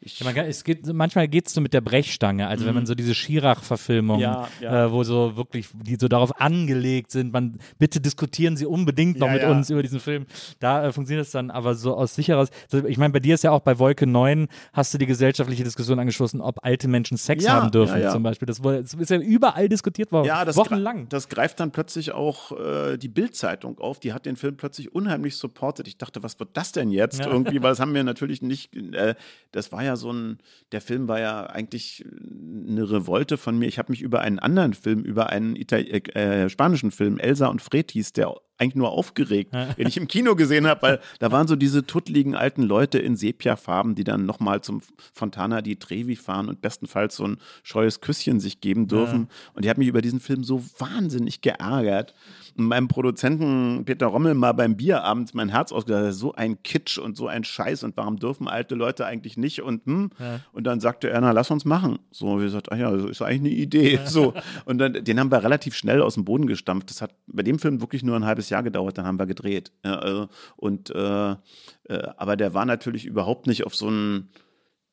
Ich 0.00 0.20
ja, 0.20 0.30
man, 0.30 0.36
es 0.44 0.62
geht, 0.62 0.86
manchmal 0.92 1.26
geht 1.26 1.46
es 1.46 1.54
so 1.54 1.62
mit 1.62 1.72
der 1.72 1.80
Brechstange, 1.80 2.46
also 2.46 2.64
mhm. 2.64 2.68
wenn 2.68 2.74
man 2.74 2.86
so 2.86 2.94
diese 2.94 3.14
Schirach-Verfilmungen, 3.14 4.20
ja, 4.20 4.46
äh, 4.60 4.92
wo 4.92 5.02
so 5.04 5.36
wirklich, 5.36 5.68
die 5.72 5.96
so 5.98 6.06
darauf 6.06 6.38
angelegt 6.38 7.10
sind, 7.10 7.32
man, 7.32 7.58
bitte 7.78 8.00
diskutieren 8.00 8.58
Sie 8.58 8.66
unbedingt 8.66 9.18
noch 9.18 9.30
mit 9.30 9.42
uns 9.42 9.70
über 9.70 9.82
diesen 9.82 10.00
Film. 10.00 10.26
Da 10.60 10.86
äh, 10.86 10.92
funktioniert 10.92 11.26
es 11.26 11.32
dann 11.32 11.50
aber 11.50 11.74
so 11.74 11.96
aus 11.96 12.14
sicherer, 12.14 12.46
ich 12.86 12.98
meine, 12.98 13.12
bei 13.12 13.20
dir 13.20 13.34
ist 13.34 13.42
ja 13.42 13.52
auch 13.52 13.60
bei 13.60 13.78
Wolke 13.78 14.06
9 14.06 14.48
hast 14.74 14.92
du 14.92 14.98
die 14.98 15.06
gesellschaftliche 15.06 15.64
Diskussion 15.64 15.98
angeschlossen, 15.98 16.42
ob 16.42 16.62
alte 16.62 16.88
Menschen 16.88 17.16
Sex 17.16 17.48
haben 17.48 17.70
dürfen 17.70 18.10
zum 18.10 18.22
Beispiel. 18.22 18.46
Das, 18.46 18.60
das, 18.60 18.92
ist 18.92 19.10
ja 19.10 19.18
überall 19.18 19.68
diskutiert 19.68 20.12
worden, 20.12 20.26
ja, 20.26 20.44
das 20.44 20.56
wochenlang. 20.56 21.08
Das 21.08 21.30
greift 21.30 21.58
dann 21.58 21.70
plötzlich 21.70 22.12
auch 22.12 22.52
äh, 22.52 22.98
die 22.98 23.08
Bildzeit 23.08 23.45
Zeitung 23.46 23.78
auf, 23.78 24.00
die 24.00 24.12
hat 24.12 24.26
den 24.26 24.34
Film 24.34 24.56
plötzlich 24.56 24.92
unheimlich 24.92 25.36
supportet. 25.36 25.86
Ich 25.86 25.98
dachte, 25.98 26.24
was 26.24 26.40
wird 26.40 26.56
das 26.56 26.72
denn 26.72 26.90
jetzt 26.90 27.20
ja. 27.20 27.26
irgendwie? 27.30 27.62
Weil 27.62 27.70
das 27.70 27.80
haben 27.80 27.94
wir 27.94 28.02
natürlich 28.02 28.42
nicht, 28.42 28.74
äh, 28.74 29.14
das 29.52 29.70
war 29.70 29.84
ja 29.84 29.94
so 29.94 30.12
ein, 30.12 30.38
der 30.72 30.80
Film 30.80 31.06
war 31.06 31.20
ja 31.20 31.46
eigentlich 31.46 32.04
eine 32.04 32.90
Revolte 32.90 33.36
von 33.36 33.56
mir. 33.56 33.66
Ich 33.66 33.78
habe 33.78 33.92
mich 33.92 34.02
über 34.02 34.20
einen 34.20 34.40
anderen 34.40 34.74
Film, 34.74 35.04
über 35.04 35.30
einen 35.30 35.54
Itali 35.54 35.88
äh, 35.90 36.48
spanischen 36.48 36.90
Film, 36.90 37.18
Elsa 37.18 37.46
und 37.46 37.62
Fred 37.62 37.92
hieß, 37.92 38.14
der 38.14 38.34
eigentlich 38.58 38.76
nur 38.76 38.90
aufgeregt, 38.90 39.52
den 39.54 39.86
ich 39.86 39.96
im 39.96 40.08
Kino 40.08 40.34
gesehen 40.34 40.66
habe, 40.66 40.82
weil 40.82 41.00
da 41.18 41.30
waren 41.32 41.46
so 41.46 41.56
diese 41.56 41.86
tuttligen 41.86 42.34
alten 42.34 42.62
Leute 42.62 42.98
in 42.98 43.16
Sepia-Farben, 43.16 43.94
die 43.94 44.04
dann 44.04 44.26
nochmal 44.26 44.60
zum 44.62 44.80
Fontana 45.12 45.62
di 45.62 45.76
Trevi 45.76 46.16
fahren 46.16 46.48
und 46.48 46.62
bestenfalls 46.62 47.16
so 47.16 47.24
ein 47.24 47.38
scheues 47.62 48.00
Küsschen 48.00 48.40
sich 48.40 48.60
geben 48.60 48.88
dürfen. 48.88 49.28
Ja. 49.28 49.50
Und 49.54 49.64
die 49.64 49.70
hat 49.70 49.78
mich 49.78 49.88
über 49.88 50.02
diesen 50.02 50.20
Film 50.20 50.44
so 50.44 50.62
wahnsinnig 50.78 51.40
geärgert. 51.40 52.14
Und 52.56 52.64
meinem 52.64 52.88
Produzenten 52.88 53.84
Peter 53.84 54.06
Rommel 54.06 54.34
mal 54.34 54.52
beim 54.52 54.76
Bierabend 54.76 55.34
mein 55.34 55.50
Herz 55.50 55.72
ausgesagt, 55.72 56.14
so 56.14 56.32
ein 56.32 56.62
Kitsch 56.62 56.98
und 56.98 57.16
so 57.16 57.26
ein 57.26 57.44
Scheiß 57.44 57.84
und 57.84 57.96
warum 57.96 58.16
dürfen 58.16 58.48
alte 58.48 58.74
Leute 58.74 59.04
eigentlich 59.04 59.36
nicht 59.36 59.60
und 59.62 59.84
hm. 59.84 60.10
Ja. 60.18 60.40
Und 60.52 60.64
dann 60.64 60.80
sagte 60.80 61.10
er, 61.10 61.20
na, 61.20 61.32
lass 61.32 61.50
uns 61.50 61.64
machen. 61.64 61.98
So, 62.10 62.38
wie 62.40 62.44
gesagt, 62.44 62.72
ach 62.72 62.76
ja, 62.76 62.90
das 62.90 63.10
ist 63.10 63.22
eigentlich 63.22 63.52
eine 63.52 63.62
Idee. 63.62 64.00
So. 64.06 64.32
Und 64.64 64.78
dann, 64.78 65.04
den 65.04 65.20
haben 65.20 65.30
wir 65.30 65.42
relativ 65.42 65.74
schnell 65.74 66.00
aus 66.00 66.14
dem 66.14 66.24
Boden 66.24 66.46
gestampft. 66.46 66.90
Das 66.90 67.02
hat 67.02 67.14
bei 67.26 67.42
dem 67.42 67.58
Film 67.58 67.80
wirklich 67.80 68.02
nur 68.02 68.16
ein 68.16 68.24
halbes 68.24 68.45
halbes 68.46 68.50
Jahr 68.50 68.62
gedauert, 68.62 68.98
dann 68.98 69.06
haben 69.06 69.18
wir 69.18 69.26
gedreht. 69.26 69.72
Ja, 69.84 69.98
also, 69.98 70.28
und 70.56 70.90
äh, 70.90 71.30
äh, 71.30 71.36
aber 72.16 72.36
der 72.36 72.54
war 72.54 72.64
natürlich 72.64 73.04
überhaupt 73.04 73.46
nicht 73.46 73.64
auf 73.66 73.74
so 73.74 73.88
einen 73.88 74.28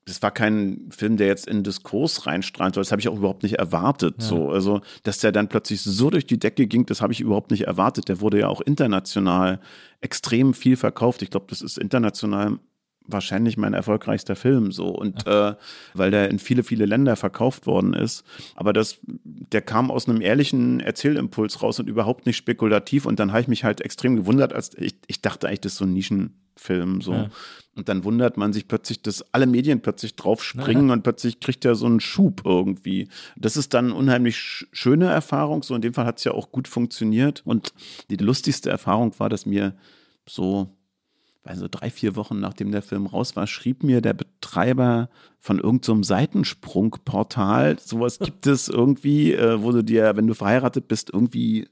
das 0.06 0.22
war 0.22 0.32
kein 0.32 0.90
Film, 0.90 1.16
der 1.16 1.28
jetzt 1.28 1.48
in 1.48 1.64
Diskurs 1.64 2.28
reinstrahlt, 2.28 2.76
das 2.76 2.92
habe 2.92 3.00
ich 3.00 3.08
auch 3.08 3.16
überhaupt 3.16 3.42
nicht 3.42 3.54
erwartet. 3.54 4.16
Ja. 4.20 4.28
So, 4.28 4.50
also, 4.50 4.82
dass 5.04 5.20
der 5.20 5.32
dann 5.32 5.48
plötzlich 5.48 5.82
so 5.82 6.10
durch 6.10 6.28
die 6.28 6.38
Decke 6.38 6.68
ging, 6.68 6.86
das 6.86 7.02
habe 7.02 7.14
ich 7.14 7.22
überhaupt 7.22 7.52
nicht 7.52 7.68
erwartet. 7.68 8.10
Der 8.10 8.20
wurde 8.20 8.40
ja 8.40 8.50
auch 8.50 8.60
international 8.60 9.62
extrem 10.02 10.54
viel 10.54 10.76
verkauft. 10.76 11.22
Ich 11.22 11.30
glaube, 11.30 11.46
das 11.48 11.62
ist 11.62 11.78
international 11.78 12.60
wahrscheinlich 13.08 13.58
mein 13.58 13.74
erfolgreichster 13.74 14.36
Film 14.36 14.72
so. 14.72 14.88
Und 14.88 15.28
äh, 15.28 15.54
weil 15.94 16.12
der 16.12 16.30
in 16.30 16.40
viele 16.40 16.64
viele 16.64 16.86
Länder 16.86 17.16
verkauft 17.16 17.68
worden 17.68 17.94
ist. 17.94 18.24
Aber 18.56 18.74
das 18.74 19.00
der 19.06 19.62
kam 19.62 19.92
aus 19.92 20.08
einem 20.08 20.22
ehrlichen 20.22 20.80
Erzählimpuls 20.80 21.62
raus 21.62 21.80
und 21.80 21.88
überhaupt 21.88 22.26
nicht 22.26 22.38
spekulativ. 22.38 23.06
Und 23.06 23.20
dann 23.20 23.32
habe 23.32 23.42
ich 23.42 23.48
mich 23.48 23.64
halt 23.64 23.82
extrem 23.82 24.16
gewundert 24.16 24.54
als 24.54 24.72
ich, 24.78 24.96
ich 25.08 25.22
dachte 25.22 25.48
eigentlich 25.48 25.62
das 25.62 25.74
ist 25.74 25.78
so 25.80 25.86
ein 25.86 25.94
Nischenfilm 25.94 27.02
so. 27.02 27.14
Ja. 27.14 27.30
und 27.76 27.90
dann 27.90 28.04
wundert 28.04 28.38
man 28.38 28.54
sich 28.54 28.68
plötzlich 28.68 29.02
dass 29.02 29.34
alle 29.34 29.48
Medien 29.48 29.82
plötzlich 29.82 30.16
drauf 30.16 30.44
springen 30.44 30.88
ja. 30.88 30.94
und 30.94 31.04
plötzlich 31.04 31.40
kriegt 31.40 31.66
er 31.66 31.76
so 31.76 31.86
einen 31.86 32.00
Schub 32.00 32.44
irgendwie. 32.46 33.08
Das 33.36 33.58
ist 33.58 33.74
dann 33.74 33.86
eine 33.86 33.96
unheimlich 33.96 34.68
schöne 34.72 35.08
Erfahrung 35.08 35.64
so. 35.64 35.76
In 35.76 35.82
dem 35.82 35.94
Fall 35.94 36.06
hat 36.06 36.18
es 36.20 36.24
ja 36.24 36.32
auch 36.32 36.52
gut 36.52 36.68
funktioniert. 36.68 37.42
Und 37.46 37.74
die 38.10 38.18
lustigste 38.18 38.70
Erfahrung 38.70 39.18
war 39.20 39.30
dass 39.30 39.46
mir 39.46 39.76
so 40.28 40.70
also 41.44 41.68
drei, 41.70 41.90
vier 41.90 42.16
Wochen 42.16 42.40
nachdem 42.40 42.72
der 42.72 42.82
Film 42.82 43.06
raus 43.06 43.36
war, 43.36 43.48
schrieb 43.48 43.84
mir 43.84 44.02
der 44.02 44.14
Betreiber 44.14 45.10
von 45.40 45.60
irgendeinem 45.60 46.04
so 46.04 46.08
Seitensprungportal, 46.08 47.78
sowas 47.80 48.20
gibt 48.20 48.48
es 48.48 48.70
irgendwie, 48.70 49.34
äh, 49.34 49.62
wo 49.62 49.72
du 49.72 49.84
dir, 49.84 50.16
wenn 50.16 50.28
du 50.28 50.34
verheiratet 50.34 50.88
bist, 50.88 51.12
irgendwie 51.12 51.68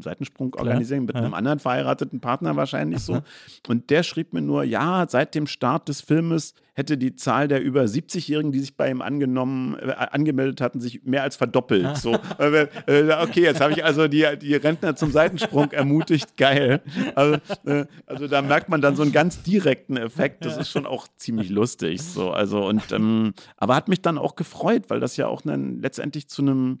Seitensprung 0.00 0.50
Klar, 0.50 0.66
organisieren 0.66 1.04
mit 1.04 1.14
ja. 1.14 1.22
einem 1.22 1.34
anderen 1.34 1.58
verheirateten 1.58 2.20
Partner 2.20 2.56
wahrscheinlich 2.56 3.00
so. 3.00 3.22
Und 3.68 3.90
der 3.90 4.02
schrieb 4.02 4.32
mir 4.32 4.42
nur, 4.42 4.64
ja, 4.64 5.06
seit 5.08 5.34
dem 5.34 5.46
Start 5.46 5.88
des 5.88 6.00
Filmes 6.00 6.54
hätte 6.74 6.96
die 6.96 7.14
Zahl 7.16 7.48
der 7.48 7.62
über 7.62 7.82
70-Jährigen, 7.82 8.50
die 8.50 8.60
sich 8.60 8.76
bei 8.76 8.90
ihm 8.90 9.02
angenommen, 9.02 9.76
äh, 9.78 9.92
angemeldet 9.92 10.60
hatten, 10.60 10.80
sich 10.80 11.04
mehr 11.04 11.22
als 11.22 11.36
verdoppelt. 11.36 11.82
So, 12.02 12.18
äh, 12.38 12.66
äh, 12.86 13.22
okay, 13.22 13.42
jetzt 13.42 13.60
habe 13.60 13.72
ich 13.74 13.84
also 13.84 14.08
die, 14.08 14.26
die 14.40 14.54
Rentner 14.56 14.96
zum 14.96 15.12
Seitensprung 15.12 15.70
ermutigt. 15.72 16.36
Geil. 16.36 16.80
Also, 17.14 17.38
äh, 17.64 17.84
also, 18.06 18.26
da 18.26 18.42
merkt 18.42 18.68
man 18.68 18.80
dann 18.80 18.96
so 18.96 19.02
einen 19.02 19.12
ganz 19.12 19.42
direkten 19.42 19.96
Effekt. 19.96 20.44
Das 20.44 20.56
ist 20.56 20.70
schon 20.70 20.84
auch 20.84 21.06
ziemlich 21.16 21.48
lustig. 21.50 22.02
So, 22.02 22.30
also 22.30 22.66
und 22.66 22.90
ähm, 22.90 23.34
aber 23.56 23.76
hat 23.76 23.88
mich 23.88 24.02
dann 24.02 24.18
auch 24.18 24.34
gefreut, 24.34 24.84
weil 24.88 24.98
das 24.98 25.16
ja 25.16 25.28
auch 25.28 25.42
dann 25.42 25.80
letztendlich 25.80 26.28
zu 26.28 26.42
einem 26.42 26.80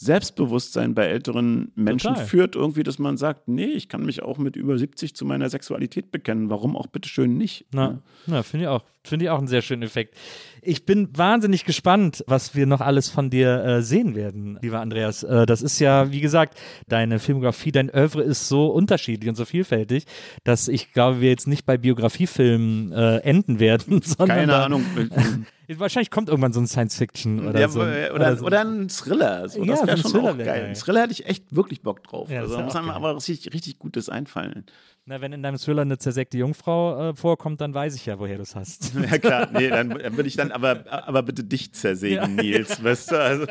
Selbstbewusstsein 0.00 0.94
bei 0.94 1.06
älteren 1.06 1.72
Menschen 1.74 2.14
Total. 2.14 2.26
führt, 2.26 2.54
irgendwie, 2.54 2.84
dass 2.84 3.00
man 3.00 3.16
sagt, 3.16 3.48
nee, 3.48 3.64
ich 3.66 3.88
kann 3.88 4.06
mich 4.06 4.22
auch 4.22 4.38
mit 4.38 4.54
über 4.54 4.78
70 4.78 5.16
zu 5.16 5.24
meiner 5.24 5.50
Sexualität 5.50 6.12
bekennen. 6.12 6.50
Warum 6.50 6.76
auch 6.76 6.86
bitteschön 6.86 7.36
nicht? 7.36 7.66
Na, 7.72 7.82
ja. 7.84 7.98
na 8.26 8.42
finde 8.44 8.64
ich 8.64 8.68
auch. 8.68 8.84
Finde 9.04 9.26
ich 9.26 9.30
auch 9.30 9.38
einen 9.38 9.48
sehr 9.48 9.62
schönen 9.62 9.82
Effekt. 9.82 10.16
Ich 10.60 10.84
bin 10.84 11.08
wahnsinnig 11.16 11.64
gespannt, 11.64 12.24
was 12.26 12.54
wir 12.54 12.66
noch 12.66 12.80
alles 12.80 13.08
von 13.08 13.30
dir 13.30 13.64
äh, 13.64 13.82
sehen 13.82 14.14
werden, 14.14 14.58
lieber 14.60 14.80
Andreas. 14.80 15.22
Äh, 15.22 15.46
das 15.46 15.62
ist 15.62 15.78
ja, 15.78 16.10
wie 16.10 16.20
gesagt, 16.20 16.58
deine 16.88 17.18
Filmografie, 17.18 17.72
dein 17.72 17.90
Oeuvre 17.90 18.22
ist 18.22 18.48
so 18.48 18.66
unterschiedlich 18.66 19.28
und 19.28 19.36
so 19.36 19.44
vielfältig, 19.44 20.04
dass 20.44 20.68
ich 20.68 20.92
glaube, 20.92 21.20
wir 21.20 21.30
jetzt 21.30 21.46
nicht 21.46 21.64
bei 21.64 21.78
Biografiefilmen 21.78 22.92
äh, 22.92 23.18
enden 23.18 23.60
werden. 23.60 24.02
Keine 24.26 24.56
Ahnung. 24.56 24.84
Wahrscheinlich 25.68 26.10
kommt 26.10 26.28
irgendwann 26.30 26.54
so 26.54 26.60
ein 26.60 26.66
Science-Fiction 26.66 27.46
oder 27.46 27.60
ja, 27.60 27.68
so. 27.68 27.80
Oder, 27.80 28.14
oder, 28.14 28.36
so. 28.36 28.46
oder, 28.46 28.60
ein 28.62 28.88
Thriller. 28.88 29.48
So. 29.48 29.64
Das 29.64 29.80
ja, 29.80 29.86
wäre 29.86 29.98
so 29.98 30.08
schon 30.08 30.20
auch 30.20 30.36
geil. 30.36 30.46
geil. 30.46 30.64
Ein 30.64 30.74
Thriller 30.74 31.02
hätte 31.02 31.12
ich 31.12 31.26
echt 31.26 31.54
wirklich 31.54 31.82
Bock 31.82 32.02
drauf. 32.02 32.30
Ja, 32.30 32.40
also 32.40 32.56
da 32.56 32.62
muss 32.62 32.74
einem 32.74 32.88
aber 32.88 33.14
richtig, 33.14 33.52
richtig 33.52 33.78
Gutes 33.78 34.08
einfallen. 34.08 34.64
Na, 35.08 35.22
wenn 35.22 35.32
in 35.32 35.42
deinem 35.42 35.56
Thriller 35.56 35.80
eine 35.82 35.96
zersägte 35.96 36.36
Jungfrau 36.36 37.08
äh, 37.08 37.16
vorkommt, 37.16 37.62
dann 37.62 37.72
weiß 37.72 37.94
ich 37.94 38.04
ja, 38.04 38.18
woher 38.18 38.36
du 38.36 38.42
es 38.42 38.54
hast. 38.54 38.92
Ja 39.10 39.16
klar, 39.16 39.48
nee, 39.54 39.68
dann 39.68 39.90
würde 39.90 40.26
ich 40.26 40.36
dann 40.36 40.52
aber, 40.52 40.84
aber 40.90 41.22
bitte 41.22 41.42
dich 41.44 41.72
zersägen, 41.72 42.36
ja. 42.36 42.42
Nils, 42.42 42.84
weißt 42.84 43.12
du? 43.12 43.18
Also, 43.18 43.46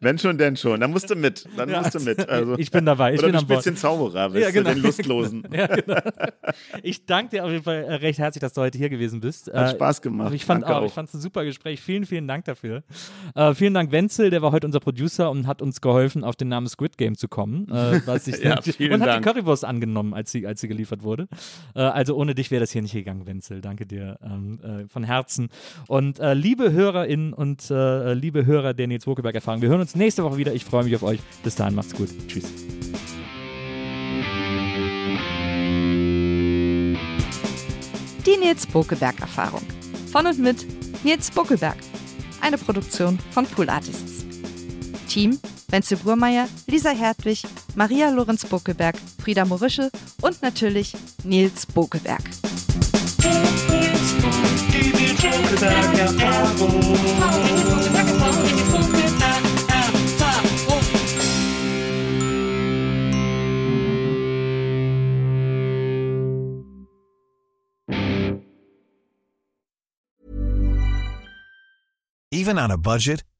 wenn 0.00 0.18
schon, 0.18 0.36
denn 0.36 0.56
schon. 0.56 0.78
Dann 0.78 0.90
musst 0.90 1.08
du 1.08 1.14
mit. 1.14 1.48
Dann 1.56 1.70
ja, 1.70 1.80
musst 1.80 1.94
du 1.94 2.00
mit. 2.00 2.28
Also, 2.28 2.58
ich 2.58 2.70
bin 2.70 2.84
dabei. 2.84 3.14
Ich 3.14 3.22
bin 3.22 3.38
spielst 3.38 3.64
den 3.64 3.76
Zauberer, 3.76 4.34
weißt 4.34 4.44
ja, 4.44 4.50
genau. 4.50 4.68
du, 4.68 4.74
den 4.74 4.82
Lustlosen. 4.82 5.48
ja, 5.52 5.68
genau. 5.68 6.00
Ich 6.82 7.06
danke 7.06 7.30
dir 7.30 7.44
auf 7.44 7.50
jeden 7.50 7.64
Fall 7.64 7.84
äh, 7.84 7.94
recht 7.94 8.18
herzlich, 8.18 8.40
dass 8.40 8.52
du 8.52 8.60
heute 8.60 8.76
hier 8.76 8.90
gewesen 8.90 9.20
bist. 9.20 9.50
Hat 9.50 9.72
äh, 9.72 9.76
Spaß 9.76 10.02
gemacht. 10.02 10.34
Ich 10.34 10.44
fand 10.44 10.64
auch, 10.64 10.82
auch. 10.82 10.86
Ich 10.86 10.92
fand 10.92 11.08
es 11.08 11.14
ein 11.14 11.22
super 11.22 11.44
Gespräch. 11.44 11.80
Vielen, 11.80 12.04
vielen 12.04 12.28
Dank 12.28 12.44
dafür. 12.44 12.82
Äh, 13.34 13.54
vielen 13.54 13.72
Dank, 13.72 13.90
Wenzel, 13.90 14.28
der 14.28 14.42
war 14.42 14.52
heute 14.52 14.66
unser 14.66 14.80
Producer 14.80 15.30
und 15.30 15.46
hat 15.46 15.62
uns 15.62 15.80
geholfen, 15.80 16.24
auf 16.24 16.36
den 16.36 16.48
Namen 16.48 16.66
Squid 16.66 16.98
Game 16.98 17.16
zu 17.16 17.26
kommen. 17.26 17.70
Äh, 17.70 18.02
was 18.04 18.26
ich 18.26 18.38
ja, 18.42 18.58
und 18.58 19.00
hat 19.00 19.08
Dank. 19.08 19.24
die 19.24 19.30
Currywurst 19.30 19.64
angenommen, 19.64 20.12
als 20.12 20.30
sie, 20.30 20.46
als 20.46 20.60
sie 20.60 20.68
geliefert 20.68 20.89
wurde. 21.02 21.28
Äh, 21.74 21.80
also 21.80 22.16
ohne 22.16 22.34
dich 22.34 22.50
wäre 22.50 22.60
das 22.60 22.70
hier 22.70 22.82
nicht 22.82 22.92
gegangen, 22.92 23.26
Wenzel. 23.26 23.60
Danke 23.60 23.86
dir 23.86 24.18
ähm, 24.22 24.58
äh, 24.62 24.88
von 24.88 25.04
Herzen. 25.04 25.48
Und 25.88 26.18
äh, 26.18 26.34
liebe 26.34 26.72
HörerInnen 26.72 27.32
und 27.32 27.70
äh, 27.70 28.14
liebe 28.14 28.46
Hörer 28.46 28.74
der 28.74 28.86
Nils 28.86 29.06
Wokelberg 29.06 29.34
erfahren, 29.34 29.62
wir 29.62 29.68
hören 29.68 29.80
uns 29.80 29.94
nächste 29.94 30.24
Woche 30.24 30.36
wieder. 30.36 30.52
Ich 30.54 30.64
freue 30.64 30.84
mich 30.84 30.94
auf 30.96 31.02
euch. 31.02 31.20
Bis 31.42 31.54
dahin, 31.54 31.74
macht's 31.74 31.94
gut. 31.94 32.08
Tschüss. 32.26 32.52
Die 38.26 38.36
Nils 38.36 38.66
Bokelberg 38.66 39.18
Erfahrung. 39.20 39.62
Von 40.12 40.26
und 40.26 40.38
mit 40.38 40.66
Nils 41.04 41.30
Bokelberg. 41.30 41.76
Eine 42.40 42.58
Produktion 42.58 43.18
von 43.30 43.46
Pool 43.46 43.68
Artists. 43.68 44.19
Team 45.10 45.40
Wenzel 45.68 45.98
Burmeier, 45.98 46.48
Lisa 46.68 46.90
Hertwig, 46.90 47.42
Maria 47.74 48.10
Lorenz 48.10 48.44
Bokelberg, 48.44 48.96
Frieda 49.22 49.44
Morische 49.44 49.90
und 50.22 50.40
natürlich 50.40 50.94
Nils 51.24 51.66
Bokelberg. 51.66 52.22
Even 72.32 72.58
on 72.58 72.70
a 72.70 72.76
budget, 72.76 73.24